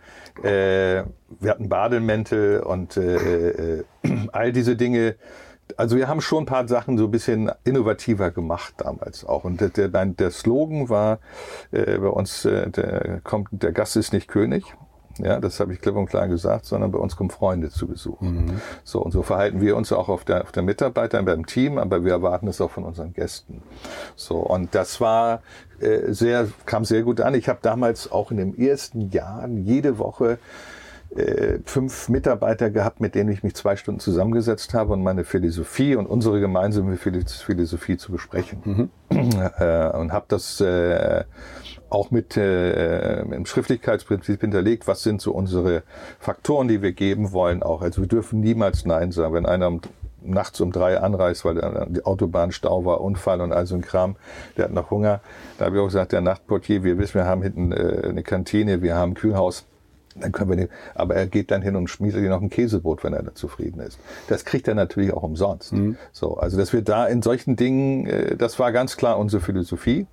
Äh, 0.43 1.03
wir 1.39 1.51
hatten 1.51 1.69
Badelmäntel 1.69 2.61
und 2.61 2.97
äh, 2.97 3.77
äh, 3.77 3.83
all 4.31 4.51
diese 4.51 4.75
Dinge 4.75 5.15
also 5.77 5.95
wir 5.95 6.07
haben 6.07 6.21
schon 6.21 6.43
ein 6.43 6.45
paar 6.45 6.67
Sachen 6.67 6.97
so 6.97 7.05
ein 7.05 7.11
bisschen 7.11 7.51
innovativer 7.63 8.31
gemacht 8.31 8.75
damals 8.77 9.25
auch. 9.25 9.43
Und 9.43 9.61
der, 9.61 9.69
der, 9.69 9.87
der 9.87 10.31
Slogan 10.31 10.89
war 10.89 11.19
äh, 11.71 11.97
bei 11.97 12.07
uns, 12.07 12.45
äh, 12.45 12.69
der, 12.69 13.21
kommt, 13.23 13.49
der 13.51 13.71
Gast 13.71 13.95
ist 13.95 14.13
nicht 14.13 14.27
König. 14.27 14.63
Ja, 15.17 15.39
das 15.39 15.59
habe 15.59 15.73
ich 15.73 15.81
klipp 15.81 15.95
und 15.95 16.07
klar 16.07 16.27
gesagt, 16.27 16.65
sondern 16.65 16.91
bei 16.91 16.97
uns 16.97 17.15
kommen 17.15 17.29
Freunde 17.29 17.69
zu 17.69 17.87
Besuch. 17.87 18.21
Mhm. 18.21 18.61
So 18.83 19.01
und 19.01 19.11
so 19.11 19.23
verhalten 19.23 19.61
wir 19.61 19.75
uns 19.75 19.91
auch 19.91 20.09
auf 20.09 20.23
der, 20.23 20.43
auf 20.43 20.51
der 20.51 20.63
Mitarbeiter 20.63 21.21
beim 21.23 21.45
Team, 21.45 21.77
aber 21.77 22.03
wir 22.05 22.13
erwarten 22.13 22.47
es 22.47 22.61
auch 22.61 22.71
von 22.71 22.85
unseren 22.85 23.13
Gästen. 23.13 23.61
So 24.15 24.37
und 24.37 24.73
das 24.73 25.01
war 25.01 25.41
äh, 25.79 26.13
sehr, 26.13 26.47
kam 26.65 26.85
sehr 26.85 27.03
gut 27.03 27.21
an. 27.21 27.35
Ich 27.35 27.49
habe 27.49 27.59
damals 27.61 28.11
auch 28.11 28.31
in 28.31 28.37
den 28.37 28.57
ersten 28.57 29.09
Jahren 29.09 29.57
jede 29.57 29.97
Woche 29.97 30.39
äh, 31.15 31.59
fünf 31.65 32.09
Mitarbeiter 32.09 32.69
gehabt, 32.69 33.01
mit 33.01 33.15
denen 33.15 33.31
ich 33.31 33.43
mich 33.43 33.55
zwei 33.55 33.75
Stunden 33.75 33.99
zusammengesetzt 33.99 34.73
habe 34.73 34.93
und 34.93 35.03
meine 35.03 35.23
Philosophie 35.23 35.95
und 35.95 36.05
unsere 36.05 36.39
gemeinsame 36.39 36.97
Philosophie 36.97 37.97
zu 37.97 38.11
besprechen. 38.11 38.61
Mhm. 38.63 38.89
Äh, 39.59 39.89
und 39.89 40.13
habe 40.13 40.25
das 40.29 40.61
äh, 40.61 41.25
auch 41.89 42.11
mit 42.11 42.37
äh, 42.37 43.21
im 43.21 43.45
Schriftlichkeitsprinzip 43.45 44.39
hinterlegt, 44.39 44.87
was 44.87 45.03
sind 45.03 45.21
so 45.21 45.33
unsere 45.33 45.83
Faktoren, 46.19 46.69
die 46.69 46.81
wir 46.81 46.93
geben 46.93 47.33
wollen 47.33 47.61
auch. 47.61 47.81
Also 47.81 48.01
wir 48.01 48.07
dürfen 48.07 48.39
niemals 48.39 48.85
Nein 48.85 49.11
sagen. 49.11 49.33
Wenn 49.33 49.45
einer 49.45 49.79
nachts 50.23 50.61
um 50.61 50.71
drei 50.71 50.99
anreist, 50.99 51.43
weil 51.43 51.55
die 51.89 52.05
Autobahn 52.05 52.51
Stau 52.51 52.85
war, 52.85 53.01
Unfall 53.01 53.41
und 53.41 53.51
all 53.51 53.65
so 53.65 53.75
ein 53.75 53.81
Kram, 53.81 54.15
der 54.55 54.65
hat 54.65 54.71
noch 54.71 54.91
Hunger. 54.91 55.19
Da 55.57 55.65
habe 55.65 55.75
ich 55.75 55.81
auch 55.81 55.87
gesagt, 55.87 56.11
der 56.11 56.21
Nachtportier, 56.21 56.83
wir 56.83 56.97
wissen, 56.97 57.15
wir 57.15 57.25
haben 57.25 57.41
hinten 57.41 57.71
äh, 57.71 58.07
eine 58.07 58.23
Kantine, 58.23 58.81
wir 58.81 58.95
haben 58.95 59.11
ein 59.11 59.15
Kühlhaus 59.15 59.65
dann 60.19 60.31
können 60.31 60.49
wir 60.49 60.57
den, 60.57 60.69
aber 60.95 61.15
er 61.15 61.27
geht 61.27 61.51
dann 61.51 61.61
hin 61.61 61.75
und 61.75 61.89
schmiedet 61.89 62.21
dir 62.21 62.29
noch 62.29 62.41
ein 62.41 62.49
Käsebrot, 62.49 63.03
wenn 63.03 63.13
er 63.13 63.23
da 63.23 63.35
zufrieden 63.35 63.79
ist. 63.81 63.99
Das 64.27 64.45
kriegt 64.45 64.67
er 64.67 64.75
natürlich 64.75 65.13
auch 65.13 65.23
umsonst. 65.23 65.73
Mhm. 65.73 65.97
So, 66.11 66.37
also 66.37 66.57
dass 66.57 66.73
wir 66.73 66.81
da 66.81 67.07
in 67.07 67.21
solchen 67.21 67.55
Dingen, 67.55 68.05
äh, 68.07 68.35
das 68.35 68.59
war 68.59 68.71
ganz 68.71 68.97
klar 68.97 69.17
unsere 69.17 69.41
Philosophie. 69.41 70.07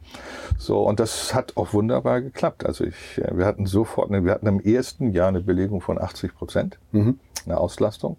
So, 0.56 0.82
und 0.82 1.00
das 1.00 1.34
hat 1.34 1.56
auch 1.56 1.72
wunderbar 1.72 2.20
geklappt. 2.20 2.64
Also 2.66 2.84
ich, 2.84 3.18
äh, 3.18 3.36
wir 3.36 3.46
hatten 3.46 3.66
sofort, 3.66 4.10
wir 4.10 4.32
hatten 4.32 4.46
im 4.46 4.60
ersten 4.60 5.12
Jahr 5.12 5.28
eine 5.28 5.40
Belegung 5.40 5.80
von 5.80 6.00
80 6.00 6.34
Prozent, 6.34 6.78
mhm. 6.92 7.18
eine 7.46 7.58
Auslastung. 7.58 8.16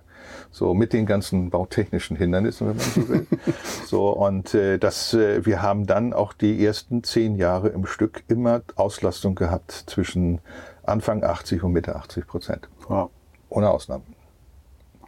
So 0.52 0.74
mit 0.74 0.94
den 0.94 1.06
ganzen 1.06 1.50
bautechnischen 1.50 2.18
Hindernissen, 2.18 2.68
wenn 2.68 2.78
man 2.78 2.86
so 2.86 3.10
will. 3.10 3.28
so 3.86 4.10
und 4.10 4.54
äh, 4.54 4.78
das, 4.78 5.14
äh, 5.14 5.46
wir 5.46 5.62
haben 5.62 5.86
dann 5.86 6.14
auch 6.14 6.34
die 6.34 6.64
ersten 6.64 7.04
zehn 7.04 7.36
Jahre 7.36 7.70
im 7.70 7.86
Stück 7.86 8.24
immer 8.28 8.62
Auslastung 8.76 9.36
gehabt 9.36 9.72
zwischen 9.88 10.40
Anfang 10.90 11.24
80 11.24 11.64
und 11.64 11.72
Mitte 11.72 11.96
80 11.96 12.28
Prozent. 12.28 12.70
Wow. 12.88 13.10
Ohne 13.50 13.70
Ausnahmen. 13.70 14.16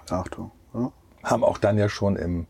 Achtung. 0.10 0.52
Ja. 0.74 0.91
Haben 1.24 1.44
auch 1.44 1.58
dann 1.58 1.78
ja 1.78 1.89
schon 1.89 2.15
im 2.15 2.48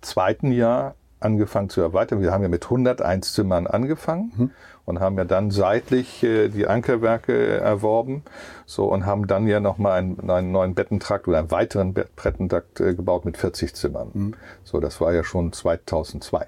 zweiten 0.00 0.52
Jahr 0.52 0.94
angefangen 1.20 1.68
zu 1.68 1.80
erweitern. 1.80 2.20
Wir 2.20 2.32
haben 2.32 2.42
ja 2.42 2.48
mit 2.48 2.64
101 2.64 3.32
Zimmern 3.32 3.66
angefangen 3.66 4.32
mhm. 4.36 4.50
und 4.84 5.00
haben 5.00 5.16
ja 5.18 5.24
dann 5.24 5.50
seitlich 5.50 6.22
äh, 6.22 6.48
die 6.48 6.66
Ankerwerke 6.66 7.58
erworben 7.58 8.22
so 8.66 8.86
und 8.86 9.04
haben 9.04 9.26
dann 9.26 9.48
ja 9.48 9.60
nochmal 9.60 9.98
einen, 9.98 10.30
einen 10.30 10.52
neuen 10.52 10.74
Bettentrakt 10.74 11.26
oder 11.26 11.38
einen 11.38 11.50
weiteren 11.50 11.94
Bettentrakt 11.94 12.80
äh, 12.80 12.94
gebaut 12.94 13.24
mit 13.24 13.36
40 13.36 13.74
Zimmern. 13.74 14.10
Mhm. 14.12 14.34
So, 14.64 14.80
das 14.80 15.00
war 15.00 15.12
ja 15.12 15.24
schon 15.24 15.52
2002. 15.52 16.46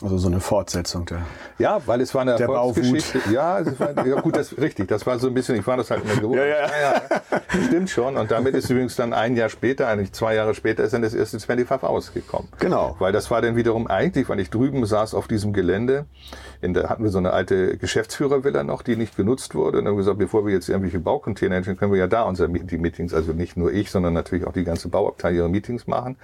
Also 0.00 0.18
so 0.18 0.28
eine 0.28 0.40
Fortsetzung 0.40 1.04
der. 1.06 1.22
Ja, 1.58 1.80
weil 1.86 2.00
es 2.00 2.14
war 2.14 2.22
eine 2.22 2.36
der 2.36 2.48
Erfolgsgeschichte. 2.48 3.20
Ja, 3.32 3.60
es 3.60 3.78
war, 3.78 4.06
ja, 4.06 4.20
gut, 4.20 4.36
das 4.36 4.56
richtig. 4.56 4.88
Das 4.88 5.06
war 5.06 5.18
so 5.18 5.28
ein 5.28 5.34
bisschen. 5.34 5.56
Ich 5.56 5.66
war 5.66 5.76
das 5.76 5.90
halt 5.90 6.02
in 6.02 6.08
der 6.08 6.16
Geburt. 6.16 6.38
Ja, 6.38 6.44
ja. 6.44 6.66
ja, 6.66 7.02
ja. 7.30 7.62
Stimmt 7.66 7.90
schon. 7.90 8.16
Und 8.16 8.30
damit 8.30 8.54
ist 8.54 8.70
übrigens 8.70 8.96
dann 8.96 9.12
ein 9.12 9.36
Jahr 9.36 9.48
später, 9.48 9.88
eigentlich 9.88 10.12
zwei 10.12 10.34
Jahre 10.34 10.54
später, 10.54 10.82
ist 10.82 10.94
dann 10.94 11.02
das 11.02 11.14
erste 11.14 11.38
25 11.38 11.88
ausgekommen. 11.88 12.48
Genau. 12.58 12.96
Weil 12.98 13.12
das 13.12 13.30
war 13.30 13.42
dann 13.42 13.54
wiederum 13.54 13.86
eigentlich, 13.86 14.28
weil 14.28 14.40
ich 14.40 14.50
drüben 14.50 14.84
saß 14.86 15.14
auf 15.14 15.28
diesem 15.28 15.52
Gelände. 15.52 16.06
In 16.62 16.74
der 16.74 16.88
hatten 16.88 17.02
wir 17.02 17.10
so 17.10 17.18
eine 17.18 17.32
alte 17.32 17.76
Geschäftsführervilla 17.76 18.64
noch, 18.64 18.82
die 18.82 18.96
nicht 18.96 19.16
genutzt 19.16 19.54
wurde. 19.54 19.78
Und 19.78 19.84
dann 19.84 19.92
haben 19.92 19.98
wir 19.98 20.04
gesagt, 20.04 20.18
bevor 20.18 20.46
wir 20.46 20.52
jetzt 20.52 20.68
irgendwelche 20.68 21.00
Baucontainer 21.00 21.56
entstehen, 21.56 21.76
können 21.76 21.92
wir 21.92 21.98
ja 21.98 22.06
da 22.06 22.22
unsere 22.22 22.48
die 22.48 22.78
Meetings, 22.78 23.12
also 23.12 23.32
nicht 23.32 23.56
nur 23.56 23.72
ich, 23.72 23.90
sondern 23.90 24.14
natürlich 24.14 24.46
auch 24.46 24.52
die 24.52 24.64
ganze 24.64 24.88
Bauabteilung 24.88 25.36
ihre 25.36 25.48
Meetings 25.48 25.86
machen. 25.86 26.16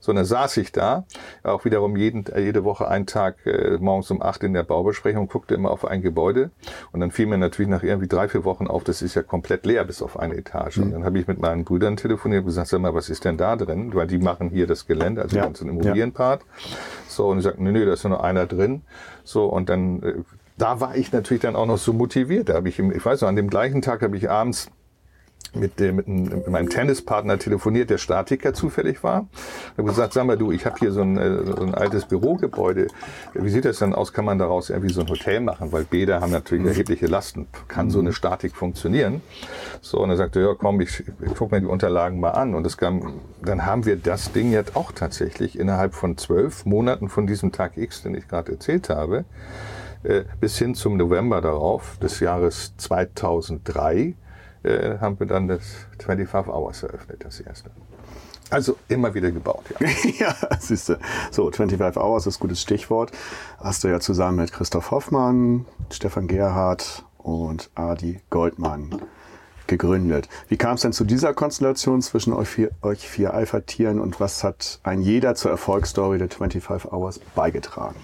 So, 0.00 0.10
und 0.10 0.16
dann 0.16 0.24
saß 0.24 0.56
ich 0.58 0.72
da, 0.72 1.04
auch 1.42 1.64
wiederum 1.64 1.96
jeden, 1.96 2.24
jede 2.36 2.64
Woche 2.64 2.88
einen 2.88 3.06
Tag 3.06 3.15
Tag 3.16 3.46
äh, 3.46 3.78
morgens 3.80 4.10
um 4.10 4.20
acht 4.20 4.42
in 4.42 4.52
der 4.52 4.62
Baubesprechung, 4.62 5.26
guckte 5.26 5.54
immer 5.54 5.70
auf 5.70 5.86
ein 5.86 6.02
Gebäude 6.02 6.50
und 6.92 7.00
dann 7.00 7.10
fiel 7.10 7.24
mir 7.24 7.38
natürlich 7.38 7.70
nach 7.70 7.82
irgendwie 7.82 8.08
drei, 8.08 8.28
vier 8.28 8.44
Wochen 8.44 8.66
auf, 8.66 8.84
das 8.84 9.00
ist 9.00 9.14
ja 9.14 9.22
komplett 9.22 9.64
leer 9.64 9.84
bis 9.84 10.02
auf 10.02 10.18
eine 10.18 10.34
Etage. 10.34 10.76
Mhm. 10.76 10.82
Und 10.82 10.92
dann 10.92 11.04
habe 11.04 11.18
ich 11.18 11.26
mit 11.26 11.40
meinen 11.40 11.64
Brüdern 11.64 11.96
telefoniert 11.96 12.40
und 12.40 12.48
gesagt, 12.48 12.68
sag 12.68 12.80
mal, 12.80 12.94
was 12.94 13.08
ist 13.08 13.24
denn 13.24 13.38
da 13.38 13.56
drin? 13.56 13.94
Weil 13.94 14.06
die 14.06 14.18
machen 14.18 14.50
hier 14.50 14.66
das 14.66 14.86
Gelände, 14.86 15.22
also 15.22 15.34
ja. 15.34 15.42
den 15.42 15.46
ganzen 15.46 15.70
Immobilienpart. 15.70 16.42
Ja. 16.42 16.76
So, 17.08 17.28
und 17.28 17.38
ich 17.38 17.44
sagte, 17.44 17.62
nee, 17.62 17.72
nee, 17.72 17.86
da 17.86 17.94
ist 17.94 18.04
nur 18.04 18.22
einer 18.22 18.44
drin. 18.44 18.82
So, 19.24 19.46
und 19.46 19.70
dann, 19.70 20.02
äh, 20.02 20.14
da 20.58 20.80
war 20.80 20.94
ich 20.94 21.10
natürlich 21.10 21.40
dann 21.40 21.56
auch 21.56 21.66
noch 21.66 21.78
so 21.78 21.94
motiviert. 21.94 22.50
Da 22.50 22.54
habe 22.54 22.68
ich, 22.68 22.78
ich 22.78 23.04
weiß 23.04 23.22
noch, 23.22 23.28
an 23.28 23.36
dem 23.36 23.48
gleichen 23.48 23.80
Tag 23.80 24.02
habe 24.02 24.16
ich 24.16 24.28
abends 24.28 24.70
mit, 25.54 25.78
dem, 25.80 25.96
mit, 25.96 26.08
mit 26.08 26.48
meinem 26.48 26.68
Tennispartner 26.68 27.38
telefoniert, 27.38 27.90
der 27.90 27.98
Statiker 27.98 28.54
zufällig 28.54 29.02
war. 29.02 29.26
Ich 29.72 29.78
habe 29.78 29.88
gesagt, 29.88 30.12
sag 30.12 30.26
mal 30.26 30.36
du, 30.36 30.52
ich 30.52 30.66
habe 30.66 30.76
hier 30.78 30.92
so 30.92 31.02
ein, 31.02 31.16
äh, 31.16 31.44
so 31.44 31.62
ein 31.62 31.74
altes 31.74 32.06
Bürogebäude. 32.06 32.88
Wie 33.34 33.50
sieht 33.50 33.64
das 33.64 33.78
denn 33.78 33.94
aus? 33.94 34.12
Kann 34.12 34.24
man 34.24 34.38
daraus 34.38 34.70
irgendwie 34.70 34.92
so 34.92 35.02
ein 35.02 35.08
Hotel 35.08 35.40
machen? 35.40 35.72
Weil 35.72 35.84
Bäder 35.84 36.20
haben 36.20 36.32
natürlich 36.32 36.64
mhm. 36.64 36.70
erhebliche 36.70 37.06
Lasten. 37.06 37.46
Kann 37.68 37.90
so 37.90 38.00
eine 38.00 38.12
Statik 38.12 38.56
funktionieren? 38.56 39.20
So, 39.80 39.98
und 40.00 40.10
er 40.10 40.16
sagte, 40.16 40.40
ja 40.40 40.54
komm, 40.58 40.80
ich, 40.80 41.00
ich 41.00 41.34
guck 41.36 41.52
mir 41.52 41.60
die 41.60 41.66
Unterlagen 41.66 42.20
mal 42.20 42.30
an. 42.30 42.54
Und 42.54 42.64
das 42.64 42.76
kam, 42.76 43.20
dann 43.42 43.66
haben 43.66 43.84
wir 43.86 43.96
das 43.96 44.32
Ding 44.32 44.52
jetzt 44.52 44.76
auch 44.76 44.92
tatsächlich 44.92 45.58
innerhalb 45.58 45.94
von 45.94 46.16
zwölf 46.16 46.64
Monaten 46.64 47.08
von 47.08 47.26
diesem 47.26 47.52
Tag 47.52 47.76
X, 47.76 48.02
den 48.02 48.14
ich 48.14 48.28
gerade 48.28 48.52
erzählt 48.52 48.88
habe, 48.90 49.24
äh, 50.02 50.24
bis 50.40 50.58
hin 50.58 50.74
zum 50.74 50.96
November 50.96 51.40
darauf, 51.40 51.98
des 51.98 52.20
Jahres 52.20 52.74
2003, 52.76 54.14
äh, 54.66 54.98
haben 54.98 55.18
wir 55.18 55.26
dann 55.26 55.48
das 55.48 55.62
25 55.98 56.52
Hours 56.52 56.82
eröffnet, 56.82 57.24
das 57.24 57.40
erste. 57.40 57.70
Also 58.50 58.76
immer 58.88 59.12
wieder 59.14 59.30
gebaut, 59.32 59.64
ja. 59.80 59.88
ja, 60.18 60.34
siehst 60.60 60.88
du. 60.88 60.98
So, 61.30 61.50
25 61.50 62.00
Hours 62.00 62.26
ist 62.26 62.38
ein 62.38 62.40
gutes 62.40 62.60
Stichwort. 62.62 63.10
Hast 63.58 63.82
du 63.82 63.88
ja 63.88 63.98
zusammen 63.98 64.38
mit 64.38 64.52
Christoph 64.52 64.90
Hoffmann, 64.92 65.66
Stefan 65.90 66.28
Gerhardt 66.28 67.04
und 67.18 67.70
Adi 67.74 68.20
Goldmann 68.30 69.00
gegründet. 69.66 70.28
Wie 70.48 70.56
kam 70.56 70.74
es 70.74 70.82
denn 70.82 70.92
zu 70.92 71.04
dieser 71.04 71.34
Konstellation 71.34 72.00
zwischen 72.02 72.32
euch 72.32 72.48
vier, 72.48 72.70
euch 72.82 73.08
vier 73.08 73.34
Alpha-Tieren 73.34 74.00
und 74.00 74.20
was 74.20 74.44
hat 74.44 74.78
ein 74.84 75.02
jeder 75.02 75.34
zur 75.34 75.50
Erfolgsstory 75.50 76.18
der 76.18 76.28
25 76.28 76.92
Hours 76.92 77.18
beigetragen? 77.34 77.96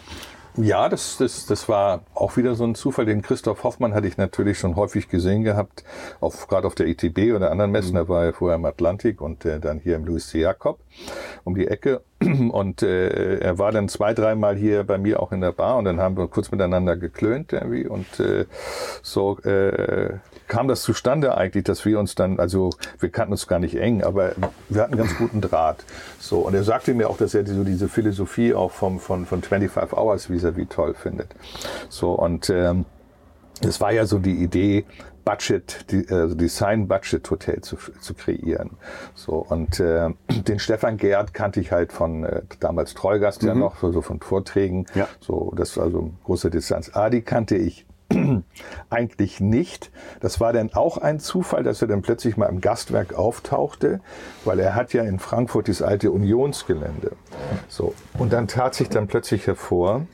Ja, 0.56 0.90
das, 0.90 1.16
das, 1.16 1.46
das 1.46 1.66
war 1.70 2.02
auch 2.14 2.36
wieder 2.36 2.54
so 2.54 2.64
ein 2.64 2.74
Zufall. 2.74 3.06
Den 3.06 3.22
Christoph 3.22 3.64
Hoffmann 3.64 3.94
hatte 3.94 4.06
ich 4.06 4.18
natürlich 4.18 4.58
schon 4.58 4.76
häufig 4.76 5.08
gesehen 5.08 5.44
gehabt, 5.44 5.82
auf, 6.20 6.46
gerade 6.46 6.66
auf 6.66 6.74
der 6.74 6.88
ITB 6.88 7.34
oder 7.34 7.50
anderen 7.50 7.70
Messen. 7.70 7.92
Mhm. 7.92 7.96
Da 7.96 8.08
war 8.08 8.24
er 8.24 8.32
vorher 8.34 8.56
im 8.56 8.64
Atlantik 8.66 9.22
und 9.22 9.46
äh, 9.46 9.60
dann 9.60 9.78
hier 9.78 9.96
im 9.96 10.04
Louis 10.04 10.28
C. 10.28 10.40
Jakob 10.40 10.80
um 11.44 11.54
die 11.54 11.68
Ecke. 11.68 12.02
Und 12.22 12.84
äh, 12.84 13.38
er 13.38 13.58
war 13.58 13.72
dann 13.72 13.88
zwei, 13.88 14.14
dreimal 14.14 14.54
hier 14.54 14.84
bei 14.84 14.96
mir 14.96 15.20
auch 15.20 15.32
in 15.32 15.40
der 15.40 15.50
Bar 15.50 15.76
und 15.76 15.86
dann 15.86 15.98
haben 15.98 16.16
wir 16.16 16.28
kurz 16.28 16.52
miteinander 16.52 16.96
geklönt 16.96 17.52
irgendwie. 17.52 17.88
Und 17.88 18.20
äh, 18.20 18.46
so 19.02 19.40
äh, 19.40 20.18
kam 20.48 20.68
das 20.68 20.82
zustande 20.82 21.36
eigentlich, 21.36 21.64
dass 21.64 21.84
wir 21.84 21.98
uns 21.98 22.14
dann, 22.14 22.38
also 22.38 22.70
wir 23.00 23.10
kannten 23.10 23.32
uns 23.32 23.46
gar 23.46 23.58
nicht 23.58 23.76
eng, 23.76 24.02
aber 24.02 24.32
wir 24.68 24.82
hatten 24.82 24.96
ganz 24.96 25.16
guten 25.16 25.40
Draht. 25.40 25.84
So, 26.18 26.40
und 26.40 26.54
er 26.54 26.64
sagte 26.64 26.94
mir 26.94 27.08
auch, 27.08 27.16
dass 27.16 27.34
er 27.34 27.46
so 27.46 27.64
diese 27.64 27.88
Philosophie 27.88 28.54
auch 28.54 28.70
vom, 28.70 29.00
von, 29.00 29.26
von 29.26 29.42
25 29.42 29.96
Hours 29.96 30.28
vis-à-vis 30.30 30.68
toll 30.68 30.94
findet. 30.94 31.28
So, 31.88 32.12
und 32.12 32.50
ähm, 32.50 32.84
es 33.60 33.80
war 33.80 33.92
ja 33.92 34.06
so 34.06 34.18
die 34.18 34.42
Idee, 34.42 34.84
Budget, 35.24 35.90
die, 35.90 36.06
also 36.08 36.34
Design 36.34 36.88
Budget 36.88 37.30
Hotel 37.30 37.60
zu, 37.60 37.76
zu 37.76 38.14
kreieren. 38.14 38.70
So 39.14 39.34
und 39.36 39.78
äh, 39.78 40.10
den 40.28 40.58
Stefan 40.58 40.96
Gerd 40.96 41.32
kannte 41.32 41.60
ich 41.60 41.72
halt 41.72 41.92
von 41.92 42.24
äh, 42.24 42.42
damals 42.60 42.94
Treugast 42.94 43.42
mhm. 43.42 43.48
ja 43.48 43.54
noch, 43.54 43.78
so, 43.78 43.92
so 43.92 44.02
von 44.02 44.20
Vorträgen. 44.20 44.86
Ja. 44.94 45.08
So 45.20 45.52
das 45.56 45.76
war 45.76 45.90
so 45.90 46.10
große 46.24 46.50
Distanz. 46.50 46.90
Adi 46.94 47.22
kannte 47.22 47.56
ich 47.56 47.86
eigentlich 48.90 49.40
nicht. 49.40 49.90
Das 50.20 50.40
war 50.40 50.52
dann 50.52 50.72
auch 50.72 50.98
ein 50.98 51.20
Zufall, 51.20 51.62
dass 51.62 51.82
er 51.82 51.88
dann 51.88 52.02
plötzlich 52.02 52.36
mal 52.36 52.46
im 52.46 52.60
Gastwerk 52.60 53.14
auftauchte, 53.14 54.00
weil 54.44 54.60
er 54.60 54.74
hat 54.74 54.92
ja 54.92 55.02
in 55.02 55.18
Frankfurt 55.18 55.68
das 55.68 55.82
alte 55.82 56.10
Unionsgelände. 56.10 57.12
So 57.68 57.94
und 58.18 58.32
dann 58.32 58.48
tat 58.48 58.74
sich 58.74 58.88
dann 58.88 59.06
plötzlich 59.06 59.46
hervor, 59.46 60.06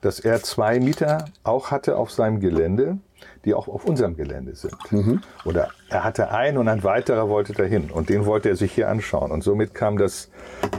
dass 0.00 0.20
er 0.20 0.42
zwei 0.42 0.80
Mieter 0.80 1.26
auch 1.44 1.70
hatte 1.70 1.96
auf 1.96 2.10
seinem 2.10 2.40
Gelände 2.40 2.98
die 3.44 3.54
auch 3.54 3.68
auf 3.68 3.84
unserem 3.84 4.16
Gelände 4.16 4.54
sind. 4.54 4.74
Mhm. 4.90 5.20
Oder 5.44 5.68
er 5.88 6.04
hatte 6.04 6.30
einen 6.30 6.58
und 6.58 6.68
ein 6.68 6.84
weiterer 6.84 7.28
wollte 7.28 7.52
dahin 7.52 7.90
und 7.90 8.08
den 8.08 8.26
wollte 8.26 8.48
er 8.48 8.56
sich 8.56 8.72
hier 8.72 8.88
anschauen. 8.88 9.30
Und 9.30 9.42
somit 9.42 9.74
kam 9.74 9.98
das 9.98 10.30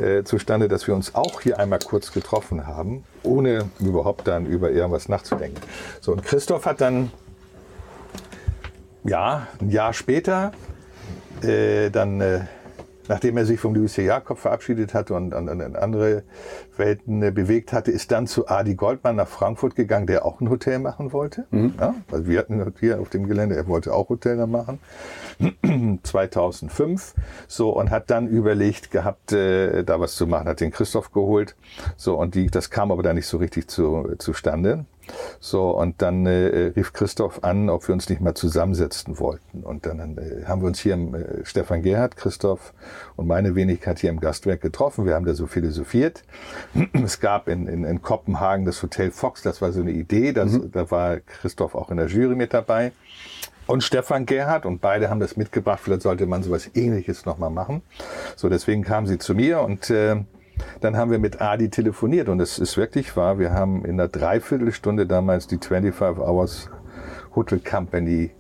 äh, 0.02 0.24
zustande, 0.24 0.68
dass 0.68 0.88
wir 0.88 0.96
uns 0.96 1.16
auch 1.16 1.42
hier 1.42 1.60
einmal 1.60 1.80
kurz 1.80 2.12
getroffen 2.12 2.66
haben, 2.66 3.04
ohne 3.24 3.70
überhaupt 3.80 4.28
dann 4.28 4.46
über 4.46 4.72
irgendwas 4.72 5.10
nachzudenken. 5.10 5.62
So, 6.02 6.12
und 6.12 6.24
Christoph 6.24 6.66
hat 6.66 6.82
dann, 6.82 7.12
ja, 9.04 9.48
ein 9.60 9.70
Jahr 9.70 9.94
später, 9.94 10.52
äh, 11.42 11.90
dann 11.90 12.22
äh, 12.22 12.42
nachdem 13.08 13.38
er 13.38 13.46
sich 13.46 13.60
vom 13.60 13.74
Louis 13.76 13.94
C. 13.94 14.06
Jakob 14.06 14.38
verabschiedet 14.38 14.94
hatte 14.94 15.14
und 15.14 15.34
an, 15.34 15.50
an 15.50 15.76
andere 15.76 16.24
Welten 16.78 17.22
äh, 17.22 17.32
bewegt 17.32 17.74
hatte, 17.74 17.92
ist 17.92 18.12
dann 18.12 18.28
zu 18.28 18.48
Adi 18.48 18.76
Goldmann 18.76 19.16
nach 19.16 19.28
Frankfurt 19.28 19.76
gegangen, 19.76 20.08
der 20.08 20.26
auch 20.26 20.42
ein 20.42 20.50
Hotel 20.50 20.80
machen 20.80 21.14
wollte. 21.14 21.46
Mhm. 21.52 21.74
Ja, 21.80 21.96
also 22.12 22.28
wir 22.28 22.40
hatten 22.40 22.74
hier 22.80 23.00
auf 23.00 23.10
dem 23.10 23.28
Gelände, 23.28 23.56
er 23.56 23.68
wollte 23.68 23.94
auch 23.94 24.10
Hotel 24.10 24.38
da 24.38 24.48
machen. 24.48 24.80
2005. 26.04 27.14
So, 27.48 27.70
und 27.72 27.92
hat 27.92 28.10
dann 28.10 28.28
überlegt 28.28 28.92
gehabt, 28.92 29.32
äh, 29.32 29.84
da 29.84 30.00
was 30.00 30.16
zu 30.16 30.28
machen, 30.28 30.48
hat 30.48 30.60
den 30.60 30.72
Christoph 30.72 31.12
geholt. 31.12 31.56
So, 31.98 32.18
und 32.18 32.36
die, 32.36 32.48
das 32.48 32.70
kam 32.70 32.92
aber 32.92 33.04
da 33.04 33.14
nicht 33.14 33.28
so 33.28 33.38
richtig 33.38 33.68
zu, 33.68 34.16
zustande. 34.18 34.86
So, 35.40 35.72
und 35.72 36.02
dann 36.02 36.26
äh, 36.26 36.72
rief 36.76 36.94
Christoph 36.94 37.44
an, 37.44 37.70
ob 37.70 37.88
wir 37.88 37.94
uns 37.94 38.10
nicht 38.10 38.22
mal 38.22 38.34
zusammensetzen 38.34 39.20
wollten. 39.20 39.64
Und 39.64 39.86
dann 39.86 40.18
äh, 40.18 40.46
haben 40.46 40.62
wir 40.62 40.68
uns 40.68 40.80
hier, 40.80 40.94
im, 40.94 41.14
äh, 41.14 41.46
Stefan 41.46 41.82
Gerhard, 41.82 42.16
Christoph 42.16 42.74
und 43.16 43.28
meine 43.28 43.56
Wenigkeit 43.56 44.00
hier 44.00 44.10
im 44.10 44.20
Gastwerk 44.20 44.62
getroffen. 44.62 45.06
Wir 45.06 45.16
haben 45.16 45.26
da 45.26 45.34
so 45.34 45.48
philosophiert. 45.48 46.24
Es 47.04 47.20
gab 47.20 47.50
in, 47.50 47.68
in, 47.68 47.84
in 47.84 48.02
Kopenhagen 48.02 48.66
das 48.66 48.82
Hotel 48.82 49.12
Fox, 49.12 49.42
das 49.42 49.62
war 49.62 49.72
so 49.72 49.82
eine 49.82 49.92
Idee. 49.92 50.32
Das, 50.32 50.54
mhm. 50.54 50.72
Da 50.72 50.90
war 50.90 51.20
Christoph 51.20 51.76
auch 51.76 51.92
in 51.92 51.98
der 51.98 52.08
Jury 52.08 52.36
mit 52.36 52.54
dabei. 52.54 52.94
Und 53.66 53.84
Stefan 53.84 54.26
Gerhard 54.26 54.66
und 54.66 54.82
beide 54.82 55.10
haben 55.10 55.20
das 55.20 55.38
mitgebracht. 55.38 55.80
Vielleicht 55.82 56.02
sollte 56.02 56.26
man 56.26 56.44
sowas 56.44 56.70
ähnliches 56.74 57.26
nochmal 57.26 57.50
machen. 57.50 57.82
So, 58.36 58.50
deswegen 58.50 58.84
kamen 58.84 59.08
sie 59.08 59.18
zu 59.18 59.36
mir 59.36 59.62
und 59.62 59.90
äh, 59.90 60.18
dann 60.82 60.98
haben 60.98 61.12
wir 61.12 61.20
mit 61.20 61.42
Adi 61.42 61.70
telefoniert 61.70 62.30
und 62.30 62.40
es 62.40 62.60
ist 62.60 62.78
wirklich 62.78 63.16
wahr. 63.16 63.40
Wir 63.40 63.52
haben 63.52 63.86
in 63.86 64.00
einer 64.00 64.08
Dreiviertelstunde 64.08 65.06
damals 65.08 65.48
die 65.48 65.58
25 65.58 66.24
Hours 66.24 66.70
Hotel 67.36 67.60
Company 67.60 68.32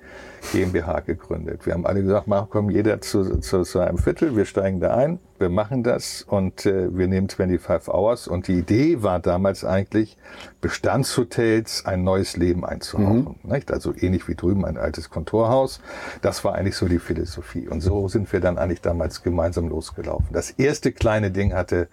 GmbH 0.51 0.99
gegründet. 1.01 1.65
Wir 1.65 1.73
haben 1.73 1.85
alle 1.85 2.03
gesagt, 2.03 2.27
mach, 2.27 2.47
komm 2.49 2.69
jeder 2.69 3.01
zu, 3.01 3.39
zu, 3.39 3.63
zu 3.63 3.79
einem 3.79 3.97
Viertel, 3.97 4.35
wir 4.35 4.45
steigen 4.45 4.79
da 4.79 4.95
ein, 4.95 5.19
wir 5.39 5.49
machen 5.49 5.83
das 5.83 6.21
und 6.23 6.65
äh, 6.65 6.95
wir 6.95 7.07
nehmen 7.07 7.29
25 7.29 7.93
Hours. 7.93 8.27
Und 8.27 8.47
die 8.47 8.59
Idee 8.59 9.01
war 9.01 9.19
damals 9.19 9.65
eigentlich, 9.65 10.17
Bestandshotels 10.61 11.85
ein 11.85 12.03
neues 12.03 12.37
Leben 12.37 12.65
einzuhauchen. 12.65 13.37
Mhm. 13.43 13.51
Nicht? 13.51 13.71
Also 13.71 13.93
ähnlich 13.95 14.27
wie 14.27 14.35
drüben 14.35 14.65
ein 14.65 14.77
altes 14.77 15.09
Kontorhaus. 15.09 15.81
Das 16.21 16.43
war 16.43 16.55
eigentlich 16.55 16.75
so 16.75 16.87
die 16.87 16.99
Philosophie. 16.99 17.67
Und 17.67 17.81
so 17.81 18.07
sind 18.07 18.31
wir 18.31 18.39
dann 18.39 18.57
eigentlich 18.57 18.81
damals 18.81 19.23
gemeinsam 19.23 19.69
losgelaufen. 19.69 20.27
Das 20.31 20.51
erste 20.51 20.91
kleine 20.91 21.31
Ding 21.31 21.53
hatte 21.53 21.87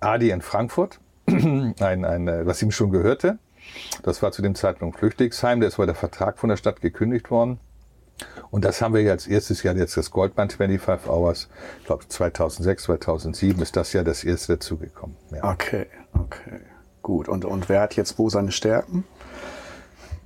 Adi 0.00 0.30
in 0.30 0.42
Frankfurt, 0.42 1.00
ein, 1.26 1.74
ein, 2.04 2.28
äh, 2.28 2.46
was 2.46 2.62
ihm 2.62 2.70
schon 2.70 2.90
gehörte. 2.90 3.38
Das 4.02 4.22
war 4.22 4.32
zu 4.32 4.42
dem 4.42 4.54
Zeitpunkt 4.54 4.98
Flüchtlingsheim. 4.98 5.60
Da 5.60 5.66
ist 5.66 5.78
war 5.78 5.86
der 5.86 5.94
Vertrag 5.94 6.38
von 6.38 6.48
der 6.48 6.56
Stadt 6.56 6.80
gekündigt 6.80 7.30
worden. 7.30 7.60
Und 8.50 8.64
das 8.64 8.82
haben 8.82 8.94
wir 8.94 9.02
jetzt 9.02 9.28
erstes 9.28 9.62
Jahr 9.62 9.76
jetzt 9.76 9.96
das 9.96 10.10
Goldband 10.10 10.54
25 10.54 11.08
Hours. 11.08 11.48
Ich 11.80 11.86
glaube 11.86 12.06
2006, 12.08 12.84
2007 12.84 13.62
ist 13.62 13.76
das 13.76 13.92
ja 13.92 14.02
das 14.02 14.24
erste 14.24 14.54
dazugekommen. 14.54 15.16
Ja. 15.30 15.44
Okay, 15.52 15.86
okay. 16.12 16.60
Gut. 17.02 17.28
Und, 17.28 17.44
und 17.44 17.68
wer 17.68 17.82
hat 17.82 17.94
jetzt 17.94 18.18
wo 18.18 18.28
seine 18.28 18.52
Stärken? 18.52 19.04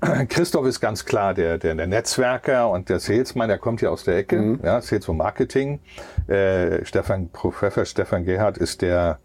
Christoph 0.29 0.67
ist 0.67 0.81
ganz 0.81 1.05
klar 1.05 1.35
der, 1.35 1.59
der, 1.59 1.75
der 1.75 1.87
Netzwerker 1.87 2.71
und 2.71 2.89
der 2.89 2.99
Salesman, 2.99 3.49
der 3.49 3.59
kommt 3.59 3.81
ja 3.81 3.91
aus 3.91 4.05
der 4.05 4.17
Ecke, 4.17 4.37
mhm. 4.37 4.61
ja, 4.63 4.81
Sales 4.81 5.09
und 5.09 5.17
Marketing. 5.17 5.81
Äh, 6.27 6.85
Stefan, 6.85 7.29
Professor 7.31 7.85
Stefan 7.85 8.25
Gerhard 8.25 8.59
ist 8.59 8.83
der, 8.83 9.19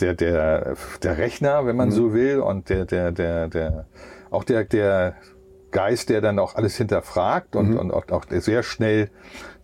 der, 0.00 0.14
der, 0.14 0.76
der 1.02 1.18
Rechner, 1.18 1.66
wenn 1.66 1.76
man 1.76 1.88
mhm. 1.88 1.92
so 1.92 2.14
will, 2.14 2.40
und 2.40 2.68
der, 2.68 2.84
der, 2.84 3.12
der, 3.12 3.48
der, 3.48 3.86
auch 4.30 4.44
der, 4.44 4.64
der 4.64 5.16
Geist, 5.70 6.08
der 6.08 6.20
dann 6.20 6.38
auch 6.38 6.54
alles 6.54 6.76
hinterfragt 6.76 7.56
und, 7.56 7.70
mhm. 7.70 7.78
und 7.78 7.92
auch, 7.92 8.08
auch 8.10 8.24
sehr 8.28 8.62
schnell 8.62 9.10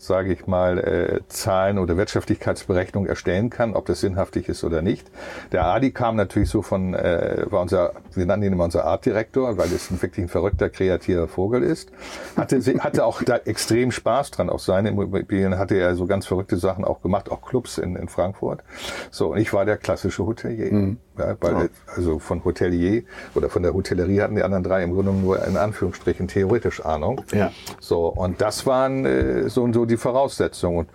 sage 0.06 0.32
ich 0.32 0.46
mal, 0.46 0.78
äh, 0.78 1.20
Zahlen 1.28 1.78
oder 1.78 1.96
Wirtschaftlichkeitsberechnungen 1.96 3.08
erstellen 3.08 3.50
kann, 3.50 3.74
ob 3.74 3.86
das 3.86 4.00
sinnhaftig 4.00 4.48
ist 4.48 4.64
oder 4.64 4.82
nicht. 4.82 5.10
Der 5.52 5.64
Adi 5.66 5.90
kam 5.90 6.16
natürlich 6.16 6.48
so 6.48 6.62
von, 6.62 6.94
äh, 6.94 7.46
war 7.50 7.62
unser, 7.62 7.92
wir 8.14 8.26
nannten 8.26 8.46
ihn 8.46 8.52
immer 8.52 8.64
unser 8.64 8.84
Artdirektor, 8.84 9.56
weil 9.56 9.72
es 9.72 9.90
ein 9.90 10.00
wirklich 10.00 10.26
ein 10.26 10.28
verrückter, 10.28 10.68
kreativer 10.70 11.28
Vogel 11.28 11.62
ist. 11.62 11.90
Hatte, 12.36 12.60
hatte 12.80 13.04
auch 13.04 13.22
da 13.22 13.36
extrem 13.36 13.90
Spaß 13.90 14.32
dran. 14.32 14.50
Auf 14.50 14.62
seine 14.62 14.90
Immobilien 14.90 15.58
hatte 15.58 15.76
er 15.76 15.94
so 15.96 16.06
ganz 16.06 16.26
verrückte 16.26 16.56
Sachen 16.56 16.84
auch 16.84 17.00
gemacht, 17.00 17.30
auch 17.30 17.42
Clubs 17.42 17.78
in, 17.78 17.96
in 17.96 18.08
Frankfurt. 18.08 18.62
So, 19.10 19.32
und 19.32 19.38
ich 19.38 19.52
war 19.52 19.64
der 19.64 19.76
klassische 19.76 20.26
Hotelier. 20.26 20.72
Mhm. 20.72 20.98
Ja, 21.16 21.36
weil, 21.40 21.52
ja. 21.52 21.66
Also 21.94 22.18
von 22.18 22.44
Hotelier 22.44 23.04
oder 23.34 23.48
von 23.48 23.62
der 23.62 23.72
Hotellerie 23.72 24.20
hatten 24.20 24.34
die 24.34 24.42
anderen 24.42 24.64
drei 24.64 24.82
im 24.82 24.92
Grunde 24.92 25.12
nur 25.12 25.44
in 25.46 25.56
Anführungsstrichen 25.56 26.26
theoretisch 26.26 26.84
Ahnung. 26.84 27.22
Ja. 27.32 27.52
So, 27.78 28.08
und 28.08 28.40
das 28.40 28.66
waren 28.66 29.04
äh, 29.04 29.48
so, 29.48 29.72
so 29.72 29.84
die 29.84 29.93
die 29.94 30.00
Voraussetzung. 30.00 30.76
Und 30.78 30.90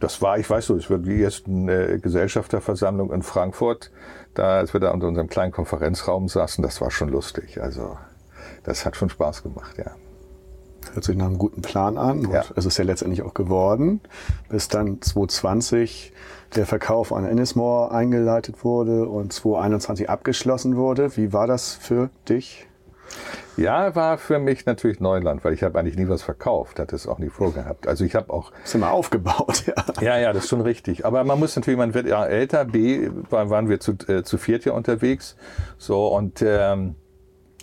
das 0.00 0.22
war, 0.22 0.38
ich 0.38 0.48
weiß 0.48 0.66
so, 0.66 0.76
es 0.76 0.90
war 0.90 0.98
die 0.98 1.22
ersten 1.22 1.68
äh, 1.68 1.98
Gesellschafterversammlung 2.00 3.12
in 3.12 3.22
Frankfurt, 3.22 3.90
da, 4.34 4.58
als 4.58 4.72
wir 4.72 4.80
da 4.80 4.90
unter 4.90 5.08
unserem 5.08 5.28
kleinen 5.28 5.52
Konferenzraum 5.52 6.28
saßen, 6.28 6.62
das 6.62 6.80
war 6.80 6.90
schon 6.90 7.08
lustig. 7.08 7.60
Also 7.60 7.98
das 8.64 8.84
hat 8.86 8.96
schon 8.96 9.10
Spaß 9.10 9.42
gemacht, 9.42 9.76
ja. 9.78 9.92
Hört 10.92 11.04
sich 11.04 11.16
nach 11.16 11.26
einem 11.26 11.38
guten 11.38 11.62
Plan 11.62 11.98
an. 11.98 12.26
Und 12.26 12.32
ja. 12.32 12.44
es 12.56 12.64
ist 12.64 12.78
ja 12.78 12.84
letztendlich 12.84 13.22
auch 13.22 13.34
geworden, 13.34 14.00
bis 14.48 14.68
dann 14.68 15.00
2020 15.02 16.12
der 16.56 16.66
Verkauf 16.66 17.12
an 17.12 17.26
Ennismore 17.26 17.92
eingeleitet 17.92 18.64
wurde 18.64 19.06
und 19.08 19.32
2021 19.32 20.08
abgeschlossen 20.08 20.76
wurde. 20.76 21.16
Wie 21.16 21.32
war 21.32 21.46
das 21.46 21.74
für 21.74 22.10
dich? 22.28 22.66
Ja, 23.56 23.94
war 23.94 24.18
für 24.18 24.38
mich 24.38 24.64
natürlich 24.66 25.00
Neuland, 25.00 25.44
weil 25.44 25.52
ich 25.52 25.62
habe 25.62 25.78
eigentlich 25.78 25.96
nie 25.96 26.08
was 26.08 26.22
verkauft, 26.22 26.78
hatte 26.78 26.96
es 26.96 27.06
auch 27.06 27.18
nie 27.18 27.28
vorgehabt. 27.28 27.86
Also 27.86 28.04
ich 28.04 28.14
habe 28.14 28.32
auch... 28.32 28.52
Ist 28.64 28.74
immer 28.74 28.90
aufgebaut, 28.90 29.64
ja. 30.00 30.02
Ja, 30.02 30.18
ja, 30.18 30.32
das 30.32 30.44
ist 30.44 30.50
schon 30.50 30.62
richtig. 30.62 31.04
Aber 31.04 31.24
man 31.24 31.38
muss 31.38 31.56
natürlich, 31.56 31.78
man 31.78 31.92
wird 31.92 32.06
ja 32.06 32.24
älter. 32.24 32.64
B, 32.64 33.10
waren 33.30 33.68
wir 33.68 33.80
zu, 33.80 33.92
äh, 34.08 34.22
zu 34.22 34.38
viert 34.38 34.64
ja 34.64 34.72
unterwegs. 34.72 35.36
So, 35.78 36.06
und... 36.08 36.42
Ähm, 36.42 36.94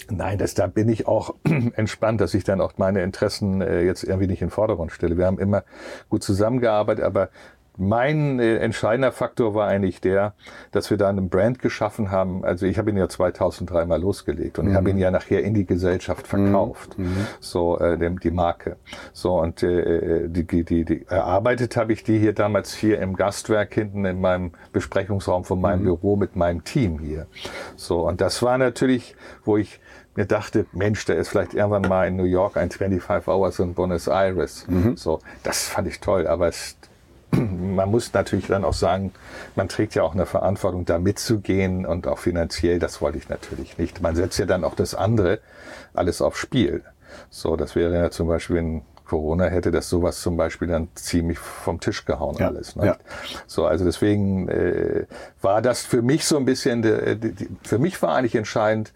Nein, 0.10 0.38
das, 0.38 0.54
da 0.54 0.68
bin 0.68 0.88
ich 0.88 1.06
auch 1.06 1.36
entspannt, 1.76 2.22
dass 2.22 2.34
ich 2.34 2.44
dann 2.44 2.62
auch 2.62 2.74
meine 2.78 3.04
Interessen 3.04 3.62
äh, 3.62 3.82
jetzt 3.82 4.04
irgendwie 4.04 4.28
nicht 4.28 4.42
in 4.42 4.48
den 4.48 4.54
Vordergrund 4.54 4.92
stelle. 4.92 5.18
Wir 5.18 5.26
haben 5.26 5.40
immer 5.40 5.64
gut 6.10 6.24
zusammengearbeitet, 6.24 7.04
aber 7.04 7.30
mein 7.78 8.40
äh, 8.40 8.58
entscheidender 8.58 9.12
Faktor 9.12 9.54
war 9.54 9.68
eigentlich 9.68 10.02
der, 10.02 10.34
dass 10.72 10.90
wir 10.90 10.98
da 10.98 11.10
einen 11.10 11.30
Brand 11.30 11.60
geschaffen 11.60 12.12
haben. 12.12 12.44
Also 12.44 12.66
ich 12.66 12.78
habe 12.78 12.90
ihn 12.90 12.98
ja 12.98 13.08
2003 13.08 13.86
mal 13.86 14.02
losgelegt 14.02 14.60
und 14.60 14.66
mhm. 14.66 14.72
ich 14.72 14.78
habe 14.78 14.90
ihn 14.90 14.98
ja 14.98 15.12
nachher 15.12 15.44
in 15.44 15.54
die 15.54 15.66
Gesellschaft 15.66 16.32
mhm. 16.34 16.44
verkauft, 16.44 16.98
mhm. 16.98 17.28
so 17.40 17.80
äh, 17.80 17.98
dem, 17.98 18.20
die 18.20 18.32
Marke. 18.32 18.78
So 19.14 19.40
und 19.40 19.64
äh, 19.64 20.28
die, 20.28 20.46
die, 20.46 20.64
die, 20.64 20.86
die 20.86 21.06
erarbeitet 21.08 21.78
habe 21.78 21.94
ich 21.94 22.04
die 22.04 22.18
hier 22.18 22.34
damals 22.34 22.74
hier 22.74 23.00
im 23.00 23.16
Gastwerk 23.16 23.74
hinten 23.74 24.06
in 24.06 24.20
meinem 24.22 24.52
Besprechungsraum 24.74 25.44
von 25.44 25.62
meinem 25.62 25.82
mhm. 25.82 25.86
Büro 25.86 26.16
mit 26.16 26.36
meinem 26.36 26.64
Team 26.64 27.00
hier. 27.00 27.28
So 27.76 28.08
und 28.08 28.22
das 28.22 28.42
war 28.42 28.58
natürlich, 28.58 29.16
wo 29.46 29.58
ich 29.58 29.80
mir 30.16 30.26
dachte, 30.26 30.66
Mensch, 30.72 31.06
der 31.06 31.18
ist 31.18 31.30
vielleicht 31.30 31.54
irgendwann 31.54 31.84
mal 31.84 32.08
in 32.08 32.16
New 32.16 32.24
York 32.24 32.58
ein 32.58 32.72
25 32.72 33.28
Hours 33.28 33.60
in 33.60 33.76
Buenos 33.76 34.08
Aires. 34.08 34.66
Mhm. 34.68 34.98
So, 34.98 35.20
das 35.44 35.68
fand 35.70 35.88
ich 35.88 36.00
toll, 36.00 36.26
aber 36.26 36.48
es 36.48 36.76
man 37.32 37.90
muss 37.90 38.14
natürlich 38.14 38.48
dann 38.48 38.64
auch 38.64 38.74
sagen, 38.74 39.12
man 39.56 39.68
trägt 39.68 39.96
ja 39.96 40.04
auch 40.04 40.14
eine 40.14 40.26
Verantwortung, 40.26 40.86
da 40.86 41.00
mitzugehen 41.00 41.86
und 41.86 42.08
auch 42.08 42.20
finanziell, 42.20 42.80
das 42.80 43.02
wollte 43.02 43.18
ich 43.18 43.30
natürlich 43.30 43.78
nicht. 43.78 44.02
Man 44.02 44.16
setzt 44.16 44.40
ja 44.40 44.46
dann 44.46 44.64
auch 44.64 44.76
das 44.76 44.96
andere 44.96 45.40
alles 45.94 46.22
aufs 46.22 46.40
Spiel. 46.40 46.84
So, 47.30 47.56
das 47.56 47.76
wäre 47.76 47.96
ja 47.96 48.12
zum 48.12 48.28
Beispiel, 48.28 48.56
wenn 48.58 48.82
Corona 49.06 49.46
hätte 49.46 49.72
das 49.72 49.90
sowas 49.90 50.22
zum 50.22 50.36
Beispiel 50.36 50.68
dann 50.68 50.90
ziemlich 50.96 51.40
vom 51.40 51.80
Tisch 51.80 52.06
gehauen 52.06 52.36
ja, 52.40 52.48
alles. 52.48 52.76
Ne? 52.76 52.88
Ja. 52.88 52.98
So, 53.48 53.66
also 53.66 53.86
deswegen 53.86 54.50
äh, 54.50 55.06
war 55.42 55.62
das 55.62 55.82
für 55.82 56.02
mich 56.02 56.26
so 56.26 56.38
ein 56.38 56.46
bisschen, 56.46 56.82
de, 56.82 57.16
de, 57.16 57.32
de, 57.32 57.48
für 57.64 57.80
mich 57.80 58.02
war 58.02 58.16
eigentlich 58.16 58.36
entscheidend, 58.36 58.94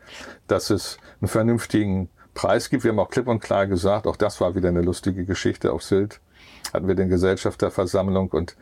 dass 0.48 0.70
es 0.70 0.98
einen 1.22 1.30
vernünftigen 1.30 2.10
Preis 2.34 2.70
gibt. 2.70 2.84
Wir 2.84 2.92
haben 2.92 3.00
auch 3.00 3.10
klipp 3.10 3.28
und 3.28 3.40
klar 3.40 3.68
gesagt, 3.68 4.06
auch 4.06 4.18
das 4.18 4.42
war 4.42 4.54
wieder 4.54 4.70
eine 4.70 4.82
lustige 4.82 5.26
Geschichte 5.26 5.72
auf 5.72 5.84
Sylt 5.84 6.20
hatten 6.74 6.88
wir 6.88 6.96
den 6.96 7.10
Gesellschafterversammlung 7.10 8.30
und 8.30 8.56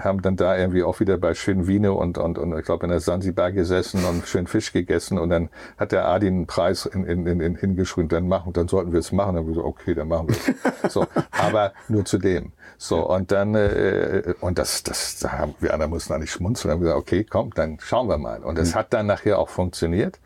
haben 0.00 0.22
dann 0.22 0.36
da 0.36 0.56
irgendwie 0.56 0.82
auch 0.82 1.00
wieder 1.00 1.18
bei 1.18 1.34
schönen 1.34 1.66
Wiene 1.66 1.92
und, 1.92 2.18
und, 2.18 2.38
und 2.38 2.58
ich 2.58 2.64
glaube 2.64 2.86
in 2.86 2.90
der 2.90 3.00
Sansibar 3.00 3.52
gesessen 3.52 4.04
und 4.04 4.26
schön 4.26 4.46
Fisch 4.46 4.72
gegessen 4.72 5.18
und 5.18 5.30
dann 5.30 5.48
hat 5.78 5.92
der 5.92 6.06
Adi 6.06 6.26
einen 6.26 6.46
Preis 6.46 6.86
in, 6.86 7.04
in, 7.04 7.26
in, 7.26 7.40
in 7.40 7.54
hingeschrieben, 7.56 8.08
dann 8.08 8.28
machen, 8.28 8.52
dann 8.52 8.68
sollten 8.68 8.92
wir 8.92 9.00
es 9.00 9.12
machen. 9.12 9.34
Dann 9.34 9.44
haben 9.44 9.48
wir 9.48 9.54
so, 9.54 9.64
okay, 9.64 9.94
dann 9.94 10.08
machen 10.08 10.28
wir 10.28 10.36
es. 10.82 10.92
so, 10.92 11.06
aber 11.30 11.72
nur 11.88 12.04
zu 12.04 12.18
dem. 12.18 12.52
So, 12.78 13.08
und 13.08 13.32
dann, 13.32 13.54
äh, 13.54 14.34
und 14.40 14.58
das, 14.58 14.82
das, 14.82 15.18
da 15.20 15.32
haben 15.32 15.54
wir 15.60 15.72
anderen 15.72 15.90
mussten 15.90 16.12
eigentlich 16.12 16.30
schmunzeln, 16.30 16.72
haben 16.72 16.80
gesagt, 16.80 16.98
okay, 16.98 17.24
komm, 17.24 17.52
dann 17.54 17.78
schauen 17.80 18.08
wir 18.08 18.18
mal. 18.18 18.44
Und 18.44 18.58
es 18.58 18.74
mhm. 18.74 18.78
hat 18.78 18.92
dann 18.92 19.06
nachher 19.06 19.38
auch 19.38 19.48
funktioniert. 19.48 20.20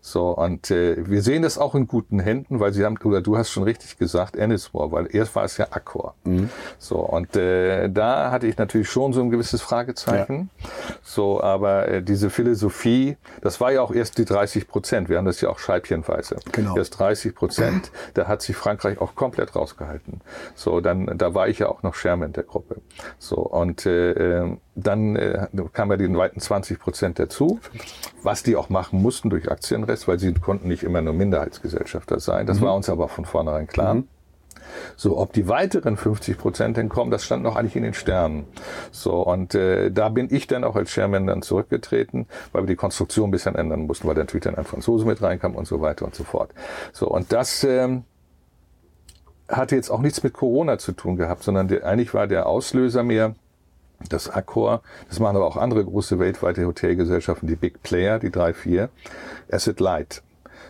So, 0.00 0.30
und 0.30 0.70
äh, 0.70 0.96
wir 1.08 1.22
sehen 1.22 1.42
das 1.42 1.58
auch 1.58 1.74
in 1.74 1.88
guten 1.88 2.20
Händen, 2.20 2.60
weil 2.60 2.72
sie 2.72 2.84
haben, 2.84 2.96
oder 3.02 3.22
du 3.22 3.36
hast 3.36 3.50
schon 3.50 3.64
richtig 3.64 3.98
gesagt, 3.98 4.36
Ennismore, 4.36 4.92
weil 4.92 5.08
erst 5.10 5.34
war 5.34 5.44
es 5.44 5.56
ja 5.56 5.66
Accor. 5.70 6.14
Mhm. 6.24 6.48
So, 6.78 6.98
und 6.98 7.34
äh, 7.34 7.88
da 7.90 8.30
hatte 8.30 8.46
ich 8.46 8.56
natürlich 8.56 8.88
schon 8.88 9.12
so 9.16 9.22
ein 9.22 9.30
gewisses 9.30 9.60
Fragezeichen. 9.62 10.50
Ja. 10.62 10.68
So, 11.02 11.42
aber 11.42 11.88
äh, 11.88 12.02
diese 12.02 12.30
Philosophie, 12.30 13.16
das 13.40 13.60
war 13.60 13.72
ja 13.72 13.82
auch 13.82 13.92
erst 13.92 14.18
die 14.18 14.24
30 14.24 14.68
Prozent. 14.68 15.08
Wir 15.08 15.18
haben 15.18 15.24
das 15.24 15.40
ja 15.40 15.48
auch 15.48 15.58
scheibchenweise. 15.58 16.36
Genau. 16.52 16.76
Erst 16.76 16.98
30 16.98 17.34
Prozent. 17.34 17.90
Da 18.14 18.28
hat 18.28 18.42
sich 18.42 18.56
Frankreich 18.56 19.00
auch 19.00 19.14
komplett 19.14 19.56
rausgehalten. 19.56 20.20
So, 20.54 20.80
dann, 20.80 21.18
da 21.18 21.34
war 21.34 21.48
ich 21.48 21.58
ja 21.58 21.68
auch 21.68 21.82
noch 21.82 21.94
Chairman 21.94 22.32
der 22.32 22.44
Gruppe. 22.44 22.76
So, 23.18 23.36
und 23.36 23.86
äh, 23.86 24.12
ähm, 24.12 24.60
dann 24.74 25.16
äh, 25.16 25.48
kamen 25.72 25.90
ja 25.92 25.96
die 25.96 26.16
weiten 26.16 26.40
20 26.40 26.78
Prozent 26.78 27.18
dazu, 27.18 27.60
was 28.22 28.42
die 28.42 28.56
auch 28.56 28.68
machen 28.68 29.00
mussten 29.00 29.30
durch 29.30 29.50
Aktienrest, 29.50 30.06
weil 30.06 30.18
sie 30.18 30.34
konnten 30.34 30.68
nicht 30.68 30.82
immer 30.82 31.00
nur 31.00 31.14
Minderheitsgesellschafter 31.14 32.20
sein. 32.20 32.46
Das 32.46 32.60
mhm. 32.60 32.64
war 32.64 32.74
uns 32.74 32.88
aber 32.88 33.08
von 33.08 33.24
vornherein 33.24 33.66
klar. 33.66 33.94
Mhm. 33.94 34.08
So, 34.96 35.18
ob 35.18 35.32
die 35.32 35.48
weiteren 35.48 35.96
50 35.96 36.38
Prozent 36.38 36.76
denn 36.76 36.88
kommen, 36.88 37.10
das 37.10 37.24
stand 37.24 37.42
noch 37.42 37.56
eigentlich 37.56 37.76
in 37.76 37.82
den 37.82 37.94
Sternen. 37.94 38.44
So, 38.90 39.22
und 39.22 39.54
äh, 39.54 39.90
da 39.90 40.08
bin 40.08 40.28
ich 40.30 40.46
dann 40.46 40.64
auch 40.64 40.76
als 40.76 40.90
Chairman 40.90 41.26
dann 41.26 41.42
zurückgetreten, 41.42 42.26
weil 42.52 42.62
wir 42.62 42.68
die 42.68 42.76
Konstruktion 42.76 43.28
ein 43.28 43.32
bisschen 43.32 43.54
ändern 43.54 43.86
mussten, 43.86 44.08
weil 44.08 44.14
natürlich 44.14 44.44
dann 44.44 44.56
ein 44.56 44.64
Franzose 44.64 45.04
mit 45.06 45.22
reinkam 45.22 45.54
und 45.54 45.66
so 45.66 45.80
weiter 45.80 46.04
und 46.04 46.14
so 46.14 46.24
fort. 46.24 46.50
So, 46.92 47.08
und 47.08 47.32
das 47.32 47.64
ähm, 47.64 48.04
hatte 49.48 49.76
jetzt 49.76 49.90
auch 49.90 50.00
nichts 50.00 50.22
mit 50.22 50.32
Corona 50.32 50.78
zu 50.78 50.92
tun 50.92 51.16
gehabt, 51.16 51.42
sondern 51.42 51.68
der, 51.68 51.84
eigentlich 51.86 52.14
war 52.14 52.26
der 52.26 52.46
Auslöser 52.46 53.02
mehr, 53.02 53.34
das 54.08 54.28
Accor, 54.28 54.82
das 55.08 55.20
machen 55.20 55.36
aber 55.36 55.46
auch 55.46 55.56
andere 55.56 55.84
große 55.84 56.18
weltweite 56.18 56.66
Hotelgesellschaften, 56.66 57.48
die 57.48 57.56
Big 57.56 57.82
Player, 57.82 58.18
die 58.18 58.30
drei, 58.30 58.52
vier, 58.52 58.90
Asset 59.50 59.80
Light. 59.80 60.22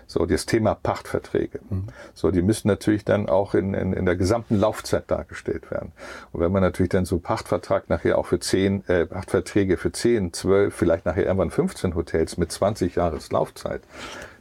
So, 0.07 0.25
das 0.27 0.47
Thema 0.47 0.75
Pachtverträge. 0.75 1.61
Mhm. 1.69 1.87
So, 2.15 2.31
die 2.31 2.43
müssen 2.43 2.69
natürlich 2.69 3.05
dann 3.05 3.29
auch 3.29 3.55
in, 3.55 3.75
in, 3.75 3.93
in 3.93 4.05
der 4.05 4.17
gesamten 4.17 4.57
Laufzeit 4.57 5.11
dargestellt 5.11 5.71
werden. 5.71 5.93
Und 6.33 6.41
wenn 6.41 6.53
man 6.53 6.63
natürlich 6.63 6.91
dann 6.91 7.05
so 7.05 7.19
Pachtvertrag 7.19 7.89
nachher 7.89 8.19
auch 8.19 8.27
für 8.27 8.39
zehn, 8.39 8.87
äh, 8.89 9.07
Pachtverträge 9.07 9.77
für 9.77 9.93
zehn, 9.93 10.33
zwölf, 10.33 10.75
vielleicht 10.75 11.07
nachher 11.07 11.25
irgendwann 11.25 11.51
15 11.51 11.95
Hotels 11.95 12.37
mit 12.37 12.53
20 12.53 12.97
Jahres 12.97 13.33
Laufzeit, 13.33 13.83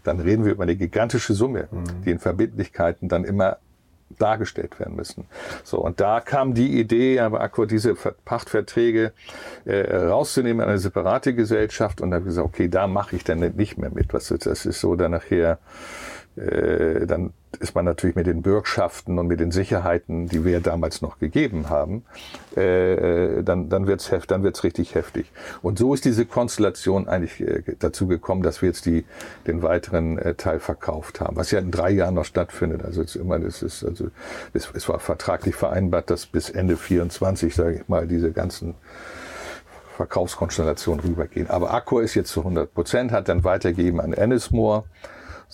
dann 0.04 0.20
reden 0.20 0.46
wir 0.46 0.52
über 0.52 0.64
eine 0.64 0.76
gigantische 0.76 1.34
Summe, 1.34 1.68
mhm. 1.72 2.04
die 2.06 2.12
in 2.12 2.20
Verbindlichkeiten 2.20 3.10
dann 3.10 3.24
immer 3.24 3.58
dargestellt 4.18 4.80
werden 4.80 4.96
müssen. 4.96 5.26
So, 5.64 5.80
und 5.80 6.00
da 6.00 6.20
kam 6.20 6.54
die 6.54 6.80
Idee, 6.80 7.20
aber 7.20 7.42
Accor 7.42 7.68
diese 7.68 7.96
Pachtverträge 7.96 9.14
äh, 9.66 9.96
rauszunehmen 9.96 10.62
an 10.62 10.70
eine 10.70 10.78
separate 10.78 11.34
Gesellschaft 11.34 12.02
und 12.02 12.12
dann 12.12 12.22
habe 12.22 12.30
ich 12.30 12.36
gesagt, 12.36 12.48
okay, 12.48 12.68
da 12.68 12.88
mache 12.88 13.16
ich 13.16 13.24
dann 13.24 13.40
nicht 13.40 13.78
mehr 13.78 13.92
mit. 13.92 14.14
Was 14.14 14.28
das 14.28 14.66
ist 14.66 14.80
so 14.80 14.96
dann 14.96 15.12
nachher 15.12 15.60
äh, 16.38 17.06
dann 17.06 17.34
ist 17.60 17.74
man 17.76 17.86
natürlich 17.86 18.16
mit 18.16 18.28
den 18.28 18.42
Bürgschaften 18.42 19.18
und 19.18 19.28
mit 19.28 19.40
den 19.40 19.52
Sicherheiten, 19.52 20.28
die 20.28 20.44
wir 20.44 20.60
damals 20.60 21.02
noch 21.02 21.20
gegeben 21.20 21.70
haben, 21.70 22.04
äh, 22.56 23.44
dann, 23.44 23.70
dann 23.70 23.88
wird's 23.88 24.12
heft, 24.12 24.32
dann 24.32 24.44
wird's 24.44 24.64
richtig 24.64 24.96
heftig. 24.96 25.32
Und 25.62 25.80
so 25.80 25.94
ist 25.94 26.06
diese 26.06 26.26
Konstellation 26.26 27.08
eigentlich 27.08 27.40
äh, 27.42 27.64
dazu 27.80 28.08
gekommen, 28.08 28.42
dass 28.42 28.62
wir 28.62 28.70
jetzt 28.70 28.86
die, 28.86 29.06
den 29.48 29.64
weiteren 29.64 30.20
Teil 30.38 30.60
verkauft 30.60 31.22
haben, 31.22 31.36
was 31.36 31.52
ja 31.52 31.60
in 31.60 31.72
drei 31.72 31.92
Jahren 31.92 32.16
noch 32.16 32.26
stattfindet. 32.26 32.84
Also 32.84 33.02
jetzt 33.02 33.16
immer, 33.16 33.40
das 33.40 33.62
ist, 33.62 33.84
also, 33.84 34.10
es, 34.54 34.70
es 34.74 34.90
war 34.90 35.00
vertraglich 35.00 35.56
vereinbart, 35.56 36.10
dass 36.10 36.26
bis 36.26 36.50
Ende 36.50 36.78
24, 36.78 37.56
sage 37.56 37.76
ich 37.76 37.88
mal, 37.88 38.08
diese 38.08 38.32
ganzen 38.32 38.76
Verkaufskonstellationen 39.96 41.04
rübergehen. 41.04 41.50
Aber 41.50 41.74
Accor 41.74 42.04
ist 42.04 42.16
jetzt 42.16 42.30
zu 42.30 42.42
100 42.42 42.74
Prozent, 42.74 43.12
hat 43.12 43.30
dann 43.30 43.44
weitergegeben 43.44 44.02
an 44.02 44.14
Ennismore. 44.14 44.84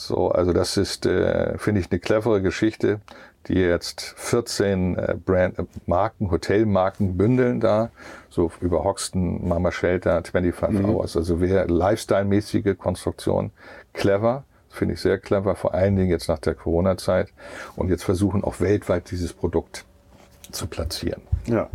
So, 0.02 0.30
also 0.30 0.52
das 0.52 0.78
ist, 0.78 1.06
äh, 1.06 1.56
finde 1.60 1.80
ich, 1.80 1.92
eine 1.92 2.00
clevere 2.00 2.42
Geschichte, 2.42 3.02
die 3.48 3.54
jetzt 3.54 4.16
14 4.18 4.98
äh, 4.98 5.16
Brand 5.24 5.60
äh, 5.60 5.64
Marken, 5.86 6.32
Hotelmarken 6.32 7.18
bündeln 7.18 7.60
da, 7.60 7.92
so 8.28 8.52
über 8.62 8.84
Hoxton, 8.84 9.48
Mama 9.48 9.72
Shelter, 9.72 10.24
25 10.24 10.80
mhm. 10.80 10.86
Hours. 10.90 11.16
Also 11.16 11.40
wer 11.40 11.68
Lifestyle-mäßige 11.68 12.76
Konstruktion, 12.80 13.52
clever, 13.94 14.44
finde 14.70 14.96
ich 14.96 15.02
sehr 15.02 15.20
clever, 15.20 15.56
vor 15.56 15.76
allen 15.76 15.96
Dingen 15.96 16.10
jetzt 16.10 16.30
nach 16.30 16.40
der 16.40 16.56
Corona-Zeit 16.56 17.32
und 17.76 17.90
jetzt 17.90 18.04
versuchen 18.04 18.44
auch 18.44 18.60
weltweit 18.60 19.12
dieses 19.12 19.34
Produkt 19.34 19.86
zu 20.52 20.66
platzieren. 20.66 21.22
Ja, 21.46 21.70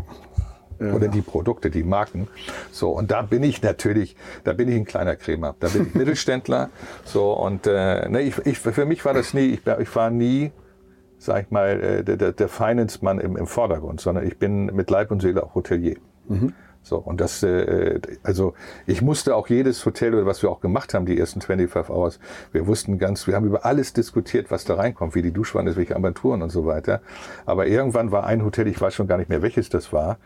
ja. 0.81 0.93
oder 0.93 1.09
die 1.09 1.23
Produkte, 1.23 1.71
die 1.71 1.83
Marken. 1.83 2.29
So, 2.71 2.91
und 2.91 3.11
da 3.11 3.23
bin 3.23 3.43
ich 3.43 3.63
natürlich, 3.63 4.17
da 4.45 4.53
bin 4.53 4.69
ich 4.69 4.77
ein 4.77 4.85
kleiner 4.85 5.17
Krämer. 5.17 5.55
Da 5.59 5.69
bin 5.69 5.87
ich 5.87 5.95
Mittelständler. 5.95 6.71
So, 7.05 7.33
und 7.33 7.67
äh, 7.67 8.09
ne, 8.09 8.23
ich, 8.23 8.39
ich, 8.45 8.59
für 8.59 8.87
mich 8.87 9.05
war 9.05 9.15
das 9.15 9.35
nie, 9.35 9.47
ich, 9.47 9.61
ich 9.67 9.97
war 9.97 10.11
nie, 10.11 10.53
sag 11.19 11.45
ich 11.45 11.51
mal, 11.51 11.81
äh, 11.83 12.05
der, 12.05 12.17
der, 12.17 12.33
der 12.33 12.49
Finance-Mann 12.49 13.21
im, 13.21 13.37
im 13.37 13.47
Vordergrund, 13.47 14.01
sondern 14.01 14.27
ich 14.27 14.39
bin 14.39 14.67
mit 14.67 14.91
Leib 14.91 15.11
und 15.11 15.23
Seele 15.23 15.43
auch 15.43 15.55
Hotelier. 15.55 15.97
Mhm. 16.29 16.53
So, 16.87 16.99
und 16.99 17.21
das, 17.21 17.43
äh, 17.43 17.99
also 18.23 18.55
ich 18.87 19.03
musste 19.03 19.35
auch 19.35 19.49
jedes 19.49 19.85
Hotel 19.85 20.15
oder 20.15 20.25
was 20.25 20.43
wir 20.43 20.51
auch 20.51 20.61
gemacht 20.61 20.95
haben, 20.95 21.05
die 21.05 21.19
ersten 21.19 21.41
25 21.41 21.93
Hours, 21.93 22.21
wir 22.53 22.69
wussten 22.69 22.97
ganz, 22.97 23.27
wir 23.27 23.35
haben 23.35 23.45
über 23.45 23.65
alles 23.65 23.93
diskutiert, 23.93 24.53
was 24.53 24.65
da 24.65 24.75
reinkommt, 24.75 25.17
wie 25.17 25.23
die 25.23 25.33
Duschwanne 25.33 25.71
ist, 25.71 25.77
welche 25.77 25.97
Armaturen 25.97 26.43
und 26.43 26.51
so 26.51 26.65
weiter. 26.65 27.01
Aber 27.45 27.67
irgendwann 27.67 28.13
war 28.13 28.25
ein 28.25 28.45
Hotel, 28.45 28.69
ich 28.69 28.81
weiß 28.81 28.95
schon 28.95 29.09
gar 29.09 29.19
nicht 29.19 29.29
mehr, 29.29 29.43
welches 29.43 29.69
das 29.69 29.93
war, 29.93 30.19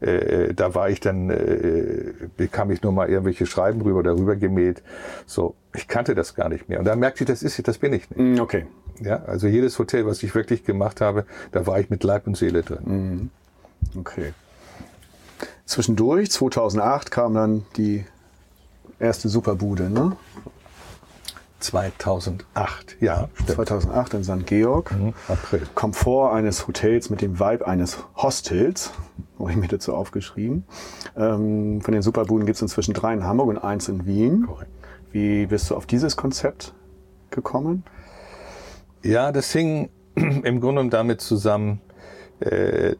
äh, 0.00 0.54
da 0.54 0.74
war 0.74 0.90
ich 0.90 0.98
dann, 0.98 1.30
äh, 1.30 2.12
bekam 2.36 2.72
ich 2.72 2.82
nur 2.82 2.90
mal 2.90 3.08
irgendwelche 3.08 3.46
Schreiben 3.46 3.80
rüber 3.82 4.00
oder 4.00 4.18
rüber 4.18 4.34
gemäht. 4.34 4.82
So, 5.24 5.54
ich 5.72 5.86
kannte 5.86 6.16
das 6.16 6.34
gar 6.34 6.48
nicht 6.48 6.68
mehr. 6.68 6.80
Und 6.80 6.84
dann 6.84 6.98
merkte 6.98 7.22
ich, 7.22 7.28
das 7.28 7.44
ist, 7.44 7.68
das 7.68 7.78
bin 7.78 7.92
ich 7.92 8.10
nicht. 8.10 8.18
Mm, 8.18 8.40
okay. 8.40 8.66
Ja, 9.00 9.22
also 9.22 9.46
jedes 9.46 9.78
Hotel, 9.78 10.04
was 10.04 10.20
ich 10.24 10.34
wirklich 10.34 10.64
gemacht 10.64 11.00
habe, 11.00 11.26
da 11.52 11.64
war 11.68 11.78
ich 11.78 11.90
mit 11.90 12.02
Leib 12.02 12.26
und 12.26 12.36
Seele 12.36 12.64
drin. 12.64 13.30
Mm. 13.94 13.98
Okay. 14.00 14.32
Zwischendurch, 15.68 16.30
2008, 16.30 17.10
kam 17.10 17.34
dann 17.34 17.66
die 17.76 18.06
erste 18.98 19.28
Superbude, 19.28 19.90
ne? 19.90 20.16
2008, 21.60 22.96
ja. 23.00 23.28
Stimmt. 23.34 23.50
2008 23.50 24.14
in 24.14 24.24
St. 24.24 24.46
Georg. 24.46 24.92
Mhm, 24.92 25.12
April. 25.28 25.68
Komfort 25.74 26.32
eines 26.32 26.66
Hotels 26.66 27.10
mit 27.10 27.20
dem 27.20 27.38
Vibe 27.38 27.66
eines 27.66 27.98
Hostels, 28.16 28.92
habe 29.38 29.50
ich 29.50 29.58
mir 29.58 29.68
dazu 29.68 29.94
aufgeschrieben. 29.94 30.64
Ähm, 31.18 31.82
von 31.82 31.92
den 31.92 32.00
Superbuden 32.00 32.46
gibt 32.46 32.56
es 32.56 32.62
inzwischen 32.62 32.94
drei 32.94 33.12
in 33.12 33.24
Hamburg 33.24 33.48
und 33.48 33.58
eins 33.58 33.88
in 33.88 34.06
Wien. 34.06 34.46
Korrekt. 34.46 34.70
Wie 35.12 35.44
bist 35.44 35.68
du 35.68 35.76
auf 35.76 35.84
dieses 35.84 36.16
Konzept 36.16 36.72
gekommen? 37.28 37.84
Ja, 39.02 39.32
das 39.32 39.52
hing 39.52 39.90
im 40.14 40.62
Grunde 40.62 40.88
damit 40.88 41.20
zusammen, 41.20 41.82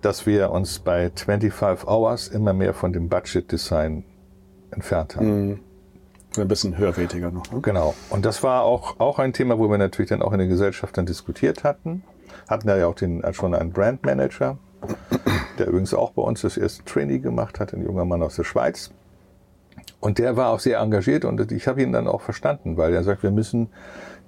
dass 0.03 0.27
wir 0.27 0.51
uns 0.51 0.81
bei 0.81 1.11
25 1.15 1.87
Hours 1.87 2.29
immer 2.29 2.53
mehr 2.53 2.75
von 2.75 2.93
dem 2.93 3.09
Budget 3.09 3.51
Design 3.51 4.05
entfernt 4.71 5.17
haben. 5.17 5.49
Mhm. 5.49 5.61
Ein 6.37 6.49
bisschen 6.49 6.77
höherwertiger 6.77 7.31
noch. 7.31 7.51
Ne? 7.51 7.61
Genau. 7.63 7.95
Und 8.11 8.25
das 8.25 8.43
war 8.43 8.63
auch, 8.63 9.01
auch 9.01 9.19
ein 9.19 9.33
Thema, 9.33 9.59
wo 9.59 9.69
wir 9.71 9.79
natürlich 9.79 10.11
dann 10.11 10.23
auch 10.23 10.33
in 10.33 10.39
der 10.39 10.49
Gesellschaft 10.49 10.97
dann 10.97 11.07
diskutiert 11.07 11.65
hatten. 11.65 12.03
Hatten 12.49 12.69
ja 12.69 12.87
auch 12.87 12.95
den, 12.95 13.23
schon 13.33 13.55
einen 13.55 13.73
Brandmanager, 13.73 14.59
der 15.59 15.67
übrigens 15.67 15.95
auch 15.95 16.13
bei 16.13 16.23
uns 16.23 16.43
das 16.43 16.57
erste 16.57 16.85
Trainee 16.85 17.19
gemacht 17.19 17.61
hat, 17.61 17.73
ein 17.73 17.83
junger 17.83 18.05
Mann 18.05 18.23
aus 18.23 18.37
der 18.37 18.45
Schweiz. 18.45 18.91
Und 20.01 20.19
der 20.19 20.37
war 20.37 20.51
auch 20.51 20.61
sehr 20.61 20.79
engagiert 20.79 21.25
und 21.25 21.51
ich 21.51 21.67
habe 21.67 21.83
ihn 21.83 21.93
dann 21.93 22.07
auch 22.07 22.21
verstanden, 22.21 22.77
weil 22.77 22.95
er 22.95 23.03
sagt, 23.03 23.23
wir 23.23 23.33
müssen 23.33 23.69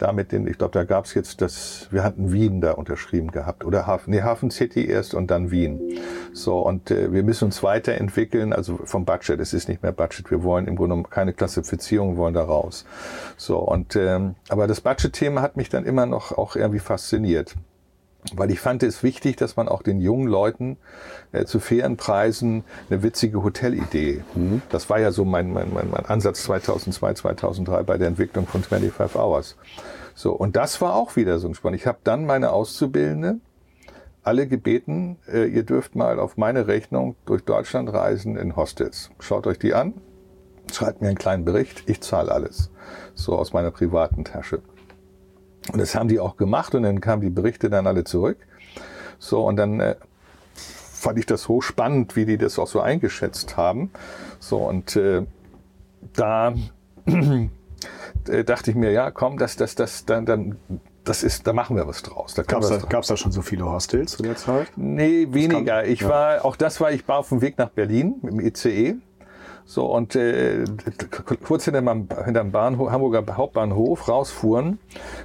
damit 0.00 0.32
den, 0.32 0.46
ich 0.46 0.58
glaube, 0.58 0.72
da 0.72 0.84
gab 0.84 1.04
es 1.04 1.14
jetzt 1.14 1.40
das, 1.40 1.88
wir 1.90 2.02
hatten 2.02 2.32
Wien 2.32 2.60
da 2.60 2.72
unterschrieben 2.72 3.30
gehabt 3.30 3.64
oder 3.64 3.86
Hafen, 3.86 4.10
nee, 4.10 4.22
Hafen 4.22 4.50
City 4.50 4.86
erst 4.86 5.14
und 5.14 5.30
dann 5.30 5.50
Wien. 5.50 5.98
So, 6.32 6.60
und 6.60 6.90
äh, 6.90 7.12
wir 7.12 7.22
müssen 7.22 7.46
uns 7.46 7.62
weiterentwickeln, 7.62 8.52
also 8.52 8.78
vom 8.84 9.04
Budget, 9.04 9.40
es 9.40 9.52
ist 9.52 9.68
nicht 9.68 9.82
mehr 9.82 9.92
Budget, 9.92 10.30
wir 10.30 10.42
wollen 10.42 10.66
im 10.66 10.76
Grunde 10.76 11.02
keine 11.08 11.32
Klassifizierung, 11.32 12.16
wollen 12.16 12.34
da 12.34 12.42
raus. 12.42 12.84
So, 13.36 13.58
und 13.58 13.96
ähm, 13.96 14.34
aber 14.48 14.66
das 14.66 14.80
Budget-Thema 14.80 15.42
hat 15.42 15.56
mich 15.56 15.68
dann 15.68 15.84
immer 15.84 16.06
noch 16.06 16.36
auch 16.36 16.56
irgendwie 16.56 16.80
fasziniert 16.80 17.56
weil 18.34 18.50
ich 18.50 18.60
fand 18.60 18.82
es 18.82 19.02
wichtig, 19.02 19.36
dass 19.36 19.56
man 19.56 19.68
auch 19.68 19.82
den 19.82 20.00
jungen 20.00 20.26
Leuten 20.26 20.76
äh, 21.32 21.44
zu 21.44 21.60
fairen 21.60 21.96
Preisen 21.96 22.64
eine 22.88 23.02
witzige 23.02 23.42
Hotelidee. 23.42 24.22
Mhm. 24.34 24.62
Das 24.68 24.90
war 24.90 25.00
ja 25.00 25.10
so 25.10 25.24
mein, 25.24 25.52
mein, 25.52 25.72
mein, 25.72 25.90
mein 25.90 26.06
Ansatz 26.06 26.44
2002, 26.44 27.14
2003 27.14 27.82
bei 27.82 27.98
der 27.98 28.08
Entwicklung 28.08 28.46
von 28.46 28.62
25 28.62 29.16
Hours. 29.16 29.56
So, 30.14 30.32
und 30.32 30.56
das 30.56 30.80
war 30.80 30.94
auch 30.94 31.16
wieder 31.16 31.38
so 31.38 31.48
ein 31.48 31.54
Spann. 31.54 31.74
Ich 31.74 31.86
habe 31.86 31.98
dann 32.04 32.26
meine 32.26 32.52
Auszubildende 32.52 33.40
alle 34.22 34.46
gebeten, 34.46 35.16
äh, 35.26 35.46
ihr 35.46 35.62
dürft 35.62 35.94
mal 35.94 36.20
auf 36.20 36.36
meine 36.36 36.66
Rechnung 36.66 37.16
durch 37.24 37.42
Deutschland 37.42 37.92
reisen 37.92 38.36
in 38.36 38.56
Hostels. 38.56 39.10
Schaut 39.18 39.46
euch 39.46 39.58
die 39.58 39.74
an, 39.74 39.94
schreibt 40.70 41.00
mir 41.00 41.08
einen 41.08 41.18
kleinen 41.18 41.44
Bericht, 41.44 41.84
ich 41.86 42.00
zahle 42.02 42.30
alles. 42.30 42.70
So 43.14 43.36
aus 43.36 43.52
meiner 43.52 43.70
privaten 43.70 44.24
Tasche. 44.24 44.60
Und 45.72 45.78
das 45.78 45.94
haben 45.94 46.08
die 46.08 46.20
auch 46.20 46.36
gemacht 46.36 46.74
und 46.74 46.82
dann 46.82 47.00
kamen 47.00 47.22
die 47.22 47.30
Berichte 47.30 47.70
dann 47.70 47.86
alle 47.86 48.04
zurück. 48.04 48.38
So, 49.18 49.46
und 49.46 49.56
dann 49.56 49.80
äh, 49.80 49.96
fand 50.54 51.18
ich 51.18 51.26
das 51.26 51.48
hochspannend, 51.48 52.16
wie 52.16 52.26
die 52.26 52.38
das 52.38 52.58
auch 52.58 52.66
so 52.66 52.80
eingeschätzt 52.80 53.56
haben. 53.56 53.90
So, 54.38 54.58
und 54.58 54.96
äh, 54.96 55.22
da 56.14 56.54
äh, 57.06 58.44
dachte 58.44 58.70
ich 58.70 58.76
mir, 58.76 58.90
ja, 58.92 59.10
komm, 59.10 59.38
das, 59.38 59.56
das, 59.56 59.74
das, 59.74 60.04
dann, 60.04 60.26
dann 60.26 60.56
das 61.04 61.22
ist, 61.22 61.46
da 61.46 61.52
machen 61.52 61.76
wir 61.76 61.86
was 61.86 62.02
draus. 62.02 62.34
Da 62.34 62.42
Gab 62.42 62.62
es 62.62 62.68
da, 62.68 62.78
da 62.78 63.16
schon 63.16 63.32
so 63.32 63.42
viele 63.42 63.64
Hostels 63.64 64.12
zu 64.12 64.22
der 64.22 64.36
Zeit? 64.36 64.68
Nee, 64.76 65.28
weniger. 65.30 65.84
ich 65.84 66.00
ja. 66.00 66.08
war, 66.08 66.44
auch 66.44 66.56
das 66.56 66.80
war, 66.80 66.92
ich 66.92 67.06
war 67.08 67.18
auf 67.18 67.30
dem 67.30 67.40
Weg 67.40 67.58
nach 67.58 67.70
Berlin 67.70 68.16
mit 68.22 68.32
dem 68.32 68.40
ICE. 68.40 68.96
So, 69.70 69.86
und 69.86 70.16
äh, 70.16 70.64
kurz 71.44 71.66
hinterm, 71.66 72.08
hinterm 72.24 72.50
Bahnhof, 72.50 72.90
Hamburger 72.90 73.36
Hauptbahnhof 73.36 74.08
rausfuhren, 74.08 74.80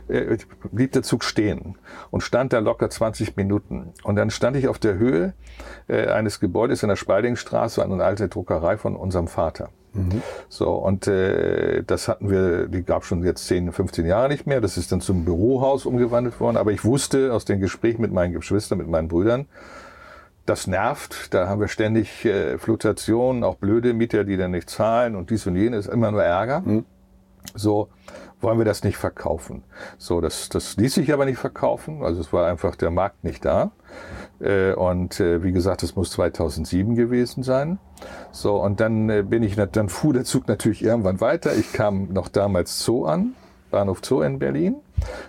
äh, 0.08 0.38
blieb 0.72 0.92
der 0.92 1.02
Zug 1.02 1.24
stehen 1.24 1.80
und 2.12 2.22
stand 2.22 2.54
da 2.54 2.60
locker 2.60 2.92
20 2.92 3.38
Minuten. 3.38 3.92
Und 4.04 4.18
dann 4.18 4.30
stand 4.30 4.56
ich 4.56 4.68
auf 4.68 4.78
der 4.78 5.00
Höhe 5.00 5.34
äh, 5.88 6.06
eines 6.10 6.40
Gebäudes 6.40 6.84
in 6.84 6.90
der 6.90 6.96
Speidingstraße, 6.96 7.84
eine 7.84 8.04
alte 8.04 8.30
Druckerei 8.30 8.78
von 8.78 8.96
unserem 8.96 9.28
Vater. 9.28 9.70
Mhm. 9.94 10.22
So, 10.48 10.74
und 10.74 11.08
äh, 11.08 11.82
das 11.82 12.08
hatten 12.08 12.30
wir, 12.30 12.68
die 12.68 12.84
gab 12.84 13.04
schon 13.04 13.24
jetzt 13.24 13.48
10, 13.48 13.72
15 13.72 14.06
Jahre 14.06 14.28
nicht 14.28 14.46
mehr. 14.46 14.62
Das 14.62 14.78
ist 14.78 14.92
dann 14.92 15.02
zum 15.02 15.26
Bürohaus 15.26 15.88
umgewandelt 15.88 16.40
worden. 16.40 16.58
Aber 16.58 16.72
ich 16.72 16.86
wusste 16.86 17.34
aus 17.34 17.46
den 17.46 17.60
Gesprächen 17.60 18.00
mit 18.00 18.14
meinen 18.14 18.34
Geschwistern, 18.34 18.78
mit 18.78 18.90
meinen 18.90 19.08
Brüdern, 19.08 19.48
das 20.46 20.68
nervt. 20.68 21.34
Da 21.34 21.48
haben 21.48 21.60
wir 21.60 21.68
ständig 21.68 22.26
äh, 22.26 22.58
Fluktuationen, 22.58 23.44
auch 23.44 23.56
blöde 23.56 23.94
Mieter, 23.94 24.24
die 24.24 24.38
dann 24.38 24.52
nicht 24.52 24.70
zahlen 24.70 25.16
und 25.16 25.30
dies 25.30 25.48
und 25.48 25.56
jenes, 25.56 25.88
immer 25.88 26.12
nur 26.12 26.24
Ärger. 26.24 26.62
Mhm. 26.62 26.86
So 27.54 27.90
wollen 28.42 28.58
wir 28.58 28.66
das 28.66 28.84
nicht 28.84 28.98
verkaufen. 28.98 29.64
So, 29.98 30.22
das, 30.22 30.50
das 30.50 30.78
ließ 30.78 30.96
sich 30.96 31.14
aber 31.14 31.26
nicht 31.26 31.38
verkaufen. 31.38 32.04
Also 32.04 32.22
es 32.22 32.32
war 32.34 32.48
einfach 32.48 32.76
der 32.76 32.92
Markt 32.92 33.24
nicht 33.24 33.44
da. 33.46 33.72
Äh, 34.40 34.74
und 34.74 35.20
äh, 35.20 35.44
wie 35.44 35.52
gesagt, 35.52 35.84
es 35.84 35.96
muss 35.96 36.12
2007 36.12 36.96
gewesen 36.96 37.44
sein. 37.44 37.80
So, 38.32 38.56
und 38.58 38.80
dann 38.80 39.10
äh, 39.10 39.24
bin 39.24 39.42
ich, 39.44 39.56
dann 39.56 39.90
fuhr 39.90 40.14
der 40.14 40.26
Zug 40.26 40.48
natürlich 40.48 40.84
irgendwann 40.84 41.22
weiter. 41.22 41.56
Ich 41.56 41.74
kam 41.74 42.14
noch 42.14 42.28
damals 42.28 42.84
Zoo 42.84 43.06
an. 43.06 43.34
Bahnhof 43.72 44.02
Zoo 44.04 44.22
in 44.22 44.40
Berlin. 44.40 44.78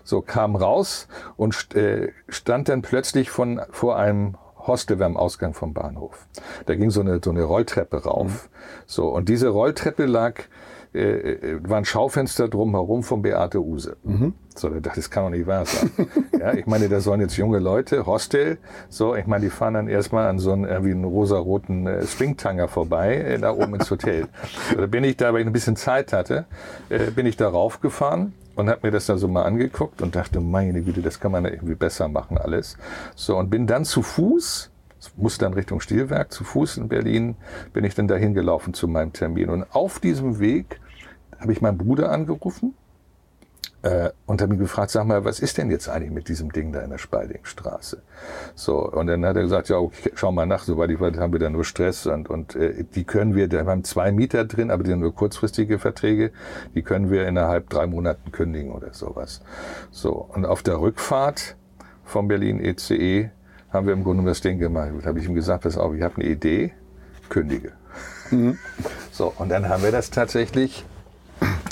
So 0.05 0.21
kam 0.21 0.55
raus 0.55 1.09
und 1.37 1.75
äh, 1.75 2.13
stand 2.29 2.69
dann 2.69 2.83
plötzlich 2.83 3.31
von, 3.31 3.61
vor 3.71 3.97
einem 3.97 4.37
Hostel 4.67 4.99
war 4.99 5.07
am 5.07 5.17
Ausgang 5.17 5.55
vom 5.55 5.73
Bahnhof. 5.75 6.27
Da 6.67 6.75
ging 6.75 6.91
so 6.91 7.01
eine, 7.01 7.21
so 7.23 7.31
eine 7.31 7.45
Rolltreppe 7.45 8.05
rauf. 8.05 8.49
Mhm. 8.51 8.59
So, 8.87 9.09
und 9.09 9.29
diese 9.29 9.49
Rolltreppe 9.49 10.07
lag, 10.07 10.43
äh, 10.95 11.33
äh, 11.33 11.61
war 11.69 11.77
ein 11.77 11.85
Schaufenster 11.85 12.49
drumherum 12.49 13.03
von 13.03 13.21
Beate 13.21 13.63
Use. 13.63 13.97
Mhm. 14.03 14.33
So, 14.55 14.71
da 14.71 14.77
dachte 14.77 15.01
ich, 15.01 15.07
das 15.07 15.11
kann 15.11 15.25
doch 15.25 15.31
nicht 15.31 15.47
wahr 15.47 15.67
sein. 15.67 15.91
ja, 16.41 16.55
ich 16.55 16.67
meine, 16.67 16.89
da 16.89 17.01
sollen 17.01 17.21
jetzt 17.21 17.37
junge 17.37 17.59
Leute, 17.59 18.07
Hostel, 18.07 18.57
so, 18.89 19.15
ich 19.15 19.27
meine, 19.27 19.45
die 19.45 19.51
fahren 19.51 19.75
dann 19.75 19.89
erstmal 19.89 20.27
an 20.27 20.39
so 20.39 20.53
einen, 20.53 20.65
irgendwie 20.65 20.93
einen 20.93 21.05
rosaroten 21.05 21.87
äh, 21.87 22.07
Springtanger 22.07 22.69
vorbei, 22.69 23.17
äh, 23.17 23.39
da 23.39 23.53
oben 23.53 23.75
ins 23.75 23.91
Hotel. 23.91 24.29
So, 24.71 24.77
da 24.81 24.87
bin 24.87 25.05
ich 25.05 25.19
da, 25.19 25.35
weil 25.35 25.43
ich 25.43 25.47
ein 25.47 25.53
bisschen 25.53 25.77
Zeit 25.77 26.15
hatte, 26.15 26.47
äh, 26.89 27.11
bin 27.11 27.27
ich 27.27 27.37
da 27.37 27.49
raufgefahren 27.49 28.33
und 28.57 28.69
habe 28.69 28.81
mir 28.83 28.91
das 28.91 29.07
dann 29.07 29.19
so 29.19 29.29
mal 29.29 29.45
angeguckt 29.45 30.03
und 30.03 30.17
dachte, 30.17 30.41
meine 30.41 30.83
Güte, 30.83 31.03
das 31.03 31.21
kann 31.21 31.31
man 31.31 31.45
ja 31.45 31.51
irgendwie 31.51 31.75
besser 31.75 32.09
machen 32.09 32.39
alles. 32.39 32.77
So 33.15 33.37
und 33.37 33.51
bin 33.51 33.67
dann 33.67 33.85
zu 33.85 34.03
Fuß, 34.03 34.71
musste 35.17 35.45
dann 35.45 35.55
Richtung 35.55 35.81
Stilwerk, 35.81 36.33
zu 36.33 36.43
Fuß 36.43 36.79
in 36.79 36.89
Berlin, 36.89 37.37
bin 37.73 37.85
ich 37.85 37.95
dann 37.95 38.09
dahin 38.09 38.35
gelaufen 38.35 38.75
zu 38.75 38.89
meinem 38.89 39.13
Termin. 39.13 39.51
Und 39.51 39.65
auf 39.75 40.01
diesem 40.01 40.41
Weg 40.41 40.81
habe 41.39 41.53
ich 41.53 41.61
meinen 41.61 41.79
Bruder 41.79 42.11
angerufen 42.11 42.75
und 44.27 44.43
habe 44.43 44.55
ihn 44.55 44.59
gefragt, 44.59 44.91
sag 44.91 45.07
mal, 45.07 45.25
was 45.25 45.39
ist 45.39 45.59
denn 45.59 45.71
jetzt 45.71 45.89
eigentlich 45.89 46.11
mit 46.11 46.29
diesem 46.29 46.51
Ding 46.51 46.73
da 46.73 46.81
in 46.81 46.91
der 46.91 46.99
Spaldingstraße? 46.99 48.03
So, 48.55 48.79
und 48.91 49.07
dann 49.07 49.25
hat 49.25 49.37
er 49.37 49.43
gesagt, 49.43 49.69
ja, 49.69 49.77
okay, 49.77 50.13
schau 50.15 50.33
mal 50.33 50.47
nach, 50.47 50.65
soweit 50.65 50.91
ich 50.91 51.01
weiß, 51.01 51.17
haben 51.19 51.33
wir 51.33 51.41
da 51.41 51.51
nur 51.51 51.65
Stress 51.65 52.07
und, 52.07 52.29
und 52.29 52.57
äh, 52.57 52.85
die 52.85 53.05
können 53.05 53.35
wir, 53.35 53.49
da 53.49 53.65
haben 53.65 53.85
zwei 53.85 54.13
Mieter 54.13 54.45
drin, 54.45 54.71
aber 54.71 54.83
die 54.83 54.93
haben 54.93 55.01
nur 55.01 55.15
kurzfristige 55.15 55.79
Verträge, 55.79 56.33
die 56.75 56.83
können 56.83 57.11
wir 57.11 57.29
innerhalb 57.29 57.69
drei 57.69 57.87
Monaten 57.87 58.33
kündigen 58.33 58.73
oder 58.73 58.93
sowas. 58.93 59.43
So, 59.91 60.13
und 60.13 60.47
auf 60.47 60.63
der 60.63 60.81
Rückfahrt 60.81 61.57
vom 62.05 62.29
Berlin 62.29 62.61
ECE 62.61 63.31
haben 63.71 63.87
wir 63.87 63.93
im 63.93 64.05
Grunde 64.05 64.25
das 64.25 64.41
Ding 64.41 64.59
gemacht. 64.59 64.91
Da 65.03 65.09
habe 65.09 65.19
ich 65.19 65.27
ihm 65.27 65.35
gesagt, 65.35 65.65
pass 65.65 65.77
auf, 65.77 65.95
ich 65.95 66.03
habe 66.03 66.17
eine 66.17 66.31
Idee, 66.31 66.73
kündige. 67.29 67.73
Mhm. 68.31 68.59
So, 69.13 69.33
und 69.39 69.49
dann 69.49 69.69
haben 69.69 69.83
wir 69.83 69.93
das 69.93 70.11
tatsächlich 70.11 70.85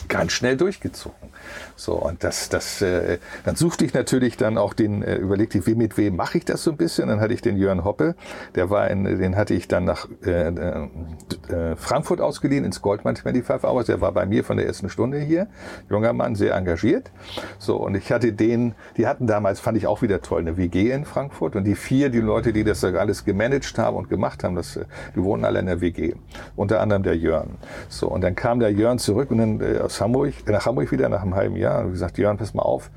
ganz 0.08 0.32
schnell 0.32 0.56
durchgezogen. 0.56 1.30
So, 1.76 1.94
und 1.94 2.22
das, 2.22 2.48
das, 2.48 2.82
äh, 2.82 3.18
dann 3.44 3.56
suchte 3.56 3.84
ich 3.84 3.94
natürlich 3.94 4.36
dann 4.36 4.58
auch 4.58 4.74
den, 4.74 5.02
äh, 5.02 5.16
überlegte 5.16 5.58
ich, 5.58 5.66
mit 5.76 5.98
wem 5.98 6.16
mache 6.16 6.38
ich 6.38 6.44
das 6.44 6.62
so 6.62 6.70
ein 6.70 6.76
bisschen? 6.76 7.08
Dann 7.08 7.20
hatte 7.20 7.34
ich 7.34 7.42
den 7.42 7.56
Jörn 7.56 7.84
Hoppe, 7.84 8.14
der 8.54 8.70
war 8.70 8.88
in, 8.90 9.04
den 9.04 9.36
hatte 9.36 9.54
ich 9.54 9.66
dann 9.66 9.84
nach 9.84 10.06
äh, 10.24 10.48
äh, 10.48 11.76
Frankfurt 11.76 12.20
ausgeliehen, 12.20 12.64
ins 12.64 12.80
Goldman 12.80 13.16
25 13.16 13.68
Hours. 13.68 13.86
Der 13.86 14.00
war 14.00 14.12
bei 14.12 14.24
mir 14.24 14.44
von 14.44 14.56
der 14.56 14.66
ersten 14.66 14.88
Stunde 14.88 15.18
hier. 15.18 15.48
Junger 15.90 16.12
Mann, 16.12 16.36
sehr 16.36 16.54
engagiert. 16.54 17.10
So, 17.58 17.76
und 17.76 17.96
ich 17.96 18.12
hatte 18.12 18.32
den, 18.32 18.74
die 18.96 19.06
hatten 19.06 19.26
damals, 19.26 19.58
fand 19.58 19.76
ich 19.76 19.86
auch 19.86 20.00
wieder 20.02 20.20
toll, 20.20 20.42
eine 20.42 20.56
WG 20.56 20.92
in 20.92 21.04
Frankfurt. 21.04 21.56
Und 21.56 21.64
die 21.64 21.74
vier, 21.74 22.08
die 22.08 22.20
Leute, 22.20 22.52
die 22.52 22.62
das 22.62 22.84
alles 22.84 23.24
gemanagt 23.24 23.78
haben 23.78 23.96
und 23.96 24.08
gemacht 24.08 24.44
haben, 24.44 24.54
das, 24.54 24.78
die 25.16 25.22
wohnen 25.22 25.44
alle 25.44 25.58
in 25.58 25.66
der 25.66 25.80
WG. 25.80 26.14
Unter 26.54 26.80
anderem 26.80 27.02
der 27.02 27.16
Jörn. 27.16 27.56
So, 27.88 28.08
und 28.08 28.20
dann 28.20 28.36
kam 28.36 28.60
der 28.60 28.70
Jörn 28.70 28.98
zurück 28.98 29.30
und 29.30 29.38
dann 29.38 29.60
äh, 29.60 29.78
aus 29.78 30.00
Hamburg, 30.00 30.34
nach 30.46 30.66
Hamburg 30.66 30.92
wieder 30.92 31.08
nach 31.08 31.22
einem 31.22 31.34
halben 31.34 31.56
Jahr 31.56 31.63
Jahr 31.64 31.84
und 31.84 31.92
gesagt, 31.92 32.18
Jörn, 32.18 32.36
pass 32.36 32.54
mal 32.54 32.62
auf, 32.62 32.90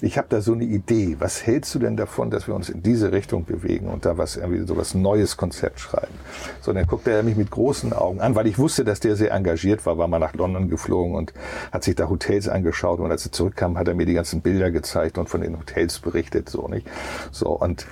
ich 0.00 0.16
habe 0.16 0.28
da 0.30 0.40
so 0.40 0.52
eine 0.52 0.64
Idee. 0.64 1.16
Was 1.18 1.46
hältst 1.46 1.74
du 1.74 1.78
denn 1.78 1.96
davon, 1.96 2.30
dass 2.30 2.46
wir 2.46 2.54
uns 2.54 2.68
in 2.68 2.82
diese 2.82 3.12
Richtung 3.12 3.44
bewegen 3.44 3.88
und 3.88 4.04
da 4.04 4.16
was 4.16 4.36
irgendwie 4.36 4.66
so 4.66 4.76
was 4.76 4.94
neues 4.94 5.36
Konzept 5.36 5.80
schreiben? 5.80 6.14
So, 6.60 6.72
dann 6.72 6.86
guckte 6.86 7.10
er 7.10 7.22
mich 7.22 7.36
mit 7.36 7.50
großen 7.50 7.92
Augen 7.92 8.20
an, 8.20 8.34
weil 8.34 8.46
ich 8.46 8.58
wusste, 8.58 8.84
dass 8.84 9.00
der 9.00 9.16
sehr 9.16 9.32
engagiert 9.32 9.84
war, 9.86 9.98
war 9.98 10.08
mal 10.08 10.18
nach 10.18 10.34
London 10.34 10.68
geflogen 10.68 11.14
und 11.14 11.32
hat 11.70 11.84
sich 11.84 11.94
da 11.94 12.08
Hotels 12.08 12.48
angeschaut 12.48 13.00
und 13.00 13.10
als 13.10 13.26
er 13.26 13.32
zurückkam, 13.32 13.78
hat 13.78 13.88
er 13.88 13.94
mir 13.94 14.06
die 14.06 14.14
ganzen 14.14 14.40
Bilder 14.40 14.70
gezeigt 14.70 15.18
und 15.18 15.28
von 15.28 15.40
den 15.40 15.58
Hotels 15.58 15.98
berichtet, 15.98 16.48
so 16.48 16.68
nicht. 16.68 16.88
So 17.30 17.50
und 17.50 17.86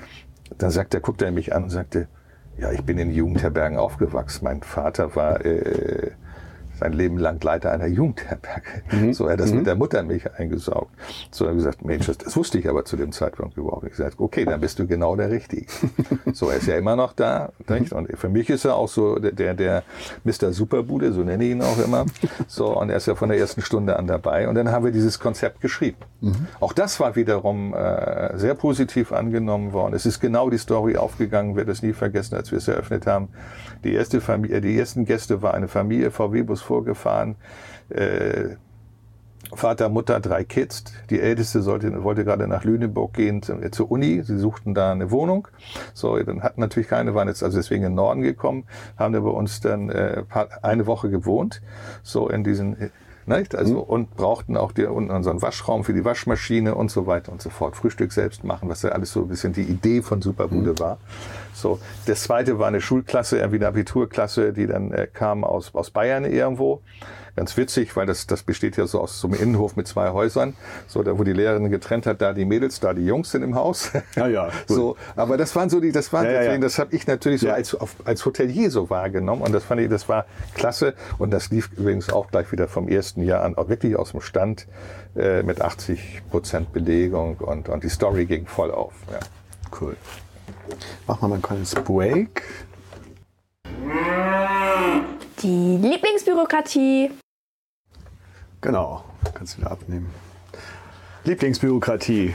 dann 0.58 0.70
sagt 0.70 0.94
er, 0.94 1.00
guckte 1.00 1.24
er 1.24 1.32
mich 1.32 1.54
an 1.54 1.64
und 1.64 1.70
sagte, 1.70 2.08
ja, 2.58 2.72
ich 2.72 2.82
bin 2.82 2.98
in 2.98 3.10
Jugendherbergen 3.10 3.78
aufgewachsen. 3.78 4.44
Mein 4.44 4.62
Vater 4.62 5.16
war 5.16 5.44
äh, 5.44 6.10
sein 6.80 6.92
Leben 6.94 7.18
lang 7.18 7.42
Leiter 7.42 7.70
einer 7.70 7.86
Jugendherberge. 7.86 8.82
Mhm. 8.90 9.12
So, 9.12 9.26
er 9.26 9.34
hat 9.34 9.40
das 9.40 9.50
mhm. 9.50 9.58
mit 9.58 9.66
der 9.66 9.76
Muttermilch 9.76 10.34
eingesaugt. 10.38 10.90
So, 11.30 11.44
er 11.44 11.50
hat 11.50 11.56
gesagt, 11.56 11.84
Mensch, 11.84 12.06
das, 12.06 12.18
das, 12.18 12.36
wusste 12.36 12.58
ich 12.58 12.68
aber 12.68 12.84
zu 12.84 12.96
dem 12.96 13.12
Zeitpunkt 13.12 13.56
überhaupt 13.56 13.82
nicht. 13.82 13.92
Ich 13.92 13.98
gesagt, 13.98 14.18
okay, 14.18 14.44
dann 14.44 14.60
bist 14.60 14.78
du 14.78 14.86
genau 14.86 15.14
der 15.14 15.30
Richtige. 15.30 15.66
so, 16.32 16.48
er 16.48 16.56
ist 16.56 16.66
ja 16.66 16.76
immer 16.76 16.96
noch 16.96 17.12
da. 17.12 17.52
Nicht? 17.68 17.92
Und 17.92 18.08
für 18.18 18.28
mich 18.28 18.48
ist 18.50 18.64
er 18.64 18.76
auch 18.76 18.88
so 18.88 19.18
der, 19.18 19.32
der, 19.32 19.54
der 19.54 19.82
Mr. 20.24 20.52
Superbude, 20.52 21.12
so 21.12 21.22
nenne 21.22 21.44
ich 21.44 21.50
ihn 21.50 21.62
auch 21.62 21.78
immer. 21.78 22.06
So, 22.48 22.78
und 22.78 22.90
er 22.90 22.96
ist 22.96 23.06
ja 23.06 23.14
von 23.14 23.28
der 23.28 23.38
ersten 23.38 23.60
Stunde 23.60 23.96
an 23.96 24.06
dabei. 24.06 24.48
Und 24.48 24.54
dann 24.54 24.70
haben 24.70 24.84
wir 24.84 24.92
dieses 24.92 25.18
Konzept 25.18 25.60
geschrieben. 25.60 25.98
Mhm. 26.20 26.46
Auch 26.60 26.72
das 26.72 26.98
war 26.98 27.16
wiederum 27.16 27.74
äh, 27.74 28.38
sehr 28.38 28.54
positiv 28.54 29.12
angenommen 29.12 29.72
worden. 29.72 29.94
Es 29.94 30.06
ist 30.06 30.20
genau 30.20 30.50
die 30.50 30.58
Story 30.58 30.96
aufgegangen, 30.96 31.56
werde 31.56 31.72
es 31.72 31.82
nie 31.82 31.92
vergessen, 31.92 32.34
als 32.34 32.50
wir 32.50 32.58
es 32.58 32.68
eröffnet 32.68 33.06
haben. 33.06 33.28
Die 33.84 33.94
erste 33.94 34.20
Familie, 34.20 34.60
die 34.60 34.78
ersten 34.78 35.04
Gäste 35.04 35.42
war 35.42 35.54
eine 35.54 35.68
Familie, 35.68 36.10
VW-Bus 36.10 36.62
vorgefahren. 36.70 37.34
Äh, 37.88 38.56
Vater, 39.52 39.88
Mutter, 39.88 40.20
drei 40.20 40.44
Kids. 40.44 40.84
Die 41.10 41.20
älteste 41.20 41.62
sollte, 41.62 42.04
wollte 42.04 42.24
gerade 42.24 42.46
nach 42.46 42.62
Lüneburg 42.62 43.14
gehen 43.14 43.42
zur, 43.42 43.72
zur 43.72 43.90
Uni. 43.90 44.22
Sie 44.22 44.38
suchten 44.38 44.72
da 44.74 44.92
eine 44.92 45.10
Wohnung. 45.10 45.48
So, 45.92 46.16
dann 46.22 46.44
hatten 46.44 46.60
natürlich 46.60 46.88
keine, 46.88 47.14
waren 47.16 47.26
jetzt 47.26 47.42
also 47.42 47.58
deswegen 47.58 47.82
in 47.82 47.90
den 47.90 47.96
Norden 47.96 48.22
gekommen, 48.22 48.64
haben 48.96 49.12
da 49.12 49.18
bei 49.18 49.30
uns 49.30 49.60
dann 49.60 49.90
äh, 49.90 50.22
eine 50.62 50.86
Woche 50.86 51.10
gewohnt. 51.10 51.62
So 52.04 52.28
in 52.28 52.44
diesen 52.44 52.92
nicht? 53.30 53.54
Also, 53.54 53.74
mhm. 53.74 53.80
Und 53.80 54.16
brauchten 54.16 54.56
auch 54.56 54.72
die, 54.72 54.84
unseren 54.84 55.40
Waschraum 55.42 55.84
für 55.84 55.94
die 55.94 56.04
Waschmaschine 56.04 56.74
und 56.74 56.90
so 56.90 57.06
weiter 57.06 57.32
und 57.32 57.40
so 57.40 57.50
fort. 57.50 57.76
Frühstück 57.76 58.12
selbst 58.12 58.44
machen, 58.44 58.68
was 58.68 58.82
ja 58.82 58.90
alles 58.90 59.12
so 59.12 59.20
ein 59.22 59.28
bisschen 59.28 59.52
die 59.52 59.62
Idee 59.62 60.02
von 60.02 60.20
Superbude 60.20 60.72
mhm. 60.72 60.78
war. 60.78 60.98
So, 61.54 61.78
das 62.06 62.22
zweite 62.22 62.58
war 62.58 62.68
eine 62.68 62.80
Schulklasse, 62.80 63.38
irgendwie 63.38 63.56
eine 63.56 63.68
Abiturklasse, 63.68 64.52
die 64.52 64.66
dann 64.66 64.92
äh, 64.92 65.06
kam 65.12 65.44
aus, 65.44 65.74
aus 65.74 65.90
Bayern 65.90 66.24
irgendwo. 66.24 66.82
Ganz 67.36 67.56
witzig, 67.56 67.96
weil 67.96 68.06
das, 68.06 68.26
das 68.26 68.42
besteht 68.42 68.76
ja 68.76 68.86
so 68.86 69.00
aus 69.00 69.20
so 69.20 69.28
einem 69.28 69.40
Innenhof 69.40 69.76
mit 69.76 69.86
zwei 69.86 70.10
Häusern. 70.10 70.54
So, 70.86 71.02
da 71.02 71.18
wo 71.18 71.24
die 71.24 71.32
Lehrerin 71.32 71.70
getrennt 71.70 72.06
hat, 72.06 72.20
da 72.20 72.32
die 72.32 72.44
Mädels, 72.44 72.80
da 72.80 72.94
die 72.94 73.04
Jungs 73.04 73.30
sind 73.30 73.42
im 73.42 73.54
Haus. 73.54 73.90
Ja, 74.16 74.26
ja. 74.28 74.50
so, 74.66 74.96
aber 75.16 75.36
das 75.36 75.54
waren 75.56 75.70
so 75.70 75.80
die, 75.80 75.92
das 75.92 76.12
waren 76.12 76.26
ja, 76.26 76.32
deswegen, 76.32 76.54
ja. 76.54 76.60
das 76.60 76.78
habe 76.78 76.94
ich 76.94 77.06
natürlich 77.06 77.40
so 77.40 77.50
als, 77.50 77.76
als 78.04 78.24
Hotelier 78.24 78.70
so 78.70 78.90
wahrgenommen 78.90 79.42
und 79.42 79.52
das 79.52 79.64
fand 79.64 79.80
ich, 79.80 79.88
das 79.88 80.08
war 80.08 80.26
klasse 80.54 80.94
und 81.18 81.30
das 81.30 81.50
lief 81.50 81.70
übrigens 81.76 82.10
auch 82.10 82.30
gleich 82.30 82.50
wieder 82.52 82.68
vom 82.68 82.88
ersten 82.88 83.22
Jahr 83.22 83.42
an, 83.42 83.56
auch 83.56 83.68
wirklich 83.68 83.96
aus 83.96 84.12
dem 84.12 84.20
Stand 84.20 84.66
äh, 85.16 85.42
mit 85.42 85.60
80 85.60 86.22
Prozent 86.30 86.72
Belegung 86.72 87.36
und, 87.38 87.68
und 87.68 87.84
die 87.84 87.88
Story 87.88 88.26
ging 88.26 88.46
voll 88.46 88.70
auf. 88.70 88.94
Ja. 89.10 89.20
Cool. 89.80 89.96
Machen 91.06 91.22
wir 91.22 91.28
mal 91.28 91.34
ein 91.36 91.42
kleines 91.42 91.74
Break. 91.74 92.42
Die 95.42 95.78
Lieblingsbürokratie. 95.78 97.10
Genau, 98.60 99.04
kannst 99.32 99.54
du 99.54 99.62
wieder 99.62 99.70
abnehmen. 99.70 100.10
Lieblingsbürokratie. 101.24 102.34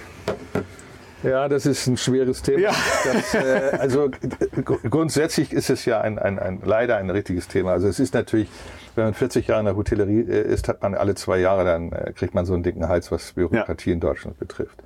Ja, 1.22 1.48
das 1.48 1.68
ist 1.68 1.86
ein 1.86 1.98
schweres 1.98 2.42
Thema. 2.42 2.60
Ja. 2.60 2.76
Das, 3.04 3.34
äh, 3.36 3.78
also 3.80 4.10
grundsätzlich 4.64 5.54
ist 5.54 5.70
es 5.70 5.86
ja 5.86 6.02
ein, 6.02 6.18
ein, 6.18 6.40
ein, 6.40 6.62
leider 6.64 6.98
ein 6.98 7.10
richtiges 7.10 7.48
Thema. 7.48 7.74
Also 7.74 7.88
es 7.88 8.00
ist 8.00 8.14
natürlich, 8.14 8.48
wenn 8.96 9.06
man 9.06 9.14
40 9.14 9.48
Jahre 9.48 9.62
in 9.62 9.66
der 9.66 9.76
Hotellerie 9.76 10.22
äh, 10.22 10.42
ist, 10.42 10.68
hat 10.68 10.82
man 10.82 10.96
alle 10.96 11.14
zwei 11.16 11.38
Jahre, 11.38 11.64
dann 11.64 11.92
äh, 11.92 12.12
kriegt 12.14 12.34
man 12.34 12.46
so 12.46 12.54
einen 12.54 12.64
dicken 12.64 12.88
Hals, 12.88 13.12
was 13.12 13.34
Bürokratie 13.34 13.90
ja. 13.90 13.94
in 13.94 14.00
Deutschland 14.00 14.40
betrifft. 14.40 14.82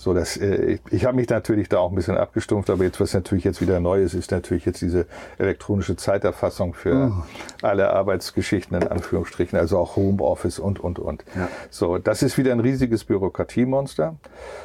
So, 0.00 0.14
dass 0.14 0.38
äh, 0.38 0.54
ich, 0.64 0.80
ich 0.90 1.04
habe 1.04 1.14
mich 1.14 1.28
natürlich 1.28 1.68
da 1.68 1.76
auch 1.76 1.90
ein 1.90 1.94
bisschen 1.94 2.16
abgestumpft, 2.16 2.70
aber 2.70 2.84
jetzt 2.84 3.02
was 3.02 3.12
natürlich 3.12 3.44
jetzt 3.44 3.60
wieder 3.60 3.80
neu 3.80 4.02
ist, 4.02 4.14
ist 4.14 4.30
natürlich 4.30 4.64
jetzt 4.64 4.80
diese 4.80 5.04
elektronische 5.36 5.94
Zeiterfassung 5.94 6.72
für 6.72 7.12
oh. 7.12 7.24
alle 7.60 7.90
Arbeitsgeschichten 7.90 8.80
in 8.80 8.88
Anführungsstrichen, 8.88 9.58
also 9.58 9.76
auch 9.76 9.96
Homeoffice 9.96 10.58
und 10.58 10.80
und 10.80 10.98
und. 10.98 11.22
Ja. 11.36 11.50
So, 11.68 11.98
das 11.98 12.22
ist 12.22 12.38
wieder 12.38 12.52
ein 12.52 12.60
riesiges 12.60 13.04
Bürokratiemonster. 13.04 14.16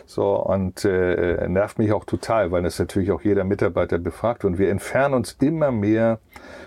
So 0.06 0.42
und 0.42 0.86
äh, 0.86 1.50
nervt 1.50 1.80
mich 1.80 1.92
auch 1.92 2.06
total, 2.06 2.54
weil 2.54 2.64
das 2.64 2.80
natürlich 2.80 3.12
auch 3.12 3.22
jeder 3.22 3.44
Mitarbeiter 3.44 3.98
befragt 3.98 4.46
und 4.46 4.58
wir 4.58 4.70
entfernen 4.70 5.16
uns 5.16 5.36
immer 5.42 5.70
mehr 5.70 6.20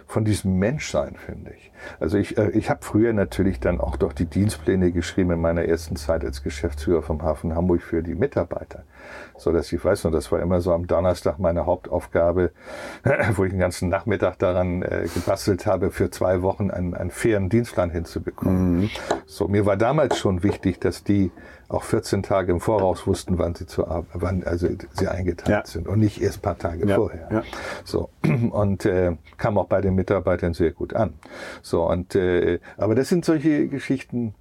von 0.09 0.25
diesem 0.25 0.59
Menschsein, 0.59 1.17
finde 1.17 1.53
ich. 1.53 1.71
Also 2.01 2.17
ich, 2.17 2.39
äh, 2.39 2.51
ich 2.51 2.71
habe 2.71 2.81
früher 2.83 3.13
natürlich 3.13 3.61
dann 3.61 3.79
auch 3.79 3.97
doch 3.97 4.15
die 4.15 4.25
Dienstpläne 4.25 4.91
geschrieben 4.91 5.33
in 5.33 5.41
meiner 5.41 5.67
ersten 5.67 5.97
Zeit 5.97 6.25
als 6.25 6.43
Geschäftsführer 6.43 7.03
vom 7.03 7.23
Hafen 7.23 7.55
Hamburg 7.55 7.83
für 7.83 8.03
die 8.03 8.15
Mitarbeiter. 8.15 8.85
So 9.37 9.53
dass 9.53 9.71
ich 9.71 9.85
weiß, 9.85 10.07
und 10.07 10.13
das 10.13 10.33
war 10.33 10.41
immer 10.41 10.63
so 10.63 10.73
am 10.73 10.87
Donnerstag 10.87 11.39
meine 11.39 11.67
Hauptaufgabe, 11.67 12.53
wo 13.35 13.45
ich 13.45 13.51
den 13.51 13.61
ganzen 13.61 13.91
Nachmittag 13.91 14.39
daran 14.39 14.81
äh, 14.81 15.07
gebastelt 15.15 15.67
habe, 15.67 15.91
für 15.91 16.11
zwei 16.11 16.41
Wochen 16.41 16.71
einen, 16.71 16.95
einen 16.95 17.11
fairen 17.11 17.51
Dienstplan 17.51 17.91
hinzubekommen. 17.91 18.81
Mhm. 18.81 18.91
So, 19.27 19.47
mir 19.47 19.67
war 19.67 19.77
damals 19.77 20.19
schon 20.19 20.43
wichtig, 20.43 20.81
dass 20.81 21.05
die 21.05 21.31
auch 21.69 21.83
14 21.83 22.23
Tage 22.23 22.51
im 22.53 22.61
Voraus 22.61 23.07
wussten, 23.07 23.39
wann 23.39 23.55
sie 23.55 23.67
zu 23.67 23.85
wann 24.15 24.43
also 24.45 24.69
sie 24.93 25.09
eingeteilt 25.09 25.49
ja. 25.49 25.67
sind 25.67 25.87
und 25.87 26.01
nicht 26.01 26.21
erst 26.21 26.41
paar 26.41 26.59
Tage 26.59 26.87
ja. 26.87 26.97
vorher. 26.97 27.29
Ja. 27.31 27.43
So 27.85 28.09
und 28.51 28.87
äh, 28.87 29.17
kam 29.37 29.59
auch 29.59 29.67
bei 29.67 29.81
den 29.81 29.95
Mitarbeitern 29.95 30.55
sehr 30.55 30.73
gut 30.73 30.95
an. 30.95 31.15
So 31.61 31.89
und 31.89 32.15
äh, 32.15 32.61
aber 32.79 32.95
das 32.95 33.09
sind 33.09 33.25
solche 33.25 33.69
Geschichten, 33.69 34.35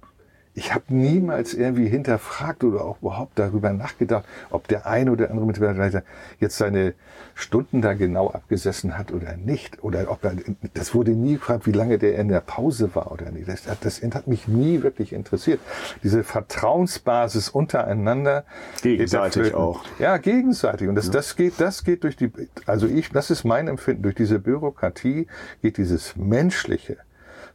ich 0.58 0.74
habe 0.74 0.86
niemals 0.88 1.54
irgendwie 1.54 1.86
hinterfragt 1.88 2.64
oder 2.64 2.84
auch 2.84 3.00
überhaupt 3.00 3.38
darüber 3.38 3.72
nachgedacht, 3.72 4.24
ob 4.50 4.66
der 4.66 4.86
eine 4.86 5.12
oder 5.12 5.30
andere 5.30 5.46
Mitarbeiter 5.46 6.02
jetzt 6.40 6.58
seine 6.58 6.94
Stunden 7.36 7.80
da 7.80 7.94
genau 7.94 8.30
abgesessen 8.30 8.98
hat 8.98 9.12
oder 9.12 9.36
nicht. 9.36 9.84
Oder 9.84 10.10
ob 10.10 10.24
er, 10.24 10.34
das 10.74 10.96
wurde 10.96 11.12
nie 11.12 11.34
gefragt, 11.34 11.68
wie 11.68 11.72
lange 11.72 11.98
der 11.98 12.18
in 12.18 12.26
der 12.28 12.40
Pause 12.40 12.92
war 12.96 13.12
oder 13.12 13.30
nicht. 13.30 13.46
Das, 13.46 13.62
das 13.80 14.02
hat 14.02 14.26
mich 14.26 14.48
nie 14.48 14.82
wirklich 14.82 15.12
interessiert. 15.12 15.60
Diese 16.02 16.24
Vertrauensbasis 16.24 17.50
untereinander. 17.50 18.44
Gegenseitig 18.82 19.54
auch. 19.54 19.84
Ja, 20.00 20.16
gegenseitig. 20.16 20.88
Und 20.88 20.96
das, 20.96 21.08
das 21.08 21.36
geht, 21.36 21.54
das 21.58 21.84
geht 21.84 22.02
durch 22.02 22.16
die, 22.16 22.32
also 22.66 22.88
ich, 22.88 23.10
das 23.10 23.30
ist 23.30 23.44
mein 23.44 23.68
Empfinden, 23.68 24.02
durch 24.02 24.16
diese 24.16 24.40
Bürokratie 24.40 25.28
geht 25.62 25.76
dieses 25.76 26.16
Menschliche 26.16 26.96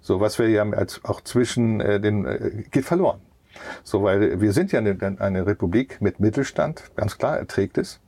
so 0.03 0.19
was 0.19 0.37
wir 0.37 0.49
ja 0.49 0.69
als 0.69 1.03
auch 1.03 1.21
zwischen 1.21 1.79
äh, 1.79 1.99
den 1.99 2.25
äh, 2.25 2.63
geht 2.69 2.85
verloren. 2.85 3.19
So, 3.83 4.03
weil 4.03 4.41
wir 4.41 4.51
sind 4.51 4.71
ja 4.71 4.79
eine, 4.79 4.97
eine 5.19 5.45
Republik 5.45 6.01
mit 6.01 6.19
Mittelstand, 6.19 6.91
ganz 6.95 7.17
klar, 7.17 7.37
er 7.37 7.47
trägt 7.47 7.77
es. 7.77 7.99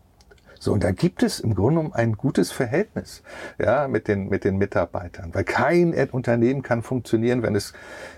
So, 0.59 0.73
und 0.73 0.83
da 0.83 0.91
gibt 0.91 1.23
es 1.23 1.39
im 1.39 1.55
Grunde 1.55 1.75
genommen 1.75 1.93
ein 1.93 2.13
gutes 2.13 2.51
Verhältnis, 2.51 3.21
ja, 3.59 3.87
mit 3.87 4.07
den, 4.07 4.29
mit 4.29 4.43
den 4.43 4.57
Mitarbeitern. 4.57 5.31
Weil 5.33 5.43
kein 5.43 5.93
Unternehmen 6.11 6.61
kann 6.61 6.81
funktionieren, 6.81 7.43
wenn 7.43 7.55
es, 7.55 7.73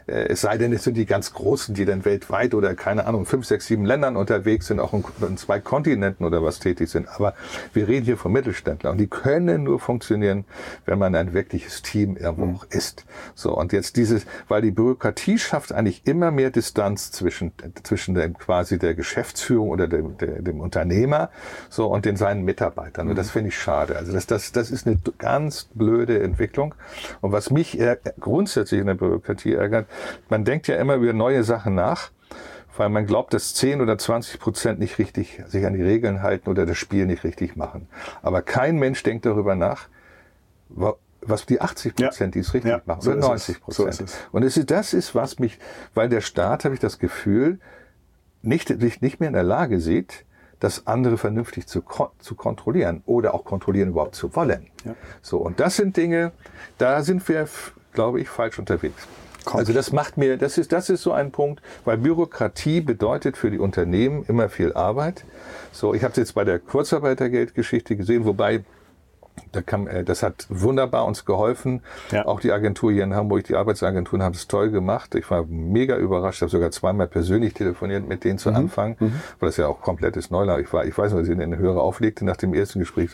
äh, 0.07 0.27
es 0.29 0.41
sei 0.41 0.57
denn, 0.57 0.73
es 0.73 0.83
sind 0.83 0.95
die 0.95 1.05
ganz 1.05 1.33
Großen, 1.33 1.73
die 1.73 1.85
dann 1.85 2.05
weltweit 2.05 2.53
oder 2.53 2.75
keine 2.75 3.05
Ahnung, 3.05 3.25
fünf, 3.25 3.45
sechs, 3.45 3.67
sieben 3.67 3.85
Ländern 3.85 4.15
unterwegs 4.15 4.67
sind, 4.67 4.79
auch 4.79 4.93
in, 4.93 5.03
in 5.27 5.38
zwei 5.38 5.59
Kontinenten 5.59 6.25
oder 6.25 6.43
was 6.43 6.59
tätig 6.59 6.89
sind. 6.89 7.07
Aber 7.09 7.33
wir 7.73 7.88
reden 7.88 8.05
hier 8.05 8.17
von 8.17 8.31
Mittelständlern 8.31 8.93
und 8.93 8.97
die 8.97 9.07
können 9.07 9.63
nur 9.63 9.79
funktionieren, 9.79 10.45
wenn 10.85 10.99
man 10.99 11.15
ein 11.15 11.33
wirkliches 11.33 11.81
Team 11.81 12.17
irgendwo 12.17 12.45
mhm. 12.45 12.59
ist. 12.69 13.05
So, 13.35 13.57
und 13.57 13.73
jetzt 13.73 13.97
dieses, 13.97 14.25
weil 14.47 14.61
die 14.61 14.71
Bürokratie 14.71 15.38
schafft 15.38 15.71
eigentlich 15.71 16.05
immer 16.05 16.31
mehr 16.31 16.51
Distanz 16.51 17.11
zwischen, 17.11 17.51
zwischen 17.83 18.15
dem, 18.15 18.38
quasi 18.38 18.77
der 18.77 18.93
Geschäftsführung 18.93 19.69
oder 19.69 19.88
dem, 19.88 20.17
der, 20.17 20.41
dem 20.41 20.59
Unternehmer, 20.59 21.29
so, 21.69 21.88
und 21.88 22.05
den 22.05 22.15
seinen 22.28 22.43
Mitarbeitern. 22.43 23.07
Und 23.07 23.17
das 23.17 23.28
mhm. 23.28 23.32
finde 23.32 23.47
ich 23.49 23.57
schade. 23.57 23.95
Also 23.95 24.11
das, 24.11 24.28
das, 24.28 24.51
das 24.51 24.71
ist 24.71 24.86
eine 24.86 24.97
ganz 25.17 25.69
blöde 25.73 26.21
Entwicklung. 26.21 26.75
Und 27.21 27.32
was 27.32 27.51
mich 27.51 27.80
grundsätzlich 28.19 28.82
in 28.82 28.88
der 28.88 28.95
Bürokratie 28.95 29.53
ärgert, 29.53 29.88
man 30.30 30.43
denkt 30.43 30.67
ja 30.67 30.75
immer 30.75 30.95
über 30.95 31.13
neue 31.13 31.43
Sachen 31.43 31.75
nach 31.75 32.11
weil 32.80 32.89
man 32.89 33.07
glaubt, 33.07 33.34
dass 33.34 33.55
10 33.55 33.82
oder 33.82 33.97
20 33.97 34.39
Prozent 34.39 34.78
nicht 34.78 34.99
richtig 34.99 35.41
sich 35.47 35.65
an 35.65 35.73
die 35.73 35.82
Regeln 35.82 36.21
halten 36.21 36.47
oder 36.47 36.67
das 36.67 36.78
Spiel 36.78 37.07
nicht 37.07 37.23
richtig 37.23 37.55
machen. 37.55 37.88
Aber 38.21 38.43
kein 38.43 38.78
Mensch 38.78 39.01
denkt 39.01 39.25
darüber 39.25 39.55
nach, 39.55 39.88
was 40.69 41.47
die 41.47 41.59
80 41.59 41.95
Prozent, 41.95 42.36
ja. 42.36 42.39
die 42.39 42.45
es 42.47 42.53
richtig 42.53 42.69
ja, 42.69 42.82
machen, 42.86 43.01
so 43.01 43.13
oder 43.13 43.21
90 43.21 43.61
Prozent. 43.61 44.09
So 44.09 44.15
Und 44.32 44.43
es 44.43 44.57
ist, 44.57 44.69
das 44.69 44.93
ist, 44.93 45.15
was 45.15 45.39
mich, 45.39 45.57
weil 45.95 46.07
der 46.07 46.21
Staat, 46.21 46.65
habe 46.65 46.75
ich 46.75 46.80
das 46.80 46.99
Gefühl, 46.99 47.57
nicht, 48.43 48.67
sich 48.67 49.01
nicht 49.01 49.19
mehr 49.19 49.30
in 49.30 49.34
der 49.34 49.41
Lage 49.41 49.80
sieht, 49.80 50.26
das 50.60 50.88
andere 50.88 51.18
vernünftig 51.18 51.68
zu, 51.68 51.84
zu 52.20 52.36
kontrollieren 52.36 53.03
oder 53.05 53.34
auch 53.34 53.45
kontrollieren 53.45 53.89
überhaupt 53.89 54.16
zu 54.16 54.36
wollen. 54.36 54.68
Ja. 54.86 54.95
So, 55.22 55.38
und 55.38 55.60
das 55.60 55.76
sind 55.76 55.97
Dinge, 55.97 56.32
da 56.78 57.03
sind 57.03 57.28
wir, 57.28 57.47
glaube 57.93 58.20
ich, 58.20 58.30
falsch 58.30 58.58
unterwegs. 58.60 59.08
Kommt. 59.45 59.60
Also 59.60 59.72
das 59.72 59.93
macht 59.93 60.18
mir, 60.18 60.38
das 60.38 60.58
ist, 60.58 60.74
das 60.74 60.89
ist 60.89 61.03
so 61.03 61.14
ein 61.14 61.32
Punkt, 61.32 61.62
weil 61.86 61.97
Bürokratie 61.97 62.82
bedeutet 62.82 63.38
für 63.38 63.49
die 63.49 63.60
Unternehmen 63.60 64.26
immer 64.28 64.49
viel 64.49 64.74
Arbeit. 64.74 65.24
So, 65.72 65.93
ich 65.93 66.03
habe 66.03 66.12
es 66.12 66.18
jetzt 66.18 66.34
bei 66.34 66.43
der 66.43 66.60
Kurzarbeitergeldgeschichte 66.60 67.95
gesehen, 67.95 68.26
wobei 68.26 68.66
Da 69.51 69.61
kam, 69.61 69.88
äh, 69.88 70.03
das 70.03 70.23
hat 70.23 70.47
wunderbar 70.49 71.05
uns 71.05 71.25
geholfen. 71.25 71.81
Ja. 72.11 72.25
Auch 72.25 72.39
die 72.39 72.51
Agentur 72.51 72.91
hier 72.91 73.03
in 73.03 73.13
Hamburg, 73.13 73.43
die 73.45 73.55
Arbeitsagenturen 73.55 74.23
haben 74.23 74.33
es 74.33 74.47
toll 74.47 74.71
gemacht. 74.71 75.15
Ich 75.15 75.29
war 75.29 75.45
mega 75.45 75.97
überrascht. 75.97 76.38
Ich 76.38 76.41
habe 76.41 76.51
sogar 76.51 76.71
zweimal 76.71 77.07
persönlich 77.07 77.53
telefoniert 77.53 78.07
mit 78.07 78.23
denen 78.23 78.38
zu 78.38 78.49
Anfang, 78.49 78.97
weil 78.99 79.49
das 79.49 79.57
ja 79.57 79.67
auch 79.67 79.81
komplettes 79.81 80.31
Neuland. 80.31 80.61
Ich 80.61 80.73
war, 80.73 80.85
ich 80.85 80.97
weiß 80.97 81.11
noch, 81.11 81.19
dass 81.19 81.27
ich 81.27 81.33
in 81.33 81.41
eine 81.41 81.57
höhere 81.57 81.81
auflegte 81.81 82.25
nach 82.25 82.38
dem 82.38 82.53
ersten 82.53 82.79
Gespräch. 82.79 83.11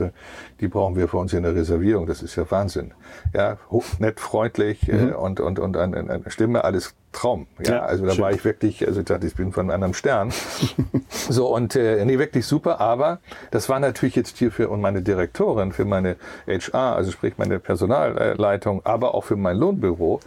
Die 0.59 0.67
brauchen 0.67 0.95
wir 0.95 1.07
für 1.07 1.17
uns 1.17 1.33
in 1.33 1.43
der 1.43 1.55
Reservierung. 1.55 2.07
Das 2.07 2.21
ist 2.23 2.35
ja 2.35 2.49
Wahnsinn. 2.49 2.93
Ja, 3.33 3.57
hoch, 3.69 3.85
nett, 3.99 4.19
freundlich 4.19 4.87
äh, 4.89 5.13
und 5.13 5.39
und 5.39 5.59
und 5.59 5.77
eine, 5.77 5.97
eine 5.97 6.29
Stimme, 6.29 6.63
alles 6.63 6.95
Traum. 7.13 7.47
Ja, 7.65 7.71
Ja, 7.75 7.79
also 7.83 8.05
da 8.05 8.11
schön. 8.13 8.23
war 8.23 8.31
ich 8.31 8.43
wirklich, 8.43 8.85
also 8.85 8.99
ich 8.99 9.05
dachte, 9.05 9.25
ich 9.27 9.35
bin 9.35 9.53
von 9.53 9.61
einem 9.61 9.71
anderen 9.75 9.93
Stern. 9.93 10.31
so 11.29 11.53
und 11.55 11.75
äh, 11.75 12.03
nee, 12.05 12.19
wirklich 12.19 12.45
super. 12.45 12.81
Aber 12.81 13.19
das 13.51 13.69
war 13.69 13.79
natürlich 13.79 14.15
jetzt 14.15 14.37
hier 14.37 14.51
für 14.51 14.67
und 14.69 14.81
meine 14.81 15.01
Direktorin, 15.01 15.71
für 15.71 15.85
meine 15.85 16.17
HR, 16.47 16.95
also 16.95 17.11
sprich 17.11 17.35
meine 17.37 17.59
Personalleitung, 17.59 18.81
aber 18.85 19.13
auch 19.15 19.23
für 19.23 19.35
mein 19.37 19.57
Lohnbüro. 19.57 20.19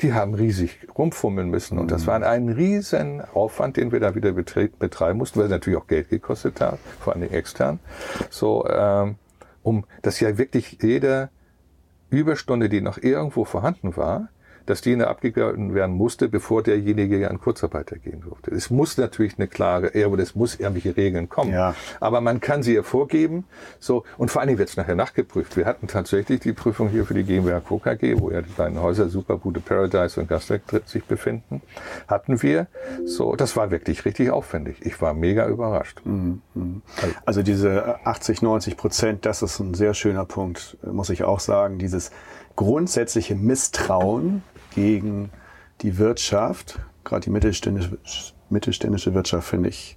Die 0.00 0.12
haben 0.12 0.34
riesig 0.34 0.86
rumfummeln 0.96 1.50
müssen. 1.50 1.76
Und 1.76 1.90
das 1.90 2.06
war 2.06 2.22
ein 2.22 2.48
riesen 2.48 3.20
Aufwand, 3.34 3.76
den 3.76 3.90
wir 3.90 3.98
da 3.98 4.14
wieder 4.14 4.30
betre- 4.30 4.70
betreiben 4.78 5.18
mussten, 5.18 5.40
weil 5.40 5.46
es 5.46 5.50
natürlich 5.50 5.76
auch 5.76 5.88
Geld 5.88 6.08
gekostet 6.08 6.60
hat, 6.60 6.78
vor 7.00 7.14
allem 7.16 7.24
extern. 7.32 7.80
So, 8.30 8.64
ähm, 8.68 9.16
um 9.64 9.84
dass 10.02 10.20
ja 10.20 10.38
wirklich 10.38 10.78
jede 10.80 11.30
Überstunde, 12.10 12.68
die 12.68 12.80
noch 12.80 12.98
irgendwo 12.98 13.44
vorhanden 13.44 13.96
war, 13.96 14.28
dass 14.68 14.82
die 14.82 14.98
abgegolten 15.00 15.74
werden 15.74 15.94
musste, 15.94 16.28
bevor 16.28 16.62
derjenige 16.62 17.18
ja 17.18 17.28
in 17.28 17.40
Kurzarbeiter 17.40 17.96
gehen 17.96 18.20
durfte. 18.20 18.50
Es 18.50 18.70
muss 18.70 18.98
natürlich 18.98 19.38
eine 19.38 19.48
klare, 19.48 19.92
aber 20.04 20.18
es 20.18 20.34
muss 20.34 20.56
irgendwelche 20.56 20.96
Regeln 20.96 21.28
kommen. 21.28 21.52
Ja. 21.52 21.74
Aber 22.00 22.20
man 22.20 22.40
kann 22.40 22.62
sie 22.62 22.74
ja 22.74 22.82
vorgeben. 22.82 23.44
So, 23.78 24.04
und 24.18 24.30
vor 24.30 24.40
allen 24.40 24.48
Dingen 24.48 24.58
wird 24.58 24.68
es 24.68 24.76
nachher 24.76 24.94
nachgeprüft. 24.94 25.56
Wir 25.56 25.64
hatten 25.64 25.86
tatsächlich 25.86 26.40
die 26.40 26.52
Prüfung 26.52 26.88
hier 26.90 27.06
für 27.06 27.14
die 27.14 27.24
GmbH 27.24 27.60
Co. 27.60 27.78
KG, 27.78 28.20
wo 28.20 28.30
ja 28.30 28.42
die 28.42 28.50
beiden 28.50 28.80
Häuser 28.80 29.08
Superbude 29.08 29.60
Paradise 29.60 30.20
und 30.20 30.28
Gastwerk 30.28 30.62
sich 30.84 31.04
befinden. 31.04 31.62
Hatten 32.06 32.42
wir. 32.42 32.66
So, 33.06 33.36
das 33.36 33.56
war 33.56 33.70
wirklich 33.70 34.04
richtig 34.04 34.30
aufwendig. 34.30 34.84
Ich 34.84 35.00
war 35.00 35.14
mega 35.14 35.48
überrascht. 35.48 36.02
Also 37.24 37.42
diese 37.42 38.04
80, 38.04 38.42
90 38.42 38.76
Prozent, 38.76 39.24
das 39.24 39.42
ist 39.42 39.60
ein 39.60 39.74
sehr 39.74 39.94
schöner 39.94 40.26
Punkt, 40.26 40.76
muss 40.82 41.08
ich 41.08 41.24
auch 41.24 41.40
sagen. 41.40 41.78
Dieses 41.78 42.10
grundsätzliche 42.56 43.34
Misstrauen 43.34 44.42
gegen 44.74 45.30
die 45.82 45.98
Wirtschaft, 45.98 46.78
gerade 47.04 47.22
die 47.24 47.30
mittelständische, 47.30 47.98
mittelständische 48.50 49.14
Wirtschaft, 49.14 49.48
finde 49.48 49.68
ich 49.68 49.96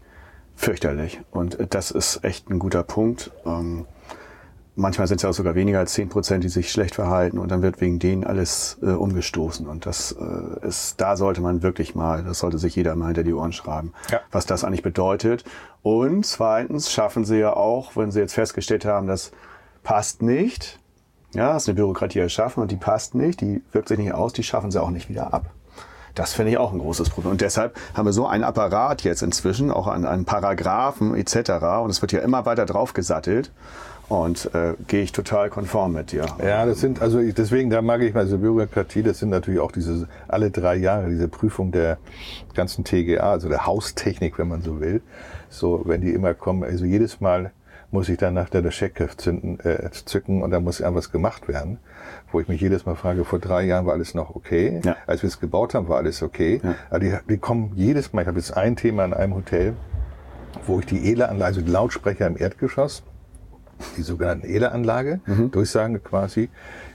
fürchterlich. 0.56 1.22
Und 1.32 1.58
das 1.74 1.92
ist 1.92 2.24
echt 2.24 2.50
ein 2.50 2.60
guter 2.60 2.84
Punkt. 2.84 3.32
Ähm, 3.46 3.86
manchmal 4.76 5.08
sind 5.08 5.18
es 5.18 5.24
ja 5.24 5.30
auch 5.30 5.34
sogar 5.34 5.56
weniger 5.56 5.80
als 5.80 5.94
10 5.94 6.10
Prozent, 6.10 6.44
die 6.44 6.50
sich 6.50 6.72
schlecht 6.72 6.96
verhalten 6.96 7.38
und 7.40 7.50
dann 7.50 7.62
wird 7.62 7.82
wegen 7.82 8.00
denen 8.00 8.24
alles 8.24 8.78
äh, 8.82 8.88
umgestoßen. 8.92 9.68
Und 9.68 9.86
das 9.86 10.12
äh, 10.14 10.68
ist, 10.68 11.02
da 11.02 11.16
sollte 11.18 11.42
man 11.42 11.64
wirklich 11.64 11.96
mal, 11.96 12.24
das 12.24 12.40
sollte 12.40 12.58
sich 12.60 12.76
jeder 12.76 12.96
mal 12.96 13.08
hinter 13.08 13.24
die 13.24 13.34
Ohren 13.34 13.54
schreiben, 13.54 13.94
Ja. 14.12 14.20
was 14.32 14.46
das 14.46 14.64
eigentlich 14.64 14.84
bedeutet. 14.84 15.44
Und 15.82 16.26
zweitens 16.26 16.92
schaffen 16.92 17.26
sie 17.26 17.38
ja 17.38 17.54
auch, 17.54 17.96
wenn 17.96 18.12
sie 18.12 18.20
jetzt 18.20 18.34
festgestellt 18.34 18.86
haben, 18.86 19.08
das 19.08 19.32
passt 19.84 20.22
nicht, 20.22 20.80
ja, 21.34 21.56
ist 21.58 21.68
eine 21.70 21.76
Bürokratie 21.76 22.20
erschaffen 22.20 22.62
und 22.62 22.72
die 22.72 22.76
passt 22.78 23.16
nicht, 23.16 23.42
die 23.42 23.62
wirkt 23.72 23.88
sich 23.90 23.98
nicht 23.98 24.14
aus, 24.14 24.34
die 24.34 24.44
schaffen 24.44 24.72
sie 24.72 24.82
auch 24.82 24.90
nicht 24.90 25.10
wieder 25.10 25.34
ab. 25.34 25.46
Das 26.14 26.34
finde 26.34 26.52
ich 26.52 26.58
auch 26.58 26.74
ein 26.74 26.80
großes 26.80 27.10
Problem. 27.10 27.32
Und 27.32 27.42
deshalb 27.42 27.78
haben 27.94 28.06
wir 28.06 28.12
so 28.12 28.28
einen 28.28 28.44
Apparat 28.44 29.04
jetzt 29.04 29.22
inzwischen, 29.24 29.72
auch 29.72 29.88
an, 29.88 30.06
an 30.06 30.26
Paragraphen 30.26 31.16
etc. 31.16 31.52
Und 31.82 31.90
es 31.90 32.02
wird 32.02 32.12
ja 32.12 32.20
immer 32.20 32.46
weiter 32.46 32.66
draufgesattelt. 32.66 33.52
Und 34.10 34.54
äh, 34.54 34.74
gehe 34.90 35.04
ich 35.04 35.14
total 35.14 35.50
konform 35.50 35.94
mit 35.94 36.12
dir. 36.12 36.26
Ja, 36.46 36.66
das 36.66 36.82
sind, 36.82 37.02
also 37.02 37.20
ich- 37.20 37.34
deswegen, 37.34 37.70
da 37.70 37.82
mag 37.82 38.02
ich 38.02 38.14
mal 38.14 38.28
so 38.28 38.38
Bürokratie, 38.40 39.04
das 39.04 39.20
sind 39.20 39.30
natürlich 39.30 39.62
auch 39.62 39.72
diese, 39.72 40.10
alle 40.28 40.52
drei 40.52 40.76
Jahre, 40.76 41.08
diese 41.08 41.30
Prüfung 41.30 41.72
der 41.72 41.98
ganzen 42.54 42.84
TGA, 42.84 43.32
also 43.32 43.48
der 43.48 43.66
Haustechnik, 43.66 44.38
wenn 44.38 44.50
man 44.50 44.64
so 44.64 44.82
will. 44.82 45.02
So, 45.50 45.84
wenn 45.86 46.02
die 46.02 46.12
immer 46.12 46.34
kommen, 46.34 46.66
also 46.66 46.84
jedes 46.84 47.22
Mal 47.22 47.52
muss 47.92 48.08
ich 48.08 48.18
dann 48.18 48.34
nach 48.34 48.50
der 48.50 48.62
das 48.62 48.74
Checkheft 48.74 49.22
zünden, 49.22 49.60
äh, 49.60 49.90
zücken 49.92 50.42
und 50.42 50.52
dann 50.52 50.64
muss 50.64 50.80
irgendwas 50.80 51.12
gemacht 51.12 51.48
werden. 51.48 51.78
Wo 52.32 52.40
ich 52.40 52.48
mich 52.48 52.62
jedes 52.62 52.86
Mal 52.86 52.96
frage, 52.96 53.26
vor 53.26 53.40
drei 53.40 53.64
Jahren 53.64 53.86
war 53.86 53.94
alles 53.94 54.14
noch 54.14 54.34
okay. 54.36 54.80
Ja. 54.84 54.96
Als 55.06 55.22
wir 55.22 55.28
es 55.28 55.40
gebaut 55.40 55.74
haben, 55.74 55.90
war 55.90 55.98
alles 55.98 56.24
okay. 56.24 56.62
Ja. 56.64 56.76
Aber 56.90 57.00
die, 57.00 57.14
die 57.30 57.38
kommen 57.38 57.74
jedes 57.76 58.14
Mal, 58.14 58.22
ich 58.22 58.28
habe 58.28 58.40
jetzt 58.40 58.56
ein 58.56 58.78
Thema 58.78 59.04
in 59.06 59.14
einem 59.14 59.36
Hotel, 59.36 59.74
wo 60.66 60.80
ich 60.80 60.86
die 60.86 61.12
ELA-Anlage, 61.12 61.46
also 61.46 61.62
die 61.62 61.72
Lautsprecher 61.72 62.28
im 62.28 62.38
Erdgeschoss, 62.38 63.04
die 63.98 64.02
sogenannten 64.02 64.48
ELA-Anlage, 64.48 65.20
Durchsagen 65.52 66.02
quasi, 66.04 66.50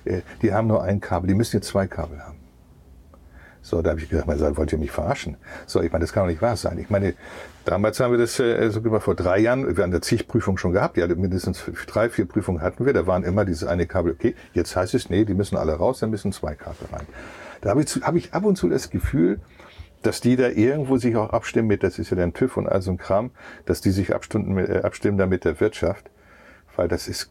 äh, 0.04 0.20
die 0.40 0.52
haben 0.52 0.66
nur 0.68 0.82
ein 0.82 1.00
Kabel, 1.00 1.28
die 1.28 1.34
müssen 1.34 1.56
jetzt 1.56 1.68
zwei 1.68 1.86
Kabel 1.86 2.20
haben. 2.20 2.36
So, 3.60 3.82
da 3.82 3.90
habe 3.90 4.00
ich 4.00 4.08
gedacht, 4.08 4.28
man 4.28 4.56
wollt 4.56 4.72
ihr 4.72 4.78
mich 4.78 4.92
verarschen? 4.92 5.36
So, 5.66 5.82
ich 5.82 5.90
meine, 5.90 6.04
das 6.04 6.12
kann 6.12 6.22
doch 6.22 6.30
nicht 6.30 6.40
wahr 6.40 6.56
sein. 6.56 6.78
Ich 6.78 6.88
meine, 6.88 7.14
damals 7.66 8.00
haben 8.00 8.12
wir 8.12 8.18
das 8.18 8.40
äh, 8.40 8.70
so 8.70 8.80
gemacht, 8.80 9.02
vor 9.02 9.14
drei 9.14 9.38
Jahren, 9.38 9.76
wir 9.76 9.82
haben 9.82 9.90
eine 9.92 10.00
zig 10.00 10.26
Prüfung 10.26 10.56
schon 10.56 10.72
gehabt, 10.72 10.96
ja, 10.96 11.06
mindestens 11.06 11.62
drei, 11.86 12.08
vier 12.08 12.26
Prüfungen 12.26 12.62
hatten 12.62 12.86
wir, 12.86 12.92
da 12.92 13.06
waren 13.06 13.22
immer 13.24 13.44
dieses 13.44 13.68
eine 13.68 13.86
Kabel, 13.86 14.12
okay, 14.12 14.34
jetzt 14.54 14.74
heißt 14.74 14.94
es, 14.94 15.10
nee, 15.10 15.24
die 15.24 15.34
müssen 15.34 15.56
alle 15.56 15.74
raus, 15.74 16.00
dann 16.00 16.10
müssen 16.10 16.32
zwei 16.32 16.54
Kabel 16.54 16.88
rein. 16.92 17.06
Da 17.60 17.70
habe 17.70 17.80
ich, 17.80 17.88
zu- 17.88 18.02
habe 18.02 18.18
ich 18.18 18.32
ab 18.32 18.44
und 18.44 18.56
zu 18.56 18.68
das 18.68 18.90
Gefühl, 18.90 19.40
dass 20.02 20.20
die 20.20 20.36
da 20.36 20.48
irgendwo 20.48 20.96
sich 20.98 21.16
auch 21.16 21.30
abstimmen 21.30 21.68
mit, 21.68 21.82
das 21.82 21.98
ist 21.98 22.10
ja 22.10 22.16
dann 22.16 22.32
TÜV 22.32 22.56
und 22.56 22.68
all 22.68 22.80
so 22.80 22.90
ein 22.92 22.98
Kram, 22.98 23.30
dass 23.64 23.80
die 23.80 23.90
sich 23.90 24.14
abstimmen, 24.14 24.56
äh, 24.58 24.82
abstimmen 24.82 25.18
da 25.18 25.26
mit 25.26 25.44
der 25.44 25.60
Wirtschaft, 25.60 26.10
weil 26.76 26.88
das 26.88 27.08
ist 27.08 27.30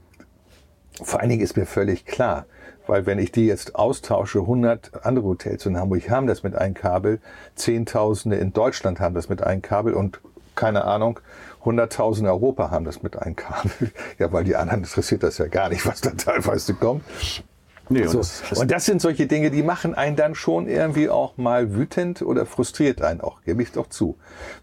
vor 1.03 1.19
allen 1.19 1.29
Dingen 1.29 1.41
ist 1.41 1.57
mir 1.57 1.65
völlig 1.65 2.05
klar, 2.05 2.45
weil 2.87 3.05
wenn 3.05 3.19
ich 3.19 3.31
die 3.31 3.47
jetzt 3.47 3.75
austausche, 3.75 4.39
100 4.39 5.05
andere 5.05 5.25
Hotels 5.25 5.65
in 5.65 5.77
Hamburg 5.77 6.09
haben 6.09 6.27
das 6.27 6.43
mit 6.43 6.55
einem 6.55 6.73
Kabel, 6.73 7.19
Zehntausende 7.55 8.37
in 8.37 8.53
Deutschland 8.53 8.99
haben 8.99 9.15
das 9.15 9.29
mit 9.29 9.41
einem 9.43 9.61
Kabel 9.61 9.93
und 9.93 10.19
keine 10.55 10.85
Ahnung, 10.85 11.19
Hunderttausende 11.63 12.29
in 12.29 12.33
Europa 12.35 12.69
haben 12.71 12.85
das 12.85 13.01
mit 13.03 13.17
einem 13.17 13.35
Kabel. 13.35 13.71
Ja, 14.19 14.31
weil 14.31 14.43
die 14.43 14.55
anderen 14.55 14.83
interessiert 14.83 15.23
das 15.23 15.37
ja 15.37 15.47
gar 15.47 15.69
nicht, 15.69 15.85
was 15.85 16.01
da 16.01 16.11
teilweise 16.11 16.73
kommt. 16.75 17.03
Nee, 17.89 18.01
und 18.03 18.09
So. 18.09 18.17
das- 18.19 18.43
das- 18.49 18.59
Und 18.59 18.71
das 18.71 18.85
sind 18.85 19.01
solche 19.01 19.27
Dinge, 19.27 19.51
die 19.51 19.61
machen 19.63 19.93
einen 19.93 20.15
dann 20.15 20.33
schon 20.35 20.67
irgendwie 20.67 21.09
auch 21.09 21.37
mal 21.37 21.75
wütend 21.75 22.21
oder 22.21 22.45
frustriert 22.45 23.01
einen 23.01 23.21
auch, 23.21 23.41
gebe 23.43 23.61
ich 23.61 23.71
doch 23.71 23.89
zu. 23.89 24.15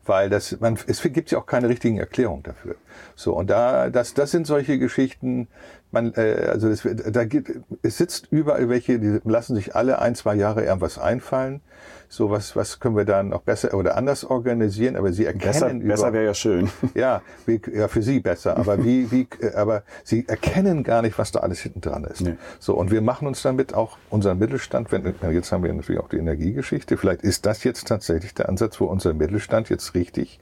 Weil 0.06 0.28
das, 0.30 0.56
man, 0.60 0.78
es 0.86 1.02
gibt 1.02 1.30
ja 1.30 1.38
auch 1.38 1.46
keine 1.46 1.68
richtigen 1.68 1.98
Erklärungen 1.98 2.42
dafür. 2.42 2.74
So, 3.14 3.34
und 3.34 3.50
da, 3.50 3.90
das, 3.90 4.14
das 4.14 4.30
sind 4.30 4.46
solche 4.46 4.78
Geschichten, 4.78 5.48
man, 5.90 6.12
äh, 6.14 6.46
also 6.50 6.68
das, 6.68 6.86
da 7.12 7.24
gibt, 7.24 7.52
es 7.82 7.98
sitzt 7.98 8.28
überall 8.30 8.68
welche, 8.68 8.98
die 8.98 9.20
lassen 9.24 9.54
sich 9.54 9.76
alle 9.76 10.00
ein, 10.00 10.14
zwei 10.14 10.34
Jahre 10.34 10.64
irgendwas 10.64 10.98
einfallen. 10.98 11.60
So, 12.08 12.28
was, 12.30 12.56
was 12.56 12.78
können 12.78 12.94
wir 12.94 13.06
dann 13.06 13.30
noch 13.30 13.40
besser 13.40 13.72
oder 13.72 13.96
anders 13.96 14.22
organisieren, 14.24 14.96
aber 14.96 15.14
sie 15.14 15.24
erkennen 15.24 15.50
Besser, 15.52 15.70
über- 15.70 15.88
besser 15.88 16.12
wäre 16.12 16.24
ja 16.26 16.34
schön. 16.34 16.68
ja, 16.94 17.22
wie, 17.46 17.58
ja, 17.74 17.88
für 17.88 18.02
sie 18.02 18.20
besser. 18.20 18.58
Aber 18.58 18.84
wie, 18.84 19.10
wie, 19.10 19.26
äh, 19.40 19.54
aber 19.54 19.82
sie 20.04 20.28
erkennen 20.28 20.82
gar 20.82 21.00
nicht, 21.00 21.16
was 21.18 21.32
da 21.32 21.40
alles 21.40 21.60
hinten 21.60 21.80
dran 21.80 22.04
ist. 22.04 22.20
Nee. 22.20 22.34
So, 22.58 22.74
und 22.74 22.90
wir 22.90 23.00
machen 23.00 23.26
uns 23.26 23.40
damit 23.40 23.72
auch 23.72 23.96
unseren 24.10 24.38
Mittelstand, 24.38 24.92
wenn, 24.92 25.14
jetzt 25.32 25.52
haben 25.52 25.64
wir 25.64 25.72
natürlich 25.72 26.02
auch 26.02 26.10
die 26.10 26.18
Energiegeschichte. 26.18 26.98
Vielleicht 26.98 27.22
ist 27.22 27.46
das 27.46 27.64
jetzt 27.64 27.88
tatsächlich 27.88 28.34
der 28.34 28.50
Ansatz, 28.50 28.78
wo 28.78 28.84
unser 28.84 29.14
Mittelstand 29.14 29.70
jetzt 29.70 29.94
richtig 29.94 30.38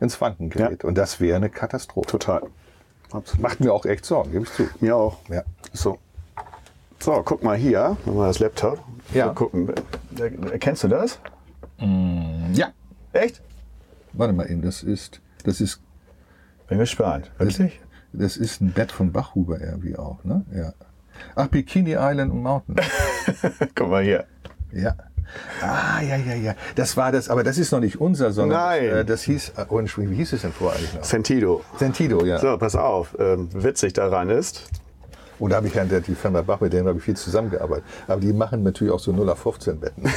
ins 0.00 0.20
Wanken 0.20 0.50
gerät. 0.50 0.84
Und 0.84 0.98
das 0.98 1.18
wäre 1.18 1.36
eine 1.36 1.48
Katastrophe. 1.48 1.85
Total. 2.06 2.42
Absolut. 3.12 3.42
Macht 3.42 3.60
mir 3.60 3.72
auch 3.72 3.84
echt 3.86 4.04
Sorgen, 4.04 4.32
gebe 4.32 4.44
ich 4.44 4.52
zu. 4.52 4.68
Mir 4.80 4.96
auch. 4.96 5.18
Ja. 5.28 5.42
So. 5.72 5.98
So, 6.98 7.22
guck 7.24 7.42
mal 7.42 7.56
hier. 7.56 7.96
Mal 8.04 8.26
das 8.28 8.38
Laptop. 8.38 8.82
Ja. 9.12 9.26
Mal 9.26 9.34
gucken. 9.34 9.72
Erkennst 10.50 10.84
du 10.84 10.88
das? 10.88 11.18
Ja. 11.78 12.72
Echt? 13.12 13.42
Warte 14.12 14.32
mal 14.32 14.50
eben, 14.50 14.62
das 14.62 14.82
ist, 14.82 15.20
das 15.44 15.60
ist, 15.60 15.80
Bin 16.68 16.78
gespannt. 16.78 17.30
das, 17.38 17.60
das 18.12 18.36
ist 18.36 18.60
ein 18.60 18.72
Bett 18.72 18.92
von 18.92 19.12
Bachhuber 19.12 19.60
irgendwie 19.60 19.96
auch, 19.96 20.24
ne? 20.24 20.44
Ja. 20.54 20.72
Ach, 21.34 21.48
Bikini 21.48 21.92
Island 21.92 22.32
und 22.32 22.42
Mountain. 22.42 22.76
Guck 23.74 23.88
mal 23.90 24.02
hier. 24.02 24.26
Ja. 24.72 24.96
Ah, 25.60 26.00
ja, 26.00 26.16
ja, 26.16 26.34
ja. 26.34 26.54
Das 26.74 26.96
war 26.96 27.12
das, 27.12 27.28
aber 27.28 27.44
das 27.44 27.58
ist 27.58 27.72
noch 27.72 27.80
nicht 27.80 28.00
unser, 28.00 28.32
sondern 28.32 28.58
Nein. 28.58 28.88
Das, 28.90 28.98
äh, 28.98 29.04
das 29.04 29.22
hieß, 29.22 29.52
äh, 29.56 29.62
Entschuldigung, 29.78 30.10
wie 30.10 30.16
hieß 30.16 30.32
es 30.32 30.42
denn 30.42 30.52
vorher 30.52 30.78
eigentlich 30.78 30.94
noch? 30.94 31.04
Sentido. 31.04 31.62
Sentido, 31.78 32.24
ja. 32.24 32.38
So, 32.38 32.56
pass 32.58 32.76
auf. 32.76 33.16
Ähm, 33.18 33.48
witzig 33.52 33.92
daran 33.92 34.30
ist, 34.30 34.62
Und 35.38 35.50
da 35.50 35.56
habe 35.56 35.66
ich 35.66 35.74
ja 35.74 35.84
die 35.84 36.14
Firma 36.14 36.42
Bach, 36.42 36.60
mit 36.60 36.72
denen 36.72 36.88
habe 36.88 36.98
ich 36.98 37.04
viel 37.04 37.16
zusammengearbeitet. 37.16 37.84
Aber 38.08 38.20
die 38.20 38.32
machen 38.32 38.62
natürlich 38.62 38.92
auch 38.92 39.00
so 39.00 39.12
0 39.12 39.28
auf 39.30 39.38
15 39.40 39.80
Betten. 39.80 40.04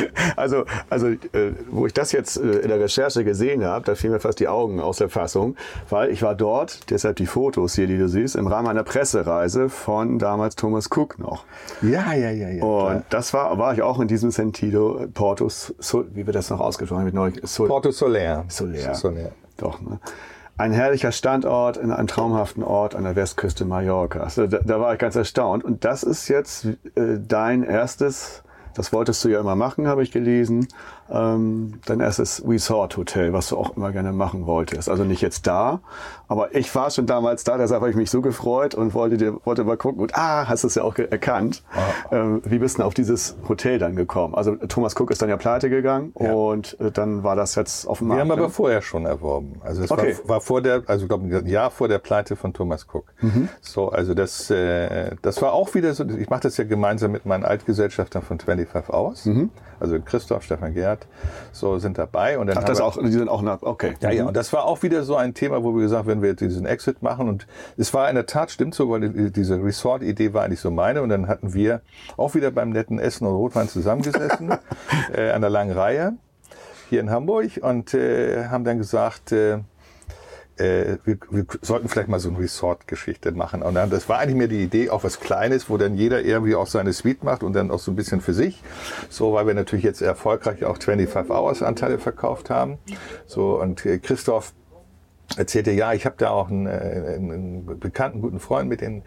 also, 0.36 0.64
also 0.90 1.08
äh, 1.08 1.52
wo 1.70 1.86
ich 1.86 1.92
das 1.92 2.12
jetzt 2.12 2.36
äh, 2.36 2.58
in 2.58 2.68
der 2.68 2.80
Recherche 2.80 3.24
gesehen 3.24 3.64
habe, 3.64 3.84
da 3.84 3.94
fielen 3.94 4.12
mir 4.12 4.20
fast 4.20 4.40
die 4.40 4.48
Augen 4.48 4.80
aus 4.80 4.98
der 4.98 5.08
Fassung, 5.08 5.56
weil 5.90 6.10
ich 6.10 6.22
war 6.22 6.34
dort, 6.34 6.90
deshalb 6.90 7.16
die 7.16 7.26
Fotos 7.26 7.74
hier, 7.74 7.86
die 7.86 7.98
du 7.98 8.08
siehst, 8.08 8.36
im 8.36 8.46
Rahmen 8.46 8.68
einer 8.68 8.84
Pressereise 8.84 9.68
von 9.68 10.18
damals 10.18 10.56
Thomas 10.56 10.88
Cook 10.90 11.18
noch. 11.18 11.44
ja, 11.82 12.12
ja, 12.12 12.30
ja, 12.30 12.48
ja. 12.48 12.64
Und 12.64 12.86
klar. 12.86 13.02
das 13.10 13.34
war, 13.34 13.58
war 13.58 13.74
ich 13.74 13.82
auch 13.82 14.00
in 14.00 14.08
diesem 14.08 14.30
Sentido, 14.30 14.98
äh, 14.98 15.06
Porto, 15.06 15.48
Sol, 15.48 16.06
wie 16.14 16.26
wird 16.26 16.36
das 16.36 16.50
noch 16.50 16.60
ausgesprochen? 16.60 17.04
Mit 17.04 17.14
neu, 17.14 17.32
Sol, 17.42 17.68
Porto 17.68 17.90
Soler. 17.90 18.44
Soler. 18.48 18.94
Soler. 18.94 19.32
Doch, 19.56 19.80
ne? 19.80 20.00
ein 20.56 20.72
herrlicher 20.72 21.12
Standort 21.12 21.76
in 21.76 21.90
einem 21.90 22.06
traumhaften 22.06 22.62
Ort 22.62 22.94
an 22.94 23.04
der 23.04 23.16
Westküste 23.16 23.64
Mallorca. 23.64 24.20
Also 24.20 24.46
da, 24.46 24.58
da 24.58 24.80
war 24.80 24.92
ich 24.92 24.98
ganz 24.98 25.16
erstaunt. 25.16 25.64
Und 25.64 25.84
das 25.84 26.02
ist 26.02 26.28
jetzt 26.28 26.66
äh, 26.94 27.18
dein 27.18 27.62
erstes, 27.62 28.42
das 28.74 28.92
wolltest 28.92 29.24
du 29.24 29.28
ja 29.28 29.40
immer 29.40 29.56
machen, 29.56 29.86
habe 29.86 30.02
ich 30.02 30.10
gelesen, 30.10 30.68
ähm, 31.10 31.80
dein 31.86 32.00
erstes 32.00 32.42
Resort 32.46 32.96
Hotel, 32.96 33.32
was 33.32 33.48
du 33.48 33.56
auch 33.56 33.76
immer 33.76 33.92
gerne 33.92 34.12
machen 34.12 34.46
wolltest. 34.46 34.88
Also 34.88 35.04
nicht 35.04 35.20
jetzt 35.20 35.46
da, 35.46 35.80
aber 36.28 36.54
ich 36.54 36.74
war 36.74 36.90
schon 36.90 37.06
damals 37.06 37.44
da, 37.44 37.58
deshalb 37.58 37.82
habe 37.82 37.90
ich 37.90 37.96
mich 37.96 38.10
so 38.10 38.22
gefreut 38.22 38.74
und 38.74 38.94
wollte 38.94 39.16
dir 39.16 39.38
wollte 39.44 39.64
mal 39.64 39.76
gucken. 39.76 40.00
Und 40.00 40.16
ah, 40.16 40.48
hast 40.48 40.64
es 40.64 40.74
ja 40.74 40.82
auch 40.82 40.96
erkannt. 40.96 41.62
Ah. 41.74 42.16
Ähm, 42.16 42.42
wie 42.44 42.58
bist 42.58 42.78
du 42.78 42.82
auf 42.82 42.94
dieses 42.94 43.36
Hotel 43.48 43.78
dann 43.78 43.96
gekommen? 43.96 44.34
Also 44.34 44.56
Thomas 44.56 44.98
Cook 44.98 45.10
ist 45.10 45.20
dann 45.20 45.28
ja 45.28 45.36
pleite 45.36 45.68
gegangen 45.68 46.14
ja. 46.18 46.32
und 46.32 46.78
äh, 46.80 46.90
dann 46.90 47.22
war 47.22 47.36
das 47.36 47.54
jetzt 47.54 47.86
auf 47.86 47.98
dem 47.98 48.08
Markt. 48.08 48.18
Wir 48.18 48.22
haben 48.22 48.30
aber 48.30 48.48
ne? 48.48 48.50
vorher 48.50 48.82
schon 48.82 49.04
erworben. 49.04 49.60
Also 49.62 49.82
es 49.82 49.90
okay. 49.90 50.16
war, 50.24 50.36
war, 50.36 50.40
vor 50.40 50.62
der, 50.62 50.82
also 50.86 51.04
ich 51.04 51.08
glaube 51.08 51.26
ein 51.26 51.46
Jahr 51.46 51.70
vor 51.70 51.88
der 51.88 51.98
Pleite 51.98 52.36
von 52.36 52.52
Thomas 52.52 52.86
Cook. 52.90 53.12
Mhm. 53.20 53.48
So, 53.60 53.90
also 53.90 54.14
das, 54.14 54.50
äh, 54.50 55.16
das 55.22 55.42
war 55.42 55.52
auch 55.52 55.74
wieder 55.74 55.92
so. 55.94 56.04
Ich 56.04 56.30
mache 56.30 56.42
das 56.42 56.56
ja 56.56 56.64
gemeinsam 56.64 57.12
mit 57.12 57.26
meinen 57.26 57.44
Altgesellschaftern 57.44 58.22
von 58.22 58.38
25 58.38 58.92
Hours. 58.92 59.26
Mhm. 59.26 59.50
Also 59.80 59.98
Christoph, 60.00 60.44
Stefan 60.44 60.74
Gerd, 61.02 61.06
so 61.52 61.78
sind 61.78 61.98
dabei. 61.98 62.38
Und 62.38 62.46
dann 62.48 62.58
Ach, 62.58 62.64
das 62.64 62.78
wir, 62.78 62.84
auch, 62.84 62.96
die 62.96 63.10
sind 63.10 63.28
auch 63.28 63.42
nach, 63.42 63.62
okay. 63.62 63.94
Ja, 64.00 64.10
ja, 64.10 64.22
mhm. 64.22 64.28
und 64.28 64.36
das 64.36 64.52
war 64.52 64.64
auch 64.64 64.82
wieder 64.82 65.02
so 65.02 65.16
ein 65.16 65.34
Thema, 65.34 65.62
wo 65.62 65.74
wir 65.74 65.82
gesagt, 65.82 66.06
wenn 66.06 66.22
wir 66.22 66.34
diesen 66.34 66.66
Exit 66.66 67.02
machen 67.02 67.28
und 67.28 67.46
es 67.76 67.92
war 67.94 68.08
in 68.08 68.14
der 68.14 68.26
Tat, 68.26 68.50
stimmt 68.50 68.74
so, 68.74 68.90
weil 68.90 69.30
diese 69.30 69.62
Resort-Idee 69.62 70.32
war 70.32 70.44
eigentlich 70.44 70.60
so 70.60 70.70
meine 70.70 71.02
und 71.02 71.08
dann 71.08 71.28
hatten 71.28 71.54
wir 71.54 71.80
auch 72.16 72.34
wieder 72.34 72.50
beim 72.50 72.70
netten 72.70 72.98
Essen 72.98 73.26
und 73.26 73.34
Rotwein 73.34 73.68
zusammengesessen, 73.68 74.52
äh, 75.14 75.30
an 75.30 75.40
der 75.40 75.50
langen 75.50 75.72
Reihe 75.72 76.14
hier 76.88 77.00
in 77.00 77.10
Hamburg 77.10 77.58
und 77.60 77.94
äh, 77.94 78.48
haben 78.48 78.64
dann 78.64 78.78
gesagt, 78.78 79.32
äh, 79.32 79.58
äh, 80.62 80.98
wir, 81.04 81.18
wir 81.30 81.44
sollten 81.60 81.88
vielleicht 81.88 82.08
mal 82.08 82.20
so 82.20 82.28
eine 82.28 82.38
Resort-Geschichte 82.38 83.32
machen. 83.32 83.62
Und 83.62 83.74
dann, 83.74 83.90
das 83.90 84.08
war 84.08 84.18
eigentlich 84.18 84.36
mir 84.36 84.48
die 84.48 84.62
Idee, 84.62 84.90
auch 84.90 85.04
was 85.04 85.20
Kleines, 85.20 85.68
wo 85.68 85.76
dann 85.76 85.96
jeder 85.96 86.22
irgendwie 86.22 86.54
auch 86.54 86.66
seine 86.66 86.92
Suite 86.92 87.24
macht 87.24 87.42
und 87.42 87.52
dann 87.52 87.70
auch 87.70 87.78
so 87.78 87.90
ein 87.90 87.96
bisschen 87.96 88.20
für 88.20 88.34
sich. 88.34 88.62
So, 89.08 89.32
weil 89.32 89.46
wir 89.46 89.54
natürlich 89.54 89.84
jetzt 89.84 90.02
erfolgreich 90.02 90.64
auch 90.64 90.78
25 90.78 91.30
Hours 91.30 91.62
Anteile 91.62 91.98
verkauft 91.98 92.50
haben. 92.50 92.78
So, 93.26 93.60
und 93.60 93.84
äh, 93.86 93.98
Christoph 93.98 94.52
erzählte, 95.36 95.70
ja, 95.72 95.92
ich 95.92 96.04
habe 96.06 96.16
da 96.18 96.30
auch 96.30 96.48
einen, 96.48 96.66
äh, 96.66 96.70
einen, 96.70 97.78
bekannten, 97.78 98.20
guten 98.20 98.40
Freund 98.40 98.68
mit 98.68 98.80
den, 98.80 99.02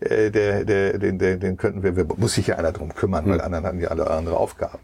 äh, 0.00 0.30
der, 0.30 0.64
der, 0.64 0.98
den, 0.98 1.18
der, 1.18 1.36
den 1.36 1.56
könnten 1.56 1.82
wir, 1.82 1.96
wir, 1.96 2.06
muss 2.16 2.34
sich 2.34 2.48
ja 2.48 2.56
einer 2.56 2.72
drum 2.72 2.94
kümmern, 2.94 3.26
weil 3.26 3.38
hm. 3.38 3.44
anderen 3.44 3.66
hatten 3.66 3.80
ja 3.80 3.88
alle 3.88 4.10
andere 4.10 4.36
Aufgaben. 4.36 4.78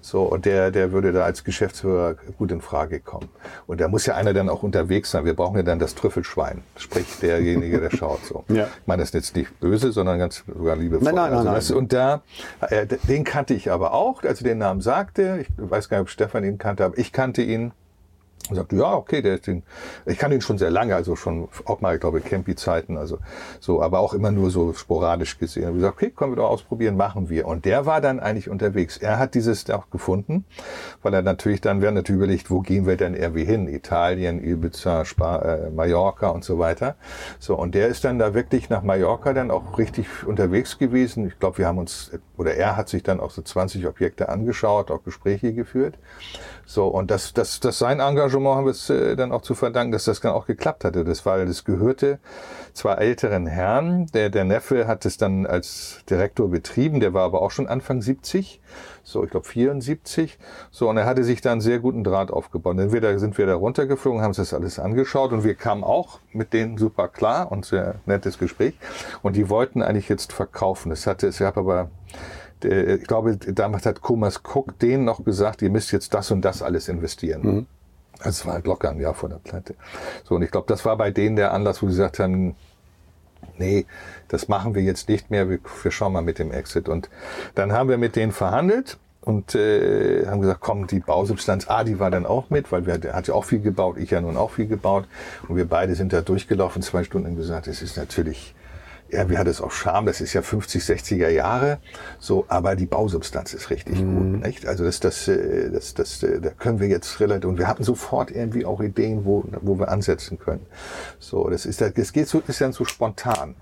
So, 0.00 0.22
und 0.22 0.44
der, 0.44 0.70
der 0.70 0.92
würde 0.92 1.12
da 1.12 1.24
als 1.24 1.44
Geschäftsführer 1.44 2.14
gut 2.38 2.52
in 2.52 2.60
Frage 2.60 3.00
kommen. 3.00 3.28
Und 3.66 3.80
da 3.80 3.88
muss 3.88 4.06
ja 4.06 4.14
einer 4.14 4.32
dann 4.32 4.48
auch 4.48 4.62
unterwegs 4.62 5.10
sein. 5.10 5.24
Wir 5.24 5.34
brauchen 5.34 5.56
ja 5.56 5.62
dann 5.62 5.78
das 5.78 5.94
Trüffelschwein, 5.94 6.62
sprich 6.76 7.06
derjenige, 7.20 7.80
der 7.80 7.90
schaut 7.96 8.24
so. 8.24 8.44
ja. 8.48 8.64
Ich 8.64 8.86
meine, 8.86 9.02
das 9.02 9.10
ist 9.10 9.14
jetzt 9.14 9.36
nicht 9.36 9.58
böse, 9.60 9.92
sondern 9.92 10.18
ganz 10.18 10.44
sogar 10.46 10.76
liebevoll. 10.76 11.04
Nein, 11.04 11.14
nein, 11.14 11.44
nein, 11.44 11.48
also, 11.48 11.74
nein. 11.74 11.82
Und 11.82 11.92
da, 11.92 12.22
äh, 12.60 12.86
den 12.86 13.24
kannte 13.24 13.54
ich 13.54 13.70
aber 13.70 13.92
auch, 13.92 14.22
als 14.22 14.40
er 14.40 14.48
den 14.48 14.58
Namen 14.58 14.80
sagte. 14.80 15.40
Ich 15.40 15.48
weiß 15.56 15.88
gar 15.88 15.98
nicht, 15.98 16.02
ob 16.02 16.10
Stefan 16.10 16.44
ihn 16.44 16.58
kannte, 16.58 16.84
aber 16.84 16.98
ich 16.98 17.12
kannte 17.12 17.42
ihn 17.42 17.72
und 18.48 18.56
sagte, 18.56 18.76
ja, 18.76 18.94
okay, 18.94 19.22
der 19.22 19.34
ist 19.34 19.46
den, 19.46 19.62
ich 20.04 20.18
kann 20.18 20.30
ihn 20.30 20.40
schon 20.40 20.58
sehr 20.58 20.70
lange, 20.70 20.94
also 20.94 21.16
schon 21.16 21.48
auch 21.64 21.80
mal, 21.80 21.94
ich 21.94 22.00
glaube, 22.00 22.20
Campy-Zeiten, 22.20 22.96
also 22.96 23.18
so, 23.60 23.82
aber 23.82 23.98
auch 23.98 24.14
immer 24.14 24.30
nur 24.30 24.50
so 24.50 24.72
sporadisch 24.72 25.38
gesehen. 25.38 25.64
Und 25.64 25.70
ich 25.70 25.76
gesagt, 25.78 25.96
okay, 25.96 26.10
können 26.10 26.32
wir 26.32 26.36
doch 26.36 26.50
ausprobieren, 26.50 26.96
machen 26.96 27.28
wir. 27.28 27.46
Und 27.46 27.64
der 27.64 27.86
war 27.86 28.00
dann 28.00 28.20
eigentlich 28.20 28.48
unterwegs. 28.48 28.98
Er 28.98 29.18
hat 29.18 29.34
dieses 29.34 29.68
auch 29.70 29.90
gefunden, 29.90 30.44
weil 31.02 31.12
er 31.14 31.22
natürlich 31.22 31.60
dann, 31.60 31.82
wir 31.82 31.90
natürlich 31.90 32.18
überlegt, 32.18 32.50
wo 32.50 32.60
gehen 32.60 32.86
wir 32.86 32.96
denn 32.96 33.14
irgendwie 33.14 33.44
hin? 33.44 33.68
Italien, 33.68 34.42
Ibiza, 34.42 35.04
Spa, 35.04 35.38
äh, 35.38 35.70
Mallorca 35.70 36.28
und 36.28 36.44
so 36.44 36.58
weiter. 36.58 36.96
So, 37.40 37.56
und 37.56 37.74
der 37.74 37.88
ist 37.88 38.04
dann 38.04 38.18
da 38.18 38.34
wirklich 38.34 38.70
nach 38.70 38.82
Mallorca 38.82 39.32
dann 39.32 39.50
auch 39.50 39.78
richtig 39.78 40.06
unterwegs 40.24 40.78
gewesen. 40.78 41.26
Ich 41.26 41.38
glaube, 41.38 41.58
wir 41.58 41.66
haben 41.66 41.78
uns, 41.78 42.12
oder 42.36 42.54
er 42.54 42.76
hat 42.76 42.88
sich 42.88 43.02
dann 43.02 43.18
auch 43.18 43.30
so 43.30 43.42
20 43.42 43.86
Objekte 43.86 44.28
angeschaut, 44.28 44.90
auch 44.90 45.02
Gespräche 45.02 45.52
geführt. 45.52 45.98
So, 46.68 46.88
und 46.88 47.12
das, 47.12 47.32
das, 47.32 47.60
das 47.60 47.78
sein 47.78 48.00
Engagement 48.00 48.56
haben 48.56 48.64
wir 48.64 48.72
es 48.72 48.90
äh, 48.90 49.14
dann 49.14 49.30
auch 49.30 49.42
zu 49.42 49.54
verdanken, 49.54 49.92
dass 49.92 50.04
das 50.04 50.20
dann 50.20 50.32
auch 50.32 50.46
geklappt 50.46 50.84
hatte. 50.84 51.04
Das 51.04 51.24
war, 51.24 51.44
das 51.44 51.64
gehörte 51.64 52.18
zwei 52.74 52.94
älteren 52.94 53.46
Herren. 53.46 54.06
Der, 54.06 54.30
der 54.30 54.44
Neffe 54.44 54.88
hat 54.88 55.06
es 55.06 55.16
dann 55.16 55.46
als 55.46 56.00
Direktor 56.10 56.50
betrieben, 56.50 56.98
der 56.98 57.14
war 57.14 57.22
aber 57.22 57.40
auch 57.40 57.52
schon 57.52 57.68
Anfang 57.68 58.02
70, 58.02 58.60
so 59.04 59.22
ich 59.22 59.30
glaube 59.30 59.46
74. 59.46 60.38
So, 60.72 60.90
und 60.90 60.96
er 60.96 61.06
hatte 61.06 61.22
sich 61.22 61.40
da 61.40 61.52
einen 61.52 61.60
sehr 61.60 61.78
guten 61.78 62.02
Draht 62.02 62.32
aufgebaut. 62.32 62.76
Wir 62.76 63.18
sind 63.20 63.38
wir 63.38 63.46
da 63.46 63.54
runtergeflogen, 63.54 64.20
haben 64.20 64.30
uns 64.30 64.38
das 64.38 64.52
alles 64.52 64.80
angeschaut 64.80 65.30
und 65.30 65.44
wir 65.44 65.54
kamen 65.54 65.84
auch 65.84 66.18
mit 66.32 66.52
denen 66.52 66.78
super 66.78 67.06
klar 67.06 67.52
und 67.52 67.64
sehr 67.64 68.00
nettes 68.06 68.38
Gespräch. 68.38 68.74
Und 69.22 69.36
die 69.36 69.48
wollten 69.48 69.82
eigentlich 69.82 70.08
jetzt 70.08 70.32
verkaufen. 70.32 70.90
Das 70.90 71.06
hatte, 71.06 71.28
es 71.28 71.38
gab 71.38 71.56
aber 71.56 71.90
ich 72.64 73.04
glaube, 73.06 73.36
damals 73.36 73.86
hat 73.86 74.00
Thomas 74.02 74.40
Cook 74.42 74.78
denen 74.78 75.04
noch 75.04 75.24
gesagt, 75.24 75.62
ihr 75.62 75.70
müsst 75.70 75.92
jetzt 75.92 76.14
das 76.14 76.30
und 76.30 76.42
das 76.42 76.62
alles 76.62 76.88
investieren. 76.88 77.42
Mhm. 77.42 77.66
Das 78.22 78.46
war 78.46 78.54
halt 78.54 78.66
locker 78.66 78.90
ein 78.90 79.00
Jahr 79.00 79.14
vor 79.14 79.28
der 79.28 79.36
Pleite. 79.36 79.74
So, 80.24 80.36
und 80.36 80.42
ich 80.42 80.50
glaube, 80.50 80.66
das 80.68 80.84
war 80.84 80.96
bei 80.96 81.10
denen 81.10 81.36
der 81.36 81.52
Anlass, 81.52 81.82
wo 81.82 81.86
sie 81.86 81.92
gesagt 81.92 82.18
haben, 82.18 82.56
nee, 83.58 83.86
das 84.28 84.48
machen 84.48 84.74
wir 84.74 84.82
jetzt 84.82 85.08
nicht 85.08 85.30
mehr, 85.30 85.48
wir, 85.48 85.58
wir 85.82 85.90
schauen 85.90 86.12
mal 86.12 86.22
mit 86.22 86.38
dem 86.38 86.50
Exit. 86.50 86.88
Und 86.88 87.10
dann 87.54 87.72
haben 87.72 87.88
wir 87.88 87.98
mit 87.98 88.16
denen 88.16 88.32
verhandelt 88.32 88.98
und 89.20 89.54
äh, 89.54 90.26
haben 90.26 90.40
gesagt, 90.40 90.60
komm, 90.60 90.86
die 90.86 91.00
Bausubstanz 91.00 91.68
A, 91.68 91.84
die 91.84 91.98
war 91.98 92.10
dann 92.10 92.26
auch 92.26 92.48
mit, 92.48 92.72
weil 92.72 92.86
wir, 92.86 92.98
der 92.98 93.12
hat 93.12 93.28
ja 93.28 93.34
auch 93.34 93.44
viel 93.44 93.60
gebaut, 93.60 93.96
ich 93.98 94.10
ja 94.10 94.20
nun 94.20 94.36
auch 94.36 94.52
viel 94.52 94.66
gebaut. 94.66 95.06
Und 95.48 95.56
wir 95.56 95.68
beide 95.68 95.94
sind 95.94 96.12
da 96.12 96.20
durchgelaufen, 96.20 96.80
zwei 96.80 97.04
Stunden 97.04 97.28
und 97.28 97.36
gesagt, 97.36 97.66
es 97.66 97.82
ist 97.82 97.96
natürlich 97.96 98.54
ja, 99.10 99.30
wie 99.30 99.38
hat 99.38 99.46
es 99.46 99.60
auch 99.60 99.70
Charme, 99.70 100.06
das 100.06 100.20
ist 100.20 100.32
ja 100.32 100.42
50, 100.42 100.82
60er 100.82 101.28
Jahre, 101.28 101.78
so, 102.18 102.44
aber 102.48 102.76
die 102.76 102.86
Bausubstanz 102.86 103.54
ist 103.54 103.70
richtig 103.70 104.00
mhm. 104.00 104.32
gut, 104.32 104.46
nicht? 104.46 104.66
Also 104.66 104.84
das, 104.84 105.00
das, 105.00 105.28
äh, 105.28 105.70
das, 105.70 105.94
das, 105.94 106.22
äh, 106.22 106.40
da 106.40 106.50
können 106.50 106.80
wir 106.80 106.88
jetzt 106.88 107.20
relativ, 107.20 107.48
und 107.48 107.58
wir 107.58 107.68
hatten 107.68 107.84
sofort 107.84 108.30
irgendwie 108.30 108.64
auch 108.64 108.80
Ideen, 108.80 109.24
wo, 109.24 109.44
wo 109.60 109.78
wir 109.78 109.88
ansetzen 109.88 110.38
können. 110.38 110.66
So, 111.18 111.48
das 111.48 111.66
ist, 111.66 111.80
das 111.80 112.12
geht 112.12 112.28
so, 112.28 112.42
ist 112.46 112.60
dann 112.60 112.72
so 112.72 112.84
spontan. 112.84 113.54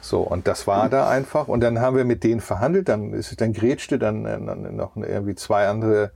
So, 0.00 0.20
und 0.20 0.46
das 0.46 0.66
war 0.66 0.88
da 0.88 1.08
einfach, 1.08 1.48
und 1.48 1.60
dann 1.60 1.80
haben 1.80 1.96
wir 1.96 2.04
mit 2.04 2.22
denen 2.22 2.40
verhandelt, 2.40 2.88
dann 2.88 3.12
ist 3.14 3.40
dann 3.40 3.52
grätschte 3.52 3.98
dann, 3.98 4.26
äh, 4.26 4.38
dann 4.38 4.76
noch 4.76 4.96
irgendwie 4.96 5.34
zwei 5.34 5.66
andere 5.66 6.12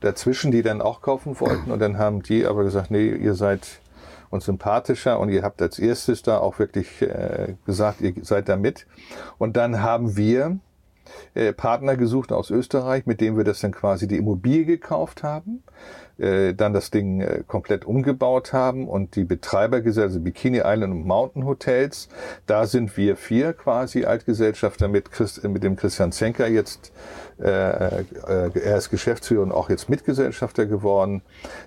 dazwischen, 0.00 0.50
die 0.50 0.62
dann 0.62 0.82
auch 0.82 1.00
kaufen 1.00 1.38
wollten, 1.40 1.70
und 1.70 1.78
dann 1.78 1.98
haben 1.98 2.22
die 2.22 2.44
aber 2.46 2.64
gesagt, 2.64 2.90
nee, 2.90 3.08
ihr 3.08 3.34
seid, 3.34 3.80
und 4.30 4.42
sympathischer 4.42 5.18
und 5.18 5.28
ihr 5.28 5.42
habt 5.42 5.60
als 5.62 5.78
erstes 5.78 6.22
da 6.22 6.38
auch 6.38 6.58
wirklich 6.58 7.02
äh, 7.02 7.54
gesagt, 7.64 8.00
ihr 8.00 8.14
seid 8.22 8.48
da 8.48 8.56
mit. 8.56 8.86
Und 9.38 9.56
dann 9.56 9.82
haben 9.82 10.16
wir 10.16 10.58
äh, 11.34 11.52
Partner 11.52 11.96
gesucht 11.96 12.32
aus 12.32 12.50
Österreich, 12.50 13.06
mit 13.06 13.20
denen 13.20 13.36
wir 13.36 13.44
das 13.44 13.60
dann 13.60 13.72
quasi 13.72 14.06
die 14.08 14.16
Immobilie 14.16 14.64
gekauft 14.64 15.22
haben, 15.22 15.62
äh, 16.18 16.54
dann 16.54 16.72
das 16.72 16.90
Ding 16.90 17.20
äh, 17.20 17.42
komplett 17.46 17.84
umgebaut 17.84 18.52
haben 18.52 18.88
und 18.88 19.16
die 19.16 19.24
Betreibergesellschaft, 19.24 20.14
also 20.14 20.20
Bikini 20.20 20.62
Island 20.64 20.92
und 20.92 21.06
Mountain 21.06 21.44
Hotels, 21.44 22.08
da 22.46 22.66
sind 22.66 22.96
wir 22.96 23.16
vier 23.16 23.52
quasi 23.52 24.04
Altgesellschafter 24.04 24.88
mit, 24.88 25.10
Christ, 25.10 25.44
mit 25.44 25.62
dem 25.62 25.76
Christian 25.76 26.12
Zenker 26.12 26.48
jetzt 26.48 26.92
äh, 27.38 28.00
äh, 28.00 28.04
er 28.54 28.76
ist 28.78 28.90
Geschäftsführer 28.90 29.42
und 29.42 29.52
auch 29.52 29.68
jetzt 29.68 29.88
Mitgesellschafter 29.88 30.66
geworden. 30.66 31.22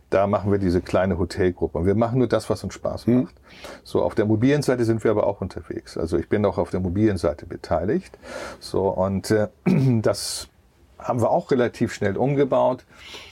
Da 0.10 0.26
machen 0.26 0.52
wir 0.52 0.58
diese 0.58 0.82
kleine 0.82 1.20
Hotelgruppe. 1.20 1.78
Und 1.78 1.86
wir 1.86 1.96
machen 1.96 2.20
nur 2.20 2.28
das, 2.28 2.50
was 2.50 2.64
uns 2.64 2.74
Spaß 2.74 3.06
hm. 3.06 3.22
macht. 3.22 3.36
Mhm. 3.36 3.39
So, 3.84 4.02
auf 4.04 4.16
der 4.16 4.26
Immobilienseite 4.26 4.86
sind 4.86 5.04
wir 5.04 5.12
aber 5.12 5.28
auch 5.28 5.42
unterwegs. 5.42 5.98
Also 5.98 6.18
ich 6.18 6.30
bin 6.30 6.46
auch 6.46 6.58
auf 6.58 6.70
der 6.70 6.80
Immobilienseite 6.80 7.46
beteiligt. 7.46 8.18
So, 8.60 8.90
und 8.90 9.32
äh, 9.32 9.48
das 10.02 10.48
haben 11.00 11.22
wir 11.22 11.32
auch 11.32 11.50
relativ 11.52 11.94
schnell 11.94 12.18
umgebaut. 12.18 12.86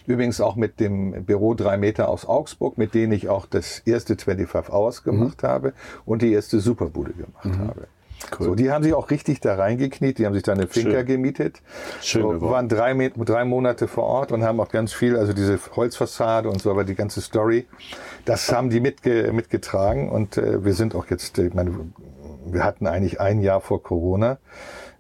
Übrigens 0.06 0.40
auch 0.40 0.56
mit 0.56 0.80
dem 0.80 1.26
Büro 1.26 1.54
drei 1.54 1.78
Meter 1.78 2.08
aus 2.08 2.26
Augsburg, 2.26 2.78
mit 2.78 2.94
denen 2.94 3.12
ich 3.12 3.28
auch 3.30 3.46
das 3.46 3.80
erste 3.80 4.16
25 4.16 4.74
Hours 4.74 5.04
gemacht 5.04 5.44
mhm. 5.44 5.48
habe 5.48 5.74
und 6.06 6.22
die 6.22 6.32
erste 6.32 6.60
Superbude 6.60 7.14
gemacht 7.14 7.46
mhm. 7.46 7.68
habe. 7.68 7.88
Cool. 8.38 8.48
So, 8.48 8.56
die 8.56 8.72
haben 8.72 8.84
sich 8.84 8.94
auch 8.94 9.10
richtig 9.10 9.40
da 9.40 9.56
reingekniet, 9.56 10.18
die 10.18 10.26
haben 10.26 10.34
sich 10.34 10.44
da 10.44 10.54
eine 10.54 10.68
Finca 10.68 10.92
Schön. 10.92 11.06
gemietet. 11.06 11.62
Schön 12.02 12.24
so, 12.24 12.42
waren 12.42 12.68
drei, 12.68 13.12
drei 13.16 13.46
Monate 13.46 13.88
vor 13.88 14.04
Ort 14.06 14.32
und 14.32 14.44
haben 14.44 14.60
auch 14.60 14.70
ganz 14.70 14.92
viel, 14.94 15.16
also 15.16 15.34
diese 15.34 15.60
Holzfassade 15.76 16.50
und 16.50 16.62
so, 16.62 16.72
aber 16.72 16.84
die 16.84 16.96
ganze 16.96 17.22
Story, 17.22 17.68
das 18.26 18.52
haben 18.52 18.70
die 18.70 18.80
mitge 18.80 19.32
mitgetragen 19.32 20.10
und 20.10 20.38
äh, 20.38 20.64
wir 20.66 20.74
sind 20.74 20.96
auch 20.96 21.06
jetzt, 21.10 21.38
ich 21.38 21.54
meine, 21.54 21.72
wir 22.46 22.64
hatten 22.64 22.88
eigentlich 22.88 23.20
ein 23.22 23.42
Jahr 23.42 23.62
vor 23.62 23.82
Corona 23.84 24.40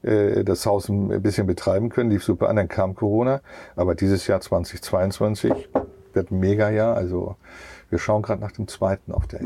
äh, 0.04 0.44
das 0.44 0.66
Haus 0.66 0.90
ein 0.90 1.22
bisschen 1.22 1.48
betreiben 1.48 1.90
können, 1.90 2.12
lief 2.12 2.24
super 2.24 2.50
an, 2.50 2.56
dann 2.56 2.68
kam 2.68 2.96
Corona, 2.96 3.42
aber 3.76 3.96
dieses 3.96 4.28
Jahr 4.28 4.42
2022 4.42 5.70
wird 6.14 6.32
ein 6.32 6.40
Mega-Jahr, 6.40 6.96
also 6.96 7.36
wir 7.90 8.00
schauen 8.00 8.22
gerade 8.22 8.42
nach 8.42 8.52
dem 8.52 8.68
zweiten 8.68 9.12
auf 9.12 9.28
der 9.28 9.40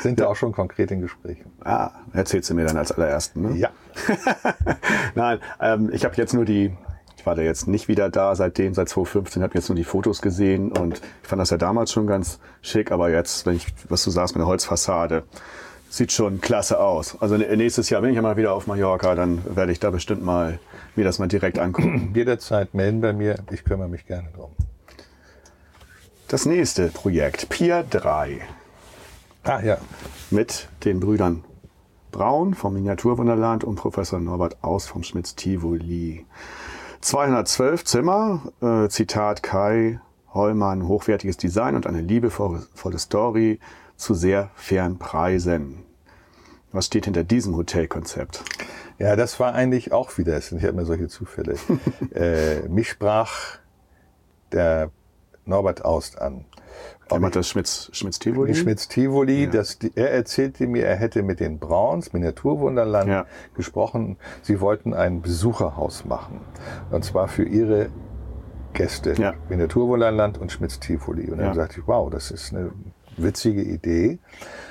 Sind 0.00 0.20
da 0.20 0.28
auch 0.28 0.36
schon 0.36 0.52
konkret 0.52 0.90
in 0.90 1.00
Gesprächen. 1.00 1.52
Ah, 1.64 1.90
erzählst 2.12 2.50
du 2.50 2.54
mir 2.54 2.64
dann 2.64 2.76
als 2.76 2.92
allerersten, 2.92 3.42
ne? 3.42 3.56
Ja. 3.56 3.70
Nein, 5.14 5.38
ähm, 5.60 5.90
ich 5.92 6.04
habe 6.04 6.14
jetzt 6.16 6.34
nur 6.34 6.44
die 6.44 6.76
war 7.26 7.34
der 7.34 7.44
jetzt 7.44 7.66
nicht 7.66 7.88
wieder 7.88 8.08
da 8.08 8.34
seitdem, 8.36 8.72
seit 8.72 8.88
2015, 8.88 9.42
habe 9.42 9.54
jetzt 9.54 9.68
nur 9.68 9.76
die 9.76 9.84
Fotos 9.84 10.22
gesehen 10.22 10.70
und 10.70 11.02
ich 11.22 11.28
fand 11.28 11.40
das 11.40 11.50
ja 11.50 11.56
damals 11.56 11.92
schon 11.92 12.06
ganz 12.06 12.38
schick, 12.62 12.92
aber 12.92 13.10
jetzt, 13.10 13.44
wenn 13.46 13.56
ich, 13.56 13.66
was 13.88 14.04
du 14.04 14.10
sagst, 14.10 14.36
mit 14.36 14.40
der 14.40 14.46
Holzfassade, 14.46 15.24
sieht 15.90 16.12
schon 16.12 16.40
klasse 16.40 16.78
aus. 16.78 17.20
Also 17.20 17.36
nächstes 17.36 17.90
Jahr, 17.90 18.02
wenn 18.02 18.10
ich 18.10 18.16
ja 18.16 18.22
mal 18.22 18.36
wieder 18.36 18.52
auf 18.52 18.66
Mallorca, 18.66 19.14
dann 19.14 19.42
werde 19.56 19.72
ich 19.72 19.80
da 19.80 19.90
bestimmt 19.90 20.24
mal 20.24 20.58
mir 20.94 21.04
das 21.04 21.18
mal 21.18 21.28
direkt 21.28 21.58
angucken. 21.58 22.12
Jederzeit 22.14 22.74
melden 22.74 23.00
bei 23.00 23.12
mir, 23.12 23.36
ich 23.50 23.64
kümmere 23.64 23.88
mich 23.88 24.06
gerne 24.06 24.28
drum. 24.34 24.50
Das 26.28 26.44
nächste 26.44 26.88
Projekt, 26.88 27.48
Pier 27.50 27.84
3. 27.88 28.40
Ah 29.44 29.60
ja. 29.62 29.78
Mit 30.32 30.68
den 30.84 30.98
Brüdern 30.98 31.44
Braun 32.10 32.54
vom 32.54 32.74
Miniaturwunderland 32.74 33.62
und 33.62 33.76
Professor 33.76 34.18
Norbert 34.18 34.56
Aus 34.60 34.88
vom 34.88 35.04
Schmitz 35.04 35.36
Tivoli. 35.36 36.26
212 37.00 37.84
Zimmer, 37.84 38.52
äh, 38.60 38.88
Zitat 38.88 39.44
Kai 39.44 40.00
Hollmann, 40.34 40.88
hochwertiges 40.88 41.36
Design 41.36 41.76
und 41.76 41.86
eine 41.86 42.00
liebevolle 42.00 42.98
Story 42.98 43.60
zu 43.94 44.14
sehr 44.14 44.50
fairen 44.56 44.98
Preisen. 44.98 45.84
Was 46.72 46.86
steht 46.86 47.04
hinter 47.04 47.22
diesem 47.22 47.54
Hotelkonzept? 47.54 48.42
Ja, 48.98 49.14
das 49.14 49.38
war 49.38 49.54
eigentlich 49.54 49.92
auch 49.92 50.18
wieder, 50.18 50.36
ich 50.36 50.50
habe 50.50 50.72
mir 50.72 50.86
solche 50.86 51.06
Zufälle. 51.06 51.54
äh, 52.14 52.68
mich 52.68 52.88
sprach 52.88 53.58
der 54.50 54.90
Norbert 55.46 55.84
Aust 55.84 56.20
an. 56.20 56.44
Er 57.08 57.20
macht 57.20 57.36
das 57.36 57.48
Schmitz, 57.48 57.88
Schmitz 57.92 58.18
Tivoli? 58.18 58.54
Schmitz 58.54 58.88
Tivoli, 58.88 59.44
ja. 59.44 59.50
das, 59.50 59.78
er 59.94 60.10
erzählte 60.10 60.66
mir, 60.66 60.84
er 60.84 60.96
hätte 60.96 61.22
mit 61.22 61.38
den 61.38 61.58
Brauns, 61.58 62.12
Miniaturwunderland, 62.12 63.08
ja. 63.08 63.26
gesprochen. 63.54 64.16
Sie 64.42 64.60
wollten 64.60 64.92
ein 64.92 65.22
Besucherhaus 65.22 66.04
machen. 66.04 66.40
Und 66.90 67.04
zwar 67.04 67.28
für 67.28 67.44
ihre 67.44 67.90
Gäste. 68.72 69.14
Ja. 69.14 69.34
Miniaturwunderland 69.48 70.38
und 70.38 70.50
Schmitz 70.50 70.80
Tivoli. 70.80 71.30
Und 71.30 71.38
dann 71.38 71.54
sagte 71.54 71.80
ich, 71.80 71.86
wow, 71.86 72.10
das 72.10 72.30
ist 72.30 72.52
eine 72.52 72.72
witzige 73.16 73.62
Idee. 73.62 74.18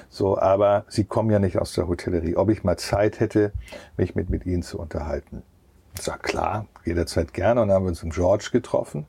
So, 0.10 0.38
aber 0.38 0.86
sie 0.88 1.06
kommen 1.06 1.32
ja 1.32 1.40
nicht 1.40 1.58
aus 1.58 1.74
der 1.74 1.88
Hotellerie. 1.88 2.36
Ob 2.36 2.50
ich 2.50 2.64
mal 2.64 2.78
Zeit 2.78 3.20
hätte, 3.20 3.54
mich 3.98 4.16
mit, 4.16 4.30
mit 4.30 4.46
ihnen 4.46 4.62
zu 4.62 4.78
unterhalten. 4.80 5.42
Ich 5.96 6.02
sag, 6.02 6.22
klar, 6.24 6.68
jederzeit 6.84 7.34
gerne. 7.34 7.62
Und 7.62 7.70
dann 7.70 7.76
haben 7.76 7.86
wir 7.86 7.90
uns 7.90 8.04
im 8.04 8.10
George 8.10 8.50
getroffen. 8.52 9.06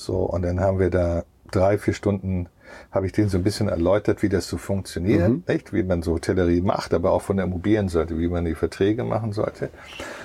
So, 0.00 0.20
und 0.20 0.42
dann 0.42 0.60
haben 0.60 0.78
wir 0.78 0.88
da 0.88 1.24
drei, 1.50 1.76
vier 1.76 1.92
Stunden 1.92 2.48
habe 2.90 3.04
ich 3.04 3.12
denen 3.12 3.28
so 3.28 3.36
ein 3.36 3.44
bisschen 3.44 3.68
erläutert, 3.68 4.22
wie 4.22 4.30
das 4.30 4.48
so 4.48 4.56
funktioniert, 4.56 5.28
mhm. 5.28 5.44
nicht? 5.46 5.74
wie 5.74 5.82
man 5.82 6.02
so 6.02 6.14
Hotellerie 6.14 6.62
macht, 6.62 6.94
aber 6.94 7.12
auch 7.12 7.20
von 7.20 7.36
der 7.36 7.44
Immobilienseite, 7.44 8.18
wie 8.18 8.28
man 8.28 8.46
die 8.46 8.54
Verträge 8.54 9.04
machen 9.04 9.32
sollte. 9.32 9.68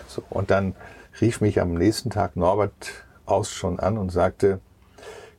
So, 0.08 0.24
und 0.30 0.50
dann 0.50 0.76
rief 1.20 1.42
mich 1.42 1.60
am 1.60 1.74
nächsten 1.74 2.10
Tag 2.10 2.38
Norbert 2.38 2.92
aus 3.26 3.52
schon 3.52 3.82
an 3.82 3.98
und 3.98 4.14
sagte, 4.14 4.62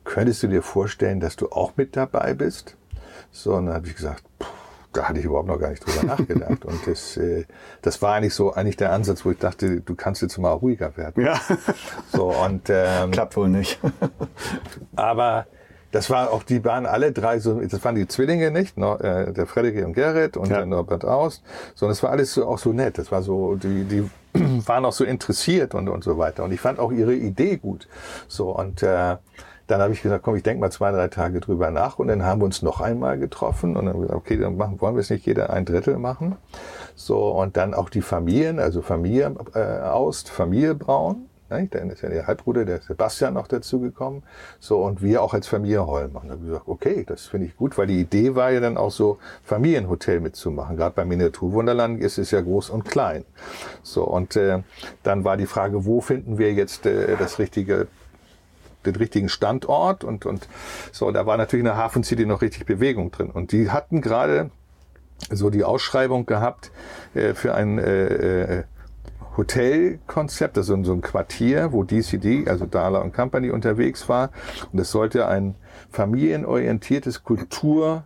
könntest 0.03 0.43
du 0.43 0.47
dir 0.49 0.61
vorstellen, 0.61 1.19
dass 1.19 1.35
du 1.35 1.49
auch 1.49 1.75
mit 1.75 1.95
dabei 1.95 2.35
bist? 2.35 2.77
So, 3.31 3.55
und 3.55 3.65
dann 3.65 3.73
habe 3.73 3.87
ich 3.87 3.95
gesagt, 3.95 4.23
pff, 4.39 4.47
da 4.97 5.07
hatte 5.07 5.19
ich 5.19 5.25
überhaupt 5.25 5.47
noch 5.47 5.59
gar 5.59 5.69
nicht 5.69 5.85
drüber 5.85 6.03
nachgedacht. 6.03 6.65
Und 6.65 6.87
das, 6.87 7.17
äh, 7.17 7.45
das 7.81 8.01
war 8.01 8.15
eigentlich 8.15 8.33
so 8.33 8.53
eigentlich 8.53 8.77
der 8.77 8.91
Ansatz, 8.91 9.23
wo 9.25 9.31
ich 9.31 9.37
dachte, 9.37 9.81
du 9.81 9.95
kannst 9.95 10.21
jetzt 10.21 10.37
mal 10.37 10.51
ruhiger 10.51 10.97
werden. 10.97 11.23
Ja. 11.23 11.39
So 12.11 12.31
und 12.31 12.69
ähm, 12.69 13.11
klappt 13.11 13.37
wohl 13.37 13.49
nicht. 13.49 13.79
aber 14.95 15.45
das 15.91 16.09
war 16.09 16.31
auch, 16.31 16.43
die 16.43 16.63
waren 16.65 16.85
alle 16.85 17.11
drei 17.11 17.39
so, 17.39 17.61
das 17.61 17.83
waren 17.83 17.95
die 17.95 18.07
Zwillinge 18.07 18.51
nicht, 18.51 18.77
no, 18.77 18.97
äh, 18.97 19.31
der 19.31 19.45
Frederik 19.45 19.85
und 19.85 19.93
Gerrit 19.93 20.35
und 20.35 20.49
ja. 20.49 20.57
der 20.57 20.65
Norbert 20.65 21.05
Aust, 21.05 21.43
sondern 21.75 21.93
es 21.93 22.03
war 22.03 22.09
alles 22.09 22.33
so, 22.33 22.47
auch 22.47 22.57
so 22.57 22.73
nett. 22.73 22.97
Das 22.97 23.11
war 23.11 23.21
so, 23.21 23.55
die, 23.55 23.83
die 23.83 24.09
waren 24.67 24.85
auch 24.85 24.93
so 24.93 25.03
interessiert 25.03 25.75
und, 25.75 25.89
und 25.89 26.03
so 26.03 26.17
weiter. 26.17 26.43
Und 26.43 26.51
ich 26.51 26.59
fand 26.59 26.79
auch 26.79 26.91
ihre 26.91 27.13
Idee 27.13 27.57
gut. 27.57 27.87
So, 28.27 28.49
und 28.49 28.83
äh, 28.83 29.17
dann 29.67 29.81
habe 29.81 29.93
ich 29.93 30.01
gesagt, 30.01 30.23
komm, 30.23 30.35
ich 30.35 30.43
denke 30.43 30.61
mal 30.61 30.71
zwei, 30.71 30.91
drei 30.91 31.09
Tage 31.09 31.41
drüber 31.41 31.71
nach. 31.71 31.99
Und 31.99 32.07
dann 32.07 32.23
haben 32.23 32.41
wir 32.41 32.45
uns 32.45 32.61
noch 32.61 32.79
einmal 32.79 33.19
getroffen 33.19 33.75
und 33.75 33.85
dann 33.85 33.93
haben 33.93 34.01
wir 34.01 34.07
gesagt, 34.07 34.21
okay, 34.25 34.37
dann 34.37 34.55
machen, 34.55 34.79
wollen 34.79 34.95
wir 34.95 35.01
es 35.01 35.09
nicht 35.09 35.25
jeder 35.25 35.49
ein 35.49 35.65
Drittel 35.65 35.97
machen. 35.97 36.37
So, 36.95 37.29
und 37.29 37.57
dann 37.57 37.73
auch 37.73 37.89
die 37.89 38.01
Familien, 38.01 38.59
also 38.59 38.81
Familie 38.81 39.35
äh, 39.53 39.81
Aust, 39.81 40.29
Familie 40.29 40.73
Braun. 40.73 41.27
Ne? 41.49 41.67
Dann 41.69 41.89
ist 41.89 42.01
ja 42.01 42.09
der 42.09 42.27
Halbbruder, 42.27 42.63
der 42.63 42.79
Sebastian, 42.79 43.33
noch 43.33 43.47
dazugekommen. 43.47 44.23
So, 44.59 44.81
und 44.83 45.01
wir 45.01 45.21
auch 45.21 45.33
als 45.33 45.47
Familie 45.47 45.85
Holm 45.85 46.13
machen. 46.13 46.29
Da 46.29 46.33
habe 46.35 46.43
ich 46.43 46.49
gesagt, 46.49 46.67
okay, 46.67 47.03
das 47.05 47.25
finde 47.25 47.47
ich 47.47 47.57
gut, 47.57 47.77
weil 47.77 47.87
die 47.87 47.99
Idee 47.99 48.35
war 48.35 48.51
ja 48.51 48.61
dann 48.61 48.77
auch 48.77 48.91
so, 48.91 49.17
Familienhotel 49.43 50.21
mitzumachen. 50.21 50.77
Gerade 50.77 50.95
beim 50.95 51.09
Miniaturwunderland 51.09 52.01
ist 52.01 52.17
es 52.17 52.31
ja 52.31 52.39
groß 52.39 52.69
und 52.69 52.85
klein. 52.85 53.25
So, 53.83 54.05
und 54.05 54.37
äh, 54.37 54.63
dann 55.03 55.25
war 55.25 55.35
die 55.35 55.45
Frage, 55.45 55.85
wo 55.85 55.99
finden 55.99 56.37
wir 56.37 56.53
jetzt 56.53 56.85
äh, 56.85 57.17
das 57.17 57.37
richtige 57.37 57.87
den 58.85 58.95
richtigen 58.95 59.29
Standort 59.29 60.03
und, 60.03 60.25
und 60.25 60.47
so, 60.91 61.11
da 61.11 61.25
war 61.25 61.37
natürlich 61.37 61.61
in 61.61 61.65
der 61.65 61.77
Hafen 61.77 62.03
City 62.03 62.25
noch 62.25 62.41
richtig 62.41 62.65
Bewegung 62.65 63.11
drin. 63.11 63.29
Und 63.29 63.51
die 63.51 63.69
hatten 63.69 64.01
gerade 64.01 64.51
so 65.31 65.49
die 65.49 65.63
Ausschreibung 65.63 66.25
gehabt 66.25 66.71
äh, 67.13 67.33
für 67.33 67.53
ein 67.53 67.79
äh, 67.79 68.05
äh 68.07 68.63
Hotelkonzept, 69.37 70.57
also 70.57 70.83
so 70.83 70.93
ein 70.93 71.01
Quartier, 71.01 71.71
wo 71.71 71.83
DCD, 71.83 72.47
also 72.47 72.65
Dala 72.65 72.99
und 73.01 73.13
Company 73.13 73.51
unterwegs 73.51 74.09
war. 74.09 74.31
Und 74.73 74.79
es 74.79 74.89
sollte 74.89 75.27
ein 75.27 75.53
familienorientiertes 75.91 77.23
Kultur 77.23 78.03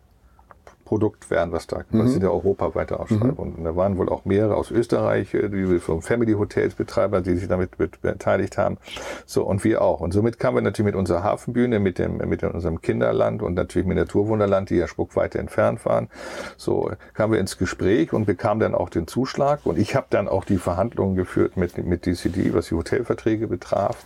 Produkt 0.92 1.30
werden, 1.30 1.54
was 1.54 1.68
da 1.68 1.86
mhm. 1.89 2.20
der 2.20 2.34
europaweite 2.34 3.00
Ausschreibung. 3.00 3.52
Mhm. 3.52 3.56
Und 3.60 3.64
da 3.64 3.78
waren 3.78 3.98
wohl 3.98 4.10
auch 4.10 4.26
mehrere 4.26 4.58
aus 4.58 4.72
Österreich, 4.72 5.34
äh, 5.34 5.48
die 5.48 5.80
vom 5.80 6.02
Family 6.02 6.34
Hotels 6.34 6.76
Betreiber, 6.76 7.22
die 7.22 7.38
sich 7.38 7.48
damit 7.48 7.78
beteiligt 7.78 8.58
haben. 8.58 8.78
So, 9.26 9.46
und 9.46 9.64
wir 9.64 9.82
auch. 9.82 10.02
Und 10.02 10.12
somit 10.12 10.38
kamen 10.38 10.58
wir 10.58 10.62
natürlich 10.62 10.88
mit 10.88 10.96
unserer 10.96 11.24
Hafenbühne, 11.24 11.80
mit 11.80 11.98
dem, 11.98 12.18
mit 12.18 12.44
unserem 12.44 12.82
Kinderland 12.82 13.42
und 13.42 13.54
natürlich 13.54 13.88
mit 13.88 13.96
Naturwunderland, 13.96 14.70
die 14.70 14.76
ja 14.76 14.89
spuckweite 14.89 15.39
entfernt 15.39 15.86
waren. 15.86 16.10
So, 16.58 16.92
kamen 17.14 17.32
wir 17.32 17.39
ins 17.39 17.58
Gespräch 17.58 18.12
und 18.12 18.26
bekamen 18.26 18.60
dann 18.60 18.76
auch 18.76 18.89
den 18.89 19.08
Zuschlag. 19.08 19.66
Und 19.66 19.80
ich 19.80 19.96
habe 19.96 20.08
dann 20.10 20.28
auch 20.28 20.44
die 20.44 20.58
Verhandlungen 20.58 21.16
geführt 21.16 21.56
mit, 21.56 21.78
mit 21.78 22.06
DCD, 22.06 22.54
was 22.54 22.68
die 22.68 22.76
Hotelverträge 22.76 23.48
betraf. 23.48 24.06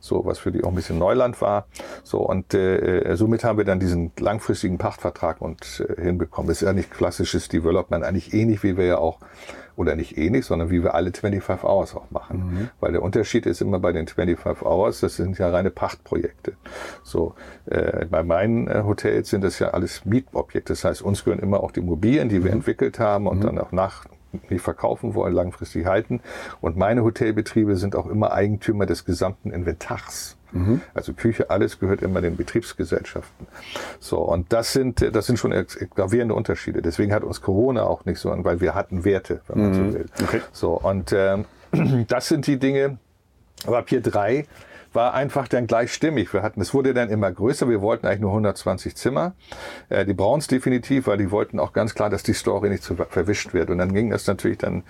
So, 0.00 0.24
was 0.24 0.38
für 0.38 0.50
die 0.50 0.64
auch 0.64 0.68
ein 0.68 0.76
bisschen 0.76 0.98
Neuland 0.98 1.42
war. 1.42 1.66
So, 2.04 2.20
und 2.20 2.54
äh, 2.54 3.00
äh 3.00 3.16
somit 3.16 3.44
haben 3.44 3.58
wir 3.58 3.66
dann 3.66 3.80
diesen 3.80 4.12
langfristigen 4.18 4.78
Pachtvertrag 4.78 5.42
und 5.42 5.84
äh, 5.86 6.21
hinbekommen 6.22 6.32
bekommen. 6.32 6.48
Das 6.48 6.62
ist 6.62 6.66
ja 6.66 6.72
nicht 6.72 6.90
klassisches 6.90 7.48
Development, 7.48 8.04
eigentlich 8.04 8.32
ähnlich 8.32 8.62
wie 8.62 8.76
wir 8.76 8.86
ja 8.86 8.98
auch, 8.98 9.18
oder 9.74 9.96
nicht 9.96 10.18
ähnlich, 10.18 10.44
sondern 10.44 10.70
wie 10.70 10.82
wir 10.82 10.94
alle 10.94 11.12
25 11.12 11.64
Hours 11.64 11.96
auch 11.96 12.10
machen. 12.10 12.38
Mhm. 12.38 12.68
Weil 12.80 12.92
der 12.92 13.02
Unterschied 13.02 13.46
ist 13.46 13.62
immer 13.62 13.78
bei 13.78 13.92
den 13.92 14.06
25 14.06 14.66
Hours, 14.66 15.00
das 15.00 15.16
sind 15.16 15.38
ja 15.38 15.50
reine 15.50 15.70
Pachtprojekte. 15.70 16.54
So, 17.02 17.34
äh, 17.66 18.04
bei 18.06 18.22
meinen 18.22 18.68
äh, 18.68 18.82
Hotels 18.84 19.30
sind 19.30 19.42
das 19.42 19.58
ja 19.58 19.70
alles 19.70 20.04
Mietobjekte. 20.04 20.72
Das 20.72 20.84
heißt, 20.84 21.02
uns 21.02 21.24
gehören 21.24 21.40
immer 21.40 21.62
auch 21.62 21.70
die 21.70 21.80
Immobilien, 21.80 22.28
die 22.28 22.44
wir 22.44 22.50
mhm. 22.50 22.58
entwickelt 22.58 22.98
haben 22.98 23.26
und 23.26 23.38
mhm. 23.38 23.42
dann 23.42 23.58
auch 23.58 23.72
nach 23.72 24.06
nicht 24.48 24.62
verkaufen 24.62 25.14
wollen, 25.14 25.34
langfristig 25.34 25.86
halten. 25.86 26.20
Und 26.60 26.76
meine 26.76 27.02
Hotelbetriebe 27.02 27.76
sind 27.76 27.94
auch 27.96 28.06
immer 28.06 28.32
Eigentümer 28.32 28.86
des 28.86 29.04
gesamten 29.04 29.50
Inventars. 29.50 30.38
Mhm. 30.52 30.80
Also 30.94 31.12
Küche, 31.12 31.50
alles 31.50 31.78
gehört 31.78 32.02
immer 32.02 32.20
den 32.20 32.36
Betriebsgesellschaften. 32.36 33.46
So, 34.00 34.18
und 34.18 34.52
das 34.52 34.72
sind, 34.72 35.14
das 35.14 35.26
sind 35.26 35.38
schon 35.38 35.52
gravierende 35.94 36.34
Unterschiede. 36.34 36.82
Deswegen 36.82 37.12
hat 37.12 37.24
uns 37.24 37.40
Corona 37.40 37.84
auch 37.84 38.04
nicht 38.04 38.18
so, 38.18 38.32
weil 38.44 38.60
wir 38.60 38.74
hatten 38.74 39.04
Werte, 39.04 39.40
wenn 39.48 39.62
man 39.62 39.70
mhm. 39.70 39.74
so 39.74 39.98
will. 39.98 40.06
Okay. 40.22 40.40
So, 40.52 40.72
und 40.72 41.12
ähm, 41.14 41.44
das 42.08 42.28
sind 42.28 42.46
die 42.46 42.58
Dinge. 42.58 42.98
Aber 43.66 43.82
Pier 43.82 44.00
3 44.00 44.46
war 44.92 45.14
einfach 45.14 45.48
dann 45.48 45.66
gleich 45.66 45.92
stimmig. 45.92 46.32
Wir 46.32 46.42
hatten, 46.42 46.60
es 46.60 46.74
wurde 46.74 46.94
dann 46.94 47.08
immer 47.08 47.30
größer. 47.30 47.68
Wir 47.68 47.80
wollten 47.80 48.06
eigentlich 48.06 48.20
nur 48.20 48.30
120 48.30 48.96
Zimmer. 48.96 49.34
Äh, 49.88 50.04
die 50.04 50.14
Browns 50.14 50.46
definitiv, 50.46 51.06
weil 51.06 51.18
die 51.18 51.30
wollten 51.30 51.58
auch 51.58 51.72
ganz 51.72 51.94
klar, 51.94 52.10
dass 52.10 52.22
die 52.22 52.34
Story 52.34 52.68
nicht 52.68 52.82
zu 52.82 52.96
verwischt 52.96 53.54
wird. 53.54 53.70
Und 53.70 53.78
dann 53.78 53.92
ging 53.92 54.10
das 54.10 54.26
natürlich 54.26 54.58
dann, 54.58 54.82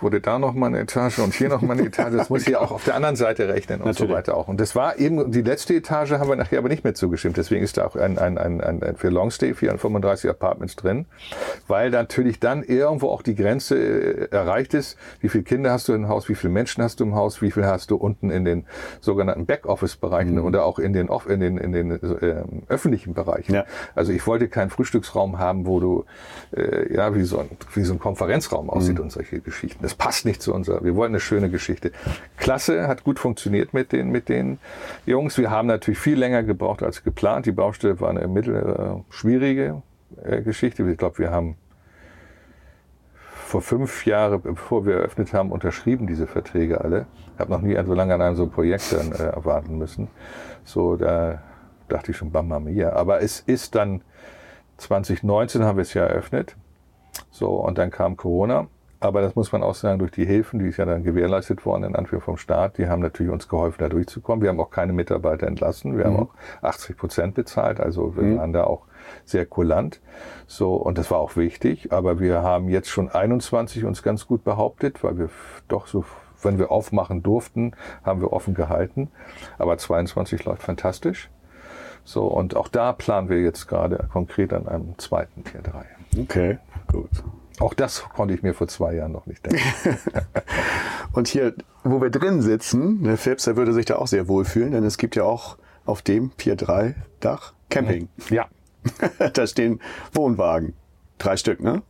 wurde 0.00 0.20
da 0.20 0.38
noch 0.38 0.54
mal 0.54 0.66
eine 0.66 0.80
Etage 0.80 1.18
und 1.20 1.34
hier 1.34 1.48
noch 1.48 1.62
mal 1.62 1.74
eine 1.74 1.86
Etage. 1.86 2.14
Das 2.16 2.30
muss 2.30 2.44
hier 2.44 2.60
auch 2.60 2.70
auf 2.70 2.84
der 2.84 2.94
anderen 2.94 3.16
Seite 3.16 3.48
rechnen 3.48 3.80
und 3.80 3.86
natürlich. 3.86 4.10
so 4.10 4.14
weiter 4.14 4.36
auch. 4.36 4.48
Und 4.48 4.60
das 4.60 4.74
war 4.74 4.98
eben, 4.98 5.30
die 5.30 5.42
letzte 5.42 5.74
Etage 5.74 6.12
haben 6.12 6.28
wir 6.28 6.36
nachher 6.36 6.58
aber 6.58 6.68
nicht 6.68 6.84
mehr 6.84 6.94
zugestimmt. 6.94 7.36
Deswegen 7.36 7.62
ist 7.62 7.76
da 7.76 7.86
auch 7.86 7.96
ein, 7.96 8.18
ein, 8.18 8.38
ein, 8.38 8.60
ein 8.60 8.96
für 8.96 9.08
Longstay 9.08 9.54
435 9.54 10.30
Apartments 10.30 10.76
drin, 10.76 11.06
weil 11.68 11.90
natürlich 11.90 12.40
dann 12.40 12.62
irgendwo 12.62 13.08
auch 13.08 13.22
die 13.22 13.34
Grenze 13.34 13.76
äh, 13.76 14.28
erreicht 14.30 14.74
ist. 14.74 14.96
Wie 15.20 15.28
viele 15.28 15.44
Kinder 15.44 15.72
hast 15.72 15.88
du 15.88 15.92
im 15.92 16.08
Haus? 16.08 16.28
Wie 16.28 16.34
viele 16.34 16.52
Menschen 16.52 16.82
hast 16.82 17.00
du 17.00 17.04
im 17.04 17.14
Haus? 17.14 17.42
Wie 17.42 17.50
viel 17.50 17.64
hast 17.64 17.90
du 17.90 17.96
unten 17.96 18.30
in 18.30 18.44
den 18.44 18.66
sogenannten 19.04 19.46
Backoffice-Bereichen 19.46 20.36
mhm. 20.36 20.44
oder 20.44 20.64
auch 20.64 20.78
in 20.78 20.92
den, 20.92 21.08
in 21.08 21.40
den, 21.40 21.58
in 21.58 21.72
den 21.72 21.90
äh, 21.92 22.44
öffentlichen 22.68 23.14
Bereichen. 23.14 23.54
Ja. 23.54 23.64
Also 23.94 24.12
ich 24.12 24.26
wollte 24.26 24.48
keinen 24.48 24.70
Frühstücksraum 24.70 25.38
haben, 25.38 25.66
wo 25.66 25.80
du 25.80 26.04
äh, 26.56 26.92
ja 26.92 27.14
wie 27.14 27.22
so 27.22 27.38
ein, 27.38 27.48
wie 27.74 27.82
so 27.82 27.92
ein 27.92 27.98
Konferenzraum 27.98 28.70
aussieht 28.70 28.98
mhm. 28.98 29.04
und 29.04 29.12
solche 29.12 29.40
Geschichten. 29.40 29.82
Das 29.82 29.94
passt 29.94 30.24
nicht 30.24 30.42
zu 30.42 30.52
unserer. 30.52 30.82
Wir 30.82 30.96
wollen 30.96 31.12
eine 31.12 31.20
schöne 31.20 31.50
Geschichte. 31.50 31.92
Klasse, 32.36 32.88
hat 32.88 33.04
gut 33.04 33.18
funktioniert 33.18 33.74
mit 33.74 33.92
den 33.92 34.10
mit 34.10 34.28
den 34.28 34.58
Jungs. 35.06 35.38
Wir 35.38 35.50
haben 35.50 35.68
natürlich 35.68 35.98
viel 35.98 36.18
länger 36.18 36.42
gebraucht 36.42 36.82
als 36.82 37.04
geplant. 37.04 37.46
Die 37.46 37.52
Baustelle 37.52 38.00
war 38.00 38.10
eine 38.10 38.26
mittel 38.26 38.56
äh, 38.56 39.12
schwierige 39.12 39.82
äh, 40.22 40.42
Geschichte. 40.42 40.88
Ich 40.90 40.98
glaube, 40.98 41.18
wir 41.18 41.30
haben 41.30 41.56
vor 43.54 43.62
fünf 43.62 44.04
Jahren, 44.06 44.42
bevor 44.42 44.84
wir 44.84 44.94
eröffnet 44.94 45.32
haben, 45.32 45.52
unterschrieben 45.52 46.06
diese 46.06 46.26
Verträge 46.26 46.80
alle. 46.80 47.06
Ich 47.34 47.40
habe 47.40 47.50
noch 47.50 47.60
nie 47.60 47.76
so 47.84 47.94
lange 47.94 48.14
an 48.14 48.22
einem 48.22 48.36
so 48.36 48.46
Projekt 48.46 48.92
dann 48.92 49.12
äh, 49.12 49.32
erwarten 49.32 49.76
müssen. 49.76 50.08
So, 50.64 50.96
da 50.96 51.42
dachte 51.88 52.12
ich 52.12 52.16
schon, 52.16 52.30
Bamba 52.30 52.60
Mia. 52.60 52.92
Aber 52.92 53.22
es 53.22 53.40
ist 53.40 53.74
dann 53.74 54.02
2019 54.78 55.64
haben 55.64 55.76
wir 55.76 55.82
es 55.82 55.94
ja 55.94 56.04
eröffnet. 56.04 56.56
So, 57.30 57.50
und 57.56 57.78
dann 57.78 57.90
kam 57.90 58.16
Corona. 58.16 58.68
Aber 59.00 59.20
das 59.20 59.34
muss 59.34 59.52
man 59.52 59.62
auch 59.62 59.74
sagen, 59.74 59.98
durch 59.98 60.12
die 60.12 60.24
Hilfen, 60.24 60.60
die 60.60 60.68
ist 60.68 60.78
ja 60.78 60.86
dann 60.86 61.02
gewährleistet 61.02 61.66
worden, 61.66 61.84
in 61.84 61.94
Anführung 61.94 62.22
vom 62.22 62.36
Staat, 62.38 62.78
die 62.78 62.88
haben 62.88 63.02
natürlich 63.02 63.30
uns 63.30 63.48
geholfen, 63.48 63.76
da 63.80 63.90
durchzukommen. 63.90 64.40
Wir 64.40 64.48
haben 64.48 64.60
auch 64.60 64.70
keine 64.70 64.94
Mitarbeiter 64.94 65.46
entlassen. 65.46 65.98
Wir 65.98 66.06
mhm. 66.06 66.16
haben 66.16 66.22
auch 66.22 66.34
80 66.62 66.96
Prozent 66.96 67.34
bezahlt. 67.34 67.80
Also 67.80 68.16
wir 68.16 68.22
mhm. 68.22 68.38
waren 68.38 68.52
da 68.54 68.64
auch 68.64 68.86
sehr 69.26 69.44
kulant. 69.44 70.00
So, 70.46 70.76
und 70.76 70.96
das 70.96 71.10
war 71.10 71.18
auch 71.18 71.36
wichtig. 71.36 71.92
Aber 71.92 72.18
wir 72.18 72.42
haben 72.42 72.70
jetzt 72.70 72.88
schon 72.88 73.10
21 73.10 73.84
uns 73.84 74.02
ganz 74.02 74.26
gut 74.26 74.42
behauptet, 74.42 75.04
weil 75.04 75.18
wir 75.18 75.28
doch 75.68 75.86
so, 75.86 76.06
wenn 76.44 76.58
wir 76.58 76.70
aufmachen 76.70 77.22
durften, 77.22 77.72
haben 78.04 78.20
wir 78.20 78.32
offen 78.32 78.54
gehalten. 78.54 79.10
Aber 79.58 79.78
22 79.78 80.44
läuft 80.44 80.62
fantastisch. 80.62 81.30
So, 82.04 82.26
und 82.26 82.54
auch 82.54 82.68
da 82.68 82.92
planen 82.92 83.28
wir 83.28 83.40
jetzt 83.40 83.66
gerade 83.66 84.08
konkret 84.12 84.52
an 84.52 84.68
einem 84.68 84.98
zweiten 84.98 85.42
Tier 85.44 85.62
3. 85.62 85.84
Okay, 86.20 86.58
gut. 86.90 87.08
Auch 87.60 87.72
das 87.72 88.04
konnte 88.14 88.34
ich 88.34 88.42
mir 88.42 88.52
vor 88.52 88.68
zwei 88.68 88.94
Jahren 88.94 89.12
noch 89.12 89.26
nicht 89.26 89.46
denken. 89.46 89.62
und 91.12 91.28
hier, 91.28 91.54
wo 91.82 92.02
wir 92.02 92.10
drin 92.10 92.42
sitzen, 92.42 93.04
der 93.04 93.16
Philips, 93.16 93.44
der 93.44 93.56
würde 93.56 93.72
sich 93.72 93.86
da 93.86 93.96
auch 93.96 94.08
sehr 94.08 94.28
wohlfühlen, 94.28 94.72
denn 94.72 94.84
es 94.84 94.98
gibt 94.98 95.16
ja 95.16 95.24
auch 95.24 95.56
auf 95.86 96.02
dem 96.02 96.30
Pier 96.30 96.56
3 96.56 96.94
Dach 97.20 97.54
Camping. 97.70 98.08
Ja. 98.28 98.46
da 99.32 99.46
stehen 99.46 99.80
Wohnwagen. 100.12 100.74
Drei 101.18 101.36
Stück, 101.36 101.60
ne? 101.60 101.82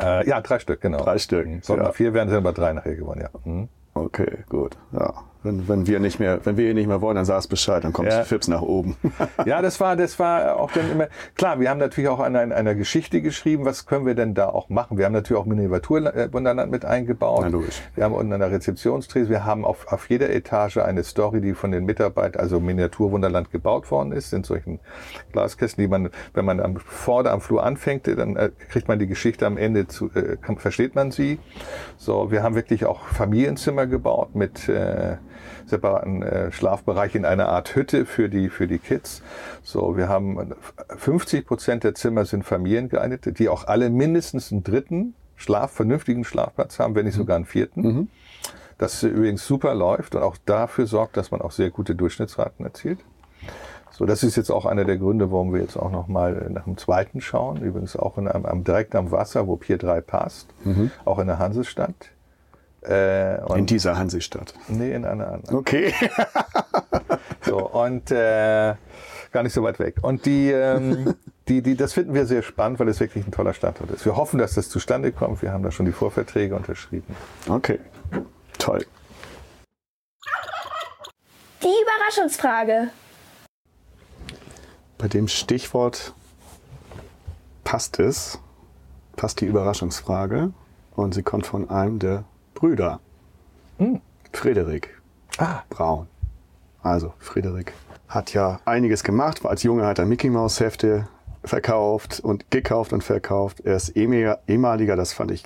Äh, 0.00 0.28
ja, 0.28 0.40
drei 0.40 0.58
Stück, 0.58 0.80
genau. 0.80 0.98
Drei 0.98 1.18
Stück. 1.18 1.46
Sollten 1.62 1.84
ja. 1.84 1.92
vier 1.92 2.14
werden, 2.14 2.28
sind 2.28 2.38
aber 2.38 2.52
drei 2.52 2.72
nachher 2.72 2.94
geworden, 2.94 3.20
ja. 3.20 3.30
Mhm. 3.44 3.68
Okay, 4.00 4.44
gut. 4.48 4.78
Ja. 4.92 5.29
Wenn, 5.42 5.68
wenn 5.68 5.86
wir 5.86 6.00
nicht 6.00 6.20
mehr, 6.20 6.44
wenn 6.44 6.58
wir 6.58 6.68
ihn 6.68 6.74
nicht 6.76 6.86
mehr 6.86 7.00
wollen, 7.00 7.16
dann 7.16 7.24
sag's 7.24 7.46
Bescheid, 7.46 7.82
dann 7.82 7.94
kommt 7.94 8.12
ja. 8.12 8.24
Fips 8.24 8.46
nach 8.46 8.60
oben. 8.60 8.96
ja, 9.46 9.62
das 9.62 9.80
war, 9.80 9.96
das 9.96 10.18
war 10.18 10.56
auch 10.56 10.70
dann 10.72 10.90
immer, 10.90 11.08
klar, 11.34 11.58
wir 11.60 11.70
haben 11.70 11.78
natürlich 11.78 12.10
auch 12.10 12.20
an 12.20 12.36
einer, 12.36 12.54
einer 12.54 12.74
Geschichte 12.74 13.22
geschrieben, 13.22 13.64
was 13.64 13.86
können 13.86 14.04
wir 14.04 14.14
denn 14.14 14.34
da 14.34 14.50
auch 14.50 14.68
machen? 14.68 14.98
Wir 14.98 15.06
haben 15.06 15.14
natürlich 15.14 15.40
auch 15.40 15.46
Miniaturwunderland 15.46 16.70
mit 16.70 16.84
eingebaut. 16.84 17.46
Na, 17.50 17.58
Wir 17.94 18.04
haben 18.04 18.14
unten 18.14 18.34
an 18.34 18.40
der 18.40 18.50
Rezeptionstrese, 18.50 19.30
wir 19.30 19.46
haben 19.46 19.64
auf, 19.64 19.90
auf 19.90 20.10
jeder 20.10 20.28
Etage 20.28 20.76
eine 20.76 21.04
Story, 21.04 21.40
die 21.40 21.54
von 21.54 21.70
den 21.70 21.86
Mitarbeitern, 21.86 22.42
also 22.42 22.60
Miniaturwunderland 22.60 23.50
gebaut 23.50 23.90
worden 23.90 24.12
ist, 24.12 24.34
in 24.34 24.44
solchen 24.44 24.78
Glaskästen, 25.32 25.82
die 25.82 25.88
man, 25.88 26.10
wenn 26.34 26.44
man 26.44 26.60
am, 26.60 26.76
vorne 26.76 27.30
am 27.30 27.40
Flur 27.40 27.64
anfängt, 27.64 28.06
dann 28.06 28.36
äh, 28.36 28.50
kriegt 28.68 28.88
man 28.88 28.98
die 28.98 29.06
Geschichte 29.06 29.46
am 29.46 29.56
Ende 29.56 29.88
zu, 29.88 30.10
äh, 30.14 30.36
kann, 30.36 30.58
versteht 30.58 30.94
man 30.94 31.10
sie. 31.10 31.38
So, 31.96 32.30
wir 32.30 32.42
haben 32.42 32.54
wirklich 32.54 32.84
auch 32.84 33.06
Familienzimmer 33.06 33.86
gebaut 33.86 34.34
mit, 34.34 34.68
äh, 34.68 35.16
separaten 35.66 36.22
äh, 36.22 36.52
Schlafbereich 36.52 37.14
in 37.14 37.24
einer 37.24 37.48
Art 37.48 37.74
Hütte 37.74 38.06
für 38.06 38.28
die, 38.28 38.48
für 38.48 38.66
die 38.66 38.78
Kids. 38.78 39.22
So, 39.62 39.96
wir 39.96 40.08
haben 40.08 40.54
50 40.96 41.46
Prozent 41.46 41.84
der 41.84 41.94
Zimmer 41.94 42.24
sind 42.24 42.44
Familien 42.44 42.88
geeignet, 42.88 43.38
die 43.38 43.48
auch 43.48 43.66
alle 43.66 43.90
mindestens 43.90 44.52
einen 44.52 44.64
dritten 44.64 45.14
Schlaf, 45.36 45.72
vernünftigen 45.72 46.24
Schlafplatz 46.24 46.78
haben, 46.78 46.94
wenn 46.94 47.06
nicht 47.06 47.14
sogar 47.14 47.36
einen 47.36 47.46
vierten. 47.46 47.80
Mhm. 47.82 48.08
Das 48.78 49.02
übrigens 49.02 49.46
super 49.46 49.74
läuft 49.74 50.14
und 50.14 50.22
auch 50.22 50.36
dafür 50.46 50.86
sorgt, 50.86 51.16
dass 51.16 51.30
man 51.30 51.42
auch 51.42 51.50
sehr 51.50 51.70
gute 51.70 51.94
Durchschnittsraten 51.94 52.64
erzielt. 52.64 52.98
So, 53.90 54.06
das 54.06 54.22
ist 54.22 54.36
jetzt 54.36 54.50
auch 54.50 54.64
einer 54.64 54.84
der 54.84 54.96
Gründe, 54.96 55.30
warum 55.30 55.52
wir 55.52 55.60
jetzt 55.60 55.76
auch 55.76 55.90
nochmal 55.90 56.48
nach 56.50 56.64
dem 56.64 56.78
zweiten 56.78 57.20
schauen. 57.20 57.58
Übrigens 57.58 57.96
auch 57.96 58.16
in 58.16 58.28
einem, 58.28 58.64
direkt 58.64 58.94
am 58.94 59.10
Wasser, 59.10 59.46
wo 59.46 59.56
Pier 59.56 59.76
3 59.76 60.00
passt. 60.00 60.48
Mhm. 60.64 60.90
Auch 61.04 61.18
in 61.18 61.26
der 61.26 61.38
Hansestadt. 61.38 62.10
Äh, 62.82 63.58
in 63.58 63.66
dieser 63.66 63.98
Hansestadt? 63.98 64.54
Nee, 64.68 64.92
in 64.92 65.04
einer 65.04 65.32
anderen. 65.32 65.56
Okay. 65.56 65.92
so, 67.42 67.68
und 67.68 68.10
äh, 68.10 68.74
gar 69.32 69.42
nicht 69.42 69.52
so 69.52 69.62
weit 69.62 69.78
weg. 69.78 69.96
Und 70.02 70.24
die, 70.24 70.50
ähm, 70.50 71.14
die, 71.48 71.62
die, 71.62 71.76
das 71.76 71.92
finden 71.92 72.14
wir 72.14 72.26
sehr 72.26 72.42
spannend, 72.42 72.80
weil 72.80 72.88
es 72.88 72.98
wirklich 73.00 73.26
ein 73.26 73.32
toller 73.32 73.52
Standort 73.52 73.90
ist. 73.90 74.04
Wir 74.06 74.16
hoffen, 74.16 74.38
dass 74.38 74.54
das 74.54 74.68
zustande 74.70 75.12
kommt. 75.12 75.42
Wir 75.42 75.52
haben 75.52 75.62
da 75.62 75.70
schon 75.70 75.86
die 75.86 75.92
Vorverträge 75.92 76.54
unterschrieben. 76.54 77.14
Okay, 77.48 77.78
toll. 78.58 78.86
Die 81.62 81.66
Überraschungsfrage. 81.66 82.88
Bei 84.96 85.08
dem 85.08 85.28
Stichwort 85.28 86.14
passt 87.64 87.98
es, 87.98 88.38
passt 89.16 89.40
die 89.40 89.46
Überraschungsfrage 89.46 90.52
und 90.96 91.14
sie 91.14 91.22
kommt 91.22 91.46
von 91.46 91.68
einem 91.68 91.98
der 91.98 92.24
Brüder. 92.60 93.00
Hm. 93.78 94.02
Frederik 94.32 95.00
ah. 95.38 95.62
Braun. 95.70 96.06
Also, 96.82 97.14
Frederik 97.18 97.72
hat 98.06 98.34
ja 98.34 98.60
einiges 98.66 99.02
gemacht. 99.02 99.44
Als 99.46 99.62
Junge 99.62 99.86
hat 99.86 99.98
er 99.98 100.04
Mickey 100.04 100.28
Mouse 100.28 100.60
Hefte 100.60 101.08
verkauft 101.42 102.20
und 102.20 102.50
gekauft 102.50 102.92
und 102.92 103.02
verkauft. 103.02 103.60
Er 103.60 103.76
ist 103.76 103.96
ehemaliger, 103.96 104.94
das 104.94 105.14
fand 105.14 105.30
ich, 105.30 105.44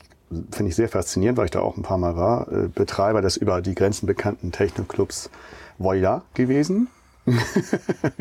finde 0.51 0.71
ich 0.71 0.75
sehr 0.75 0.89
faszinierend, 0.89 1.39
weil 1.39 1.45
ich 1.45 1.51
da 1.53 1.61
auch 1.61 1.77
ein 1.77 1.83
paar 1.83 1.99
Mal 1.99 2.17
war, 2.17 2.51
äh, 2.51 2.67
Betreiber 2.67 3.23
des 3.23 3.37
über 3.37 3.63
die 3.63 3.77
Grenzen 3.77 4.07
bekannten 4.07 4.51
Technoclubs 4.51 5.31
Voila 5.79 6.23
gewesen. 6.35 6.89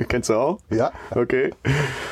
Kennst 0.08 0.30
du 0.30 0.36
auch? 0.36 0.60
Ja. 0.70 0.92
Okay. 1.10 1.52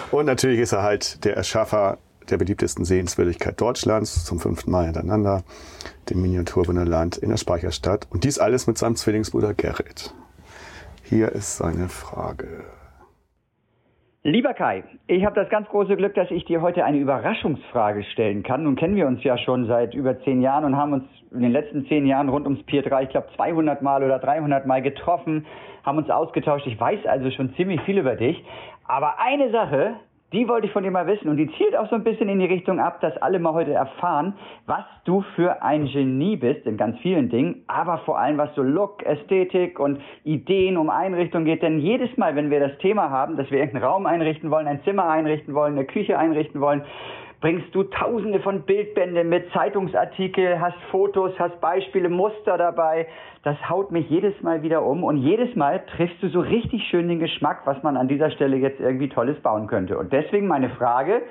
Und 0.09 0.25
natürlich 0.25 0.59
ist 0.59 0.71
er 0.71 0.82
halt 0.82 1.23
der 1.25 1.38
Erschaffer 1.38 1.99
der 2.30 2.38
beliebtesten 2.38 2.86
Sehenswürdigkeit 2.86 3.59
Deutschlands 3.59 4.26
zum 4.26 4.39
fünften 4.39 4.72
Mal 4.72 4.86
hintereinander, 4.86 5.43
dem 6.09 6.22
Miniaturwunderland 6.22 7.17
in 7.17 7.30
der 7.30 7.38
Speicherstadt. 7.38 8.07
Und 8.09 8.24
dies 8.24 8.39
alles 8.39 8.67
mit 8.67 8.78
seinem 8.78 8.95
Zwillingsbruder 8.95 9.53
Gerrit. 9.53 10.13
Hier 11.03 11.30
ist 11.30 11.57
seine 11.57 11.89
Frage. 11.89 12.63
Lieber 14.24 14.53
Kai, 14.53 14.84
ich 15.07 15.26
habe 15.26 15.34
das 15.34 15.49
ganz 15.49 15.67
große 15.69 15.97
Glück, 15.97 16.13
dass 16.13 16.30
ich 16.30 16.45
dir 16.45 16.61
heute 16.61 16.86
eine 16.86 16.99
Überraschungsfrage 16.99 18.03
stellen 18.03 18.43
kann. 18.43 18.63
Nun 18.63 18.76
kennen 18.76 18.95
wir 18.95 19.07
uns 19.07 19.24
ja 19.24 19.36
schon 19.36 19.65
seit 19.65 19.95
über 19.95 20.22
zehn 20.22 20.41
Jahren 20.41 20.63
und 20.63 20.78
haben 20.78 20.93
uns 20.93 21.05
in 21.32 21.41
den 21.41 21.51
letzten 21.51 21.88
zehn 21.88 22.05
Jahren 22.05 22.30
rund 22.30 22.45
ums 22.45 22.61
Pier 22.63 22.84
3, 22.84 23.03
ich 23.03 23.09
glaube 23.09 23.30
200 23.36 23.82
Mal 23.82 24.03
oder 24.03 24.19
300 24.19 24.67
Mal 24.67 24.84
getroffen, 24.84 25.47
haben 25.84 25.97
uns 25.97 26.11
ausgetauscht. 26.11 26.67
Ich 26.67 26.80
weiß 26.80 27.03
also 27.07 27.32
schon 27.32 27.55
ziemlich 27.55 27.82
viel 27.82 27.97
über 27.97 28.15
dich. 28.15 28.45
Aber 28.88 29.19
eine 29.19 29.49
Sache, 29.51 29.95
die 30.34 30.47
wollte 30.47 30.67
ich 30.67 30.73
von 30.73 30.84
dir 30.84 30.91
mal 30.91 31.07
wissen 31.07 31.29
und 31.29 31.38
die 31.38 31.51
zielt 31.57 31.75
auch 31.75 31.89
so 31.89 31.95
ein 31.95 32.03
bisschen 32.03 32.29
in 32.29 32.39
die 32.39 32.45
Richtung 32.45 32.79
ab, 32.79 33.01
dass 33.01 33.15
alle 33.17 33.39
mal 33.39 33.53
heute 33.53 33.73
erfahren, 33.73 34.34
was 34.65 34.86
du 35.03 35.21
für 35.36 35.61
ein 35.61 35.88
Genie 35.88 36.38
bist 36.38 36.65
in 36.65 36.77
ganz 36.77 36.97
vielen 36.99 37.29
Dingen, 37.29 37.63
aber 37.67 37.99
vor 37.99 38.17
allem 38.17 38.38
was 38.38 38.53
so 38.55 38.61
Look, 38.61 39.03
Ästhetik 39.03 39.79
und 39.79 39.99
Ideen 40.23 40.77
um 40.77 40.89
Einrichtung 40.89 41.43
geht. 41.43 41.61
Denn 41.61 41.79
jedes 41.79 42.15
Mal, 42.17 42.36
wenn 42.36 42.49
wir 42.49 42.59
das 42.59 42.77
Thema 42.77 43.09
haben, 43.09 43.36
dass 43.36 43.51
wir 43.51 43.59
irgendeinen 43.59 43.84
Raum 43.84 44.05
einrichten 44.05 44.51
wollen, 44.51 44.67
ein 44.67 44.84
Zimmer 44.84 45.09
einrichten 45.09 45.53
wollen, 45.53 45.73
eine 45.73 45.86
Küche 45.86 46.17
einrichten 46.17 46.61
wollen, 46.61 46.84
bringst 47.41 47.73
du 47.73 47.83
tausende 47.83 48.39
von 48.39 48.61
Bildbände 48.61 49.23
mit 49.23 49.51
Zeitungsartikel, 49.51 50.61
hast 50.61 50.77
Fotos, 50.91 51.33
hast 51.39 51.59
Beispiele, 51.59 52.07
Muster 52.07 52.57
dabei. 52.57 53.07
Das 53.43 53.57
haut 53.67 53.91
mich 53.91 54.07
jedes 54.09 54.39
Mal 54.43 54.61
wieder 54.61 54.85
um 54.85 55.03
und 55.03 55.17
jedes 55.17 55.55
Mal 55.55 55.83
triffst 55.87 56.21
du 56.21 56.29
so 56.29 56.39
richtig 56.39 56.83
schön 56.89 57.09
den 57.09 57.19
Geschmack, 57.19 57.61
was 57.65 57.81
man 57.81 57.97
an 57.97 58.07
dieser 58.07 58.29
Stelle 58.29 58.57
jetzt 58.57 58.79
irgendwie 58.79 59.09
Tolles 59.09 59.39
bauen 59.41 59.65
könnte. 59.65 59.97
Und 59.97 60.13
deswegen 60.13 60.47
meine 60.47 60.69
Frage, 60.69 61.23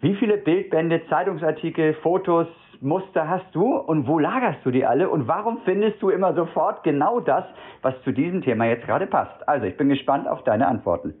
wie 0.00 0.14
viele 0.14 0.38
Bildbände, 0.38 1.02
Zeitungsartikel, 1.08 1.94
Fotos, 2.02 2.48
Muster 2.80 3.28
hast 3.28 3.54
du 3.54 3.76
und 3.76 4.08
wo 4.08 4.18
lagerst 4.18 4.64
du 4.64 4.70
die 4.70 4.84
alle 4.84 5.08
und 5.08 5.28
warum 5.28 5.58
findest 5.64 6.02
du 6.02 6.08
immer 6.08 6.34
sofort 6.34 6.82
genau 6.82 7.20
das, 7.20 7.44
was 7.82 7.94
zu 8.02 8.10
diesem 8.10 8.40
Thema 8.40 8.64
jetzt 8.64 8.86
gerade 8.86 9.06
passt? 9.06 9.46
Also 9.46 9.66
ich 9.66 9.76
bin 9.76 9.90
gespannt 9.90 10.26
auf 10.26 10.42
deine 10.42 10.66
Antworten. 10.66 11.14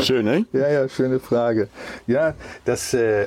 Schön, 0.00 0.24
ne? 0.24 0.46
Ja, 0.52 0.68
ja, 0.68 0.88
schöne 0.88 1.20
Frage. 1.20 1.68
Ja, 2.06 2.34
das, 2.64 2.94
äh, 2.94 3.26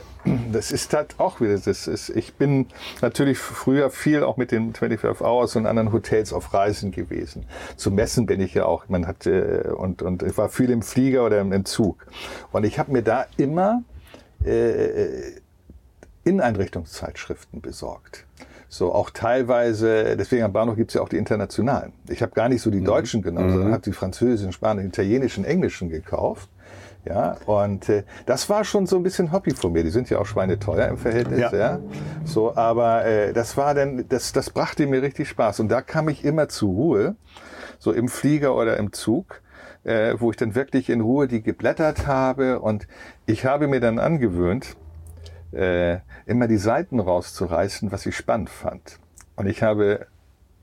das 0.52 0.72
ist 0.72 0.94
halt 0.94 1.16
auch 1.18 1.42
wieder, 1.42 1.58
das 1.58 1.88
ist, 1.88 2.10
ich 2.10 2.34
bin 2.34 2.68
natürlich 3.02 3.38
früher 3.38 3.90
viel 3.90 4.24
auch 4.24 4.38
mit 4.38 4.52
den 4.52 4.74
25 4.74 5.22
Hours 5.22 5.56
und 5.56 5.66
anderen 5.66 5.92
Hotels 5.92 6.34
auf 6.34 6.54
Reisen 6.54 6.92
gewesen. 6.92 7.46
Zu 7.76 7.92
Messen 7.92 8.26
bin 8.26 8.42
ich 8.42 8.54
ja 8.54 8.66
auch, 8.66 8.88
man 8.90 9.08
hat, 9.08 9.26
äh, 9.26 9.70
und, 9.76 10.02
und 10.02 10.24
ich 10.24 10.38
war 10.38 10.50
viel 10.50 10.70
im 10.70 10.82
Flieger 10.82 11.26
oder 11.26 11.40
im, 11.40 11.66
Zug. 11.66 12.06
Und 12.52 12.64
ich 12.64 12.80
habe 12.80 12.92
mir 12.92 13.04
da 13.04 13.26
immer 13.38 13.84
äh, 14.44 15.34
Inneneinrichtungszeitschriften 16.24 17.62
besorgt. 17.62 18.26
So 18.72 18.94
auch 18.94 19.10
teilweise, 19.10 20.16
deswegen 20.16 20.44
am 20.44 20.54
Bahnhof 20.54 20.76
gibt's 20.76 20.94
ja 20.94 21.02
auch 21.02 21.10
die 21.10 21.18
internationalen. 21.18 21.92
Ich 22.08 22.22
habe 22.22 22.34
gar 22.34 22.50
nicht 22.50 22.62
so 22.62 22.70
die 22.70 22.82
mhm. 22.82 22.86
deutschen 22.86 23.22
genommen, 23.24 23.48
mhm. 23.48 23.54
sondern 23.54 23.72
habe 23.74 23.84
die 23.84 23.94
französischen, 23.94 24.52
spanischen, 24.52 24.90
italienischen, 24.90 25.44
englischen 25.44 25.90
gekauft. 25.90 26.50
Ja, 27.06 27.38
und 27.46 27.90
äh, 27.90 28.04
das 28.26 28.50
war 28.50 28.64
schon 28.64 28.86
so 28.86 28.98
ein 28.98 29.04
bisschen 29.04 29.32
Hobby 29.32 29.52
von 29.52 29.72
mir. 29.72 29.84
Die 29.84 29.90
sind 29.90 30.10
ja 30.10 30.20
auch 30.20 30.26
schweineteuer 30.26 30.88
im 30.88 30.98
Verhältnis, 30.98 31.40
ja. 31.40 31.56
ja. 31.56 31.80
So, 32.26 32.56
aber 32.56 33.06
äh, 33.06 33.34
das 33.34 33.58
war 33.58 33.74
dann, 33.74 34.06
das, 34.08 34.34
das 34.34 34.52
brachte 34.52 34.86
mir 34.86 35.02
richtig 35.02 35.30
Spaß. 35.30 35.62
Und 35.62 35.70
da 35.70 35.82
kam 35.82 36.10
ich 36.10 36.24
immer 36.24 36.50
zur 36.50 36.70
Ruhe, 36.70 37.16
so 37.80 37.92
im 37.92 38.10
Flieger 38.10 38.54
oder 38.54 38.78
im 38.78 38.92
Zug, 38.92 39.42
äh, 39.86 40.16
wo 40.20 40.30
ich 40.30 40.38
dann 40.38 40.54
wirklich 40.54 40.90
in 40.90 41.02
Ruhe 41.02 41.28
die 41.28 41.42
geblättert 41.42 42.06
habe. 42.06 42.60
Und 42.60 42.88
ich 43.26 43.46
habe 43.46 43.68
mir 43.68 43.80
dann 43.80 43.98
angewöhnt, 43.98 44.76
äh, 45.52 46.00
immer 46.26 46.48
die 46.48 46.58
Seiten 46.58 47.00
rauszureißen, 47.00 47.92
was 47.92 48.06
ich 48.06 48.16
spannend 48.16 48.50
fand. 48.50 49.00
Und 49.36 49.48
ich 49.48 49.64
habe 49.64 50.08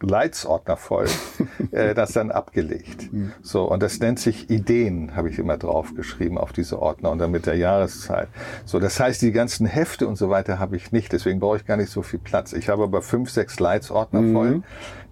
Leitsordner 0.01 0.77
voll, 0.77 1.07
äh, 1.71 1.95
das 1.95 2.13
dann 2.13 2.31
abgelegt. 2.31 3.13
Mhm. 3.13 3.33
So, 3.41 3.65
und 3.65 3.83
das 3.83 3.99
nennt 3.99 4.19
sich 4.19 4.51
Ideen, 4.51 5.17
habe 5.17 5.31
ich 5.31 5.39
immer 5.39 5.57
draufgeschrieben 5.57 6.37
auf 6.37 6.53
diese 6.53 6.81
Ordner 6.81 7.11
und 7.11 7.19
dann 7.19 7.31
mit 7.31 7.47
der 7.47 7.57
Jahreszeit. 7.57 8.29
So, 8.67 8.79
das 8.79 9.01
heißt, 9.01 9.23
die 9.23 9.33
ganzen 9.33 9.67
Hefte 9.67 10.07
und 10.07 10.17
so 10.17 10.29
weiter 10.29 10.59
habe 10.59 10.77
ich 10.77 10.93
nicht, 10.93 11.13
deswegen 11.13 11.41
brauche 11.41 11.57
ich 11.57 11.65
gar 11.65 11.79
nicht 11.79 11.91
so 11.91 12.03
viel 12.03 12.19
Platz. 12.19 12.53
Ich 12.53 12.69
habe 12.69 12.83
aber 12.83 13.01
fünf, 13.01 13.31
sechs 13.31 13.59
Leitsordner 13.59 14.21
mhm. 14.21 14.33
voll, 14.35 14.63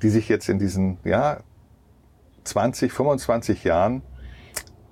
die 0.03 0.11
sich 0.11 0.29
jetzt 0.29 0.49
in 0.49 0.59
diesen, 0.59 0.99
ja, 1.05 1.39
20, 2.45 2.93
25 2.93 3.65
Jahren 3.65 4.03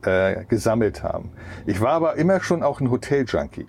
äh, 0.04 0.44
gesammelt 0.46 1.02
haben. 1.02 1.32
Ich 1.66 1.82
war 1.82 1.92
aber 1.92 2.16
immer 2.16 2.40
schon 2.40 2.62
auch 2.62 2.80
ein 2.80 2.90
Hotel-Junkie. 2.90 3.66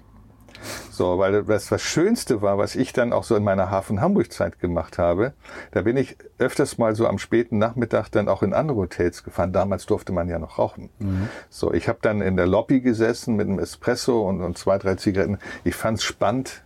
So, 0.91 1.17
weil 1.19 1.43
das, 1.43 1.67
das 1.67 1.81
Schönste 1.81 2.41
war, 2.41 2.57
was 2.57 2.75
ich 2.75 2.93
dann 2.93 3.13
auch 3.13 3.23
so 3.23 3.35
in 3.35 3.43
meiner 3.43 3.69
Hafen-Hamburg-Zeit 3.69 4.59
gemacht 4.59 4.97
habe, 4.97 5.33
da 5.71 5.81
bin 5.81 5.97
ich 5.97 6.17
öfters 6.37 6.77
mal 6.77 6.95
so 6.95 7.07
am 7.07 7.17
späten 7.17 7.57
Nachmittag 7.57 8.09
dann 8.09 8.27
auch 8.27 8.43
in 8.43 8.53
andere 8.53 8.77
Hotels 8.77 9.23
gefahren. 9.23 9.53
Damals 9.53 9.85
durfte 9.85 10.11
man 10.11 10.29
ja 10.29 10.39
noch 10.39 10.59
rauchen. 10.59 10.89
Mhm. 10.99 11.29
So, 11.49 11.73
ich 11.73 11.87
habe 11.87 11.99
dann 12.01 12.21
in 12.21 12.37
der 12.37 12.47
Lobby 12.47 12.81
gesessen 12.81 13.35
mit 13.35 13.47
einem 13.47 13.59
Espresso 13.59 14.27
und, 14.27 14.41
und 14.41 14.57
zwei, 14.57 14.77
drei 14.77 14.95
Zigaretten. 14.95 15.39
Ich 15.63 15.75
fand 15.75 15.99
es 15.99 16.03
spannend, 16.03 16.63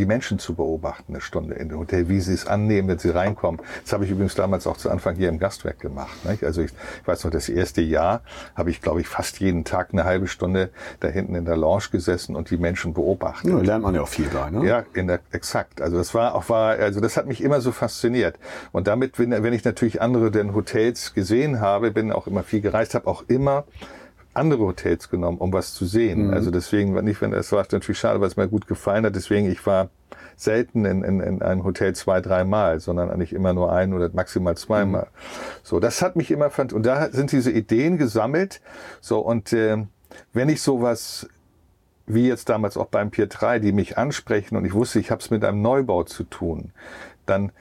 die 0.00 0.06
Menschen 0.06 0.38
zu 0.38 0.54
beobachten, 0.54 1.12
eine 1.12 1.20
Stunde 1.20 1.54
in 1.56 1.68
dem 1.68 1.78
Hotel, 1.78 2.08
wie 2.08 2.20
sie 2.20 2.32
es 2.32 2.46
annehmen, 2.46 2.88
wenn 2.88 2.98
sie 2.98 3.10
reinkommen. 3.10 3.60
Das 3.84 3.92
habe 3.92 4.06
ich 4.06 4.10
übrigens 4.10 4.34
damals 4.34 4.66
auch 4.66 4.78
zu 4.78 4.90
Anfang 4.90 5.14
hier 5.14 5.28
im 5.28 5.38
Gastwerk 5.38 5.78
gemacht. 5.78 6.24
Nicht? 6.24 6.42
Also 6.42 6.62
ich, 6.62 6.70
ich 7.02 7.06
weiß 7.06 7.24
noch, 7.24 7.30
das 7.30 7.50
erste 7.50 7.82
Jahr 7.82 8.22
habe 8.54 8.70
ich, 8.70 8.80
glaube 8.80 9.02
ich, 9.02 9.08
fast 9.08 9.40
jeden 9.40 9.64
Tag 9.64 9.90
eine 9.92 10.04
halbe 10.04 10.26
Stunde 10.26 10.70
da 11.00 11.08
hinten 11.08 11.34
in 11.34 11.44
der 11.44 11.58
Lounge 11.58 11.84
gesessen 11.92 12.34
und 12.34 12.48
die 12.50 12.56
Menschen 12.56 12.94
beobachtet. 12.94 13.50
Ja, 13.50 13.58
lernt 13.58 13.84
man 13.84 13.94
ja 13.94 14.00
auch 14.00 14.08
viel 14.08 14.28
da, 14.32 14.50
ne? 14.50 14.66
Ja, 14.66 14.84
in 14.94 15.06
der, 15.06 15.20
exakt. 15.32 15.82
Also 15.82 15.98
das 15.98 16.14
war 16.14 16.34
auch 16.34 16.48
war, 16.48 16.78
also 16.78 17.00
das 17.00 17.18
hat 17.18 17.26
mich 17.26 17.42
immer 17.42 17.60
so 17.60 17.70
fasziniert. 17.70 18.38
Und 18.72 18.86
damit, 18.86 19.18
wenn, 19.18 19.30
wenn 19.30 19.52
ich 19.52 19.64
natürlich 19.64 20.00
andere 20.00 20.30
denn 20.30 20.54
Hotels 20.54 21.12
gesehen 21.12 21.60
habe, 21.60 21.90
bin 21.90 22.10
auch 22.10 22.26
immer 22.26 22.42
viel 22.42 22.62
gereist, 22.62 22.94
habe 22.94 23.06
auch 23.06 23.24
immer 23.28 23.64
andere 24.34 24.64
Hotels 24.64 25.08
genommen, 25.10 25.38
um 25.38 25.52
was 25.52 25.74
zu 25.74 25.86
sehen. 25.86 26.28
Mhm. 26.28 26.34
Also 26.34 26.50
deswegen, 26.50 26.94
nicht, 27.04 27.20
wenn 27.20 27.32
es 27.32 27.52
war 27.52 27.66
natürlich 27.70 27.98
schade, 27.98 28.20
weil 28.20 28.28
es 28.28 28.36
mir 28.36 28.48
gut 28.48 28.66
gefallen 28.66 29.04
hat. 29.04 29.16
Deswegen, 29.16 29.50
ich 29.50 29.64
war 29.66 29.90
selten 30.36 30.84
in, 30.84 31.04
in, 31.04 31.20
in 31.20 31.42
einem 31.42 31.64
Hotel 31.64 31.94
zwei, 31.94 32.20
dreimal, 32.20 32.80
sondern 32.80 33.10
eigentlich 33.10 33.32
immer 33.32 33.52
nur 33.52 33.72
ein 33.72 33.92
oder 33.92 34.10
maximal 34.12 34.56
zweimal. 34.56 35.04
Mhm. 35.04 35.60
So, 35.62 35.80
das 35.80 36.00
hat 36.00 36.16
mich 36.16 36.30
immer 36.30 36.50
fand 36.50 36.72
und 36.72 36.86
da 36.86 37.10
sind 37.10 37.32
diese 37.32 37.50
Ideen 37.50 37.98
gesammelt. 37.98 38.60
So 39.00 39.20
und 39.20 39.52
äh, 39.52 39.84
wenn 40.32 40.48
ich 40.48 40.62
sowas 40.62 41.28
wie 42.06 42.26
jetzt 42.26 42.48
damals 42.48 42.76
auch 42.76 42.86
beim 42.86 43.10
Pier 43.10 43.26
3, 43.26 43.58
die 43.58 43.72
mich 43.72 43.98
ansprechen 43.98 44.56
und 44.56 44.64
ich 44.64 44.74
wusste, 44.74 44.98
ich 44.98 45.10
habe 45.10 45.20
es 45.20 45.30
mit 45.30 45.44
einem 45.44 45.62
Neubau 45.62 46.02
zu 46.04 46.24
tun, 46.24 46.72
dann 47.26 47.52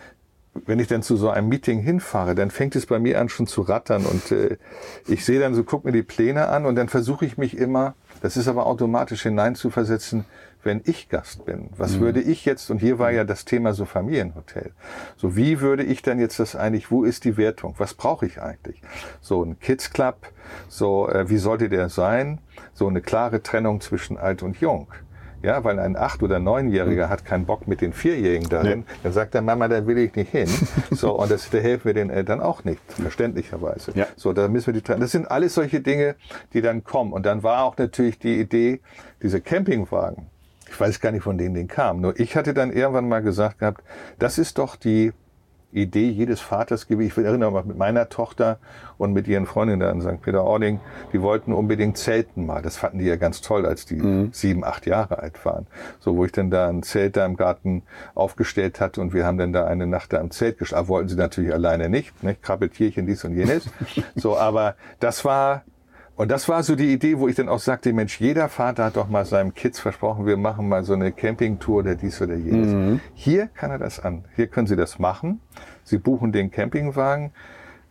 wenn 0.54 0.80
ich 0.80 0.88
dann 0.88 1.04
zu 1.04 1.16
so 1.16 1.30
einem 1.30 1.50
Meeting 1.50 1.80
hinfahre, 1.80 2.36
dann 2.36 2.52
fängt 2.52 2.76
es 2.76 2.86
bei 2.86 3.00
mir 3.00 3.20
an 3.20 3.30
schon 3.30 3.48
zu 3.48 3.62
rattern 3.62 4.06
und 4.06 4.32
äh, 4.32 4.58
ich 5.08 5.24
sehe 5.26 5.40
dann 5.40 5.54
so, 5.54 5.64
guck 5.64 5.86
mir 5.86 5.92
die 5.92 6.04
Pläne 6.04 6.48
an 6.48 6.66
und 6.66 6.76
dann 6.76 6.90
versuche 6.90 7.26
ich 7.26 7.38
mich 7.38 7.58
immer, 7.58 7.96
das 8.22 8.36
ist 8.36 8.48
aber 8.48 8.66
automatisch 8.66 9.24
hineinzuversetzen, 9.24 10.26
wenn 10.64 10.82
ich 10.86 11.08
Gast 11.08 11.46
bin. 11.46 11.70
Was 11.78 11.96
mhm. 11.96 12.00
würde 12.02 12.22
ich 12.22 12.46
jetzt, 12.46 12.70
und 12.70 12.80
hier 12.80 13.00
war 13.00 13.12
ja 13.12 13.24
das 13.24 13.46
Thema 13.46 13.74
so 13.74 13.86
Familienhotel, 13.86 14.72
so 15.16 15.36
wie 15.36 15.62
würde 15.62 15.84
ich 15.84 16.02
denn 16.02 16.20
jetzt 16.20 16.40
das 16.40 16.56
eigentlich, 16.56 16.92
wo 16.92 17.04
ist 17.04 17.26
die 17.26 17.38
Wertung, 17.38 17.76
was 17.78 17.94
brauche 17.94 18.26
ich 18.26 18.42
eigentlich? 18.42 18.82
So 19.22 19.44
ein 19.44 19.60
Kids 19.60 19.92
Club, 19.92 20.28
so 20.68 21.08
äh, 21.10 21.30
wie 21.30 21.38
sollte 21.38 21.70
der 21.70 21.90
sein? 21.90 22.40
So 22.74 22.88
eine 22.88 23.02
klare 23.02 23.42
Trennung 23.42 23.82
zwischen 23.82 24.18
alt 24.18 24.44
und 24.44 24.60
jung. 24.60 24.88
Ja, 25.42 25.64
weil 25.64 25.80
ein 25.80 25.96
acht- 25.96 26.22
oder 26.22 26.40
neunjähriger 26.40 27.08
mhm. 27.08 27.10
hat 27.10 27.26
keinen 27.26 27.46
Bock 27.46 27.68
mit 27.68 27.82
den 27.82 27.94
Vierjährigen 27.94 28.50
darin. 28.50 28.80
Nee. 28.80 28.86
Dann 29.04 29.14
sagt 29.14 29.34
der 29.34 29.42
Mama, 29.42 29.68
da 29.68 29.86
will 29.88 29.98
ich 29.98 30.16
nicht 30.16 30.32
hin. 30.32 30.50
so, 30.92 31.14
und 31.14 31.32
das, 31.32 31.50
da 31.50 31.58
helfen 31.60 31.86
wir 31.86 31.94
den 31.94 32.10
Eltern 32.10 32.42
auch 32.42 32.64
nicht, 32.64 32.82
verständlicherweise. 32.88 33.92
Ja. 33.96 34.08
So, 34.16 34.34
da 34.34 34.48
müssen 34.48 34.74
wir 34.74 34.82
die, 34.82 35.00
das 35.00 35.12
sind 35.12 35.30
alles 35.30 35.56
solche 35.56 35.82
Dinge, 35.82 36.16
die 36.54 36.62
dann 36.62 36.84
kommen. 36.84 37.14
Und 37.14 37.26
dann 37.26 37.44
war 37.44 37.64
auch 37.64 37.78
natürlich 37.78 38.20
die 38.20 38.40
Idee, 38.40 38.82
diese 39.22 39.42
Campingwagen. 39.42 40.28
Ich 40.70 40.80
weiß 40.80 41.00
gar 41.00 41.12
nicht, 41.12 41.24
von 41.24 41.38
denen 41.38 41.56
den 41.56 41.68
kam. 41.68 42.02
Nur 42.02 42.20
ich 42.20 42.36
hatte 42.36 42.54
dann 42.54 42.72
irgendwann 42.72 43.08
mal 43.08 43.22
gesagt 43.22 43.60
gehabt, 43.60 43.84
das 44.20 44.38
ist 44.38 44.58
doch 44.58 44.76
die 44.76 45.14
Idee 45.72 46.10
jedes 46.10 46.42
Vaters 46.42 46.88
gewesen. 46.88 47.20
Ich 47.20 47.26
erinnere 47.26 47.52
mich 47.52 47.66
mit 47.66 47.78
meiner 47.78 48.10
Tochter 48.10 48.58
und 48.98 49.14
mit 49.14 49.28
ihren 49.28 49.46
Freundinnen 49.46 49.80
da 49.80 49.92
in 49.92 50.02
St. 50.02 50.22
Peter-Ording, 50.22 50.80
die 51.14 51.22
wollten 51.22 51.54
unbedingt 51.54 51.98
zelten 51.98 52.46
mal. 52.46 52.62
Das 52.62 52.78
fanden 52.78 53.00
die 53.00 53.06
ja 53.06 53.16
ganz 53.16 53.42
toll, 53.42 53.66
als 53.66 53.86
die 53.86 53.96
mhm. 53.96 54.30
sieben, 54.32 54.64
acht 54.64 54.86
Jahre 54.86 55.20
alt 55.20 55.44
waren. 55.46 55.68
So, 56.00 56.16
wo 56.18 56.26
ich 56.26 56.32
dann 56.32 56.50
da 56.50 56.68
ein 56.68 56.84
Zelt 56.84 57.18
da 57.18 57.26
im 57.26 57.38
Garten 57.38 57.84
aufgestellt 58.16 58.80
hatte 58.80 59.02
und 59.02 59.14
wir 59.14 59.26
haben 59.26 59.38
dann 59.38 59.54
da 59.54 59.66
eine 59.66 59.88
Nacht 59.88 60.14
da 60.14 60.20
im 60.20 60.32
Zelt 60.32 60.58
geschlafen. 60.58 60.88
Wollten 60.88 61.10
sie 61.10 61.16
natürlich 61.16 61.54
alleine 61.54 61.90
nicht, 61.90 62.24
ne? 62.24 62.36
Krabbeltierchen, 62.36 63.06
dies 63.06 63.24
und 63.24 63.36
jenes. 63.36 63.70
so, 64.16 64.38
aber 64.38 64.76
das 65.00 65.24
war 65.24 65.64
und 66.20 66.30
das 66.30 66.50
war 66.50 66.64
so 66.64 66.76
die 66.76 66.92
Idee, 66.92 67.18
wo 67.18 67.30
ich 67.30 67.38
dann 67.38 67.48
auch 67.48 67.60
sagte, 67.60 67.94
Mensch, 67.94 68.20
jeder 68.20 68.50
Vater 68.50 68.84
hat 68.84 68.98
doch 68.98 69.08
mal 69.08 69.24
seinem 69.24 69.54
Kids 69.54 69.80
versprochen, 69.80 70.26
wir 70.26 70.36
machen 70.36 70.68
mal 70.68 70.84
so 70.84 70.92
eine 70.92 71.14
Campingtour 71.14 71.78
oder 71.78 71.96
dies 71.96 72.22
oder 72.22 72.36
jenes. 72.36 72.74
Mhm. 72.74 73.00
Hier 73.14 73.48
kann 73.48 73.72
er 73.72 73.78
das 73.78 74.02
an. 74.02 74.26
Hier 74.36 74.48
können 74.48 74.68
Sie 74.68 74.76
das 74.76 75.00
machen. 75.00 75.40
Sie 75.86 75.98
buchen 75.98 76.34
den 76.34 76.52
Campingwagen. 76.52 77.32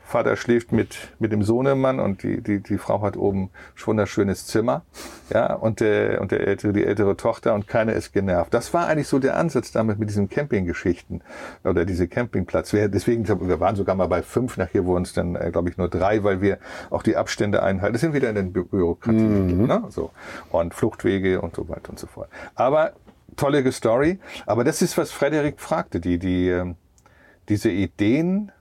Vater 0.08 0.36
schläft 0.36 0.72
mit, 0.72 0.96
mit 1.18 1.32
dem 1.32 1.42
Sohnemann 1.42 2.00
und 2.00 2.22
die, 2.22 2.40
die, 2.40 2.60
die 2.62 2.78
Frau 2.78 3.02
hat 3.02 3.16
oben 3.16 3.50
schon 3.74 3.98
wunderschönes 3.98 4.46
Zimmer. 4.46 4.82
Ja, 5.32 5.54
und 5.54 5.80
der, 5.80 6.20
und 6.20 6.30
der 6.30 6.46
ältere, 6.46 6.72
die 6.72 6.84
ältere 6.84 7.16
Tochter 7.16 7.54
und 7.54 7.66
keiner 7.66 7.92
ist 7.92 8.12
genervt. 8.12 8.54
Das 8.54 8.72
war 8.72 8.86
eigentlich 8.86 9.08
so 9.08 9.18
der 9.18 9.36
Ansatz 9.36 9.72
damit 9.72 9.98
mit 9.98 10.08
diesen 10.08 10.28
Campinggeschichten 10.28 11.22
oder 11.64 11.84
diese 11.84 12.06
Campingplatz. 12.06 12.72
Wir, 12.72 12.88
deswegen, 12.88 13.26
wir 13.26 13.60
waren 13.60 13.74
sogar 13.74 13.96
mal 13.96 14.06
bei 14.06 14.22
fünf, 14.22 14.56
nachher 14.56 14.84
wurden 14.84 15.02
es 15.02 15.12
dann, 15.12 15.34
äh, 15.34 15.50
glaube 15.50 15.68
ich, 15.68 15.76
nur 15.76 15.88
drei, 15.88 16.22
weil 16.22 16.40
wir 16.40 16.58
auch 16.90 17.02
die 17.02 17.16
Abstände 17.16 17.62
einhalten. 17.62 17.94
Das 17.94 18.00
sind 18.00 18.14
wieder 18.14 18.28
in 18.30 18.36
den 18.36 18.52
Bü 18.52 18.64
Bürokratie. 18.64 19.18
Mhm. 19.18 19.66
Ne? 19.66 19.84
So. 19.88 20.10
Und 20.50 20.74
Fluchtwege 20.74 21.40
und 21.40 21.56
so 21.56 21.68
weiter 21.68 21.90
und 21.90 21.98
so 21.98 22.06
fort. 22.06 22.28
Aber 22.54 22.92
tolle 23.36 23.70
Story. 23.72 24.20
Aber 24.46 24.64
das 24.64 24.80
ist, 24.82 24.96
was 24.96 25.10
Frederik 25.10 25.60
fragte, 25.60 26.00
die, 26.00 26.18
die, 26.18 26.48
ähm, 26.48 26.76
diese 27.48 27.70
Ideen, 27.70 28.52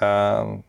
ähm, 0.00 0.64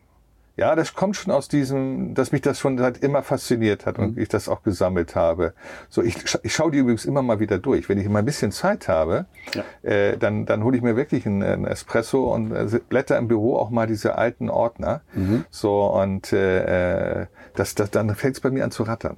ja, 0.58 0.76
das 0.76 0.96
kommt 0.96 1.16
schon 1.16 1.32
aus 1.32 1.48
diesem, 1.48 2.16
dass 2.16 2.32
mich 2.32 2.42
das 2.42 2.60
schon 2.60 2.80
seit 2.80 2.98
immer 2.98 3.22
fasziniert 3.22 3.86
hat 3.86 4.00
und 4.00 4.16
mhm. 4.16 4.22
ich 4.22 4.28
das 4.28 4.50
auch 4.50 4.64
gesammelt 4.64 5.16
habe. 5.16 5.54
So, 5.88 6.02
ich, 6.02 6.16
ich 6.42 6.52
schaue 6.52 6.72
die 6.72 6.80
übrigens 6.80 7.06
immer 7.06 7.22
mal 7.22 7.40
wieder 7.40 7.60
durch. 7.60 7.88
Wenn 7.90 8.00
ich 8.00 8.10
mal 8.10 8.20
ein 8.20 8.26
bisschen 8.26 8.52
Zeit 8.52 8.88
habe, 8.88 9.28
ja. 9.54 9.64
äh, 9.88 10.18
dann, 10.18 10.48
dann 10.48 10.64
hole 10.64 10.76
ich 10.76 10.82
mir 10.82 10.96
wirklich 10.96 11.28
einen, 11.28 11.44
einen 11.44 11.66
Espresso 11.66 12.34
und 12.34 12.52
äh, 12.52 12.80
blätter 12.90 13.20
im 13.20 13.28
Büro 13.28 13.56
auch 13.56 13.70
mal 13.70 13.86
diese 13.86 14.18
alten 14.18 14.50
Ordner. 14.50 15.02
Mhm. 15.14 15.46
So, 15.52 15.86
und 15.86 16.34
äh, 16.34 17.22
äh 17.22 17.28
das, 17.54 17.76
das, 17.76 17.92
dann 17.92 18.14
fängt 18.16 18.36
es 18.36 18.42
bei 18.42 18.50
mir 18.50 18.64
an 18.64 18.72
zu 18.72 18.82
rattern. 18.82 19.18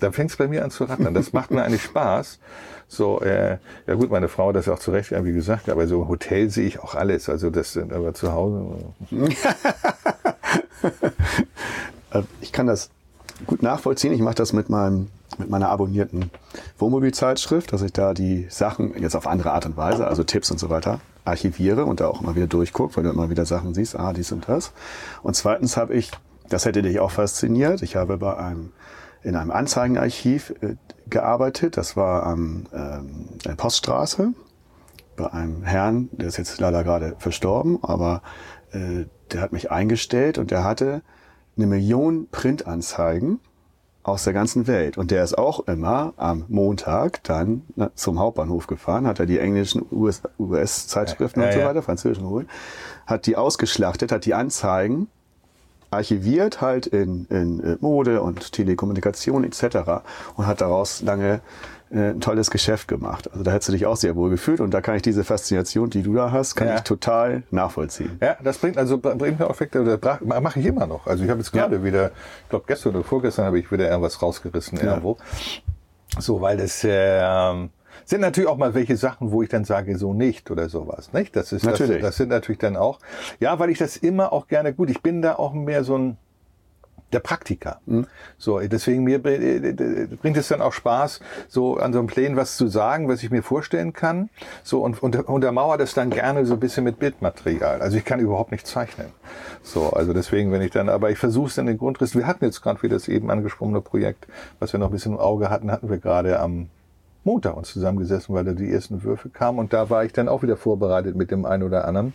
Dann 0.00 0.12
fängt 0.12 0.30
es 0.30 0.36
bei 0.36 0.48
mir 0.48 0.64
an 0.64 0.70
zu 0.70 0.84
rattern. 0.84 1.14
Das 1.14 1.32
macht 1.32 1.50
mir 1.50 1.64
eigentlich 1.64 1.82
Spaß. 1.82 2.40
So, 2.88 3.20
äh, 3.20 3.58
ja 3.86 3.94
gut, 3.94 4.10
meine 4.10 4.28
Frau 4.28 4.48
hat 4.48 4.56
das 4.56 4.68
auch 4.68 4.78
zu 4.78 4.90
Recht 4.90 5.12
irgendwie 5.12 5.34
gesagt, 5.34 5.68
aber 5.68 5.86
so 5.86 6.08
Hotel 6.08 6.48
sehe 6.50 6.66
ich 6.66 6.80
auch 6.80 6.94
alles. 6.94 7.28
Also 7.28 7.50
das 7.50 7.74
sind 7.74 7.92
aber 7.92 8.14
zu 8.14 8.32
Hause. 8.32 8.66
Äh, 12.10 12.22
ich 12.40 12.52
kann 12.52 12.66
das 12.66 12.88
gut 13.46 13.62
nachvollziehen. 13.62 14.14
Ich 14.14 14.22
mache 14.22 14.36
das 14.36 14.54
mit 14.54 14.70
meinem 14.70 15.08
mit 15.36 15.50
meiner 15.50 15.68
abonnierten 15.68 16.30
Wohnmobilzeitschrift, 16.78 17.72
dass 17.72 17.82
ich 17.82 17.92
da 17.92 18.14
die 18.14 18.46
Sachen 18.48 19.00
jetzt 19.00 19.14
auf 19.14 19.26
andere 19.26 19.52
Art 19.52 19.66
und 19.66 19.76
Weise, 19.76 20.06
also 20.06 20.24
Tipps 20.24 20.50
und 20.50 20.58
so 20.58 20.70
weiter, 20.70 21.00
archiviere 21.24 21.84
und 21.84 22.00
da 22.00 22.08
auch 22.08 22.22
immer 22.22 22.34
wieder 22.34 22.46
durchgucke, 22.46 22.96
weil 22.96 23.04
du 23.04 23.10
immer 23.10 23.30
wieder 23.30 23.44
Sachen 23.44 23.74
siehst, 23.74 23.96
ah, 23.96 24.12
dies 24.12 24.32
und 24.32 24.48
das. 24.48 24.72
Und 25.22 25.36
zweitens 25.36 25.76
habe 25.76 25.94
ich, 25.94 26.10
das 26.48 26.64
hätte 26.64 26.82
dich 26.82 26.98
auch 26.98 27.10
fasziniert, 27.10 27.82
ich 27.82 27.96
habe 27.96 28.16
bei 28.16 28.36
einem 28.36 28.72
in 29.22 29.36
einem 29.36 29.50
Anzeigenarchiv 29.50 30.54
äh, 30.60 30.76
gearbeitet. 31.08 31.76
Das 31.76 31.96
war 31.96 32.24
am 32.24 32.66
ähm, 32.72 33.56
Poststraße 33.56 34.32
bei 35.16 35.32
einem 35.32 35.62
Herrn, 35.64 36.08
der 36.12 36.28
ist 36.28 36.36
jetzt 36.36 36.58
leider 36.60 36.84
gerade 36.84 37.16
verstorben, 37.18 37.78
aber 37.82 38.22
äh, 38.72 39.06
der 39.32 39.40
hat 39.42 39.52
mich 39.52 39.70
eingestellt 39.70 40.38
und 40.38 40.50
der 40.50 40.64
hatte 40.64 41.02
eine 41.56 41.66
Million 41.66 42.28
Printanzeigen 42.30 43.40
aus 44.04 44.24
der 44.24 44.32
ganzen 44.32 44.66
Welt. 44.66 44.96
Und 44.96 45.10
der 45.10 45.22
ist 45.22 45.36
auch 45.36 45.66
immer 45.66 46.14
am 46.16 46.44
Montag 46.48 47.22
dann 47.24 47.62
zum 47.94 48.18
Hauptbahnhof 48.18 48.66
gefahren, 48.66 49.06
hat 49.06 49.20
er 49.20 49.26
die 49.26 49.38
englischen 49.38 49.84
US-Zeitschriften 49.90 51.40
US 51.40 51.46
ja, 51.46 51.50
ja, 51.50 51.56
und 51.56 51.62
so 51.62 51.68
weiter, 51.68 51.82
französischen 51.82 52.24
geholt, 52.24 52.48
hat 53.06 53.26
die 53.26 53.36
ausgeschlachtet, 53.36 54.12
hat 54.12 54.24
die 54.24 54.34
Anzeigen 54.34 55.08
archiviert 55.90 56.60
halt 56.60 56.86
in, 56.86 57.26
in 57.26 57.60
äh, 57.60 57.76
Mode 57.80 58.22
und 58.22 58.52
Telekommunikation 58.52 59.44
etc. 59.44 60.02
und 60.36 60.46
hat 60.46 60.60
daraus 60.60 61.02
lange 61.02 61.40
äh, 61.90 62.10
ein 62.10 62.20
tolles 62.20 62.50
Geschäft 62.50 62.88
gemacht. 62.88 63.30
Also 63.30 63.42
da 63.42 63.52
hättest 63.52 63.68
du 63.68 63.72
dich 63.72 63.86
auch 63.86 63.96
sehr 63.96 64.14
wohl 64.14 64.30
gefühlt 64.30 64.60
und 64.60 64.72
da 64.72 64.80
kann 64.80 64.96
ich 64.96 65.02
diese 65.02 65.24
Faszination, 65.24 65.88
die 65.88 66.02
du 66.02 66.14
da 66.14 66.30
hast, 66.30 66.54
kann 66.54 66.68
ja. 66.68 66.76
ich 66.76 66.82
total 66.82 67.42
nachvollziehen. 67.50 68.18
Ja, 68.20 68.36
das 68.42 68.58
bringt 68.58 68.76
also 68.76 68.98
bringt 68.98 69.38
mir 69.38 69.48
Effekte, 69.48 69.80
oder 69.80 70.18
mache 70.22 70.60
ich 70.60 70.66
immer 70.66 70.86
noch. 70.86 71.06
Also 71.06 71.24
ich 71.24 71.30
habe 71.30 71.40
jetzt 71.40 71.52
gerade 71.52 71.76
ja. 71.76 71.84
wieder, 71.84 72.10
ich 72.44 72.50
glaube 72.50 72.64
gestern 72.66 72.94
oder 72.94 73.04
vorgestern 73.04 73.46
habe 73.46 73.58
ich 73.58 73.72
wieder 73.72 73.88
irgendwas 73.88 74.20
rausgerissen 74.20 74.78
ja. 74.78 74.84
irgendwo. 74.84 75.16
So, 76.18 76.40
weil 76.40 76.56
das 76.56 76.84
äh, 76.84 77.68
Sind 78.08 78.22
natürlich 78.22 78.48
auch 78.48 78.56
mal 78.56 78.72
welche 78.72 78.96
Sachen, 78.96 79.32
wo 79.32 79.42
ich 79.42 79.50
dann 79.50 79.66
sage, 79.66 79.98
so 79.98 80.14
nicht 80.14 80.50
oder 80.50 80.70
sowas. 80.70 81.12
Nicht? 81.12 81.36
Das 81.36 81.52
ist 81.52 81.62
Natürlich. 81.62 82.00
Das, 82.00 82.08
das 82.08 82.16
sind 82.16 82.30
natürlich 82.30 82.58
dann 82.58 82.78
auch. 82.78 83.00
Ja, 83.38 83.58
weil 83.58 83.68
ich 83.68 83.76
das 83.76 83.98
immer 83.98 84.32
auch 84.32 84.48
gerne 84.48 84.72
gut. 84.72 84.88
Ich 84.88 85.02
bin 85.02 85.20
da 85.20 85.34
auch 85.34 85.52
mehr 85.52 85.84
so 85.84 85.98
ein 85.98 86.16
der 87.12 87.20
Praktiker. 87.20 87.80
So, 88.38 88.60
deswegen 88.60 89.02
mir 89.02 89.22
br- 89.22 89.40
äh, 89.40 90.06
bringt 90.20 90.38
es 90.38 90.48
dann 90.48 90.62
auch 90.62 90.72
Spaß, 90.72 91.20
so 91.48 91.76
an 91.76 91.92
so 91.92 91.98
einem 91.98 92.08
Plänen 92.08 92.36
was 92.36 92.56
zu 92.56 92.68
sagen, 92.68 93.08
was 93.08 93.22
ich 93.22 93.30
mir 93.30 93.42
vorstellen 93.42 93.92
kann. 93.92 94.30
So 94.62 94.82
und, 94.82 95.02
und 95.02 95.16
untermauer 95.28 95.76
das 95.76 95.92
dann 95.92 96.08
gerne 96.08 96.46
so 96.46 96.54
ein 96.54 96.60
bisschen 96.60 96.84
mit 96.84 96.98
Bildmaterial. 96.98 97.82
Also 97.82 97.98
ich 97.98 98.06
kann 98.06 98.20
überhaupt 98.20 98.52
nicht 98.52 98.66
zeichnen. 98.66 99.08
So, 99.62 99.90
also 99.90 100.14
deswegen, 100.14 100.50
wenn 100.50 100.62
ich 100.62 100.70
dann, 100.70 100.88
aber 100.88 101.10
ich 101.10 101.18
versuche 101.18 101.48
es 101.48 101.54
dann 101.56 101.66
den 101.66 101.76
Grundriss. 101.78 102.14
Wir 102.14 102.26
hatten 102.26 102.44
jetzt 102.44 102.62
gerade 102.62 102.82
wieder 102.82 102.96
das 102.96 103.08
eben 103.08 103.30
angesprochene 103.30 103.82
Projekt, 103.82 104.26
was 104.60 104.72
wir 104.72 104.80
noch 104.80 104.88
ein 104.88 104.92
bisschen 104.92 105.12
im 105.12 105.18
Auge 105.18 105.50
hatten, 105.50 105.70
hatten 105.70 105.90
wir 105.90 105.98
gerade 105.98 106.40
am 106.40 106.68
Montag 107.28 107.58
uns 107.58 107.68
zusammengesessen, 107.68 108.34
weil 108.34 108.44
da 108.44 108.52
die 108.52 108.72
ersten 108.72 109.02
Würfe 109.02 109.28
kamen 109.28 109.58
und 109.58 109.74
da 109.74 109.90
war 109.90 110.02
ich 110.02 110.14
dann 110.14 110.28
auch 110.28 110.42
wieder 110.42 110.56
vorbereitet 110.56 111.14
mit 111.14 111.30
dem 111.30 111.44
einen 111.44 111.62
oder 111.62 111.86
anderen. 111.86 112.14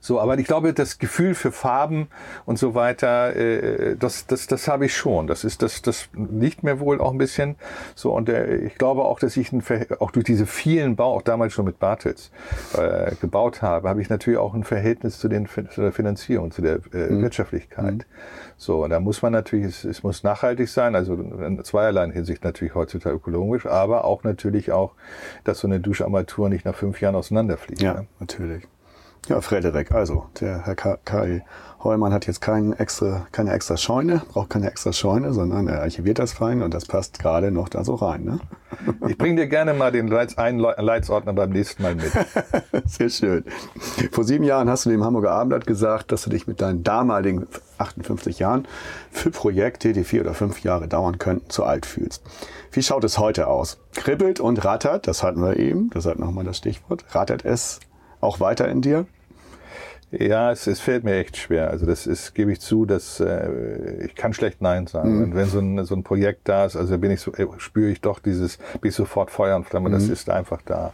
So, 0.00 0.20
aber 0.20 0.38
ich 0.38 0.46
glaube, 0.46 0.72
das 0.72 0.98
Gefühl 0.98 1.34
für 1.34 1.52
Farben 1.52 2.08
und 2.46 2.58
so 2.58 2.74
weiter, 2.74 3.34
äh, 3.34 3.96
das, 3.96 4.26
das, 4.26 4.46
das 4.46 4.68
habe 4.68 4.86
ich 4.86 4.96
schon. 4.96 5.26
Das 5.26 5.44
ist, 5.44 5.62
das, 5.62 5.82
das 5.82 6.08
liegt 6.14 6.62
mir 6.62 6.80
wohl 6.80 7.00
auch 7.00 7.12
ein 7.12 7.18
bisschen. 7.18 7.56
So 7.94 8.12
und 8.14 8.28
äh, 8.28 8.56
ich 8.56 8.76
glaube 8.76 9.04
auch, 9.04 9.18
dass 9.18 9.36
ich 9.36 9.52
ein, 9.52 9.62
auch 10.00 10.10
durch 10.10 10.24
diese 10.24 10.46
vielen 10.46 10.96
Bau, 10.96 11.14
auch 11.14 11.22
damals 11.22 11.52
schon 11.52 11.64
mit 11.64 11.78
Bartels 11.78 12.30
äh, 12.76 13.14
gebaut 13.20 13.62
habe, 13.62 13.88
habe 13.88 14.00
ich 14.00 14.08
natürlich 14.08 14.38
auch 14.38 14.54
ein 14.54 14.64
Verhältnis 14.64 15.18
zu, 15.18 15.28
den, 15.28 15.46
zu 15.46 15.80
der 15.80 15.92
Finanzierung, 15.92 16.50
zu 16.50 16.62
der 16.62 16.76
äh, 16.92 17.10
Wirtschaftlichkeit. 17.10 18.06
So, 18.56 18.84
und 18.84 18.90
da 18.90 19.00
muss 19.00 19.22
man 19.22 19.32
natürlich, 19.32 19.66
es, 19.66 19.84
es 19.84 20.02
muss 20.02 20.24
nachhaltig 20.24 20.68
sein, 20.68 20.94
also 20.94 21.14
in 21.14 21.62
zweierlei 21.62 22.10
Hinsicht 22.10 22.44
natürlich 22.44 22.74
heutzutage 22.74 23.16
ökologisch, 23.16 23.66
aber 23.66 24.04
auch 24.04 24.24
natürlich 24.24 24.72
auch, 24.72 24.94
dass 25.44 25.60
so 25.60 25.68
eine 25.68 25.80
Duscharmatur 25.80 26.48
nicht 26.48 26.64
nach 26.64 26.74
fünf 26.74 27.00
Jahren 27.00 27.14
auseinanderfliegt. 27.14 27.82
Ja, 27.82 27.94
ne? 27.94 28.06
natürlich. 28.18 28.66
Ja, 29.28 29.42
Frederik, 29.42 29.92
also 29.92 30.26
der 30.40 30.64
Herr 30.64 30.74
Ka- 30.74 30.98
Kai 31.04 31.44
Heumann 31.84 32.12
hat 32.14 32.26
jetzt 32.26 32.40
keinen 32.40 32.72
extra, 32.72 33.26
keine 33.30 33.52
extra 33.52 33.76
Scheune, 33.76 34.22
braucht 34.32 34.48
keine 34.50 34.68
extra 34.70 34.92
Scheune, 34.92 35.34
sondern 35.34 35.68
er 35.68 35.82
archiviert 35.82 36.18
das 36.18 36.32
fein 36.32 36.62
und 36.62 36.72
das 36.72 36.86
passt 36.86 37.18
gerade 37.18 37.50
noch 37.50 37.68
da 37.68 37.84
so 37.84 37.94
rein. 37.94 38.24
Ne? 38.24 38.40
Ich 39.06 39.18
bringe 39.18 39.36
dir 39.36 39.46
gerne 39.46 39.74
mal 39.74 39.92
den 39.92 40.08
Leits, 40.08 40.38
einen 40.38 40.58
Le- 40.58 40.74
Leitsordner 40.78 41.34
beim 41.34 41.50
nächsten 41.50 41.82
Mal 41.82 41.94
mit. 41.94 42.10
Sehr 42.86 43.10
schön. 43.10 43.44
Vor 44.12 44.24
sieben 44.24 44.44
Jahren 44.44 44.68
hast 44.70 44.86
du 44.86 44.90
dem 44.90 45.04
Hamburger 45.04 45.32
Abendblatt 45.32 45.66
gesagt, 45.66 46.10
dass 46.10 46.22
du 46.22 46.30
dich 46.30 46.46
mit 46.46 46.60
deinen 46.62 46.82
damaligen 46.82 47.46
58 47.76 48.38
Jahren 48.38 48.66
für 49.10 49.30
Projekte, 49.30 49.92
die 49.92 50.04
vier 50.04 50.22
oder 50.22 50.32
fünf 50.34 50.62
Jahre 50.62 50.88
dauern 50.88 51.18
könnten, 51.18 51.50
zu 51.50 51.64
alt 51.64 51.84
fühlst. 51.84 52.22
Wie 52.72 52.82
schaut 52.82 53.04
es 53.04 53.18
heute 53.18 53.46
aus? 53.46 53.78
Kribbelt 53.94 54.40
und 54.40 54.64
rattert, 54.64 55.06
das 55.06 55.22
hatten 55.22 55.42
wir 55.42 55.58
eben, 55.58 55.90
das 55.90 56.06
hat 56.06 56.18
nochmal 56.18 56.44
das 56.44 56.56
Stichwort. 56.56 57.04
Rattert 57.10 57.44
es 57.44 57.78
auch 58.20 58.40
weiter 58.40 58.66
in 58.68 58.80
dir? 58.80 59.06
Ja, 60.10 60.52
es, 60.52 60.66
es 60.66 60.80
fällt 60.80 61.04
mir 61.04 61.16
echt 61.16 61.36
schwer. 61.36 61.70
Also 61.70 61.84
das 61.84 62.06
ist, 62.06 62.34
gebe 62.34 62.50
ich 62.52 62.60
zu, 62.60 62.86
dass 62.86 63.20
äh, 63.20 64.06
ich 64.06 64.14
kann 64.14 64.32
schlecht 64.32 64.62
Nein 64.62 64.86
sagen. 64.86 65.22
Und 65.22 65.34
wenn 65.34 65.46
so 65.46 65.58
ein, 65.58 65.84
so 65.84 65.94
ein 65.94 66.02
Projekt 66.02 66.48
da 66.48 66.64
ist, 66.64 66.76
also 66.76 66.96
bin 66.96 67.10
ich 67.10 67.20
so, 67.20 67.32
äh, 67.34 67.46
spüre 67.58 67.90
ich 67.90 68.00
doch 68.00 68.18
dieses, 68.18 68.56
bin 68.80 68.88
ich 68.88 68.94
sofort 68.94 69.30
Feuer 69.30 69.56
und 69.56 69.64
Flamme, 69.64 69.90
das 69.90 70.08
ist 70.08 70.30
einfach 70.30 70.62
da. 70.64 70.92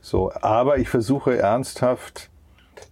So, 0.00 0.32
aber 0.32 0.78
ich 0.78 0.88
versuche 0.88 1.38
ernsthaft, 1.38 2.30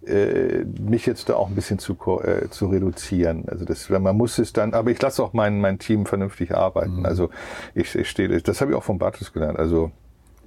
äh, 0.05 0.63
mich 0.79 1.05
jetzt 1.05 1.27
da 1.27 1.35
auch 1.35 1.49
ein 1.49 1.55
bisschen 1.55 1.79
zu, 1.79 1.97
äh, 2.23 2.49
zu 2.49 2.67
reduzieren. 2.67 3.43
Also 3.47 3.65
das, 3.65 3.89
man 3.89 4.15
muss 4.15 4.39
es 4.39 4.53
dann, 4.53 4.73
aber 4.73 4.91
ich 4.91 5.01
lasse 5.01 5.21
auch 5.21 5.33
mein, 5.33 5.59
mein 5.59 5.79
Team 5.79 6.05
vernünftig 6.05 6.55
arbeiten. 6.55 7.05
Also 7.05 7.29
ich, 7.75 7.93
ich 7.93 8.09
stehe, 8.09 8.41
das 8.41 8.61
habe 8.61 8.71
ich 8.71 8.77
auch 8.77 8.83
von 8.83 8.99
Bartus 8.99 9.33
gelernt. 9.33 9.59
Also 9.59 9.91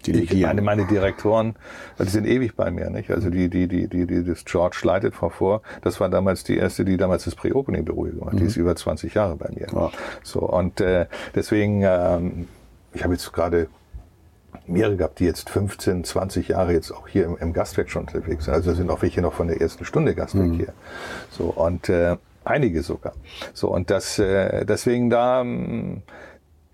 ich 0.09 0.15
Delegieren. 0.15 0.49
meine, 0.49 0.63
meine 0.63 0.87
Direktoren, 0.87 1.57
die 1.99 2.09
sind 2.09 2.27
ewig 2.27 2.57
bei 2.57 2.71
mir, 2.71 2.91
nicht? 2.91 3.11
Also 3.11 3.31
die, 3.31 3.49
die, 3.49 3.69
die, 3.69 3.89
die, 3.89 4.07
die 4.07 4.25
das 4.25 4.45
George 4.45 4.81
leitet 4.83 5.15
vor 5.15 5.31
vor, 5.31 5.63
das 5.83 6.01
war 6.01 6.09
damals 6.09 6.45
die 6.45 6.57
erste, 6.57 6.85
die 6.85 6.97
damals 6.97 7.25
das 7.25 7.35
Pre-Opening-Büro 7.35 8.07
hier 8.07 8.15
gemacht 8.15 8.33
hat. 8.33 8.41
Die 8.41 8.45
ist 8.45 8.57
über 8.57 8.75
20 8.75 9.15
Jahre 9.15 9.37
bei 9.37 9.51
mir. 9.51 9.67
Ja. 9.73 9.91
So, 10.23 10.41
und 10.41 10.81
äh, 10.81 11.07
deswegen, 11.35 11.83
ähm, 11.85 12.49
ich 12.93 13.05
habe 13.05 13.15
jetzt 13.15 13.33
gerade 13.33 13.69
mehrere 14.67 14.97
gehabt, 14.97 15.19
die 15.19 15.25
jetzt 15.25 15.51
15, 15.51 16.05
20 16.05 16.49
Jahre 16.49 16.73
jetzt 16.73 16.91
auch 16.93 17.09
hier 17.09 17.25
im, 17.25 17.37
im 17.37 17.53
Gastwerk 17.53 17.91
schon 17.91 18.03
unterwegs 18.03 18.45
sind. 18.45 18.55
Also 18.55 18.73
sind 18.75 18.91
auch 18.91 19.03
welche 19.03 19.21
noch 19.21 19.33
von 19.33 19.49
der 19.49 19.61
ersten 19.61 19.85
Stunde 19.85 20.15
Gastwerk 20.15 20.53
hier. 20.53 20.73
So, 21.31 21.45
und 21.45 21.89
äh, 21.89 22.17
einige 22.45 22.83
sogar. 22.83 23.13
So, 23.53 23.69
und 23.69 23.91
das, 23.91 24.19
äh, 24.19 24.65
deswegen 24.65 25.11
da, 25.11 25.43
ähm, 25.43 26.03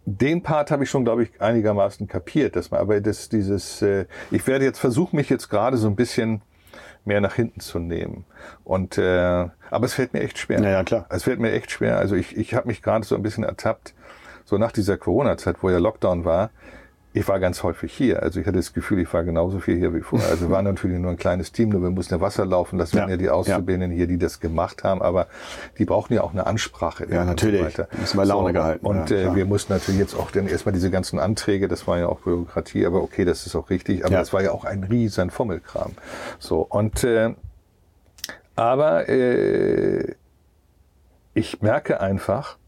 den 0.06 0.42
Part 0.42 0.70
habe 0.70 0.84
ich 0.84 0.90
schon, 0.90 1.04
glaube 1.04 1.24
ich, 1.24 1.40
einigermaßen 1.40 2.06
kapiert, 2.06 2.56
dass 2.56 2.70
man, 2.70 2.80
aber 2.80 3.00
das, 3.00 3.28
dieses, 3.28 3.82
äh, 3.82 4.06
ich 4.30 4.46
werde 4.46 4.64
jetzt 4.64 4.78
versuchen, 4.78 5.16
mich 5.16 5.28
jetzt 5.28 5.48
gerade 5.48 5.76
so 5.76 5.88
ein 5.88 5.96
bisschen 5.96 6.42
mehr 7.04 7.20
nach 7.20 7.34
hinten 7.34 7.60
zu 7.60 7.80
nehmen. 7.80 8.24
Und 8.64 8.98
äh, 8.98 9.48
aber 9.70 9.86
es 9.86 9.94
fällt 9.94 10.12
mir 10.12 10.20
echt 10.20 10.38
schwer. 10.38 10.60
Ja, 10.62 10.70
ja, 10.70 10.84
klar. 10.84 11.06
Es 11.08 11.24
fällt 11.24 11.40
mir 11.40 11.52
echt 11.52 11.70
schwer. 11.72 11.98
Also 11.98 12.14
ich, 12.14 12.36
ich 12.36 12.54
habe 12.54 12.68
mich 12.68 12.82
gerade 12.82 13.04
so 13.04 13.16
ein 13.16 13.22
bisschen 13.22 13.44
ertappt, 13.44 13.94
so 14.44 14.58
nach 14.58 14.72
dieser 14.72 14.96
Corona-Zeit, 14.96 15.56
wo 15.62 15.70
ja 15.70 15.78
Lockdown 15.78 16.24
war. 16.24 16.50
Ich 17.16 17.26
war 17.28 17.40
ganz 17.40 17.62
häufig 17.62 17.94
hier. 17.94 18.22
Also 18.22 18.40
ich 18.40 18.46
hatte 18.46 18.58
das 18.58 18.74
Gefühl, 18.74 18.98
ich 18.98 19.14
war 19.14 19.24
genauso 19.24 19.58
viel 19.58 19.78
hier 19.78 19.94
wie 19.94 20.02
vorher. 20.02 20.28
Also 20.28 20.48
wir 20.48 20.50
waren 20.50 20.66
natürlich 20.66 20.98
nur 20.98 21.10
ein 21.10 21.16
kleines 21.16 21.50
Team, 21.50 21.70
nur 21.70 21.80
wir 21.80 21.88
mussten 21.88 22.12
ja 22.12 22.20
Wasser 22.20 22.44
laufen 22.44 22.78
lassen. 22.78 22.96
Wir 22.96 23.02
Ja, 23.04 23.08
ja 23.08 23.16
die 23.16 23.30
Auszubildenden 23.30 23.90
hier, 23.90 24.06
die 24.06 24.18
das 24.18 24.38
gemacht 24.38 24.84
haben, 24.84 25.00
aber 25.00 25.26
die 25.78 25.86
brauchen 25.86 26.12
ja 26.12 26.20
auch 26.22 26.32
eine 26.32 26.46
Ansprache. 26.46 27.06
Ja, 27.10 27.24
natürlich. 27.24 27.74
So. 27.74 27.84
Müssen 27.98 28.18
bei 28.18 28.24
Laune 28.24 28.52
gehalten 28.52 28.84
Und 28.84 29.08
werden, 29.08 29.32
äh, 29.32 29.34
wir 29.34 29.46
mussten 29.46 29.72
natürlich 29.72 29.98
jetzt 29.98 30.14
auch 30.14 30.30
dann 30.30 30.46
erstmal 30.46 30.74
diese 30.74 30.90
ganzen 30.90 31.18
Anträge, 31.18 31.68
das 31.68 31.86
war 31.86 31.98
ja 31.98 32.06
auch 32.06 32.20
Bürokratie, 32.20 32.84
aber 32.84 33.02
okay, 33.02 33.24
das 33.24 33.46
ist 33.46 33.56
auch 33.56 33.70
richtig. 33.70 34.04
Aber 34.04 34.12
Ja. 34.12 34.18
das 34.18 34.34
war 34.34 34.42
ja 34.42 34.52
auch 34.52 34.66
ein 34.66 34.84
riesen 34.84 35.30
Fummelkram. 35.30 35.92
So, 36.38 36.60
und 36.60 37.02
äh, 37.02 37.34
aber 38.56 39.08
äh, 39.08 40.14
ich 41.32 41.62
merke 41.62 41.98
einfach, 42.02 42.58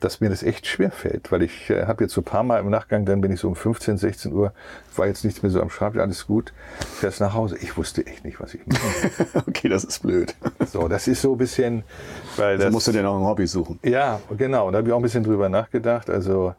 dass 0.00 0.20
mir 0.20 0.30
das 0.30 0.42
echt 0.42 0.66
schwer 0.66 0.90
fällt, 0.90 1.32
weil 1.32 1.42
ich 1.42 1.70
äh, 1.70 1.86
habe 1.86 2.04
jetzt 2.04 2.14
so 2.14 2.20
ein 2.20 2.24
paar 2.24 2.42
Mal 2.44 2.60
im 2.60 2.70
Nachgang, 2.70 3.04
dann 3.04 3.20
bin 3.20 3.32
ich 3.32 3.40
so 3.40 3.48
um 3.48 3.56
15, 3.56 3.98
16 3.98 4.32
Uhr, 4.32 4.52
war 4.96 5.06
jetzt 5.06 5.24
nichts 5.24 5.42
mehr 5.42 5.50
so 5.50 5.60
am 5.60 5.70
Schreibtisch, 5.70 6.00
alles 6.00 6.26
gut, 6.26 6.52
fährst 7.00 7.20
nach 7.20 7.34
Hause. 7.34 7.56
Ich 7.60 7.76
wusste 7.76 8.06
echt 8.06 8.24
nicht, 8.24 8.40
was 8.40 8.54
ich 8.54 8.60
mache. 8.66 9.42
Okay, 9.48 9.68
das 9.68 9.84
ist 9.84 10.00
blöd. 10.02 10.34
so, 10.66 10.86
das 10.88 11.08
ist 11.08 11.22
so 11.22 11.32
ein 11.32 11.38
bisschen, 11.38 11.82
weil 12.36 12.58
Da 12.58 12.64
das, 12.64 12.72
musst 12.72 12.86
du 12.86 12.92
dir 12.92 13.02
noch 13.02 13.16
ein 13.18 13.24
Hobby 13.24 13.46
suchen. 13.46 13.78
ja, 13.82 14.20
genau. 14.36 14.70
Da 14.70 14.78
habe 14.78 14.88
ich 14.88 14.92
auch 14.92 14.98
ein 14.98 15.02
bisschen 15.02 15.24
drüber 15.24 15.48
nachgedacht. 15.48 16.10
Also 16.10 16.54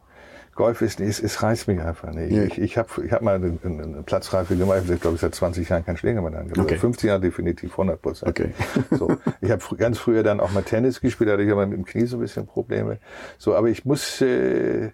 Golf 0.60 0.82
ist, 0.82 1.00
es, 1.00 1.22
es 1.22 1.42
reizt 1.42 1.68
mich 1.68 1.80
einfach 1.80 2.12
nicht. 2.12 2.32
Ja. 2.32 2.42
Ich, 2.42 2.58
ich 2.60 2.76
habe 2.76 2.88
ich 3.02 3.10
hab 3.12 3.22
mal 3.22 3.36
eine, 3.36 3.58
eine 3.64 4.02
Platzreife 4.02 4.56
gemacht. 4.56 4.82
Ich 4.90 5.00
glaube, 5.00 5.14
ich 5.14 5.22
seit 5.22 5.34
20 5.34 5.66
Jahren 5.66 5.86
keinen 5.86 5.96
Schläger 5.96 6.20
mehr 6.20 6.38
angebracht. 6.38 6.66
Okay. 6.66 6.76
15 6.76 7.08
Jahre 7.08 7.20
definitiv 7.20 7.72
100 7.72 8.02
Prozent. 8.02 8.28
Okay. 8.28 8.52
So, 8.90 9.16
ich 9.40 9.50
habe 9.50 9.62
fr 9.62 9.76
ganz 9.76 9.98
früher 9.98 10.22
dann 10.22 10.38
auch 10.38 10.52
mal 10.52 10.62
Tennis 10.62 11.00
gespielt, 11.00 11.28
da 11.28 11.32
hatte 11.32 11.44
ich 11.44 11.50
aber 11.50 11.64
mit 11.64 11.78
dem 11.78 11.86
Knie 11.86 12.04
so 12.04 12.18
ein 12.18 12.20
bisschen 12.20 12.46
Probleme. 12.46 12.98
So, 13.38 13.54
aber 13.54 13.68
ich 13.68 13.86
muss 13.86 14.20
äh, 14.20 14.90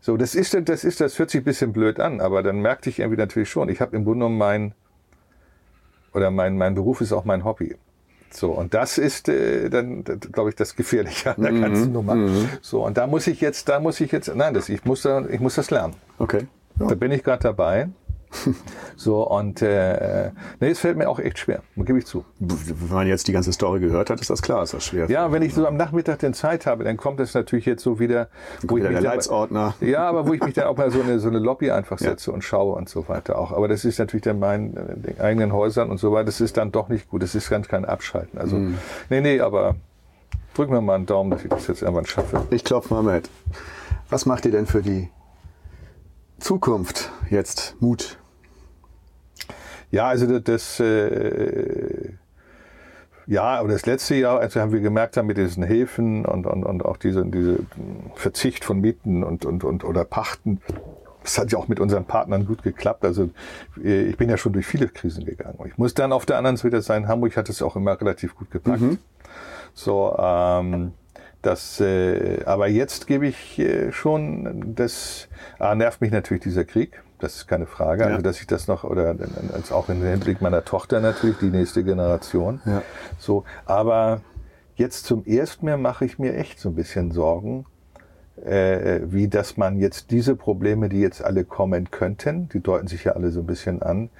so, 0.00 0.16
das 0.16 0.36
ist, 0.36 0.56
das 0.68 0.84
ist, 0.84 1.00
das 1.00 1.18
hört 1.18 1.30
sich 1.30 1.40
ein 1.40 1.44
bisschen 1.44 1.72
blöd 1.72 1.98
an, 1.98 2.20
aber 2.20 2.44
dann 2.44 2.60
merkte 2.60 2.88
ich 2.88 3.00
irgendwie 3.00 3.18
natürlich 3.18 3.50
schon, 3.50 3.68
ich 3.68 3.80
habe 3.80 3.96
im 3.96 4.04
Grunde 4.04 4.20
genommen 4.20 4.38
mein, 4.38 4.74
oder 6.14 6.30
mein, 6.30 6.56
mein 6.56 6.76
Beruf 6.76 7.00
ist 7.00 7.12
auch 7.12 7.24
mein 7.24 7.42
Hobby. 7.42 7.76
So, 8.30 8.50
und 8.50 8.74
das 8.74 8.98
ist 8.98 9.28
äh, 9.28 9.70
dann, 9.70 10.04
glaube 10.04 10.50
ich, 10.50 10.56
das 10.56 10.76
Gefährliche 10.76 11.36
an 11.36 11.42
der 11.42 11.52
ganzen 11.52 11.92
Nummer. 11.92 12.16
So, 12.60 12.84
und 12.84 12.96
da 12.96 13.06
muss 13.06 13.26
ich 13.26 13.40
jetzt, 13.40 13.68
da 13.68 13.80
muss 13.80 14.00
ich 14.00 14.12
jetzt, 14.12 14.34
nein, 14.34 14.54
das, 14.54 14.68
ich, 14.68 14.84
muss 14.84 15.02
da, 15.02 15.24
ich 15.28 15.40
muss 15.40 15.54
das 15.54 15.70
lernen. 15.70 15.94
Okay. 16.18 16.46
Da 16.78 16.94
bin 16.94 17.10
ich 17.10 17.24
gerade 17.24 17.42
dabei. 17.42 17.88
So, 18.96 19.22
und 19.28 19.62
äh, 19.62 20.32
nee, 20.58 20.70
es 20.70 20.80
fällt 20.80 20.96
mir 20.96 21.08
auch 21.08 21.20
echt 21.20 21.38
schwer, 21.38 21.62
gebe 21.76 21.98
ich 22.00 22.06
zu. 22.06 22.24
Wenn 22.40 22.88
man 22.92 23.06
jetzt 23.06 23.28
die 23.28 23.32
ganze 23.32 23.52
Story 23.52 23.78
gehört 23.78 24.10
hat, 24.10 24.20
ist 24.20 24.28
das 24.28 24.42
klar, 24.42 24.64
ist 24.64 24.74
das 24.74 24.84
schwer. 24.84 25.08
Ja, 25.08 25.30
wenn 25.30 25.42
ich 25.42 25.54
so 25.54 25.66
am 25.68 25.76
Nachmittag 25.76 26.18
den 26.18 26.34
Zeit 26.34 26.66
habe, 26.66 26.82
dann 26.82 26.96
kommt 26.96 27.20
es 27.20 27.32
natürlich 27.32 27.64
jetzt 27.64 27.82
so 27.84 28.00
wieder, 28.00 28.28
wo 28.66 28.74
wieder 28.74 28.86
ich 28.86 28.94
mich 28.94 29.00
der 29.00 29.02
dann- 29.10 29.16
Leitsordner. 29.18 29.74
Ja, 29.80 30.08
aber 30.08 30.26
wo 30.26 30.32
ich 30.32 30.42
mich 30.42 30.54
dann 30.54 30.64
auch 30.66 30.76
mal 30.76 30.90
so 30.90 31.00
eine, 31.00 31.20
so 31.20 31.28
eine 31.28 31.38
Lobby 31.38 31.70
einfach 31.70 31.98
setze 31.98 32.32
und 32.32 32.42
schaue 32.42 32.74
und 32.74 32.88
so 32.88 33.08
weiter 33.08 33.38
auch. 33.38 33.52
Aber 33.52 33.68
das 33.68 33.84
ist 33.84 33.98
natürlich 34.00 34.24
dann 34.24 34.40
meinen 34.40 34.76
äh, 34.76 34.96
den 34.96 35.20
eigenen 35.20 35.52
Häusern 35.52 35.90
und 35.90 35.98
so 35.98 36.10
weiter. 36.12 36.24
Das 36.24 36.40
ist 36.40 36.56
dann 36.56 36.72
doch 36.72 36.88
nicht 36.88 37.08
gut. 37.08 37.22
Das 37.22 37.36
ist 37.36 37.48
ganz 37.50 37.68
kein 37.68 37.84
Abschalten. 37.84 38.38
Also, 38.40 38.56
Mhm. 38.56 38.78
nee, 39.10 39.20
nee, 39.20 39.40
aber 39.40 39.76
drück 40.54 40.70
mir 40.70 40.80
mal 40.80 40.96
einen 40.96 41.06
Daumen, 41.06 41.30
dass 41.30 41.44
ich 41.44 41.50
das 41.50 41.68
jetzt 41.68 41.82
irgendwann 41.82 42.06
schaffe. 42.06 42.42
Ich 42.50 42.64
klopfe 42.64 42.92
mal 42.94 43.02
mit. 43.04 43.30
Was 44.10 44.26
macht 44.26 44.44
dir 44.44 44.50
denn 44.50 44.66
für 44.66 44.82
die 44.82 45.08
Zukunft 46.38 47.10
jetzt 47.30 47.76
Mut? 47.80 48.18
Ja, 49.90 50.08
also 50.08 50.38
das, 50.38 50.80
äh, 50.80 52.12
ja, 53.26 53.42
aber 53.42 53.68
das 53.68 53.86
letzte 53.86 54.14
Jahr, 54.14 54.40
als 54.40 54.56
haben 54.56 54.72
wir 54.72 54.80
gemerkt 54.80 55.16
haben 55.16 55.26
mit 55.26 55.36
diesen 55.36 55.62
Hilfen 55.62 56.24
und, 56.24 56.46
und, 56.46 56.64
und 56.64 56.84
auch 56.84 56.96
diese, 56.96 57.24
diese 57.26 57.60
Verzicht 58.14 58.64
von 58.64 58.80
Mieten 58.80 59.24
und, 59.24 59.44
und, 59.44 59.64
und 59.64 59.84
oder 59.84 60.04
Pachten, 60.04 60.60
das 61.22 61.38
hat 61.38 61.52
ja 61.52 61.58
auch 61.58 61.68
mit 61.68 61.80
unseren 61.80 62.04
Partnern 62.04 62.46
gut 62.46 62.62
geklappt. 62.62 63.04
Also 63.04 63.30
äh, 63.82 64.02
ich 64.04 64.16
bin 64.16 64.30
ja 64.30 64.36
schon 64.36 64.52
durch 64.52 64.66
viele 64.66 64.88
Krisen 64.88 65.24
gegangen. 65.24 65.58
Ich 65.66 65.76
muss 65.76 65.94
dann 65.94 66.12
auf 66.12 66.26
der 66.26 66.38
anderen 66.38 66.56
Seite 66.56 66.80
sein, 66.82 67.08
Hamburg 67.08 67.36
hat 67.36 67.48
es 67.48 67.60
auch 67.62 67.76
immer 67.76 68.00
relativ 68.00 68.34
gut 68.34 68.50
gepackt. 68.50 68.82
So, 69.74 70.16
ähm, 70.18 70.92
das, 71.42 71.80
äh, 71.80 72.42
aber 72.44 72.68
jetzt 72.68 73.06
gebe 73.06 73.26
ich 73.26 73.58
äh, 73.58 73.92
schon, 73.92 74.74
das 74.74 75.28
ah, 75.58 75.74
nervt 75.74 76.00
mich 76.00 76.10
natürlich 76.10 76.42
dieser 76.42 76.64
Krieg. 76.64 77.02
Das 77.20 77.36
ist 77.36 77.48
keine 77.48 77.66
Frage. 77.66 78.02
Ja. 78.02 78.08
Also, 78.08 78.22
dass 78.22 78.40
ich 78.40 78.46
das 78.46 78.68
noch, 78.68 78.84
oder 78.84 79.16
als 79.52 79.72
auch 79.72 79.88
im 79.88 80.02
Hinblick 80.02 80.40
meiner 80.40 80.64
Tochter 80.64 81.00
natürlich, 81.00 81.38
die 81.38 81.50
nächste 81.50 81.84
Generation. 81.84 82.60
Ja. 82.64 82.82
So, 83.18 83.44
aber 83.66 84.20
jetzt 84.76 85.04
zum 85.04 85.24
ersten 85.26 85.66
Mal 85.66 85.78
mache 85.78 86.04
ich 86.04 86.18
mir 86.18 86.34
echt 86.34 86.60
so 86.60 86.70
ein 86.70 86.74
bisschen 86.74 87.10
Sorgen, 87.10 87.66
äh, 88.44 89.00
wie 89.04 89.28
dass 89.28 89.56
man 89.56 89.78
jetzt 89.78 90.10
diese 90.10 90.36
Probleme, 90.36 90.88
die 90.88 91.00
jetzt 91.00 91.24
alle 91.24 91.44
kommen 91.44 91.90
könnten, 91.90 92.48
die 92.50 92.60
deuten 92.60 92.86
sich 92.86 93.04
ja 93.04 93.12
alle 93.12 93.30
so 93.30 93.40
ein 93.40 93.46
bisschen 93.46 93.82
an, 93.82 94.10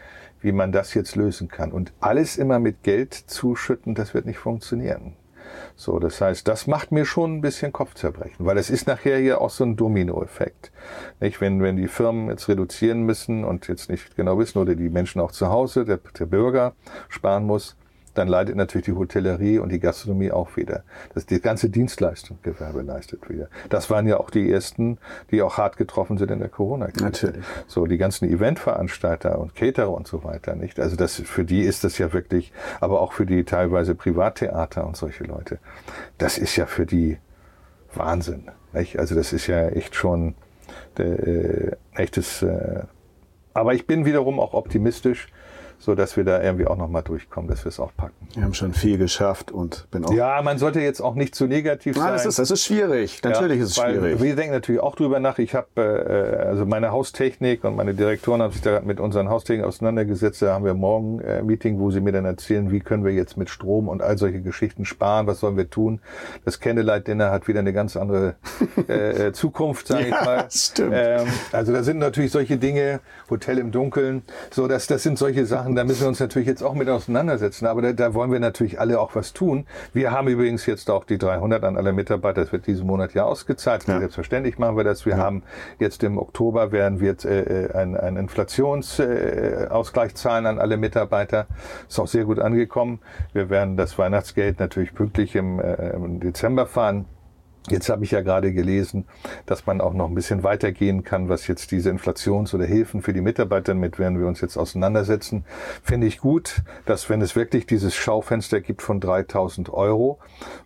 wie 0.41 0.53
man 0.53 0.73
das 0.73 0.95
jetzt 0.95 1.17
lösen 1.17 1.49
kann. 1.49 1.73
Und 1.73 1.93
alles 2.01 2.37
immer 2.37 2.59
mit 2.59 2.83
Geld 2.83 3.15
zuschütten, 3.15 3.95
das 3.95 4.15
wird 4.15 4.27
nicht 4.27 4.39
funktionieren. 4.39 5.15
So, 5.77 5.99
das 5.99 6.21
heißt, 6.21 6.47
das 6.49 6.67
macht 6.67 6.93
mir 6.93 7.05
schon 7.05 7.37
ein 7.37 7.41
bisschen 7.41 7.73
Kopfzerbrechen, 7.73 8.45
weil 8.45 8.59
es 8.59 8.71
ist 8.71 8.87
nachher 8.87 9.21
ja 9.21 9.39
auch 9.39 9.51
so 9.51 9.65
ein 9.65 9.77
Dominoeffekt. 9.77 10.73
Nicht, 11.21 11.41
wenn, 11.41 11.63
wenn 11.63 11.77
die 11.77 11.89
Firmen 11.89 12.29
jetzt 12.29 12.49
reduzieren 12.49 13.03
müssen 13.03 13.45
und 13.45 13.69
jetzt 13.69 13.91
nicht 13.91 14.17
genau 14.17 14.39
wissen 14.39 14.59
oder 14.59 14.75
die 14.75 14.89
Menschen 14.89 15.21
auch 15.21 15.33
zu 15.33 15.49
Hause, 15.49 15.85
der, 15.85 15.99
der 16.19 16.27
Bürger 16.27 16.75
sparen 17.09 17.45
muss, 17.45 17.77
dann 18.19 18.29
leidet 18.29 18.57
natürlich 18.57 18.87
die 18.87 18.93
Hotellerie 18.93 19.59
und 19.59 19.71
die 19.71 19.79
Gastronomie 19.79 20.33
auch 20.33 20.57
wieder. 20.57 20.83
Das 21.15 21.25
die 21.25 21.41
ganze 21.41 21.71
Dienstleistungsgewerbe 21.71 22.83
leistet 22.83 23.29
wieder. 23.31 23.49
Das 23.69 23.91
waren 23.91 24.07
ja 24.07 24.19
auch 24.19 24.31
die 24.31 24.51
ersten, 24.51 24.99
die 25.31 25.41
auch 25.41 25.57
hart 25.57 25.77
getroffen 25.77 26.19
sind 26.19 26.31
in 26.31 26.41
der 26.41 26.49
Corona-Krise. 26.49 27.05
Natürlich. 27.05 27.45
So 27.67 27.87
die 27.87 27.97
ganzen 27.97 28.29
Eventveranstalter 28.29 29.39
und 29.39 29.55
Caterer 29.55 29.91
und 29.91 30.09
so 30.09 30.25
weiter, 30.25 30.57
nicht? 30.57 30.81
Also 30.81 30.97
das 30.97 31.15
für 31.15 31.45
die 31.45 31.61
ist 31.61 31.85
das 31.85 31.99
ja 31.99 32.13
wirklich, 32.13 32.53
aber 32.81 33.01
auch 33.01 33.13
für 33.13 33.25
die 33.25 33.45
teilweise 33.45 33.95
Privattheater 33.95 34.87
und 34.87 34.97
solche 34.97 35.25
Leute. 35.25 35.59
Das 36.19 36.39
ist 36.39 36.57
ja 36.57 36.67
für 36.67 36.87
die 36.87 37.19
Wahnsinn. 37.95 38.51
Nicht? 38.73 38.99
Also 38.99 39.15
das 39.15 39.33
ist 39.33 39.47
ja 39.47 39.69
echt 39.69 39.95
schon 39.95 40.35
äh, 40.99 41.73
echtes. 41.95 42.43
Äh, 42.43 42.83
aber 43.55 43.75
ich 43.75 43.87
bin 43.87 44.05
wiederum 44.05 44.41
auch 44.41 44.55
optimistisch 44.55 45.29
so 45.79 45.95
dass 45.95 46.17
wir 46.17 46.25
da 46.25 46.43
irgendwie 46.43 46.67
auch 46.67 46.77
nochmal 46.77 47.03
durchkommen, 47.03 47.49
dass 47.49 47.65
wir 47.65 47.71
es 47.71 47.79
auch 47.79 47.93
packen. 47.97 48.15
Wir 48.35 48.43
haben 48.43 48.55
schon 48.55 48.75
viel 48.75 48.99
geschafft 48.99 49.51
und 49.51 49.87
bin 49.91 50.05
auch. 50.05 50.13
Ja, 50.13 50.43
man 50.43 50.59
sollte 50.59 50.81
jetzt 50.81 51.01
auch 51.01 51.15
nicht 51.15 51.35
zu 51.35 51.47
negativ 51.47 51.97
Nein, 51.97 52.05
sein. 52.05 52.13
Das 52.15 52.27
ist, 52.27 52.39
das 52.39 52.51
ist 52.51 52.65
schwierig. 52.65 53.23
Natürlich 53.23 53.59
ja, 53.59 53.65
ist 53.65 53.71
es 53.71 53.77
schwierig. 53.77 54.21
Wir 54.21 54.37
denken 54.37 54.55
natürlich 54.55 54.81
auch 54.81 54.97
drüber 54.97 55.21
nach. 55.21 55.39
Ich 55.39 55.55
habe 55.55 55.69
äh, 55.77 56.47
also 56.47 56.67
meine 56.67 56.91
Haustechnik 56.91 57.65
und 57.65 57.77
meine 57.77 57.95
Direktoren 57.95 58.43
haben 58.43 58.53
sich 58.53 58.63
da 58.63 58.81
mit 58.81 58.99
unseren 58.99 59.29
Haustechnik 59.29 59.65
auseinandergesetzt. 59.65 60.43
Da 60.43 60.55
haben 60.55 60.65
wir 60.65 60.75
morgen 60.75 61.21
äh, 61.21 61.43
Meeting, 61.43 61.79
wo 61.79 61.91
sie 61.91 62.01
mir 62.01 62.13
dann 62.13 62.25
erzählen, 62.25 62.71
wie 62.71 62.81
können 62.81 63.05
wir 63.05 63.13
jetzt 63.13 63.37
mit 63.37 63.49
Strom 63.49 63.89
und 63.89 64.03
all 64.03 64.19
solche 64.19 64.41
Geschichten 64.41 64.85
sparen, 64.85 65.27
was 65.27 65.41
sollen 65.41 65.57
wir 65.57 65.71
tun. 65.71 66.01
Das 66.45 66.59
Candlelight 66.61 67.07
Dinner 67.07 67.31
hat 67.31 67.47
wieder 67.47 67.61
eine 67.61 67.73
ganz 67.73 67.97
andere 67.97 68.35
äh, 68.89 69.29
äh 69.29 69.33
Zukunft, 69.33 69.87
sage 69.87 70.09
ja, 70.09 70.19
ich 70.19 70.25
mal. 70.27 70.47
Stimmt. 70.51 70.93
Ähm, 70.95 71.27
also 71.53 71.73
da 71.73 71.83
sind 71.83 71.99
natürlich 71.99 72.33
solche 72.33 72.57
Dinge, 72.57 73.01
Hotel 73.31 73.59
im 73.59 73.71
Dunkeln, 73.71 74.23
so 74.51 74.67
dass 74.67 74.87
das 74.87 75.03
sind 75.03 75.19
solche 75.19 75.47
Sachen 75.47 75.68
Sachen, 75.69 75.77
da 75.77 75.85
müssen 75.85 76.01
wir 76.03 76.09
uns 76.09 76.21
natürlich 76.21 76.49
jetzt 76.49 76.63
auch 76.63 76.75
mit 76.75 76.89
auseinandersetzen. 76.89 77.67
Aber 77.67 77.83
da, 77.83 77.93
da, 77.93 78.15
wollen 78.15 78.33
wir 78.33 78.41
natürlich 78.41 78.81
alle 78.81 78.99
auch 78.99 79.15
was 79.15 79.35
tun. 79.35 79.67
Wir 79.93 80.11
haben 80.13 80.29
übrigens 80.29 80.65
jetzt 80.67 80.91
auch 80.91 81.05
die 81.05 81.19
300 81.19 81.63
an 81.65 81.77
alle 81.77 81.93
Mitarbeiter. 81.93 82.41
Das 82.41 82.53
wird 82.53 82.67
diesen 82.67 82.87
Monat 82.87 83.13
ja 83.15 83.25
ausgezahlt. 83.25 83.87
Ja. 83.87 83.99
Selbstverständlich 83.99 84.59
machen 84.59 84.77
wir 84.77 84.85
das. 84.85 85.05
Wir 85.05 85.17
ja. 85.17 85.19
haben 85.19 85.43
jetzt 85.79 86.03
im 86.05 86.19
Oktober 86.19 86.73
werden 86.73 87.01
wir 87.01 87.09
jetzt, 87.09 87.25
äh, 87.25 87.67
äh 87.67 87.73
ein, 87.73 87.97
ein 87.97 88.17
Inflationsausgleich 88.17 90.11
äh, 90.13 90.15
zahlen 90.15 90.47
an 90.47 90.59
alle 90.59 90.77
Mitarbeiter. 90.79 91.47
Ist 91.87 91.99
auch 91.99 92.09
sehr 92.09 92.25
gut 92.25 92.39
angekommen. 92.39 93.01
Wir 93.33 93.51
werden 93.51 93.77
das 93.77 93.99
Weihnachtsgeld 93.99 94.59
natürlich 94.61 94.95
pünktlich 94.95 95.37
im, 95.37 95.61
äh, 95.61 95.91
im 95.91 96.21
Dezember 96.21 96.67
fahren. 96.67 97.05
Jetzt 97.71 97.89
habe 97.89 98.05
ich 98.05 98.11
ja 98.11 98.21
gerade 98.21 98.53
gelesen, 98.53 99.07
dass 99.47 99.67
man 99.67 99.81
auch 99.81 99.93
noch 99.93 100.09
ein 100.09 100.15
bisschen 100.15 100.43
weitergehen 100.43 101.05
kann, 101.05 101.29
was 101.29 101.47
jetzt 101.47 101.71
diese 101.71 101.91
Inflations- 101.91 102.55
oder 102.55 102.65
Hilfen 102.65 103.03
für 103.03 103.13
die 103.13 103.21
Mitarbeiter, 103.21 103.75
mit 103.75 103.99
werden 103.99 104.19
wir 104.19 104.27
uns 104.27 104.41
jetzt 104.41 104.57
auseinandersetzen. 104.57 105.45
Finde 105.83 106.07
ich 106.07 106.19
gut, 106.19 106.63
dass 106.87 107.09
wenn 107.09 107.21
es 107.21 107.37
wirklich 107.37 107.67
dieses 107.67 107.95
Schaufenster 107.95 108.61
gibt 108.61 108.83
von 108.83 109.01
3000 109.01 109.73
Euro, 109.73 110.19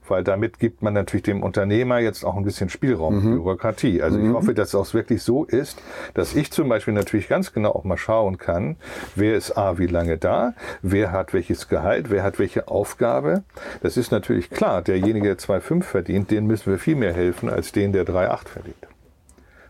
weil 0.09 0.25
damit 0.25 0.59
gibt 0.59 0.83
man 0.83 0.95
natürlich 0.95 1.25
dem 1.25 1.43
Unternehmer 1.43 1.99
jetzt 1.99 2.25
auch 2.25 2.37
ein 2.37 2.45
bisschen 2.45 2.69
Spielraum, 2.69 3.17
mhm. 3.17 3.37
Bürokratie. 3.37 4.03
Also 4.03 4.19
mhm. 4.19 4.29
ich 4.29 4.35
hoffe, 4.35 4.55
dass 4.55 4.69
es 4.69 4.75
auch 4.75 4.93
wirklich 4.95 5.23
so 5.23 5.45
ist, 5.45 5.81
dass 6.15 6.35
ich 6.35 6.53
zum 6.53 6.69
Beispiel 6.69 6.95
natürlich 6.95 7.29
ganz 7.29 7.53
genau 7.53 7.71
auch 7.73 7.85
mal 7.85 7.97
schauen 7.97 8.39
kann, 8.39 8.77
wer 9.15 9.37
ist 9.37 9.57
A, 9.57 9.79
wie 9.79 9.87
lange 9.87 10.19
da, 10.19 10.55
wer 10.83 11.13
hat 11.13 11.33
welches 11.33 11.69
Gehalt, 11.69 12.11
wer 12.11 12.23
hat 12.23 12.39
welche 12.39 12.69
Aufgabe. 12.69 13.43
Das 13.83 13.97
ist 13.97 14.13
natürlich 14.13 14.51
klar, 14.51 14.83
derjenige, 14.83 15.29
der 15.29 15.39
2,5 15.39 15.83
verdient, 15.83 16.31
den 16.31 16.47
müssen 16.47 16.71
wir 16.71 16.79
viel 16.79 16.92
mehr 16.95 17.13
helfen 17.13 17.49
als 17.49 17.73
den, 17.73 17.93
der 17.93 18.05
3,8 18.05 18.49
verdient. 18.49 18.87